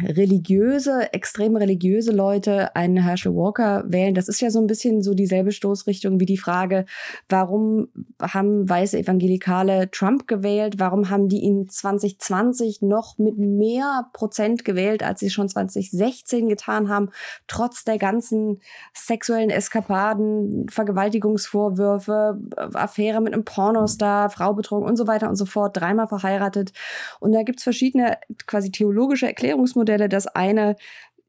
religiöse, 0.03 1.11
extrem 1.13 1.55
religiöse 1.55 2.11
Leute 2.11 2.75
einen 2.75 2.97
Herschel 2.97 3.33
Walker 3.33 3.83
wählen, 3.87 4.13
das 4.13 4.27
ist 4.27 4.41
ja 4.41 4.51
so 4.51 4.59
ein 4.59 4.67
bisschen 4.67 5.01
so 5.01 5.13
dieselbe 5.13 5.51
Stoßrichtung 5.51 6.19
wie 6.19 6.25
die 6.25 6.37
Frage, 6.37 6.85
warum 7.29 7.87
haben 8.21 8.69
weiße 8.69 8.97
Evangelikale 8.99 9.89
Trump 9.91 10.27
gewählt? 10.27 10.75
Warum 10.77 11.09
haben 11.09 11.29
die 11.29 11.39
ihn 11.39 11.67
2020 11.67 12.81
noch 12.81 13.17
mit 13.17 13.37
mehr 13.37 14.07
Prozent 14.13 14.65
gewählt, 14.65 15.01
als 15.03 15.19
sie 15.19 15.29
schon 15.29 15.49
2016 15.49 16.47
getan 16.47 16.89
haben, 16.89 17.09
trotz 17.47 17.83
der 17.83 17.97
ganzen 17.97 18.59
sexuellen 18.93 19.49
Eskapaden, 19.49 20.67
Vergewaltigungsvorwürfe, 20.69 22.39
Affäre 22.73 23.21
mit 23.21 23.33
einem 23.33 23.45
Pornostar, 23.45 24.29
Frau 24.29 24.53
betrogen 24.53 24.87
und 24.87 24.95
so 24.95 25.07
weiter 25.07 25.29
und 25.29 25.35
so 25.35 25.45
fort, 25.45 25.75
dreimal 25.75 26.07
verheiratet. 26.07 26.71
Und 27.19 27.31
da 27.31 27.43
gibt's 27.43 27.63
verschiedene 27.63 28.17
quasi 28.45 28.71
theologische 28.71 29.27
Erklärungsmodelle 29.27 29.86
Geschäftsmodelle. 29.87 30.09
Das 30.09 30.27
eine 30.27 30.75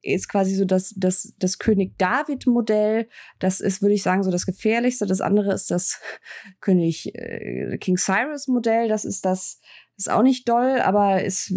ist 0.02 0.28
quasi 0.28 0.54
so 0.54 0.64
das, 0.64 0.94
das, 0.96 1.34
das 1.38 1.58
König 1.58 1.98
David-Modell. 1.98 3.08
Das 3.38 3.60
ist, 3.60 3.82
würde 3.82 3.94
ich 3.94 4.02
sagen, 4.02 4.22
so 4.22 4.30
das 4.30 4.46
gefährlichste. 4.46 5.06
Das 5.06 5.20
andere 5.20 5.52
ist 5.52 5.70
das 5.70 6.00
König 6.60 7.14
äh, 7.14 7.78
King 7.78 7.96
Cyrus-Modell. 7.96 8.88
Das 8.88 9.04
ist 9.04 9.24
das, 9.24 9.60
ist 9.96 10.10
auch 10.10 10.22
nicht 10.22 10.48
doll, 10.48 10.80
aber 10.80 11.22
ist 11.24 11.52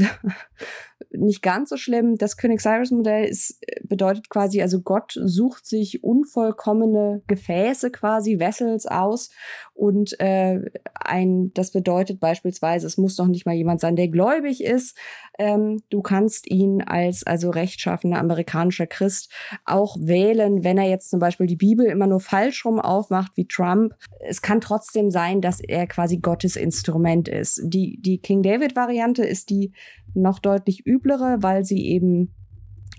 nicht 1.11 1.41
ganz 1.41 1.69
so 1.69 1.77
schlimm. 1.77 2.17
Das 2.17 2.37
König 2.37 2.61
Cyrus 2.61 2.91
Modell 2.91 3.25
äh, 3.25 3.81
bedeutet 3.83 4.29
quasi, 4.29 4.61
also 4.61 4.81
Gott 4.81 5.13
sucht 5.15 5.65
sich 5.65 6.03
unvollkommene 6.03 7.21
Gefäße 7.27 7.91
quasi, 7.91 8.39
Vessels 8.39 8.85
aus 8.85 9.29
und 9.73 10.19
äh, 10.19 10.59
ein, 10.93 11.51
das 11.53 11.71
bedeutet 11.71 12.19
beispielsweise, 12.19 12.85
es 12.85 12.97
muss 12.97 13.15
doch 13.15 13.27
nicht 13.27 13.45
mal 13.45 13.55
jemand 13.55 13.79
sein, 13.79 13.95
der 13.95 14.09
gläubig 14.09 14.63
ist. 14.63 14.95
Ähm, 15.39 15.81
du 15.89 16.01
kannst 16.01 16.49
ihn 16.49 16.81
als 16.81 17.25
also 17.25 17.49
rechtschaffener 17.49 18.19
amerikanischer 18.19 18.85
Christ 18.85 19.31
auch 19.65 19.97
wählen, 19.99 20.63
wenn 20.63 20.77
er 20.77 20.87
jetzt 20.87 21.09
zum 21.09 21.19
Beispiel 21.19 21.47
die 21.47 21.55
Bibel 21.55 21.85
immer 21.87 22.07
nur 22.07 22.19
falsch 22.19 22.65
rum 22.65 22.79
aufmacht 22.79 23.31
wie 23.35 23.47
Trump. 23.47 23.93
Es 24.19 24.41
kann 24.41 24.61
trotzdem 24.61 25.09
sein, 25.09 25.41
dass 25.41 25.59
er 25.59 25.87
quasi 25.87 26.17
Gottes 26.17 26.55
Instrument 26.55 27.27
ist. 27.27 27.61
Die, 27.63 27.99
die 28.01 28.19
King 28.19 28.43
David 28.43 28.75
Variante 28.75 29.23
ist 29.23 29.49
die 29.49 29.73
noch 30.13 30.39
deutlich 30.39 30.85
üblere, 30.85 31.37
weil 31.41 31.63
sie 31.63 31.85
eben 31.87 32.33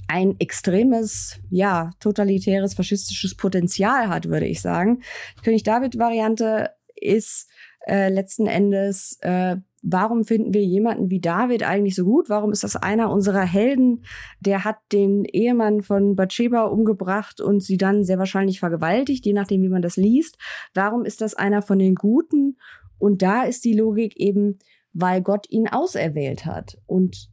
ein 0.08 0.36
extremes, 0.40 1.40
ja, 1.50 1.90
totalitäres, 2.00 2.74
faschistisches 2.74 3.34
Potenzial 3.34 4.08
hat, 4.08 4.28
würde 4.28 4.46
ich 4.46 4.60
sagen. 4.60 5.02
Die 5.38 5.42
König 5.42 5.62
David-Variante 5.62 6.70
ist 6.94 7.48
äh, 7.86 8.08
letzten 8.10 8.46
Endes, 8.46 9.18
äh, 9.22 9.56
warum 9.82 10.24
finden 10.24 10.54
wir 10.54 10.62
jemanden 10.62 11.10
wie 11.10 11.20
David 11.20 11.64
eigentlich 11.64 11.94
so 11.94 12.04
gut? 12.04 12.28
Warum 12.28 12.52
ist 12.52 12.62
das 12.62 12.76
einer 12.76 13.10
unserer 13.10 13.44
Helden? 13.44 14.04
Der 14.40 14.64
hat 14.64 14.76
den 14.92 15.24
Ehemann 15.24 15.82
von 15.82 16.14
Bathsheba 16.14 16.64
umgebracht 16.64 17.40
und 17.40 17.62
sie 17.62 17.76
dann 17.76 18.04
sehr 18.04 18.18
wahrscheinlich 18.18 18.60
vergewaltigt, 18.60 19.26
je 19.26 19.32
nachdem, 19.32 19.62
wie 19.62 19.68
man 19.68 19.82
das 19.82 19.96
liest. 19.96 20.38
Warum 20.74 21.04
ist 21.04 21.20
das 21.20 21.34
einer 21.34 21.62
von 21.62 21.78
den 21.78 21.94
Guten? 21.94 22.56
Und 22.98 23.22
da 23.22 23.42
ist 23.42 23.64
die 23.64 23.74
Logik 23.74 24.16
eben, 24.16 24.58
weil 24.92 25.22
Gott 25.22 25.46
ihn 25.50 25.68
auserwählt 25.68 26.46
hat. 26.46 26.78
Und 26.86 27.30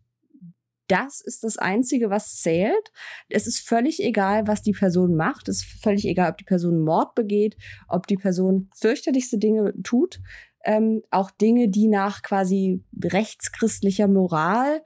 das 0.88 1.22
ist 1.22 1.44
das 1.44 1.58
Einzige, 1.58 2.10
was 2.10 2.38
zählt. 2.38 2.92
Es 3.30 3.46
ist 3.46 3.60
völlig 3.60 4.02
egal, 4.04 4.48
was 4.48 4.64
die 4.64 4.72
Person 4.72 5.16
macht. 5.16 5.48
Es 5.48 5.58
ist 5.58 5.84
völlig 5.84 6.06
egal, 6.06 6.32
ob 6.32 6.38
die 6.38 6.46
Person 6.46 6.82
Mord 6.82 7.14
begeht, 7.16 7.56
ob 7.88 8.08
die 8.08 8.18
Person 8.18 8.70
fürchterlichste 8.76 9.38
Dinge 9.38 9.74
tut. 9.84 10.20
Ähm, 10.66 11.04
auch 11.12 11.32
Dinge, 11.32 11.70
die 11.70 11.88
nach 11.88 12.22
quasi 12.22 12.84
rechtschristlicher 13.02 14.08
Moral 14.08 14.82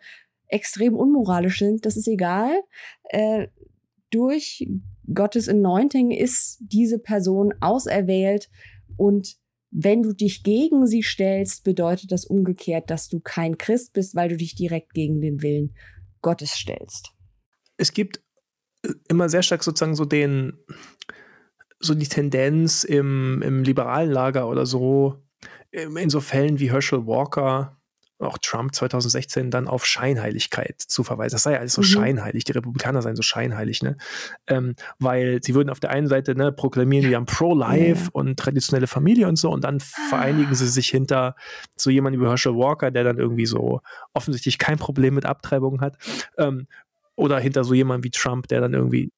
extrem 0.48 0.94
unmoralisch 0.94 1.60
sind, 1.60 1.86
das 1.86 1.98
ist 1.98 2.08
egal. 2.08 2.52
Äh, 3.06 3.48
durch 4.12 4.68
Gottes 5.12 5.50
Anointing 5.50 6.12
ist 6.12 6.60
diese 6.60 7.00
Person 7.00 7.54
auserwählt 7.60 8.50
und 8.98 9.38
wenn 9.74 10.04
du 10.04 10.14
dich 10.14 10.44
gegen 10.44 10.86
sie 10.86 11.02
stellst, 11.02 11.64
bedeutet 11.64 12.12
das 12.12 12.26
umgekehrt, 12.26 12.92
dass 12.92 13.10
du 13.10 13.20
kein 13.20 13.58
Christ 13.58 13.94
bist, 13.94 14.16
weil 14.16 14.30
du 14.30 14.38
dich 14.38 14.56
direkt 14.56 14.94
gegen 14.94 15.20
den 15.20 15.42
Willen 15.42 15.76
Gottes 16.22 16.52
stellst. 16.52 17.12
Es 17.78 17.92
gibt 17.92 18.22
äh, 18.86 18.94
immer 19.10 19.30
sehr 19.30 19.42
stark 19.42 19.64
sozusagen 19.64 19.96
so 19.96 20.06
den, 20.06 20.54
so 21.80 21.96
die 21.96 22.08
Tendenz 22.08 22.84
im, 22.84 23.42
im 23.42 23.64
liberalen 23.64 24.12
Lager 24.12 24.48
oder 24.48 24.66
so, 24.68 25.24
in 25.72 26.10
so 26.12 26.22
Fällen 26.22 26.60
wie 26.60 26.72
Herschel 26.72 27.08
Walker, 27.08 27.82
auch 28.24 28.38
Trump 28.38 28.74
2016 28.74 29.52
dann 29.52 29.68
auf 29.68 29.86
Scheinheiligkeit 29.86 30.80
zu 30.80 31.04
verweisen. 31.04 31.36
Das 31.36 31.44
sei 31.44 31.60
alles 31.60 31.74
so 31.74 31.82
mhm. 31.82 31.86
scheinheilig, 31.86 32.44
die 32.44 32.52
Republikaner 32.52 33.02
seien 33.02 33.16
so 33.16 33.22
scheinheilig, 33.22 33.84
ne? 33.84 33.98
Ähm, 34.48 34.76
weil 35.00 35.42
sie 35.44 35.56
würden 35.56 35.70
auf 35.70 35.80
der 35.80 35.92
einen 35.92 36.08
Seite 36.08 36.36
ne, 36.36 36.52
proklamieren, 36.52 37.10
die 37.10 37.16
haben 37.16 37.26
Pro-Life 37.26 38.06
ja. 38.06 38.10
und 38.14 38.38
traditionelle 38.38 38.88
Familie 38.88 39.28
und 39.28 39.38
so, 39.38 39.52
und 39.52 39.64
dann 39.64 39.80
vereinigen 39.80 40.56
sie 40.56 40.68
sich 40.68 40.90
hinter 40.90 41.36
so 41.76 41.90
jemandem 41.90 42.22
wie 42.22 42.28
Herschel 42.28 42.56
Walker, 42.56 42.92
der 42.92 43.04
dann 43.04 43.18
irgendwie 43.18 43.46
so 43.46 43.82
offensichtlich 44.14 44.58
kein 44.58 44.78
Problem 44.78 45.16
mit 45.16 45.26
Abtreibung 45.26 45.82
hat. 45.82 45.98
Ähm, 46.38 46.68
oder 47.16 47.40
hinter 47.40 47.64
so 47.64 47.74
jemandem 47.74 48.06
wie 48.06 48.10
Trump, 48.10 48.48
der 48.48 48.62
dann 48.62 48.74
irgendwie 48.74 49.12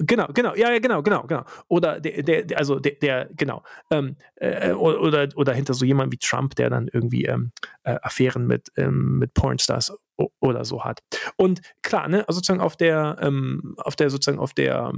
Genau, 0.00 0.28
genau, 0.32 0.54
ja, 0.54 0.70
ja, 0.70 0.78
genau, 0.78 1.02
genau, 1.02 1.22
genau. 1.26 1.44
Oder 1.66 2.00
der, 2.00 2.22
der, 2.22 2.58
also 2.58 2.78
der, 2.78 2.92
der 2.92 3.28
genau, 3.36 3.64
ähm, 3.90 4.16
äh, 4.36 4.72
oder, 4.72 5.28
oder 5.34 5.52
hinter 5.52 5.74
so 5.74 5.84
jemand 5.84 6.12
wie 6.12 6.18
Trump, 6.18 6.54
der 6.54 6.70
dann 6.70 6.88
irgendwie 6.92 7.24
ähm, 7.24 7.50
äh, 7.82 7.96
Affären 8.02 8.46
mit, 8.46 8.70
ähm, 8.76 9.18
mit 9.18 9.34
Pornstars 9.34 9.92
oder 10.40 10.64
so 10.64 10.84
hat. 10.84 11.02
Und 11.36 11.60
klar, 11.82 12.08
ne, 12.08 12.28
also 12.28 12.38
sozusagen 12.38 12.60
auf 12.60 12.76
der, 12.76 13.16
ähm, 13.20 13.74
auf 13.78 13.96
der 13.96 14.10
sozusagen 14.10 14.38
auf 14.38 14.52
der, 14.52 14.92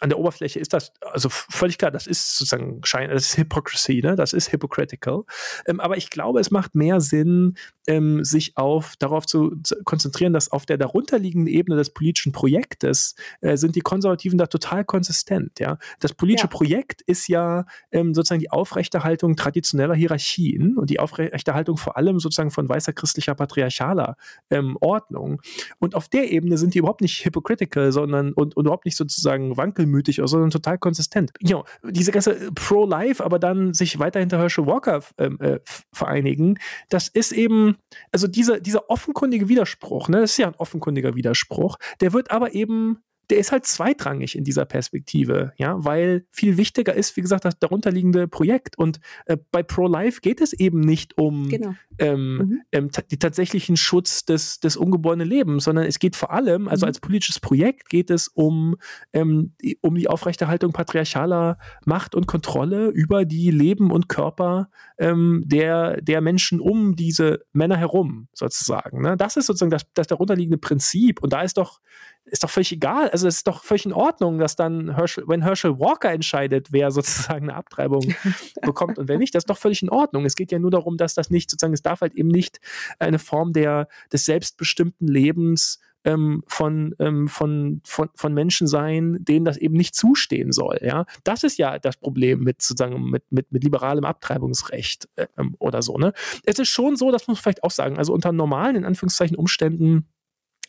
an 0.00 0.08
der 0.08 0.18
Oberfläche 0.18 0.58
ist 0.58 0.72
das, 0.72 0.92
also 1.00 1.28
völlig 1.30 1.78
klar, 1.78 1.90
das 1.90 2.06
ist 2.06 2.36
sozusagen 2.36 2.80
Schein, 2.84 3.10
das 3.10 3.24
ist 3.24 3.38
Hypocrisy, 3.38 4.00
ne, 4.02 4.16
das 4.16 4.32
ist 4.32 4.52
hypocritical. 4.52 5.24
Ähm, 5.66 5.80
aber 5.80 5.96
ich 5.96 6.10
glaube, 6.10 6.40
es 6.40 6.50
macht 6.50 6.74
mehr 6.74 7.00
Sinn, 7.00 7.56
ähm, 7.86 8.24
sich 8.24 8.56
auf 8.56 8.94
darauf 8.98 9.26
zu, 9.26 9.56
zu, 9.62 9.76
konzentrieren, 9.84 10.32
dass 10.32 10.50
auf 10.50 10.66
der 10.66 10.78
darunterliegenden 10.78 11.52
Ebene 11.52 11.76
des 11.76 11.90
politischen 11.90 12.32
Projektes 12.32 13.14
äh, 13.40 13.56
sind 13.56 13.76
die 13.76 13.80
Konservativen 13.80 14.38
da 14.38 14.46
total 14.46 14.84
konsistent. 14.84 15.60
Ja, 15.60 15.78
das 16.00 16.14
politische 16.14 16.46
ja. 16.46 16.50
Projekt 16.50 17.02
ist 17.02 17.28
ja 17.28 17.66
ähm, 17.92 18.14
sozusagen 18.14 18.40
die 18.40 18.50
Aufrechterhaltung 18.50 19.36
traditioneller 19.36 19.94
Hierarchien 19.94 20.78
und 20.78 20.90
die 20.90 20.98
Aufrechterhaltung 20.98 21.76
vor 21.76 21.96
allem 21.96 22.18
sozusagen 22.18 22.50
von 22.50 22.68
weißer 22.68 22.92
christlicher 22.92 23.34
patriarchaler 23.34 24.16
ähm, 24.54 24.76
Ordnung. 24.80 25.40
Und 25.78 25.94
auf 25.94 26.08
der 26.08 26.30
Ebene 26.30 26.56
sind 26.58 26.74
die 26.74 26.78
überhaupt 26.78 27.00
nicht 27.00 27.24
hypocritical, 27.24 27.92
sondern 27.92 28.32
und, 28.32 28.56
und 28.56 28.64
überhaupt 28.64 28.84
nicht 28.84 28.96
sozusagen 28.96 29.56
wankelmütig, 29.56 30.20
sondern 30.24 30.50
total 30.50 30.78
konsistent. 30.78 31.32
You 31.40 31.62
diese 31.82 32.12
ganze 32.12 32.50
Pro-Life, 32.54 33.24
aber 33.24 33.38
dann 33.38 33.74
sich 33.74 33.98
weiter 33.98 34.20
hinter 34.20 34.38
Herschel 34.38 34.66
Walker 34.66 35.02
ähm, 35.18 35.38
äh, 35.40 35.58
vereinigen, 35.92 36.58
das 36.88 37.08
ist 37.08 37.32
eben, 37.32 37.76
also 38.12 38.26
dieser, 38.26 38.60
dieser 38.60 38.88
offenkundige 38.90 39.48
Widerspruch, 39.48 40.08
ne, 40.08 40.20
das 40.20 40.32
ist 40.32 40.38
ja 40.38 40.48
ein 40.48 40.54
offenkundiger 40.56 41.14
Widerspruch, 41.14 41.76
der 42.00 42.12
wird 42.12 42.30
aber 42.30 42.54
eben 42.54 42.98
der 43.30 43.38
ist 43.38 43.52
halt 43.52 43.66
zweitrangig 43.66 44.36
in 44.36 44.44
dieser 44.44 44.64
Perspektive, 44.64 45.52
ja, 45.56 45.82
weil 45.84 46.26
viel 46.30 46.56
wichtiger 46.56 46.94
ist, 46.94 47.16
wie 47.16 47.20
gesagt, 47.20 47.44
das 47.44 47.58
darunterliegende 47.58 48.28
Projekt. 48.28 48.76
Und 48.78 49.00
äh, 49.26 49.36
bei 49.50 49.62
Pro-Life 49.62 50.20
geht 50.20 50.40
es 50.40 50.52
eben 50.52 50.80
nicht 50.80 51.16
um 51.16 51.48
genau. 51.48 51.74
ähm, 51.98 52.36
mhm. 52.36 52.60
ähm, 52.72 52.90
die 53.10 53.18
tatsächlichen 53.18 53.76
Schutz 53.76 54.24
des, 54.24 54.60
des 54.60 54.76
ungeborenen 54.76 55.28
Lebens, 55.28 55.64
sondern 55.64 55.86
es 55.86 55.98
geht 55.98 56.16
vor 56.16 56.32
allem, 56.32 56.68
also 56.68 56.86
mhm. 56.86 56.88
als 56.88 57.00
politisches 57.00 57.40
Projekt 57.40 57.88
geht 57.88 58.10
es 58.10 58.28
um, 58.28 58.76
ähm, 59.12 59.54
die, 59.62 59.78
um 59.80 59.94
die 59.94 60.08
Aufrechterhaltung 60.08 60.72
patriarchaler 60.72 61.56
Macht 61.84 62.14
und 62.14 62.26
Kontrolle 62.26 62.88
über 62.88 63.24
die 63.24 63.50
Leben 63.50 63.90
und 63.90 64.08
Körper 64.08 64.68
ähm, 64.98 65.42
der, 65.46 66.00
der 66.00 66.20
Menschen 66.20 66.60
um 66.60 66.96
diese 66.96 67.40
Männer 67.52 67.76
herum, 67.76 68.28
sozusagen. 68.32 69.02
Ne? 69.02 69.16
Das 69.16 69.36
ist 69.36 69.46
sozusagen 69.46 69.70
das, 69.70 69.86
das 69.94 70.06
darunterliegende 70.06 70.58
Prinzip. 70.58 71.22
Und 71.22 71.32
da 71.32 71.42
ist 71.42 71.56
doch 71.56 71.80
ist 72.24 72.42
doch 72.42 72.50
völlig 72.50 72.72
egal. 72.72 73.10
Also 73.10 73.28
es 73.28 73.36
ist 73.36 73.46
doch 73.46 73.64
völlig 73.64 73.86
in 73.86 73.92
Ordnung, 73.92 74.38
dass 74.38 74.56
dann 74.56 74.94
Herschel, 74.94 75.24
wenn 75.26 75.42
Herschel 75.42 75.78
Walker 75.78 76.10
entscheidet, 76.10 76.68
wer 76.72 76.90
sozusagen 76.90 77.48
eine 77.48 77.54
Abtreibung 77.54 78.14
bekommt 78.62 78.98
und 78.98 79.08
wer 79.08 79.18
nicht, 79.18 79.34
das 79.34 79.42
ist 79.42 79.50
doch 79.50 79.58
völlig 79.58 79.82
in 79.82 79.90
Ordnung. 79.90 80.24
Es 80.24 80.36
geht 80.36 80.50
ja 80.52 80.58
nur 80.58 80.70
darum, 80.70 80.96
dass 80.96 81.14
das 81.14 81.30
nicht 81.30 81.50
sozusagen, 81.50 81.74
es 81.74 81.82
darf 81.82 82.00
halt 82.00 82.14
eben 82.14 82.28
nicht 82.28 82.60
eine 82.98 83.18
Form 83.18 83.52
der, 83.52 83.88
des 84.12 84.24
selbstbestimmten 84.24 85.06
Lebens 85.06 85.80
ähm, 86.04 86.42
von, 86.46 86.94
ähm, 86.98 87.28
von, 87.28 87.80
von, 87.84 88.10
von 88.14 88.34
Menschen 88.34 88.66
sein, 88.66 89.18
denen 89.20 89.44
das 89.44 89.56
eben 89.56 89.74
nicht 89.74 89.94
zustehen 89.94 90.52
soll. 90.52 90.78
Ja? 90.82 91.06
Das 91.24 91.42
ist 91.42 91.58
ja 91.58 91.78
das 91.78 91.96
Problem 91.96 92.40
mit 92.40 92.62
sozusagen 92.62 93.10
mit, 93.10 93.24
mit, 93.30 93.52
mit 93.52 93.64
liberalem 93.64 94.04
Abtreibungsrecht 94.04 95.08
äh, 95.16 95.26
oder 95.58 95.82
so. 95.82 95.96
Ne? 95.96 96.12
Es 96.44 96.58
ist 96.58 96.68
schon 96.68 96.96
so, 96.96 97.10
das 97.10 97.26
muss 97.26 97.38
man 97.38 97.42
vielleicht 97.42 97.64
auch 97.64 97.70
sagen, 97.70 97.98
also 97.98 98.12
unter 98.12 98.32
normalen, 98.32 98.76
in 98.76 98.84
Anführungszeichen, 98.84 99.36
Umständen 99.36 100.08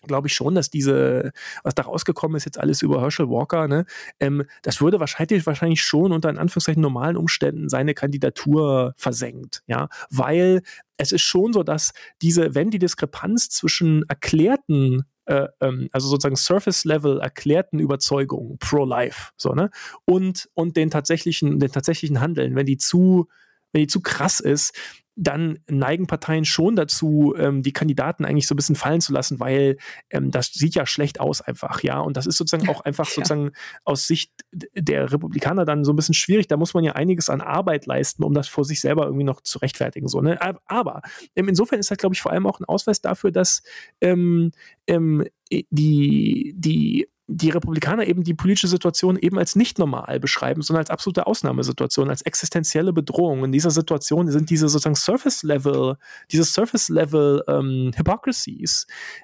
glaube 0.06 0.28
ich 0.28 0.34
schon, 0.34 0.56
dass 0.56 0.70
diese, 0.70 1.32
was 1.64 1.76
da 1.76 1.84
rausgekommen 1.84 2.38
ist, 2.38 2.46
jetzt 2.46 2.60
alles 2.60 2.82
über 2.82 3.02
Herschel 3.02 3.30
Walker, 3.30 3.68
ne, 3.68 3.86
ähm, 4.20 4.46
das 4.62 4.82
würde 4.82 5.00
wahrscheinlich, 5.00 5.46
wahrscheinlich 5.46 5.82
schon 5.82 6.12
unter 6.12 6.30
in 6.30 6.38
Anführungszeichen 6.38 6.82
normalen 6.82 7.18
Umständen 7.18 7.70
seine 7.70 7.94
Kandidatur 7.94 8.94
versenkt, 8.98 9.64
ja, 9.68 9.90
weil 10.10 10.62
es 10.98 11.12
ist 11.12 11.24
schon 11.24 11.54
so, 11.54 11.64
dass 11.64 11.92
diese, 12.22 12.56
wenn 12.56 12.70
die 12.70 12.80
Diskrepanz 12.80 13.50
zwischen 13.50 14.04
erklärten 14.08 15.04
äh, 15.26 15.48
ähm, 15.60 15.90
also 15.92 16.08
sozusagen 16.08 16.36
Surface-Level 16.36 17.20
erklärten 17.20 17.80
Überzeugungen 17.80 18.58
pro-life, 18.60 19.32
so, 19.38 19.54
ne? 19.54 19.72
Und, 20.06 20.50
und 20.54 20.78
den 20.78 20.92
tatsächlichen, 20.92 21.60
den 21.60 21.72
tatsächlichen 21.72 22.22
Handeln, 22.22 22.56
wenn 22.56 22.66
die 22.66 22.78
zu, 22.78 23.28
wenn 23.72 23.82
die 23.82 23.88
zu 23.88 24.02
krass 24.02 24.40
ist, 24.40 24.74
dann 25.16 25.60
neigen 25.70 26.08
Parteien 26.08 26.46
schon 26.46 26.76
dazu, 26.76 27.34
ähm, 27.38 27.64
die 27.64 27.72
Kandidaten 27.72 28.26
eigentlich 28.26 28.48
so 28.48 28.54
ein 28.54 28.58
bisschen 28.58 28.76
fallen 28.76 29.02
zu 29.02 29.14
lassen, 29.14 29.40
weil 29.40 29.78
ähm, 30.10 30.32
das 30.32 30.48
sieht 30.48 30.76
ja 30.76 30.86
schlecht 30.86 31.20
aus 31.20 31.42
einfach, 31.42 31.84
ja. 31.84 32.00
Und 32.00 32.18
das 32.18 32.26
ist 32.26 32.38
sozusagen 32.38 32.68
auch 32.70 32.82
einfach 32.82 33.06
ja. 33.06 33.12
sozusagen 33.16 33.52
aus 33.86 34.08
Sicht 34.08 34.32
der 34.52 35.12
Republikaner 35.12 35.66
dann 35.66 35.86
so 35.86 35.94
ein 35.94 35.96
bisschen 35.96 36.16
schwierig. 36.16 36.48
Da 36.48 36.58
muss 36.58 36.74
man 36.74 36.84
ja 36.84 36.94
einiges 36.94 37.30
an 37.30 37.42
Arbeit 37.42 37.86
leisten, 37.86 38.24
um 38.24 38.34
das 38.34 38.48
vor 38.48 38.66
sich 38.66 38.82
selber 38.82 39.06
irgendwie 39.06 39.24
noch 39.24 39.42
zu 39.42 39.60
rechtfertigen. 39.60 40.08
So, 40.08 40.22
ne? 40.22 40.38
Aber 40.66 41.02
ähm, 41.36 41.48
insofern 41.48 41.80
ist 41.80 41.92
das, 41.92 41.98
glaube 41.98 42.16
ich, 42.16 42.22
vor 42.22 42.32
allem 42.32 42.46
auch 42.46 42.60
ein 42.60 42.66
Ausweis 42.66 43.00
dafür, 43.02 43.32
dass 43.32 43.64
ähm, 44.02 44.52
ähm, 44.88 45.26
die, 45.50 46.54
die 46.58 47.08
die 47.28 47.50
Republikaner 47.50 48.06
eben 48.06 48.24
die 48.24 48.36
politische 48.36 48.68
Situation 48.68 49.18
eben 49.18 49.40
als 49.40 49.56
nicht 49.56 49.80
normal 49.80 50.20
beschreiben, 50.20 50.62
sondern 50.62 50.82
als 50.82 50.92
absolute 50.92 51.26
Ausnahmesituation, 51.26 52.10
als 52.10 52.22
existenzielle 52.22 52.94
Bedrohung. 52.94 53.44
In 53.44 53.52
dieser 53.52 53.72
Situation 53.72 54.30
sind 54.30 54.50
diese 54.50 54.70
sozusagen 54.70 54.96
Surface-Level, 54.96 55.98
diese 56.32 56.44
Surface-Level 56.44 57.44
ähm, 57.48 57.92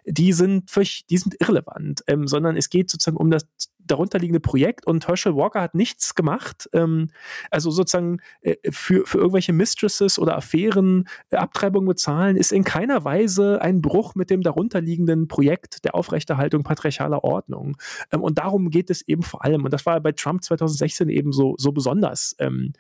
die 0.06 0.34
sind 0.34 0.72
die 1.10 1.18
sind 1.18 1.36
irrelevant, 1.40 2.04
ähm, 2.08 2.28
sondern 2.28 2.58
es 2.58 2.70
geht 2.70 2.90
sozusagen 2.90 3.18
um 3.18 3.30
das 3.30 3.46
darunterliegende 3.92 4.40
Projekt 4.40 4.88
und 4.88 5.08
Herschel 5.08 5.36
Walker 5.36 5.62
hat 5.62 5.76
nichts 5.76 6.16
gemacht, 6.16 6.70
ähm, 6.74 7.10
also 7.50 7.72
sozusagen 7.72 8.20
äh, 8.42 8.56
für, 8.72 9.06
für 9.06 9.20
irgendwelche 9.20 9.54
Mistresses 9.54 10.18
oder 10.18 10.36
Affären 10.36 11.08
äh, 11.30 11.38
Abtreibung 11.38 11.86
bezahlen, 11.86 12.38
ist 12.38 12.52
in 12.52 12.64
keiner 12.64 13.04
Weise 13.04 13.62
ein 13.62 13.82
Bruch 13.82 14.16
mit 14.16 14.30
dem 14.30 14.42
darunterliegenden 14.42 15.28
Projekt 15.28 15.84
der 15.86 15.96
Aufrechterhaltung 15.96 16.64
patriarchaler 16.64 17.24
Ordnung. 17.24 17.78
Ähm, 18.12 18.22
und 18.22 18.38
darum 18.38 18.70
geht 18.70 18.90
es 18.90 19.02
eben 19.08 19.24
vor 19.24 19.44
allem. 19.44 19.64
Und 19.66 19.74
das 19.74 19.86
war 19.86 20.00
bei 20.00 20.12
Trump 20.12 20.44
2016 20.44 21.10
eben 21.10 21.32
so, 21.32 21.56
so 21.58 21.72
besonders. 21.72 22.36
Ähm, 22.40 22.74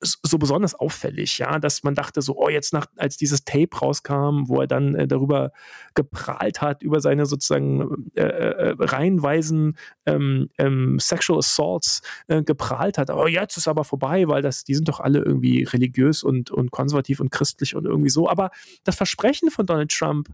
so 0.00 0.38
besonders 0.38 0.74
auffällig, 0.74 1.38
ja, 1.38 1.58
dass 1.58 1.82
man 1.82 1.94
dachte 1.94 2.22
so, 2.22 2.36
oh, 2.36 2.48
jetzt 2.48 2.72
nach, 2.72 2.86
als 2.96 3.16
dieses 3.16 3.44
Tape 3.44 3.76
rauskam, 3.80 4.48
wo 4.48 4.60
er 4.60 4.66
dann 4.66 4.94
äh, 4.94 5.06
darüber 5.06 5.52
geprahlt 5.94 6.62
hat, 6.62 6.82
über 6.82 7.00
seine 7.00 7.26
sozusagen 7.26 8.10
äh, 8.14 8.22
äh, 8.22 8.74
reihenweisen 8.78 9.76
ähm, 10.06 10.48
ähm, 10.58 10.98
Sexual 10.98 11.38
Assaults 11.38 12.00
äh, 12.28 12.42
geprahlt 12.42 12.96
hat, 12.96 13.10
oh, 13.10 13.26
jetzt 13.26 13.56
ist 13.56 13.68
aber 13.68 13.84
vorbei, 13.84 14.26
weil 14.26 14.42
das, 14.42 14.64
die 14.64 14.74
sind 14.74 14.88
doch 14.88 15.00
alle 15.00 15.20
irgendwie 15.20 15.64
religiös 15.64 16.22
und, 16.22 16.50
und 16.50 16.70
konservativ 16.70 17.20
und 17.20 17.30
christlich 17.30 17.76
und 17.76 17.84
irgendwie 17.84 18.10
so. 18.10 18.28
Aber 18.28 18.50
das 18.84 18.96
Versprechen 18.96 19.50
von 19.50 19.66
Donald 19.66 19.90
Trump 19.90 20.28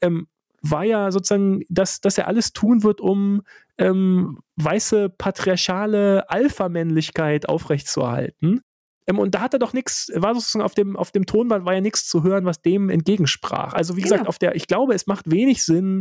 ähm, 0.00 0.26
war 0.62 0.84
ja 0.84 1.10
sozusagen, 1.10 1.64
dass, 1.68 2.00
dass 2.00 2.18
er 2.18 2.28
alles 2.28 2.52
tun 2.52 2.82
wird, 2.82 3.00
um 3.00 3.42
ähm, 3.78 4.38
weiße 4.56 5.10
patriarchale 5.10 6.28
Alpha-Männlichkeit 6.30 7.48
aufrechtzuerhalten. 7.48 8.62
Ähm, 9.06 9.18
und 9.18 9.34
da 9.34 9.40
hat 9.40 9.52
er 9.52 9.58
doch 9.58 9.72
nichts, 9.72 10.10
war 10.14 10.34
sozusagen 10.34 10.64
auf 10.64 10.74
dem, 10.74 10.96
auf 10.96 11.10
dem 11.10 11.26
Tonband 11.26 11.64
war 11.64 11.74
ja 11.74 11.80
nichts 11.80 12.06
zu 12.06 12.22
hören, 12.22 12.44
was 12.44 12.62
dem 12.62 12.90
entgegensprach. 12.90 13.74
Also 13.74 13.96
wie 13.96 14.02
genau. 14.02 14.14
gesagt, 14.14 14.28
auf 14.28 14.38
der, 14.38 14.54
ich 14.54 14.66
glaube, 14.66 14.94
es 14.94 15.06
macht 15.06 15.30
wenig 15.30 15.62
Sinn, 15.62 16.00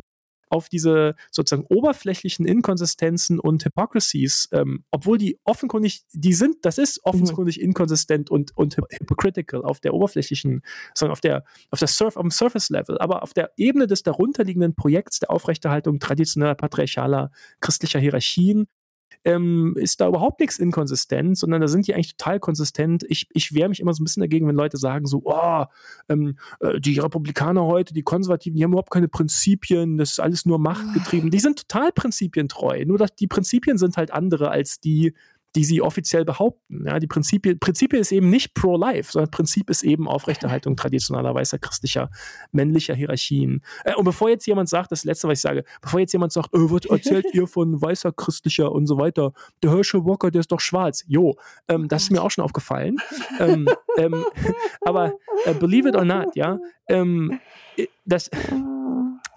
auf 0.52 0.68
diese 0.68 1.16
sozusagen 1.32 1.66
oberflächlichen 1.70 2.45
Inkonsistenzen 2.45 3.39
und 3.39 3.64
Hypocrisies, 3.64 4.49
ähm, 4.52 4.84
obwohl 4.91 5.18
die 5.18 5.39
offenkundig, 5.45 6.04
die 6.12 6.34
sind, 6.34 6.58
das 6.64 6.78
ist 6.78 7.04
offenkundig 7.06 7.58
mhm. 7.58 7.64
inkonsistent 7.64 8.30
und, 8.30 8.56
und 8.58 8.76
hypocritical 8.76 9.64
auf 9.64 9.80
der 9.80 9.93
oberflächlichen, 9.93 10.62
sondern 10.93 11.14
auf 11.14 11.22
der, 11.22 11.45
auf 11.72 11.80
der 11.80 11.88
Surf, 11.88 12.18
am 12.18 12.32
Surface-Level, 12.32 12.99
aber 12.99 13.24
auf 13.24 13.34
der 13.34 13.52
Ebene 13.56 13.88
des 13.88 14.04
darunterliegenden 14.04 14.76
Projekts 14.76 15.20
der 15.20 15.32
Aufrechterhaltung 15.32 15.99
traditioneller 15.99 16.56
patriarchaler 16.56 17.32
christlicher 17.62 17.99
Hierarchien 17.99 18.68
ähm, 19.24 19.76
ist 19.78 20.01
da 20.01 20.07
überhaupt 20.07 20.39
nichts 20.39 20.59
inkonsistent, 20.59 21.38
sondern 21.38 21.62
da 21.62 21.68
sind 21.68 21.88
die 21.88 21.93
eigentlich 21.93 22.16
total 22.16 22.39
konsistent. 22.39 23.03
Ich, 23.07 23.28
ich 23.32 23.53
wehre 23.53 23.70
mich 23.70 23.80
immer 23.80 23.93
so 23.93 24.01
ein 24.01 24.05
bisschen 24.05 24.22
dagegen, 24.22 24.47
wenn 24.47 24.55
Leute 24.55 24.78
sagen 24.78 25.05
so, 25.05 25.22
oh, 25.26 25.66
ähm, 26.09 26.38
äh, 26.59 26.80
die 26.80 26.99
Republikaner 26.99 27.66
heute, 27.66 27.93
die 27.93 28.03
Konservativen, 28.03 28.57
die 28.57 28.64
haben 28.64 28.72
überhaupt 28.72 28.91
keine 28.91 29.07
Prinzipien, 29.07 29.97
das 29.97 30.12
ist 30.12 30.20
alles 30.20 30.45
nur 30.45 30.59
machtgetrieben. 30.59 31.30
Die 31.30 31.39
sind 31.39 31.68
total 31.68 31.91
prinzipientreu, 31.91 32.86
nur 32.86 32.97
dass 32.97 33.16
die 33.16 33.28
Prinzipien 33.28 33.78
sind 33.78 33.97
halt 33.97 34.12
andere 34.12 34.49
als 34.49 34.80
die, 34.80 35.14
die 35.56 35.64
sie 35.64 35.82
offiziell 35.82 36.26
behaupten. 36.26 36.86
Ja, 36.86 36.99
die 36.99 37.08
Prinzipien, 37.08 37.60
Prinzipien 37.60 38.02
ist 38.02 38.12
eben 38.12 38.30
nicht 38.30 38.54
pro-life, 38.54 39.12
sondern 39.12 39.32
Prinzip 39.32 39.70
ist 39.70 39.84
eben 39.84 40.08
Aufrechterhaltung 40.08 40.76
traditioneller 40.76 41.34
weißer 41.34 41.60
christlicher 41.60 42.10
männlicher 42.52 42.95
Hierarchien. 42.95 43.64
Äh, 43.84 43.95
und 43.95 44.06
bevor 44.06 44.30
jetzt 44.30 44.45
jemand 44.47 44.70
sagt, 44.70 44.91
das 44.91 45.04
letzte, 45.04 45.28
was 45.28 45.39
ich 45.39 45.41
sage, 45.41 45.64
bevor 45.82 45.99
jetzt 45.99 46.14
jemand 46.14 46.32
sagt, 46.32 46.54
äh, 46.54 46.60
was 46.60 46.86
erzählt 46.86 47.26
ihr 47.34 47.47
von 47.47 47.82
weißer 47.82 48.12
christlicher 48.12 48.72
und 48.72 48.88
so 48.88 48.97
weiter, 48.97 49.34
der 49.62 49.72
Herschel 49.72 50.06
Walker, 50.06 50.32
der 50.32 50.41
ist 50.41 50.52
doch 50.52 50.62
schwarz. 50.62 51.04
Jo, 51.08 51.36
ähm, 51.68 51.88
das 51.88 52.04
ist 52.04 52.12
mir 52.12 52.22
auch 52.22 52.32
schon 52.32 52.43
aufgefallen. 52.43 52.97
ähm, 53.39 53.68
ähm, 53.97 54.26
aber 54.82 55.14
äh, 55.45 55.54
believe 55.54 55.89
it 55.89 55.95
or 55.95 56.06
not, 56.06 56.36
ja, 56.36 56.60
ähm, 56.88 57.39
äh, 57.78 57.88
das 58.06 58.30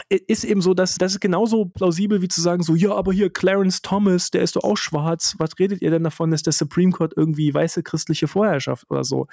ist 0.09 0.45
eben 0.45 0.61
so, 0.61 0.74
dass 0.74 0.97
das 0.97 1.12
ist 1.12 1.20
genauso 1.20 1.66
plausibel 1.66 2.22
wie 2.22 2.28
zu 2.28 2.40
sagen, 2.40 2.62
so, 2.62 2.74
ja, 2.74 2.92
aber 2.92 3.12
hier 3.12 3.30
Clarence 3.30 3.82
Thomas, 3.82 4.30
der 4.30 4.42
ist 4.42 4.57
doch 4.57 4.64
auch 4.64 4.76
schwarz. 4.76 5.34
Was 5.38 5.59
redet 5.59 5.82
ihr 5.82 5.90
denn 5.90 6.05
davon, 6.05 6.30
dass 6.30 6.42
der 6.42 6.53
Supreme 6.53 6.92
Court 6.92 7.14
irgendwie 7.16 7.53
weiße 7.53 7.82
christliche 7.82 8.28
Vorherrschaft 8.28 8.90
oder 8.90 9.05
so? 9.05 9.26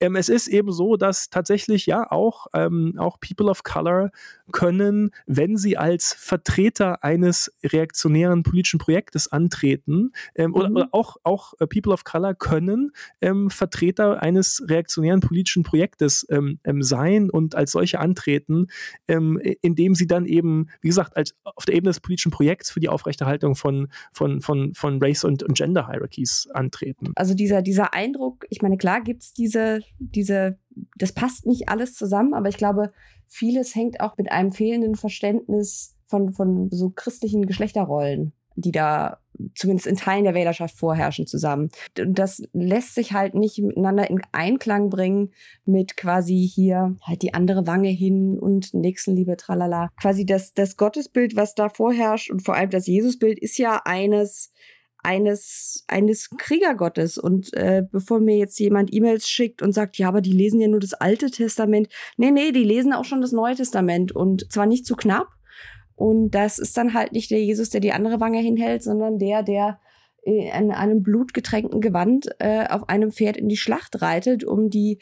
Ähm, 0.00 0.16
es 0.16 0.28
ist 0.28 0.48
eben 0.48 0.72
so, 0.72 0.96
dass 0.96 1.30
tatsächlich 1.30 1.86
ja 1.86 2.10
auch, 2.10 2.46
ähm, 2.54 2.94
auch 2.98 3.18
People 3.20 3.50
of 3.50 3.62
Color 3.62 4.10
können, 4.52 5.10
wenn 5.26 5.56
sie 5.56 5.76
als 5.76 6.14
Vertreter 6.18 7.04
eines 7.04 7.52
reaktionären 7.64 8.42
politischen 8.42 8.78
Projektes 8.78 9.30
antreten, 9.30 10.12
ähm, 10.34 10.50
mhm. 10.50 10.56
oder, 10.56 10.70
oder, 10.70 10.88
auch, 10.92 11.16
auch 11.22 11.54
äh, 11.60 11.66
People 11.66 11.92
of 11.92 12.04
Color 12.04 12.34
können 12.34 12.92
ähm, 13.20 13.50
Vertreter 13.50 14.22
eines 14.22 14.62
reaktionären 14.66 15.20
politischen 15.20 15.62
Projektes 15.62 16.26
ähm, 16.30 16.58
ähm, 16.64 16.82
sein 16.82 17.30
und 17.30 17.54
als 17.54 17.72
solche 17.72 18.00
antreten, 18.00 18.66
indem 19.06 19.94
sie 19.94 20.06
dann 20.06 20.24
eben, 20.24 20.68
wie 20.80 20.88
gesagt, 20.88 21.16
als 21.16 21.34
auf 21.44 21.64
der 21.64 21.74
Ebene 21.74 21.90
des 21.90 22.00
politischen 22.00 22.30
Projekts 22.30 22.70
für 22.70 22.80
die 22.80 22.88
Aufrechterhaltung 22.88 23.54
von, 23.54 23.88
von, 24.12 24.40
von, 24.40 24.74
von 24.74 25.02
Race- 25.02 25.24
und, 25.24 25.42
und 25.42 25.56
Gender-Hierarchies 25.56 26.48
antreten. 26.52 27.12
Also 27.16 27.34
dieser, 27.34 27.62
dieser 27.62 27.94
Eindruck, 27.94 28.46
ich 28.50 28.62
meine, 28.62 28.76
klar 28.76 29.00
gibt 29.00 29.22
es 29.22 29.32
diese, 29.32 29.80
diese, 29.98 30.58
das 30.96 31.12
passt 31.12 31.46
nicht 31.46 31.68
alles 31.68 31.94
zusammen, 31.94 32.34
aber 32.34 32.48
ich 32.48 32.56
glaube, 32.56 32.92
vieles 33.28 33.74
hängt 33.74 34.00
auch 34.00 34.16
mit 34.16 34.32
einem 34.32 34.52
fehlenden 34.52 34.94
Verständnis 34.94 35.96
von, 36.06 36.32
von 36.32 36.70
so 36.70 36.90
christlichen 36.90 37.46
Geschlechterrollen 37.46 38.32
die 38.58 38.72
da 38.72 39.18
zumindest 39.54 39.86
in 39.86 39.96
Teilen 39.96 40.24
der 40.24 40.34
Wählerschaft 40.34 40.76
vorherrschen, 40.76 41.26
zusammen. 41.26 41.70
Und 41.98 42.18
das 42.18 42.42
lässt 42.52 42.94
sich 42.94 43.12
halt 43.12 43.34
nicht 43.34 43.58
miteinander 43.58 44.10
in 44.10 44.20
Einklang 44.32 44.90
bringen 44.90 45.30
mit 45.64 45.96
quasi 45.96 46.50
hier 46.52 46.96
halt 47.02 47.22
die 47.22 47.34
andere 47.34 47.66
Wange 47.66 47.88
hin 47.88 48.38
und 48.38 48.74
Nächstenliebe, 48.74 49.36
tralala. 49.36 49.90
Quasi 50.00 50.26
das, 50.26 50.54
das 50.54 50.76
Gottesbild, 50.76 51.36
was 51.36 51.54
da 51.54 51.68
vorherrscht 51.68 52.30
und 52.30 52.42
vor 52.42 52.56
allem 52.56 52.70
das 52.70 52.88
Jesusbild 52.88 53.38
ist 53.38 53.58
ja 53.58 53.80
eines, 53.84 54.52
eines, 55.08 55.84
eines 55.88 56.28
Kriegergottes. 56.36 57.16
Und 57.16 57.54
äh, 57.54 57.82
bevor 57.90 58.20
mir 58.20 58.36
jetzt 58.36 58.60
jemand 58.60 58.92
E-Mails 58.92 59.26
schickt 59.26 59.62
und 59.62 59.72
sagt, 59.72 59.96
ja, 59.96 60.08
aber 60.08 60.20
die 60.20 60.32
lesen 60.32 60.60
ja 60.60 60.68
nur 60.68 60.80
das 60.80 60.92
Alte 60.92 61.30
Testament. 61.30 61.88
Nee, 62.18 62.30
nee, 62.30 62.52
die 62.52 62.64
lesen 62.64 62.92
auch 62.92 63.06
schon 63.06 63.22
das 63.22 63.32
Neue 63.32 63.56
Testament 63.56 64.12
und 64.12 64.52
zwar 64.52 64.66
nicht 64.66 64.84
zu 64.84 64.96
knapp. 64.96 65.28
Und 65.96 66.32
das 66.32 66.58
ist 66.58 66.76
dann 66.76 66.92
halt 66.92 67.12
nicht 67.12 67.30
der 67.30 67.42
Jesus, 67.42 67.70
der 67.70 67.80
die 67.80 67.92
andere 67.92 68.20
Wange 68.20 68.40
hinhält, 68.40 68.82
sondern 68.82 69.18
der, 69.18 69.42
der 69.42 69.80
in 70.22 70.72
einem 70.72 71.02
blutgetränkten 71.02 71.80
Gewand 71.80 72.28
äh, 72.38 72.66
auf 72.68 72.90
einem 72.90 73.10
Pferd 73.10 73.38
in 73.38 73.48
die 73.48 73.56
Schlacht 73.56 74.02
reitet, 74.02 74.44
um 74.44 74.68
die 74.68 74.98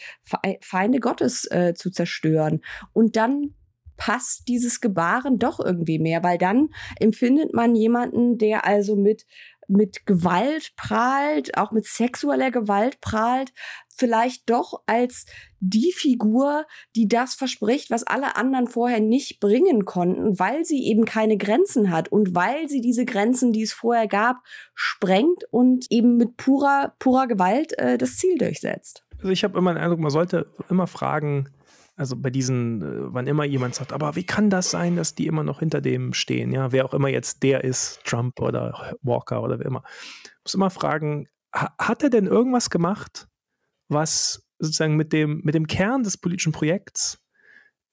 Feinde 0.61 1.01
Gottes 1.01 1.51
äh, 1.51 1.75
zu 1.75 1.91
zerstören. 1.91 2.61
Und 2.93 3.17
dann 3.17 3.55
passt 3.97 4.49
dieses 4.49 4.81
Gebaren 4.81 5.39
doch 5.39 5.59
irgendwie 5.59 5.99
mehr, 5.99 6.23
weil 6.23 6.39
dann 6.39 6.69
empfindet 7.01 7.55
man 7.55 7.75
jemanden, 7.75 8.39
der 8.39 8.67
also 8.67 8.97
mit 8.97 9.27
mit 9.69 10.07
Gewalt 10.07 10.73
prahlt, 10.77 11.57
auch 11.57 11.73
mit 11.73 11.87
sexueller 11.87 12.51
Gewalt 12.51 13.01
prahlt, 13.01 13.53
vielleicht 13.97 14.49
doch 14.49 14.83
als 14.87 15.27
die 15.61 15.93
Figur, 15.93 16.67
die 16.95 17.09
das 17.09 17.35
verspricht, 17.35 17.91
was 17.91 18.03
alle 18.03 18.37
anderen 18.37 18.69
vorher 18.69 19.01
nicht 19.01 19.41
bringen 19.41 19.85
konnten, 19.85 20.39
weil 20.39 20.65
sie 20.65 20.85
eben 20.87 21.05
keine 21.05 21.37
Grenzen 21.37 21.91
hat 21.91 22.11
und 22.11 22.35
weil 22.35 22.69
sie 22.69 22.81
diese 22.81 23.05
Grenzen, 23.05 23.53
die 23.53 23.63
es 23.63 23.73
vorher 23.73 24.07
gab, 24.07 24.43
sprengt 24.75 25.45
und 25.51 25.87
eben 25.91 26.17
mit 26.17 26.37
purer, 26.37 26.95
purer 26.99 27.27
Gewalt 27.27 27.79
äh, 27.79 27.99
das 27.99 28.17
Ziel 28.17 28.37
durchsetzt. 28.39 29.05
Also 29.19 29.31
ich 29.31 29.45
habe 29.45 29.59
immer 29.59 29.73
den 29.73 29.83
Eindruck, 29.83 30.01
man 30.01 30.11
sollte 30.11 30.53
immer 30.69 30.87
fragen, 30.87 31.49
also 31.97 32.15
bei 32.15 32.31
diesen, 32.31 32.83
äh, 32.83 33.15
wann 33.15 33.27
immer 33.27 33.45
jemand 33.45 33.75
sagt, 33.75 33.93
aber 33.93 34.17
wie 34.17 34.25
kann 34.25 34.51
das 34.51 34.71
sein, 34.71 34.97
dass 34.97 35.15
die 35.15 35.27
immer 35.27 35.43
noch 35.43 35.61
hinter 35.61 35.81
dem 35.81 36.13
stehen? 36.13 36.53
Ja, 36.53 36.71
wer 36.71 36.85
auch 36.85 36.95
immer 36.95 37.09
jetzt 37.09 37.43
der 37.43 37.65
ist, 37.65 38.01
Trump 38.05 38.41
oder 38.41 38.97
Walker 39.03 39.43
oder 39.43 39.59
wer 39.59 39.67
immer. 39.67 39.83
Muss 40.45 40.55
immer 40.55 40.71
fragen, 40.71 41.29
hat 41.53 42.03
er 42.03 42.11
denn 42.11 42.27
irgendwas 42.27 42.69
gemacht, 42.69 43.29
was 43.89 44.47
sozusagen 44.59 44.97
mit 44.97 45.13
dem, 45.13 45.41
mit 45.43 45.55
dem 45.55 45.67
Kern 45.67 46.03
des 46.03 46.19
politischen 46.19 46.53
Projekts, 46.53 47.19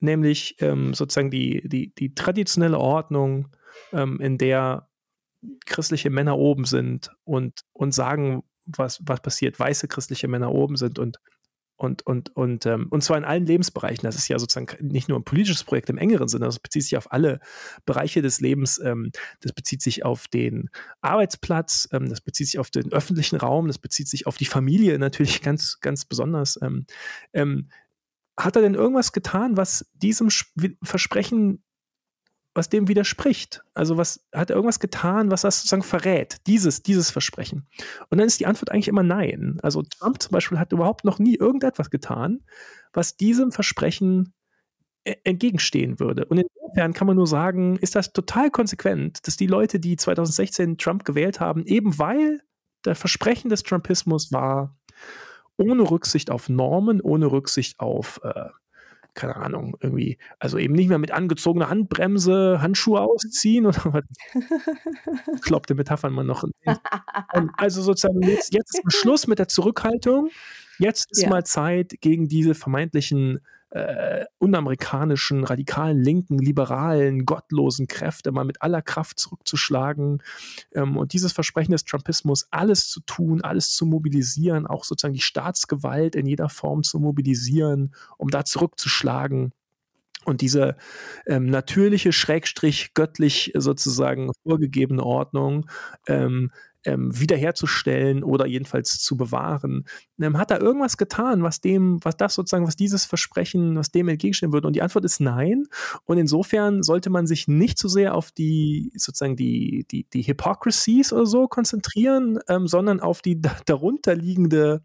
nämlich 0.00 0.56
ähm, 0.60 0.92
sozusagen 0.92 1.30
die, 1.30 1.66
die, 1.66 1.94
die 1.94 2.14
traditionelle 2.14 2.78
Ordnung, 2.78 3.48
ähm, 3.92 4.20
in 4.20 4.38
der 4.38 4.88
christliche 5.66 6.10
Männer 6.10 6.36
oben 6.36 6.64
sind 6.64 7.10
und, 7.24 7.62
und 7.72 7.92
sagen, 7.92 8.44
was, 8.66 9.00
was 9.06 9.20
passiert, 9.20 9.58
weiße 9.58 9.88
christliche 9.88 10.28
Männer 10.28 10.52
oben 10.52 10.76
sind 10.76 10.98
und 10.98 11.18
und, 11.76 12.06
und, 12.06 12.34
und, 12.36 12.66
ähm, 12.66 12.86
und 12.90 13.02
zwar 13.02 13.18
in 13.18 13.24
allen 13.24 13.46
Lebensbereichen. 13.46 14.04
Das 14.04 14.16
ist 14.16 14.28
ja 14.28 14.38
sozusagen 14.38 14.68
nicht 14.86 15.08
nur 15.08 15.18
ein 15.18 15.24
politisches 15.24 15.64
Projekt 15.64 15.90
im 15.90 15.98
engeren 15.98 16.28
Sinne, 16.28 16.46
das 16.46 16.60
bezieht 16.60 16.84
sich 16.84 16.96
auf 16.96 17.10
alle 17.12 17.40
Bereiche 17.84 18.22
des 18.22 18.40
Lebens. 18.40 18.80
Ähm, 18.82 19.10
das 19.40 19.52
bezieht 19.52 19.82
sich 19.82 20.04
auf 20.04 20.28
den 20.28 20.70
Arbeitsplatz, 21.00 21.88
ähm, 21.92 22.08
das 22.08 22.20
bezieht 22.20 22.46
sich 22.46 22.58
auf 22.58 22.70
den 22.70 22.92
öffentlichen 22.92 23.36
Raum, 23.36 23.66
das 23.66 23.78
bezieht 23.78 24.08
sich 24.08 24.26
auf 24.26 24.36
die 24.36 24.44
Familie 24.44 24.98
natürlich 24.98 25.42
ganz, 25.42 25.80
ganz 25.80 26.04
besonders. 26.04 26.58
Ähm, 26.62 26.86
ähm, 27.32 27.68
hat 28.38 28.56
er 28.56 28.62
denn 28.62 28.74
irgendwas 28.74 29.12
getan, 29.12 29.56
was 29.56 29.86
diesem 29.94 30.28
Versprechen 30.82 31.63
was 32.54 32.68
dem 32.68 32.88
widerspricht. 32.88 33.64
Also 33.74 33.96
was 33.96 34.24
hat 34.32 34.50
er 34.50 34.56
irgendwas 34.56 34.78
getan, 34.78 35.30
was 35.30 35.42
das 35.42 35.58
sozusagen 35.58 35.82
verrät, 35.82 36.38
dieses, 36.46 36.82
dieses 36.82 37.10
Versprechen. 37.10 37.66
Und 38.10 38.18
dann 38.18 38.26
ist 38.26 38.40
die 38.40 38.46
Antwort 38.46 38.70
eigentlich 38.70 38.88
immer 38.88 39.02
nein. 39.02 39.58
Also 39.62 39.82
Trump 39.82 40.22
zum 40.22 40.30
Beispiel 40.30 40.58
hat 40.58 40.72
überhaupt 40.72 41.04
noch 41.04 41.18
nie 41.18 41.34
irgendetwas 41.34 41.90
getan, 41.90 42.44
was 42.92 43.16
diesem 43.16 43.50
Versprechen 43.50 44.32
e, 45.04 45.14
entgegenstehen 45.24 45.98
würde. 45.98 46.26
Und 46.26 46.38
insofern 46.38 46.92
kann 46.92 47.08
man 47.08 47.16
nur 47.16 47.26
sagen, 47.26 47.76
ist 47.76 47.96
das 47.96 48.12
total 48.12 48.50
konsequent, 48.50 49.26
dass 49.26 49.36
die 49.36 49.48
Leute, 49.48 49.80
die 49.80 49.96
2016 49.96 50.78
Trump 50.78 51.04
gewählt 51.04 51.40
haben, 51.40 51.66
eben 51.66 51.98
weil 51.98 52.40
der 52.84 52.94
Versprechen 52.94 53.48
des 53.48 53.64
Trumpismus 53.64 54.30
war, 54.30 54.76
ohne 55.56 55.90
Rücksicht 55.90 56.30
auf 56.30 56.48
Normen, 56.48 57.00
ohne 57.00 57.30
Rücksicht 57.30 57.80
auf 57.80 58.20
äh, 58.22 58.48
keine 59.14 59.36
Ahnung, 59.36 59.76
irgendwie, 59.80 60.18
also 60.38 60.58
eben 60.58 60.74
nicht 60.74 60.88
mehr 60.88 60.98
mit 60.98 61.12
angezogener 61.12 61.70
Handbremse 61.70 62.58
Handschuhe 62.60 63.00
ausziehen 63.00 63.66
oder 63.66 63.80
was? 63.84 64.04
Kloppte 65.42 65.74
Metaphern 65.74 66.12
man 66.12 66.26
noch. 66.26 66.44
also 67.56 67.82
sozusagen, 67.82 68.22
jetzt, 68.22 68.52
jetzt 68.52 68.80
ist 68.84 68.96
Schluss 68.96 69.26
mit 69.26 69.38
der 69.38 69.48
Zurückhaltung. 69.48 70.30
Jetzt 70.78 71.10
ist 71.12 71.22
ja. 71.22 71.28
mal 71.28 71.44
Zeit, 71.44 71.94
gegen 72.00 72.28
diese 72.28 72.54
vermeintlichen 72.54 73.40
äh, 73.74 74.26
unamerikanischen, 74.38 75.42
radikalen, 75.42 76.00
linken, 76.00 76.38
liberalen, 76.38 77.26
gottlosen 77.26 77.88
Kräfte 77.88 78.30
mal 78.30 78.44
mit 78.44 78.62
aller 78.62 78.82
Kraft 78.82 79.18
zurückzuschlagen. 79.18 80.22
Ähm, 80.72 80.96
und 80.96 81.12
dieses 81.12 81.32
Versprechen 81.32 81.72
des 81.72 81.84
Trumpismus, 81.84 82.46
alles 82.52 82.88
zu 82.88 83.00
tun, 83.00 83.42
alles 83.42 83.72
zu 83.72 83.84
mobilisieren, 83.84 84.68
auch 84.68 84.84
sozusagen 84.84 85.14
die 85.14 85.20
Staatsgewalt 85.20 86.14
in 86.14 86.26
jeder 86.26 86.48
Form 86.48 86.84
zu 86.84 87.00
mobilisieren, 87.00 87.92
um 88.16 88.30
da 88.30 88.44
zurückzuschlagen. 88.44 89.52
Und 90.24 90.40
diese 90.40 90.76
ähm, 91.26 91.46
natürliche, 91.46 92.12
schrägstrich 92.12 92.94
göttlich 92.94 93.52
sozusagen 93.56 94.30
vorgegebene 94.44 95.02
Ordnung 95.02 95.68
ähm, 96.06 96.52
ähm, 96.84 97.18
wiederherzustellen 97.18 98.22
oder 98.22 98.46
jedenfalls 98.46 98.98
zu 98.98 99.16
bewahren. 99.16 99.84
Ähm, 100.20 100.38
hat 100.38 100.50
er 100.50 100.60
irgendwas 100.60 100.96
getan, 100.96 101.42
was 101.42 101.60
dem, 101.60 101.98
was 102.02 102.16
das 102.16 102.34
sozusagen, 102.34 102.66
was 102.66 102.76
dieses 102.76 103.04
Versprechen, 103.04 103.76
was 103.76 103.90
dem 103.90 104.08
entgegenstehen 104.08 104.52
würde? 104.52 104.66
Und 104.66 104.76
die 104.76 104.82
Antwort 104.82 105.04
ist 105.04 105.20
nein. 105.20 105.64
Und 106.04 106.18
insofern 106.18 106.82
sollte 106.82 107.10
man 107.10 107.26
sich 107.26 107.48
nicht 107.48 107.78
so 107.78 107.88
sehr 107.88 108.14
auf 108.14 108.30
die 108.32 108.92
sozusagen 108.96 109.36
die, 109.36 109.86
die, 109.90 110.06
die 110.12 110.22
Hypocrisies 110.22 111.12
oder 111.12 111.26
so 111.26 111.48
konzentrieren, 111.48 112.38
ähm, 112.48 112.66
sondern 112.66 113.00
auf 113.00 113.22
die 113.22 113.40
darunterliegende 113.66 114.82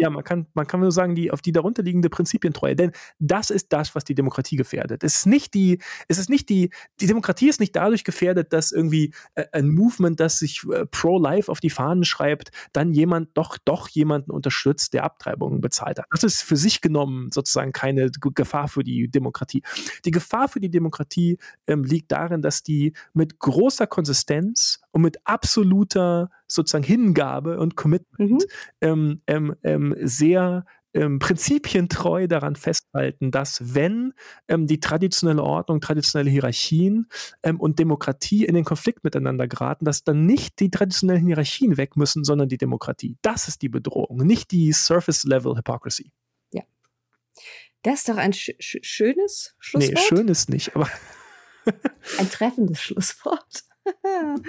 ja, 0.00 0.10
man 0.10 0.24
kann, 0.24 0.46
man 0.54 0.66
kann 0.66 0.80
nur 0.80 0.92
sagen, 0.92 1.14
die, 1.14 1.30
auf 1.30 1.42
die 1.42 1.52
darunterliegende 1.52 2.08
Prinzipientreue. 2.08 2.74
Denn 2.74 2.92
das 3.18 3.50
ist 3.50 3.72
das, 3.72 3.94
was 3.94 4.04
die 4.04 4.14
Demokratie 4.14 4.56
gefährdet. 4.56 5.04
Es 5.04 5.16
ist 5.16 5.26
nicht 5.26 5.52
die, 5.54 5.78
es 6.08 6.18
ist 6.18 6.30
nicht 6.30 6.48
die, 6.48 6.70
die 7.00 7.06
Demokratie 7.06 7.48
ist 7.48 7.60
nicht 7.60 7.76
dadurch 7.76 8.04
gefährdet, 8.04 8.52
dass 8.52 8.72
irgendwie 8.72 9.12
äh, 9.34 9.44
ein 9.52 9.68
Movement, 9.68 10.18
das 10.18 10.38
sich 10.38 10.62
äh, 10.72 10.86
pro-life 10.86 11.50
auf 11.50 11.60
die 11.60 11.70
Fahnen 11.70 12.04
schreibt, 12.04 12.50
dann 12.72 12.92
jemand 12.92 13.36
doch, 13.36 13.58
doch 13.64 13.88
jemanden 13.88 14.30
unterstützt, 14.30 14.94
der 14.94 15.04
Abtreibungen 15.04 15.60
bezahlt 15.60 15.98
hat. 15.98 16.06
Das 16.10 16.24
ist 16.24 16.42
für 16.42 16.56
sich 16.56 16.80
genommen 16.80 17.30
sozusagen 17.30 17.72
keine 17.72 18.10
Gefahr 18.10 18.68
für 18.68 18.82
die 18.82 19.08
Demokratie. 19.08 19.62
Die 20.04 20.10
Gefahr 20.10 20.48
für 20.48 20.60
die 20.60 20.70
Demokratie 20.70 21.38
ähm, 21.66 21.84
liegt 21.84 22.10
darin, 22.10 22.40
dass 22.40 22.62
die 22.62 22.94
mit 23.12 23.38
großer 23.38 23.86
Konsistenz 23.86 24.80
und 24.92 25.02
mit 25.02 25.18
absoluter 25.24 26.30
sozusagen 26.46 26.84
Hingabe 26.84 27.58
und 27.58 27.76
Commitment 27.76 28.42
mhm. 28.42 28.48
ähm, 28.80 29.22
ähm, 29.26 29.56
ähm, 29.62 29.96
sehr 30.00 30.64
ähm, 30.92 31.18
prinzipientreu 31.18 32.26
daran 32.26 32.56
festhalten, 32.56 33.30
dass 33.30 33.74
wenn 33.74 34.12
ähm, 34.48 34.66
die 34.66 34.80
traditionelle 34.80 35.42
Ordnung, 35.42 35.80
traditionelle 35.80 36.30
Hierarchien 36.30 37.06
ähm, 37.42 37.60
und 37.60 37.78
Demokratie 37.78 38.44
in 38.44 38.54
den 38.54 38.64
Konflikt 38.64 39.04
miteinander 39.04 39.46
geraten, 39.46 39.84
dass 39.84 40.04
dann 40.04 40.26
nicht 40.26 40.58
die 40.60 40.70
traditionellen 40.70 41.26
Hierarchien 41.26 41.76
weg 41.76 41.96
müssen, 41.96 42.24
sondern 42.24 42.48
die 42.48 42.58
Demokratie. 42.58 43.16
Das 43.22 43.48
ist 43.48 43.62
die 43.62 43.68
Bedrohung, 43.68 44.18
nicht 44.18 44.50
die 44.50 44.72
Surface-Level 44.72 45.56
Hypocrisy. 45.56 46.10
Ja. 46.52 46.62
Das 47.82 48.00
ist 48.00 48.08
doch 48.08 48.16
ein 48.16 48.32
sch 48.32 48.50
schönes 48.58 49.54
Schlusswort. 49.58 49.94
Nee, 49.94 50.00
schönes 50.00 50.48
nicht, 50.48 50.74
aber. 50.74 50.88
ein 52.18 52.30
treffendes 52.30 52.80
Schlusswort. 52.80 53.64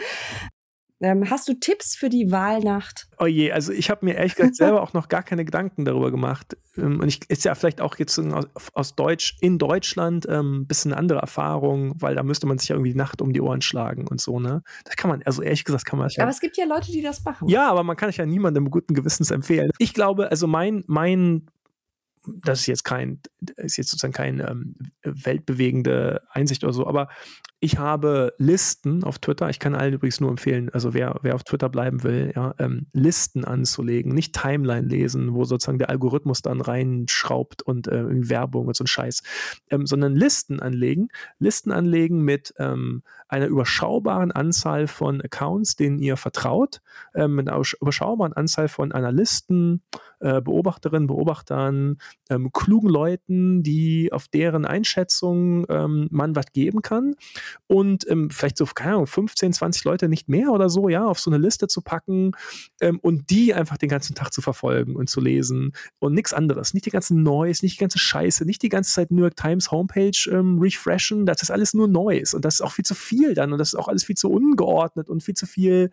Ähm, 1.03 1.27
hast 1.31 1.47
du 1.47 1.55
Tipps 1.55 1.95
für 1.95 2.09
die 2.09 2.31
Wahlnacht? 2.31 3.07
Oh 3.17 3.25
je, 3.25 3.51
also 3.51 3.73
ich 3.73 3.89
habe 3.89 4.05
mir 4.05 4.13
ehrlich 4.13 4.35
gesagt 4.35 4.55
selber 4.55 4.83
auch 4.83 4.93
noch 4.93 5.09
gar 5.09 5.23
keine 5.23 5.43
Gedanken 5.43 5.83
darüber 5.83 6.11
gemacht. 6.11 6.57
Ähm, 6.77 6.99
und 6.99 7.07
ich 7.07 7.27
ist 7.27 7.43
ja 7.43 7.55
vielleicht 7.55 7.81
auch 7.81 7.97
jetzt 7.97 8.19
aus, 8.19 8.45
aus 8.73 8.95
Deutsch 8.95 9.37
in 9.41 9.57
Deutschland 9.57 10.29
ein 10.29 10.39
ähm, 10.39 10.67
bisschen 10.67 10.91
eine 10.91 10.99
andere 10.99 11.19
Erfahrung, 11.19 11.99
weil 11.99 12.13
da 12.13 12.21
müsste 12.21 12.45
man 12.45 12.59
sich 12.59 12.69
ja 12.69 12.75
irgendwie 12.75 12.91
die 12.91 12.97
Nacht 12.97 13.21
um 13.21 13.33
die 13.33 13.41
Ohren 13.41 13.61
schlagen 13.61 14.07
und 14.07 14.21
so, 14.21 14.39
ne? 14.39 14.61
Das 14.85 14.95
kann 14.95 15.09
man, 15.09 15.23
also 15.23 15.41
ehrlich 15.41 15.63
gesagt, 15.63 15.85
kann 15.85 15.97
man 15.97 16.05
das 16.05 16.17
ja. 16.17 16.23
Aber 16.23 16.31
es 16.31 16.39
gibt 16.39 16.55
ja 16.57 16.65
Leute, 16.65 16.91
die 16.91 17.01
das 17.01 17.23
machen. 17.23 17.47
Ja, 17.49 17.67
aber 17.67 17.83
man 17.83 17.97
kann 17.97 18.09
es 18.09 18.17
ja 18.17 18.25
niemandem 18.27 18.69
guten 18.69 18.93
Gewissens 18.93 19.31
empfehlen. 19.31 19.71
Ich 19.79 19.95
glaube, 19.95 20.29
also 20.29 20.45
mein, 20.45 20.83
mein 20.85 21.47
das 22.23 22.59
ist 22.59 22.67
jetzt 22.67 22.83
kein, 22.83 23.19
ist 23.57 23.77
jetzt 23.77 23.89
sozusagen 23.89 24.13
keine 24.13 24.47
ähm, 24.47 24.75
weltbewegende 25.01 26.21
Einsicht 26.29 26.63
oder 26.63 26.73
so, 26.73 26.85
aber 26.85 27.09
ich 27.63 27.77
habe 27.77 28.33
Listen 28.39 29.03
auf 29.03 29.19
Twitter. 29.19 29.47
Ich 29.51 29.59
kann 29.59 29.75
allen 29.75 29.93
übrigens 29.93 30.19
nur 30.19 30.31
empfehlen, 30.31 30.71
also 30.73 30.95
wer, 30.95 31.19
wer 31.21 31.35
auf 31.35 31.43
Twitter 31.43 31.69
bleiben 31.69 32.01
will, 32.01 32.33
ja, 32.35 32.55
ähm, 32.57 32.88
Listen 32.91 33.45
anzulegen, 33.45 34.15
nicht 34.15 34.33
Timeline 34.33 34.88
lesen, 34.88 35.35
wo 35.35 35.45
sozusagen 35.45 35.77
der 35.77 35.91
Algorithmus 35.91 36.41
dann 36.41 36.59
reinschraubt 36.59 37.61
und 37.61 37.88
äh, 37.88 38.03
Werbung 38.29 38.65
und 38.65 38.75
so 38.75 38.83
ein 38.83 38.88
Scheiß, 38.88 39.21
ähm, 39.69 39.85
sondern 39.85 40.15
Listen 40.15 40.59
anlegen. 40.59 41.09
Listen 41.38 41.71
anlegen 41.71 42.23
mit 42.23 42.51
ähm, 42.57 43.03
einer 43.27 43.45
überschaubaren 43.45 44.31
Anzahl 44.31 44.88
von 44.88 45.21
Accounts, 45.21 45.75
denen 45.75 45.99
ihr 45.99 46.17
vertraut, 46.17 46.81
ähm, 47.13 47.35
mit 47.35 47.47
einer 47.47 47.61
überschaubaren 47.79 48.33
Anzahl 48.33 48.69
von 48.69 48.91
Analysten, 48.91 49.83
äh, 50.19 50.41
Beobachterinnen, 50.41 51.07
Beobachtern, 51.07 51.99
ähm, 52.31 52.51
klugen 52.51 52.89
Leuten, 52.89 53.61
die 53.61 54.11
auf 54.11 54.27
deren 54.27 54.65
Einschätzung 54.65 55.65
ähm, 55.69 56.07
man 56.11 56.35
was 56.35 56.51
geben 56.51 56.81
kann 56.81 57.15
und 57.67 58.09
ähm, 58.09 58.29
vielleicht 58.29 58.57
so, 58.57 58.65
keine 58.65 58.93
Ahnung, 58.93 59.07
15, 59.07 59.53
20 59.53 59.83
Leute 59.83 60.09
nicht 60.09 60.29
mehr 60.29 60.51
oder 60.51 60.69
so, 60.69 60.89
ja, 60.89 61.05
auf 61.05 61.19
so 61.19 61.29
eine 61.29 61.37
Liste 61.37 61.67
zu 61.67 61.81
packen 61.81 62.31
ähm, 62.79 62.99
und 63.01 63.29
die 63.29 63.53
einfach 63.53 63.77
den 63.77 63.89
ganzen 63.89 64.15
Tag 64.15 64.33
zu 64.33 64.41
verfolgen 64.41 64.95
und 64.95 65.09
zu 65.09 65.21
lesen 65.21 65.73
und 65.99 66.13
nichts 66.13 66.33
anderes. 66.33 66.73
Nicht 66.73 66.85
die 66.85 66.91
ganzen 66.91 67.23
Noise, 67.23 67.65
nicht 67.65 67.75
die 67.75 67.81
ganze 67.81 67.99
Scheiße, 67.99 68.45
nicht 68.45 68.61
die 68.61 68.69
ganze 68.69 68.91
Zeit 68.93 69.11
New 69.11 69.21
York 69.21 69.35
Times 69.35 69.71
Homepage 69.71 70.11
ähm, 70.29 70.59
refreshen, 70.59 71.25
das 71.25 71.41
ist 71.41 71.51
alles 71.51 71.73
nur 71.73 71.87
Noise 71.87 72.35
und 72.35 72.45
das 72.45 72.55
ist 72.55 72.61
auch 72.61 72.71
viel 72.71 72.85
zu 72.85 72.95
viel 72.95 73.33
dann 73.33 73.51
und 73.51 73.57
das 73.57 73.69
ist 73.69 73.75
auch 73.75 73.87
alles 73.87 74.03
viel 74.03 74.15
zu 74.15 74.29
ungeordnet 74.29 75.09
und 75.09 75.23
viel 75.23 75.35
zu 75.35 75.45
viel, 75.45 75.91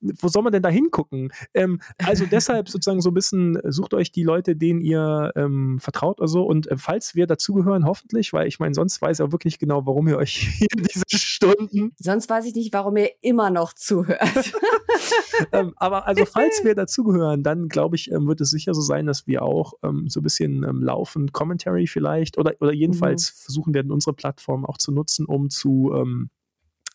wo 0.00 0.28
soll 0.28 0.42
man 0.42 0.52
denn 0.52 0.62
da 0.62 0.68
hingucken? 0.68 1.32
Ähm, 1.54 1.80
also 1.98 2.26
deshalb 2.30 2.68
sozusagen 2.68 3.00
so 3.00 3.10
ein 3.10 3.14
bisschen, 3.14 3.58
sucht 3.64 3.94
euch 3.94 4.12
die 4.12 4.22
Leute, 4.22 4.56
denen 4.56 4.80
ihr 4.80 5.32
ähm, 5.36 5.78
vertraut 5.78 6.20
oder 6.20 6.28
so 6.28 6.44
und 6.44 6.66
äh, 6.68 6.76
falls 6.76 7.14
wir 7.14 7.26
dazugehören, 7.26 7.84
hoffentlich, 7.84 8.32
weil 8.32 8.46
ich 8.46 8.58
meine, 8.58 8.74
sonst 8.74 9.00
weiß 9.00 9.20
er 9.20 9.32
wirklich 9.32 9.58
genau, 9.58 9.86
warum 9.86 10.08
ihr 10.08 10.16
euch 10.16 10.34
hier 10.58 10.68
diese 10.76 10.99
Stunden. 11.08 11.92
Sonst 11.98 12.28
weiß 12.28 12.46
ich 12.46 12.54
nicht, 12.54 12.72
warum 12.72 12.96
ihr 12.96 13.10
immer 13.22 13.50
noch 13.50 13.72
zuhört. 13.72 14.20
ähm, 15.52 15.72
aber 15.76 16.06
also, 16.06 16.24
falls 16.24 16.62
wir 16.64 16.74
dazugehören, 16.76 17.42
dann 17.42 17.68
glaube 17.68 17.96
ich, 17.96 18.10
ähm, 18.10 18.26
wird 18.26 18.40
es 18.40 18.50
sicher 18.50 18.74
so 18.74 18.80
sein, 18.80 19.06
dass 19.06 19.26
wir 19.26 19.42
auch 19.42 19.74
ähm, 19.82 20.08
so 20.08 20.20
ein 20.20 20.22
bisschen 20.22 20.64
ähm, 20.64 20.82
laufend 20.82 21.32
Commentary 21.32 21.86
vielleicht 21.86 22.38
oder, 22.38 22.54
oder 22.60 22.72
jedenfalls 22.72 23.32
mhm. 23.32 23.44
versuchen 23.44 23.74
werden, 23.74 23.92
unsere 23.92 24.14
Plattform 24.14 24.64
auch 24.66 24.78
zu 24.78 24.92
nutzen, 24.92 25.26
um 25.26 25.50
zu 25.50 25.92
ähm, 25.94 26.30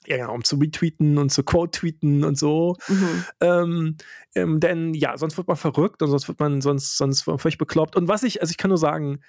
ja, 0.07 0.17
genau, 0.17 0.33
um 0.33 0.43
zu 0.43 0.57
retweeten 0.57 1.17
und 1.17 1.31
zu 1.31 1.43
quote-tweeten 1.43 2.23
und 2.23 2.37
so. 2.37 2.75
Mhm. 2.87 3.25
Ähm, 3.41 3.97
ähm, 4.35 4.59
denn 4.59 4.93
ja, 4.93 5.17
sonst 5.17 5.37
wird 5.37 5.47
man 5.47 5.57
verrückt 5.57 6.01
und 6.01 6.09
sonst 6.09 6.27
wird 6.27 6.39
man 6.39 6.61
sonst, 6.61 6.97
sonst 6.97 7.23
völlig 7.23 7.57
bekloppt. 7.57 7.95
Und 7.95 8.07
was 8.07 8.23
ich, 8.23 8.41
also 8.41 8.51
ich 8.51 8.57
kann 8.57 8.69
nur 8.69 8.77
sagen, 8.77 9.19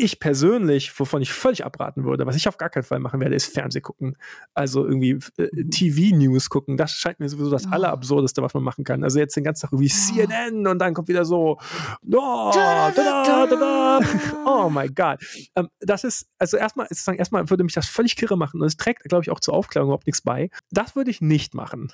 ich 0.00 0.18
persönlich, 0.18 0.98
wovon 0.98 1.20
ich 1.20 1.32
völlig 1.32 1.64
abraten 1.64 2.04
würde, 2.04 2.26
was 2.26 2.34
ich 2.34 2.48
auf 2.48 2.56
gar 2.56 2.70
keinen 2.70 2.84
Fall 2.84 3.00
machen 3.00 3.20
werde, 3.20 3.34
ist 3.34 3.52
Fernseh 3.52 3.80
gucken. 3.80 4.16
Also 4.54 4.84
irgendwie 4.84 5.18
äh, 5.36 5.48
mhm. 5.52 5.70
TV-News 5.70 6.48
gucken. 6.48 6.76
Das 6.76 6.92
scheint 6.92 7.20
mir 7.20 7.28
sowieso 7.28 7.50
das 7.50 7.66
oh. 7.66 7.70
Allerabsurdeste, 7.70 8.42
was 8.42 8.54
man 8.54 8.62
machen 8.62 8.84
kann. 8.84 9.04
Also 9.04 9.18
jetzt 9.18 9.36
den 9.36 9.44
ganzen 9.44 9.62
Tag 9.62 9.72
irgendwie 9.72 9.92
oh. 9.92 10.14
CNN 10.14 10.66
und 10.66 10.78
dann 10.78 10.94
kommt 10.94 11.08
wieder 11.08 11.24
so, 11.24 11.58
oh, 11.58 12.50
da, 12.54 12.90
da, 12.90 13.46
da, 13.46 14.00
oh 14.46 14.70
mein 14.70 14.94
Gott. 14.94 15.20
Ähm, 15.54 15.68
das 15.80 16.04
ist, 16.04 16.26
also 16.38 16.56
erstmal, 16.56 16.86
sozusagen, 16.88 17.18
erstmal 17.18 17.48
würde 17.50 17.64
mich 17.64 17.74
das 17.74 17.86
völlig 17.86 18.16
kirre 18.16 18.38
machen 18.38 18.60
und 18.60 18.66
es 18.66 18.76
trägt, 18.76 19.04
glaube 19.04 19.22
ich, 19.22 19.30
auch 19.30 19.40
zur 19.40 19.54
Aufklärung 19.54 19.88
überhaupt 19.88 20.06
nichts 20.06 20.22
bei. 20.22 20.50
Das 20.70 20.96
würde 20.96 21.10
ich 21.10 21.20
nicht 21.20 21.54
machen. 21.54 21.92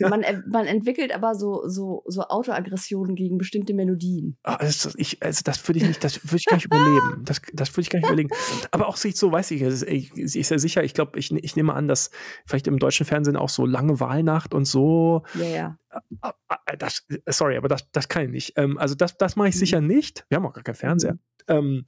man, 0.00 0.24
man 0.48 0.66
entwickelt 0.66 1.14
aber 1.14 1.34
so, 1.34 1.68
so, 1.68 2.02
so 2.06 2.22
Autoaggressionen 2.22 3.14
gegen 3.14 3.36
bestimmte 3.36 3.74
Melodien. 3.74 4.38
Oh, 4.44 4.54
das, 4.58 4.94
ich, 4.96 5.22
also 5.22 5.42
das 5.44 5.66
würde 5.68 5.80
ich 5.80 5.86
nicht, 5.86 6.02
das 6.02 6.24
würde 6.24 6.36
ich 6.36 6.46
gar 6.46 6.56
nicht 6.56 6.66
überleben 6.66 7.25
das, 7.28 7.42
das 7.52 7.72
würde 7.72 7.82
ich 7.82 7.90
gar 7.90 7.98
nicht 7.98 8.08
überlegen. 8.08 8.30
Aber 8.70 8.88
auch 8.88 8.96
sich 8.96 9.16
so, 9.16 9.30
weiß 9.30 9.50
ich, 9.52 9.62
ich, 9.62 10.16
ist 10.16 10.50
ja 10.50 10.58
sicher, 10.58 10.82
ich 10.84 10.94
glaube, 10.94 11.18
ich, 11.18 11.32
ich 11.32 11.56
nehme 11.56 11.74
an, 11.74 11.88
dass 11.88 12.10
vielleicht 12.46 12.66
im 12.66 12.78
deutschen 12.78 13.06
Fernsehen 13.06 13.36
auch 13.36 13.48
so 13.48 13.66
lange 13.66 14.00
Wahlnacht 14.00 14.54
und 14.54 14.64
so. 14.64 15.22
Ja, 15.34 15.44
ja. 15.44 15.78
Äh, 16.22 16.30
äh, 16.66 16.76
das, 16.76 17.06
sorry, 17.26 17.56
aber 17.56 17.68
das, 17.68 17.90
das 17.92 18.08
kann 18.08 18.24
ich 18.24 18.30
nicht. 18.30 18.52
Ähm, 18.56 18.78
also 18.78 18.94
das, 18.94 19.16
das 19.16 19.36
mache 19.36 19.48
ich 19.48 19.54
mhm. 19.56 19.60
sicher 19.60 19.80
nicht. 19.80 20.24
Wir 20.28 20.36
haben 20.36 20.46
auch 20.46 20.52
gar 20.52 20.64
keinen 20.64 20.74
Fernseher. 20.74 21.14
Mhm. 21.14 21.18
Ähm, 21.48 21.84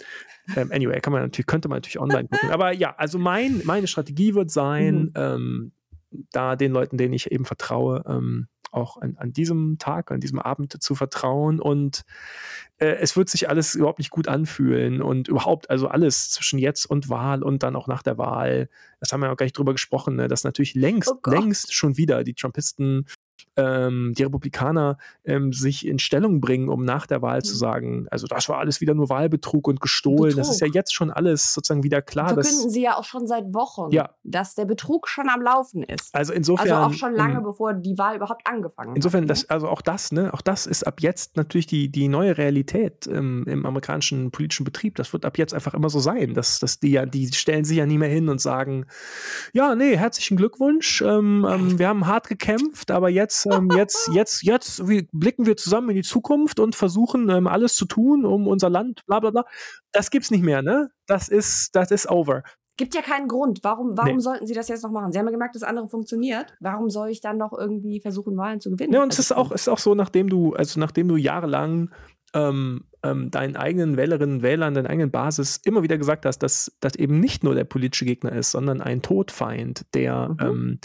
ähm, 0.56 0.72
anyway, 0.72 1.00
kann 1.00 1.12
man 1.12 1.22
natürlich, 1.22 1.46
könnte 1.46 1.68
man 1.68 1.78
natürlich 1.78 2.00
online 2.00 2.28
gucken. 2.28 2.50
Aber 2.50 2.72
ja, 2.72 2.94
also 2.96 3.18
mein, 3.18 3.62
meine 3.64 3.86
Strategie 3.86 4.34
wird 4.34 4.50
sein, 4.50 4.96
mhm. 4.96 5.12
ähm, 5.16 5.72
da 6.32 6.56
den 6.56 6.72
Leuten, 6.72 6.96
denen 6.96 7.12
ich 7.12 7.30
eben 7.30 7.44
vertraue, 7.44 8.02
ähm, 8.06 8.48
auch 8.70 8.98
an, 8.98 9.16
an 9.16 9.32
diesem 9.32 9.78
Tag, 9.78 10.10
an 10.10 10.20
diesem 10.20 10.38
Abend 10.38 10.82
zu 10.82 10.94
vertrauen 10.94 11.60
und 11.60 12.02
äh, 12.78 12.96
es 13.00 13.16
wird 13.16 13.28
sich 13.28 13.48
alles 13.48 13.74
überhaupt 13.74 13.98
nicht 13.98 14.10
gut 14.10 14.28
anfühlen 14.28 15.02
und 15.02 15.28
überhaupt, 15.28 15.70
also 15.70 15.88
alles 15.88 16.30
zwischen 16.30 16.58
jetzt 16.58 16.86
und 16.86 17.08
Wahl 17.08 17.42
und 17.42 17.62
dann 17.62 17.76
auch 17.76 17.88
nach 17.88 18.02
der 18.02 18.18
Wahl, 18.18 18.68
das 19.00 19.12
haben 19.12 19.20
wir 19.20 19.32
auch 19.32 19.36
gar 19.36 19.46
nicht 19.46 19.58
drüber 19.58 19.72
gesprochen, 19.72 20.16
ne, 20.16 20.28
dass 20.28 20.44
natürlich 20.44 20.74
längst, 20.74 21.10
oh 21.10 21.30
längst 21.30 21.74
schon 21.74 21.96
wieder 21.96 22.24
die 22.24 22.34
Trumpisten 22.34 23.06
ähm, 23.58 24.14
die 24.16 24.22
Republikaner 24.22 24.98
ähm, 25.24 25.52
sich 25.52 25.86
in 25.86 25.98
Stellung 25.98 26.40
bringen, 26.40 26.68
um 26.68 26.84
nach 26.84 27.06
der 27.06 27.22
Wahl 27.22 27.38
mhm. 27.38 27.44
zu 27.44 27.56
sagen, 27.56 28.06
also 28.10 28.26
das 28.26 28.48
war 28.48 28.58
alles 28.58 28.80
wieder 28.80 28.94
nur 28.94 29.08
Wahlbetrug 29.08 29.66
und 29.66 29.80
gestohlen. 29.80 30.30
Betrug. 30.30 30.38
Das 30.38 30.50
ist 30.50 30.60
ja 30.60 30.68
jetzt 30.68 30.94
schon 30.94 31.10
alles 31.10 31.52
sozusagen 31.52 31.82
wieder 31.82 32.00
klar. 32.00 32.28
Verkünden 32.28 32.64
dass, 32.64 32.72
sie 32.72 32.82
ja 32.82 32.96
auch 32.96 33.04
schon 33.04 33.26
seit 33.26 33.52
Wochen, 33.52 33.90
ja. 33.90 34.10
dass 34.22 34.54
der 34.54 34.64
Betrug 34.64 35.08
schon 35.08 35.28
am 35.28 35.42
Laufen 35.42 35.82
ist. 35.82 36.14
Also 36.14 36.32
insofern. 36.32 36.70
Also 36.70 36.86
auch 36.86 36.92
schon 36.92 37.14
lange, 37.14 37.38
ähm, 37.38 37.42
bevor 37.42 37.74
die 37.74 37.98
Wahl 37.98 38.16
überhaupt 38.16 38.46
angefangen 38.46 38.94
insofern 38.94 39.24
hat. 39.24 39.30
Insofern, 39.30 39.48
ne? 39.48 39.54
also 39.54 39.68
auch 39.68 39.82
das, 39.82 40.12
ne, 40.12 40.32
auch 40.32 40.40
das 40.40 40.66
ist 40.66 40.86
ab 40.86 41.00
jetzt 41.00 41.36
natürlich 41.36 41.66
die, 41.66 41.90
die 41.90 42.08
neue 42.08 42.38
Realität 42.38 43.08
ähm, 43.08 43.44
im 43.48 43.66
amerikanischen 43.66 44.30
politischen 44.30 44.64
Betrieb. 44.64 44.94
Das 44.94 45.12
wird 45.12 45.24
ab 45.24 45.36
jetzt 45.36 45.54
einfach 45.54 45.74
immer 45.74 45.90
so 45.90 45.98
sein. 45.98 46.34
Dass, 46.34 46.60
dass 46.60 46.78
die 46.78 46.92
ja, 46.92 47.06
die 47.06 47.32
stellen 47.32 47.64
sich 47.64 47.78
ja 47.78 47.86
nie 47.86 47.98
mehr 47.98 48.08
hin 48.08 48.28
und 48.28 48.40
sagen, 48.40 48.86
ja, 49.52 49.74
nee, 49.74 49.96
herzlichen 49.96 50.36
Glückwunsch. 50.36 51.02
Ähm, 51.02 51.46
ähm, 51.48 51.78
wir 51.78 51.88
haben 51.88 52.06
hart 52.06 52.28
gekämpft, 52.28 52.90
aber 52.90 53.08
jetzt, 53.08 53.47
ähm, 53.52 53.70
jetzt, 53.76 54.10
jetzt, 54.12 54.42
jetzt 54.42 54.82
blicken 55.12 55.46
wir 55.46 55.56
zusammen 55.56 55.90
in 55.90 55.96
die 55.96 56.02
Zukunft 56.02 56.60
und 56.60 56.74
versuchen 56.74 57.28
ähm, 57.30 57.46
alles 57.46 57.74
zu 57.74 57.84
tun, 57.84 58.24
um 58.24 58.46
unser 58.46 58.70
Land, 58.70 59.04
bla 59.06 59.20
bla 59.20 59.30
bla. 59.30 59.44
Das 59.92 60.10
gibt's 60.10 60.30
nicht 60.30 60.44
mehr, 60.44 60.62
ne? 60.62 60.90
Das 61.06 61.28
ist, 61.28 61.74
das 61.74 61.90
ist 61.90 62.08
over. 62.10 62.42
Gibt 62.76 62.94
ja 62.94 63.02
keinen 63.02 63.26
Grund. 63.26 63.60
Warum, 63.64 63.98
warum 63.98 64.16
nee. 64.16 64.22
sollten 64.22 64.46
sie 64.46 64.54
das 64.54 64.68
jetzt 64.68 64.84
noch 64.84 64.92
machen? 64.92 65.10
Sie 65.10 65.18
haben 65.18 65.26
ja 65.26 65.32
gemerkt, 65.32 65.56
dass 65.56 65.64
andere 65.64 65.88
funktioniert. 65.88 66.54
Warum 66.60 66.90
soll 66.90 67.08
ich 67.08 67.20
dann 67.20 67.36
noch 67.36 67.52
irgendwie 67.52 68.00
versuchen, 68.00 68.36
Wahlen 68.36 68.60
zu 68.60 68.70
gewinnen? 68.70 68.92
Ja, 68.92 69.02
und 69.02 69.12
es 69.12 69.18
ist 69.18 69.32
auch, 69.32 69.50
ist 69.50 69.68
auch 69.68 69.78
so, 69.78 69.96
nachdem 69.96 70.28
du, 70.28 70.54
also 70.54 70.78
nachdem 70.78 71.08
du 71.08 71.16
jahrelang 71.16 71.90
ähm, 72.34 72.84
ähm, 73.02 73.30
deinen 73.30 73.56
eigenen 73.56 73.96
Wählerinnen 73.96 74.36
und 74.36 74.42
Wählern, 74.42 74.74
deiner 74.74 74.90
eigenen 74.90 75.10
Basis 75.10 75.60
immer 75.64 75.82
wieder 75.82 75.98
gesagt 75.98 76.24
hast, 76.24 76.38
dass 76.38 76.72
das 76.80 76.94
eben 76.94 77.18
nicht 77.18 77.42
nur 77.42 77.54
der 77.54 77.64
politische 77.64 78.04
Gegner 78.04 78.32
ist, 78.32 78.52
sondern 78.52 78.80
ein 78.80 79.02
Todfeind, 79.02 79.86
der, 79.94 80.28
mhm. 80.28 80.36
ähm, 80.40 80.78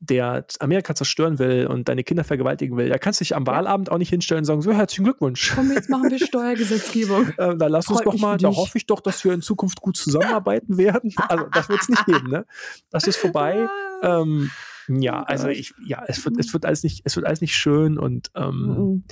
der 0.00 0.46
Amerika 0.60 0.94
zerstören 0.94 1.38
will 1.38 1.66
und 1.66 1.88
deine 1.88 2.02
Kinder 2.02 2.24
vergewaltigen 2.24 2.76
will, 2.78 2.88
da 2.88 2.96
kannst 2.96 3.20
du 3.20 3.24
dich 3.24 3.36
am 3.36 3.46
Wahlabend 3.46 3.92
auch 3.92 3.98
nicht 3.98 4.08
hinstellen 4.08 4.40
und 4.40 4.44
sagen, 4.46 4.62
so 4.62 4.72
herzlichen 4.72 5.04
Glückwunsch. 5.04 5.52
Komm, 5.54 5.70
jetzt 5.72 5.90
machen 5.90 6.10
wir 6.10 6.18
Steuergesetzgebung. 6.26 7.28
äh, 7.36 7.56
da 7.56 7.66
lass 7.66 7.88
uns 7.88 8.00
doch 8.00 8.16
mal, 8.18 8.38
da 8.38 8.48
hoffe 8.48 8.78
ich 8.78 8.86
doch, 8.86 9.00
dass 9.00 9.22
wir 9.24 9.32
in 9.32 9.42
Zukunft 9.42 9.82
gut 9.82 9.96
zusammenarbeiten 9.98 10.78
werden. 10.78 11.12
Also 11.28 11.44
das 11.52 11.68
wird 11.68 11.82
es 11.82 11.88
nicht 11.90 12.06
geben, 12.06 12.30
ne? 12.30 12.46
Das 12.90 13.06
ist 13.06 13.18
vorbei. 13.18 13.68
ähm, 14.02 14.50
ja, 14.88 15.22
also 15.22 15.48
ich, 15.48 15.74
ja, 15.84 16.02
es 16.08 16.24
wird, 16.24 16.40
es 16.40 16.52
wird 16.52 16.64
alles 16.64 16.82
nicht, 16.82 17.02
es 17.04 17.14
wird 17.14 17.26
alles 17.26 17.42
nicht 17.42 17.54
schön 17.54 17.98
und 17.98 18.30
ähm, 18.34 18.54
mhm. 18.54 19.04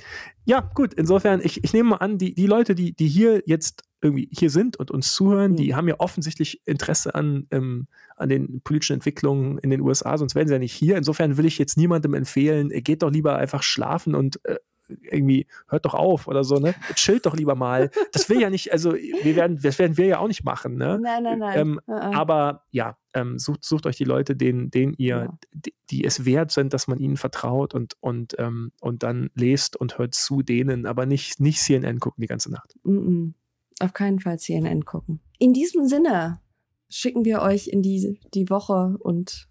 ja, 0.43 0.59
gut, 0.59 0.93
insofern, 0.93 1.39
ich, 1.41 1.63
ich 1.63 1.71
nehme 1.71 1.91
mal 1.91 1.97
an, 1.97 2.17
die, 2.17 2.33
die 2.33 2.47
Leute, 2.47 2.75
die, 2.75 2.93
die 2.93 3.07
hier 3.07 3.43
jetzt 3.45 3.83
irgendwie 4.01 4.29
hier 4.31 4.49
sind 4.49 4.77
und 4.77 4.91
uns 4.91 5.13
zuhören, 5.13 5.51
mhm. 5.51 5.55
die 5.57 5.75
haben 5.75 5.87
ja 5.87 5.95
offensichtlich 5.99 6.61
Interesse 6.65 7.15
an, 7.15 7.47
ähm, 7.51 7.87
an 8.15 8.29
den 8.29 8.61
politischen 8.61 8.93
Entwicklungen 8.93 9.57
in 9.57 9.69
den 9.69 9.81
USA, 9.81 10.17
sonst 10.17 10.35
wären 10.35 10.47
sie 10.47 10.53
ja 10.53 10.59
nicht 10.59 10.73
hier. 10.73 10.97
Insofern 10.97 11.37
will 11.37 11.45
ich 11.45 11.57
jetzt 11.57 11.77
niemandem 11.77 12.13
empfehlen, 12.13 12.69
geht 12.69 13.03
doch 13.03 13.11
lieber 13.11 13.37
einfach 13.37 13.63
schlafen 13.63 14.15
und 14.15 14.43
äh, 14.45 14.57
irgendwie 15.01 15.47
hört 15.67 15.85
doch 15.85 15.93
auf 15.93 16.27
oder 16.27 16.43
so, 16.43 16.57
ne? 16.57 16.73
Chillt 16.95 17.25
doch 17.25 17.35
lieber 17.35 17.55
mal. 17.55 17.91
Das 18.11 18.29
will 18.29 18.41
ja 18.41 18.49
nicht, 18.49 18.71
also 18.71 18.93
wir 18.93 19.35
werden, 19.35 19.59
das 19.61 19.77
werden 19.79 19.97
wir 19.97 20.05
ja 20.05 20.19
auch 20.19 20.27
nicht 20.27 20.43
machen, 20.43 20.75
ne? 20.75 20.99
Nein, 21.01 21.23
nein, 21.23 21.39
nein. 21.39 21.59
Ähm, 21.59 21.79
uh 21.87 21.91
-uh. 21.91 22.15
Aber 22.15 22.63
ja, 22.71 22.97
ähm, 23.13 23.37
sucht, 23.37 23.63
sucht 23.63 23.85
euch 23.85 23.97
die 23.97 24.03
Leute, 24.03 24.35
denen, 24.35 24.71
denen 24.71 24.93
ihr, 24.97 25.15
ja. 25.15 25.37
die, 25.53 25.73
die, 25.89 26.05
es 26.05 26.25
wert 26.25 26.51
sind, 26.51 26.73
dass 26.73 26.87
man 26.87 26.97
ihnen 26.99 27.17
vertraut 27.17 27.73
und, 27.73 27.95
und, 27.99 28.35
ähm, 28.39 28.71
und 28.81 29.03
dann 29.03 29.29
lest 29.35 29.77
und 29.77 29.97
hört 29.97 30.15
zu 30.15 30.41
denen, 30.41 30.85
aber 30.85 31.05
nicht, 31.05 31.39
nicht 31.39 31.59
CNN 31.59 31.99
gucken 31.99 32.21
die 32.21 32.27
ganze 32.27 32.51
Nacht. 32.51 32.75
Mm 32.83 32.97
-mm. 32.97 33.33
Auf 33.79 33.93
keinen 33.93 34.19
Fall 34.19 34.37
CNN 34.39 34.85
gucken. 34.85 35.21
In 35.37 35.53
diesem 35.53 35.87
Sinne 35.87 36.41
schicken 36.89 37.23
wir 37.25 37.41
euch 37.41 37.67
in 37.67 37.81
die, 37.81 38.19
die 38.33 38.49
Woche 38.49 38.97
und 38.99 39.47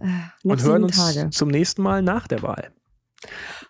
äh, 0.00 0.06
und 0.42 0.62
hören 0.62 0.84
uns 0.84 0.96
Tage. 0.96 1.30
zum 1.30 1.48
nächsten 1.48 1.82
Mal 1.82 2.02
nach 2.02 2.26
der 2.26 2.42
Wahl. 2.42 2.72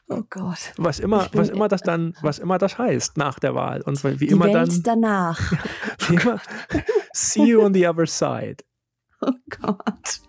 Oh 0.08 0.22
Gott. 0.30 0.72
Was 0.76 1.00
immer, 1.00 1.28
was 1.32 1.48
immer 1.48 1.68
das 1.68 1.82
dann, 1.82 2.14
was 2.22 2.38
immer 2.38 2.58
das 2.58 2.78
heißt 2.78 3.16
nach 3.16 3.38
der 3.38 3.54
Wahl. 3.54 3.82
Und 3.82 4.02
wie 4.04 4.26
Die 4.26 4.32
immer 4.32 4.46
Welt 4.46 4.86
dann. 4.86 5.02
danach. 5.02 5.52
wie 6.08 6.14
immer, 6.14 6.40
see 7.12 7.44
you 7.46 7.62
on 7.62 7.74
the 7.74 7.86
other 7.86 8.06
side. 8.06 8.64
Oh 9.22 9.32
Gott. 9.50 10.22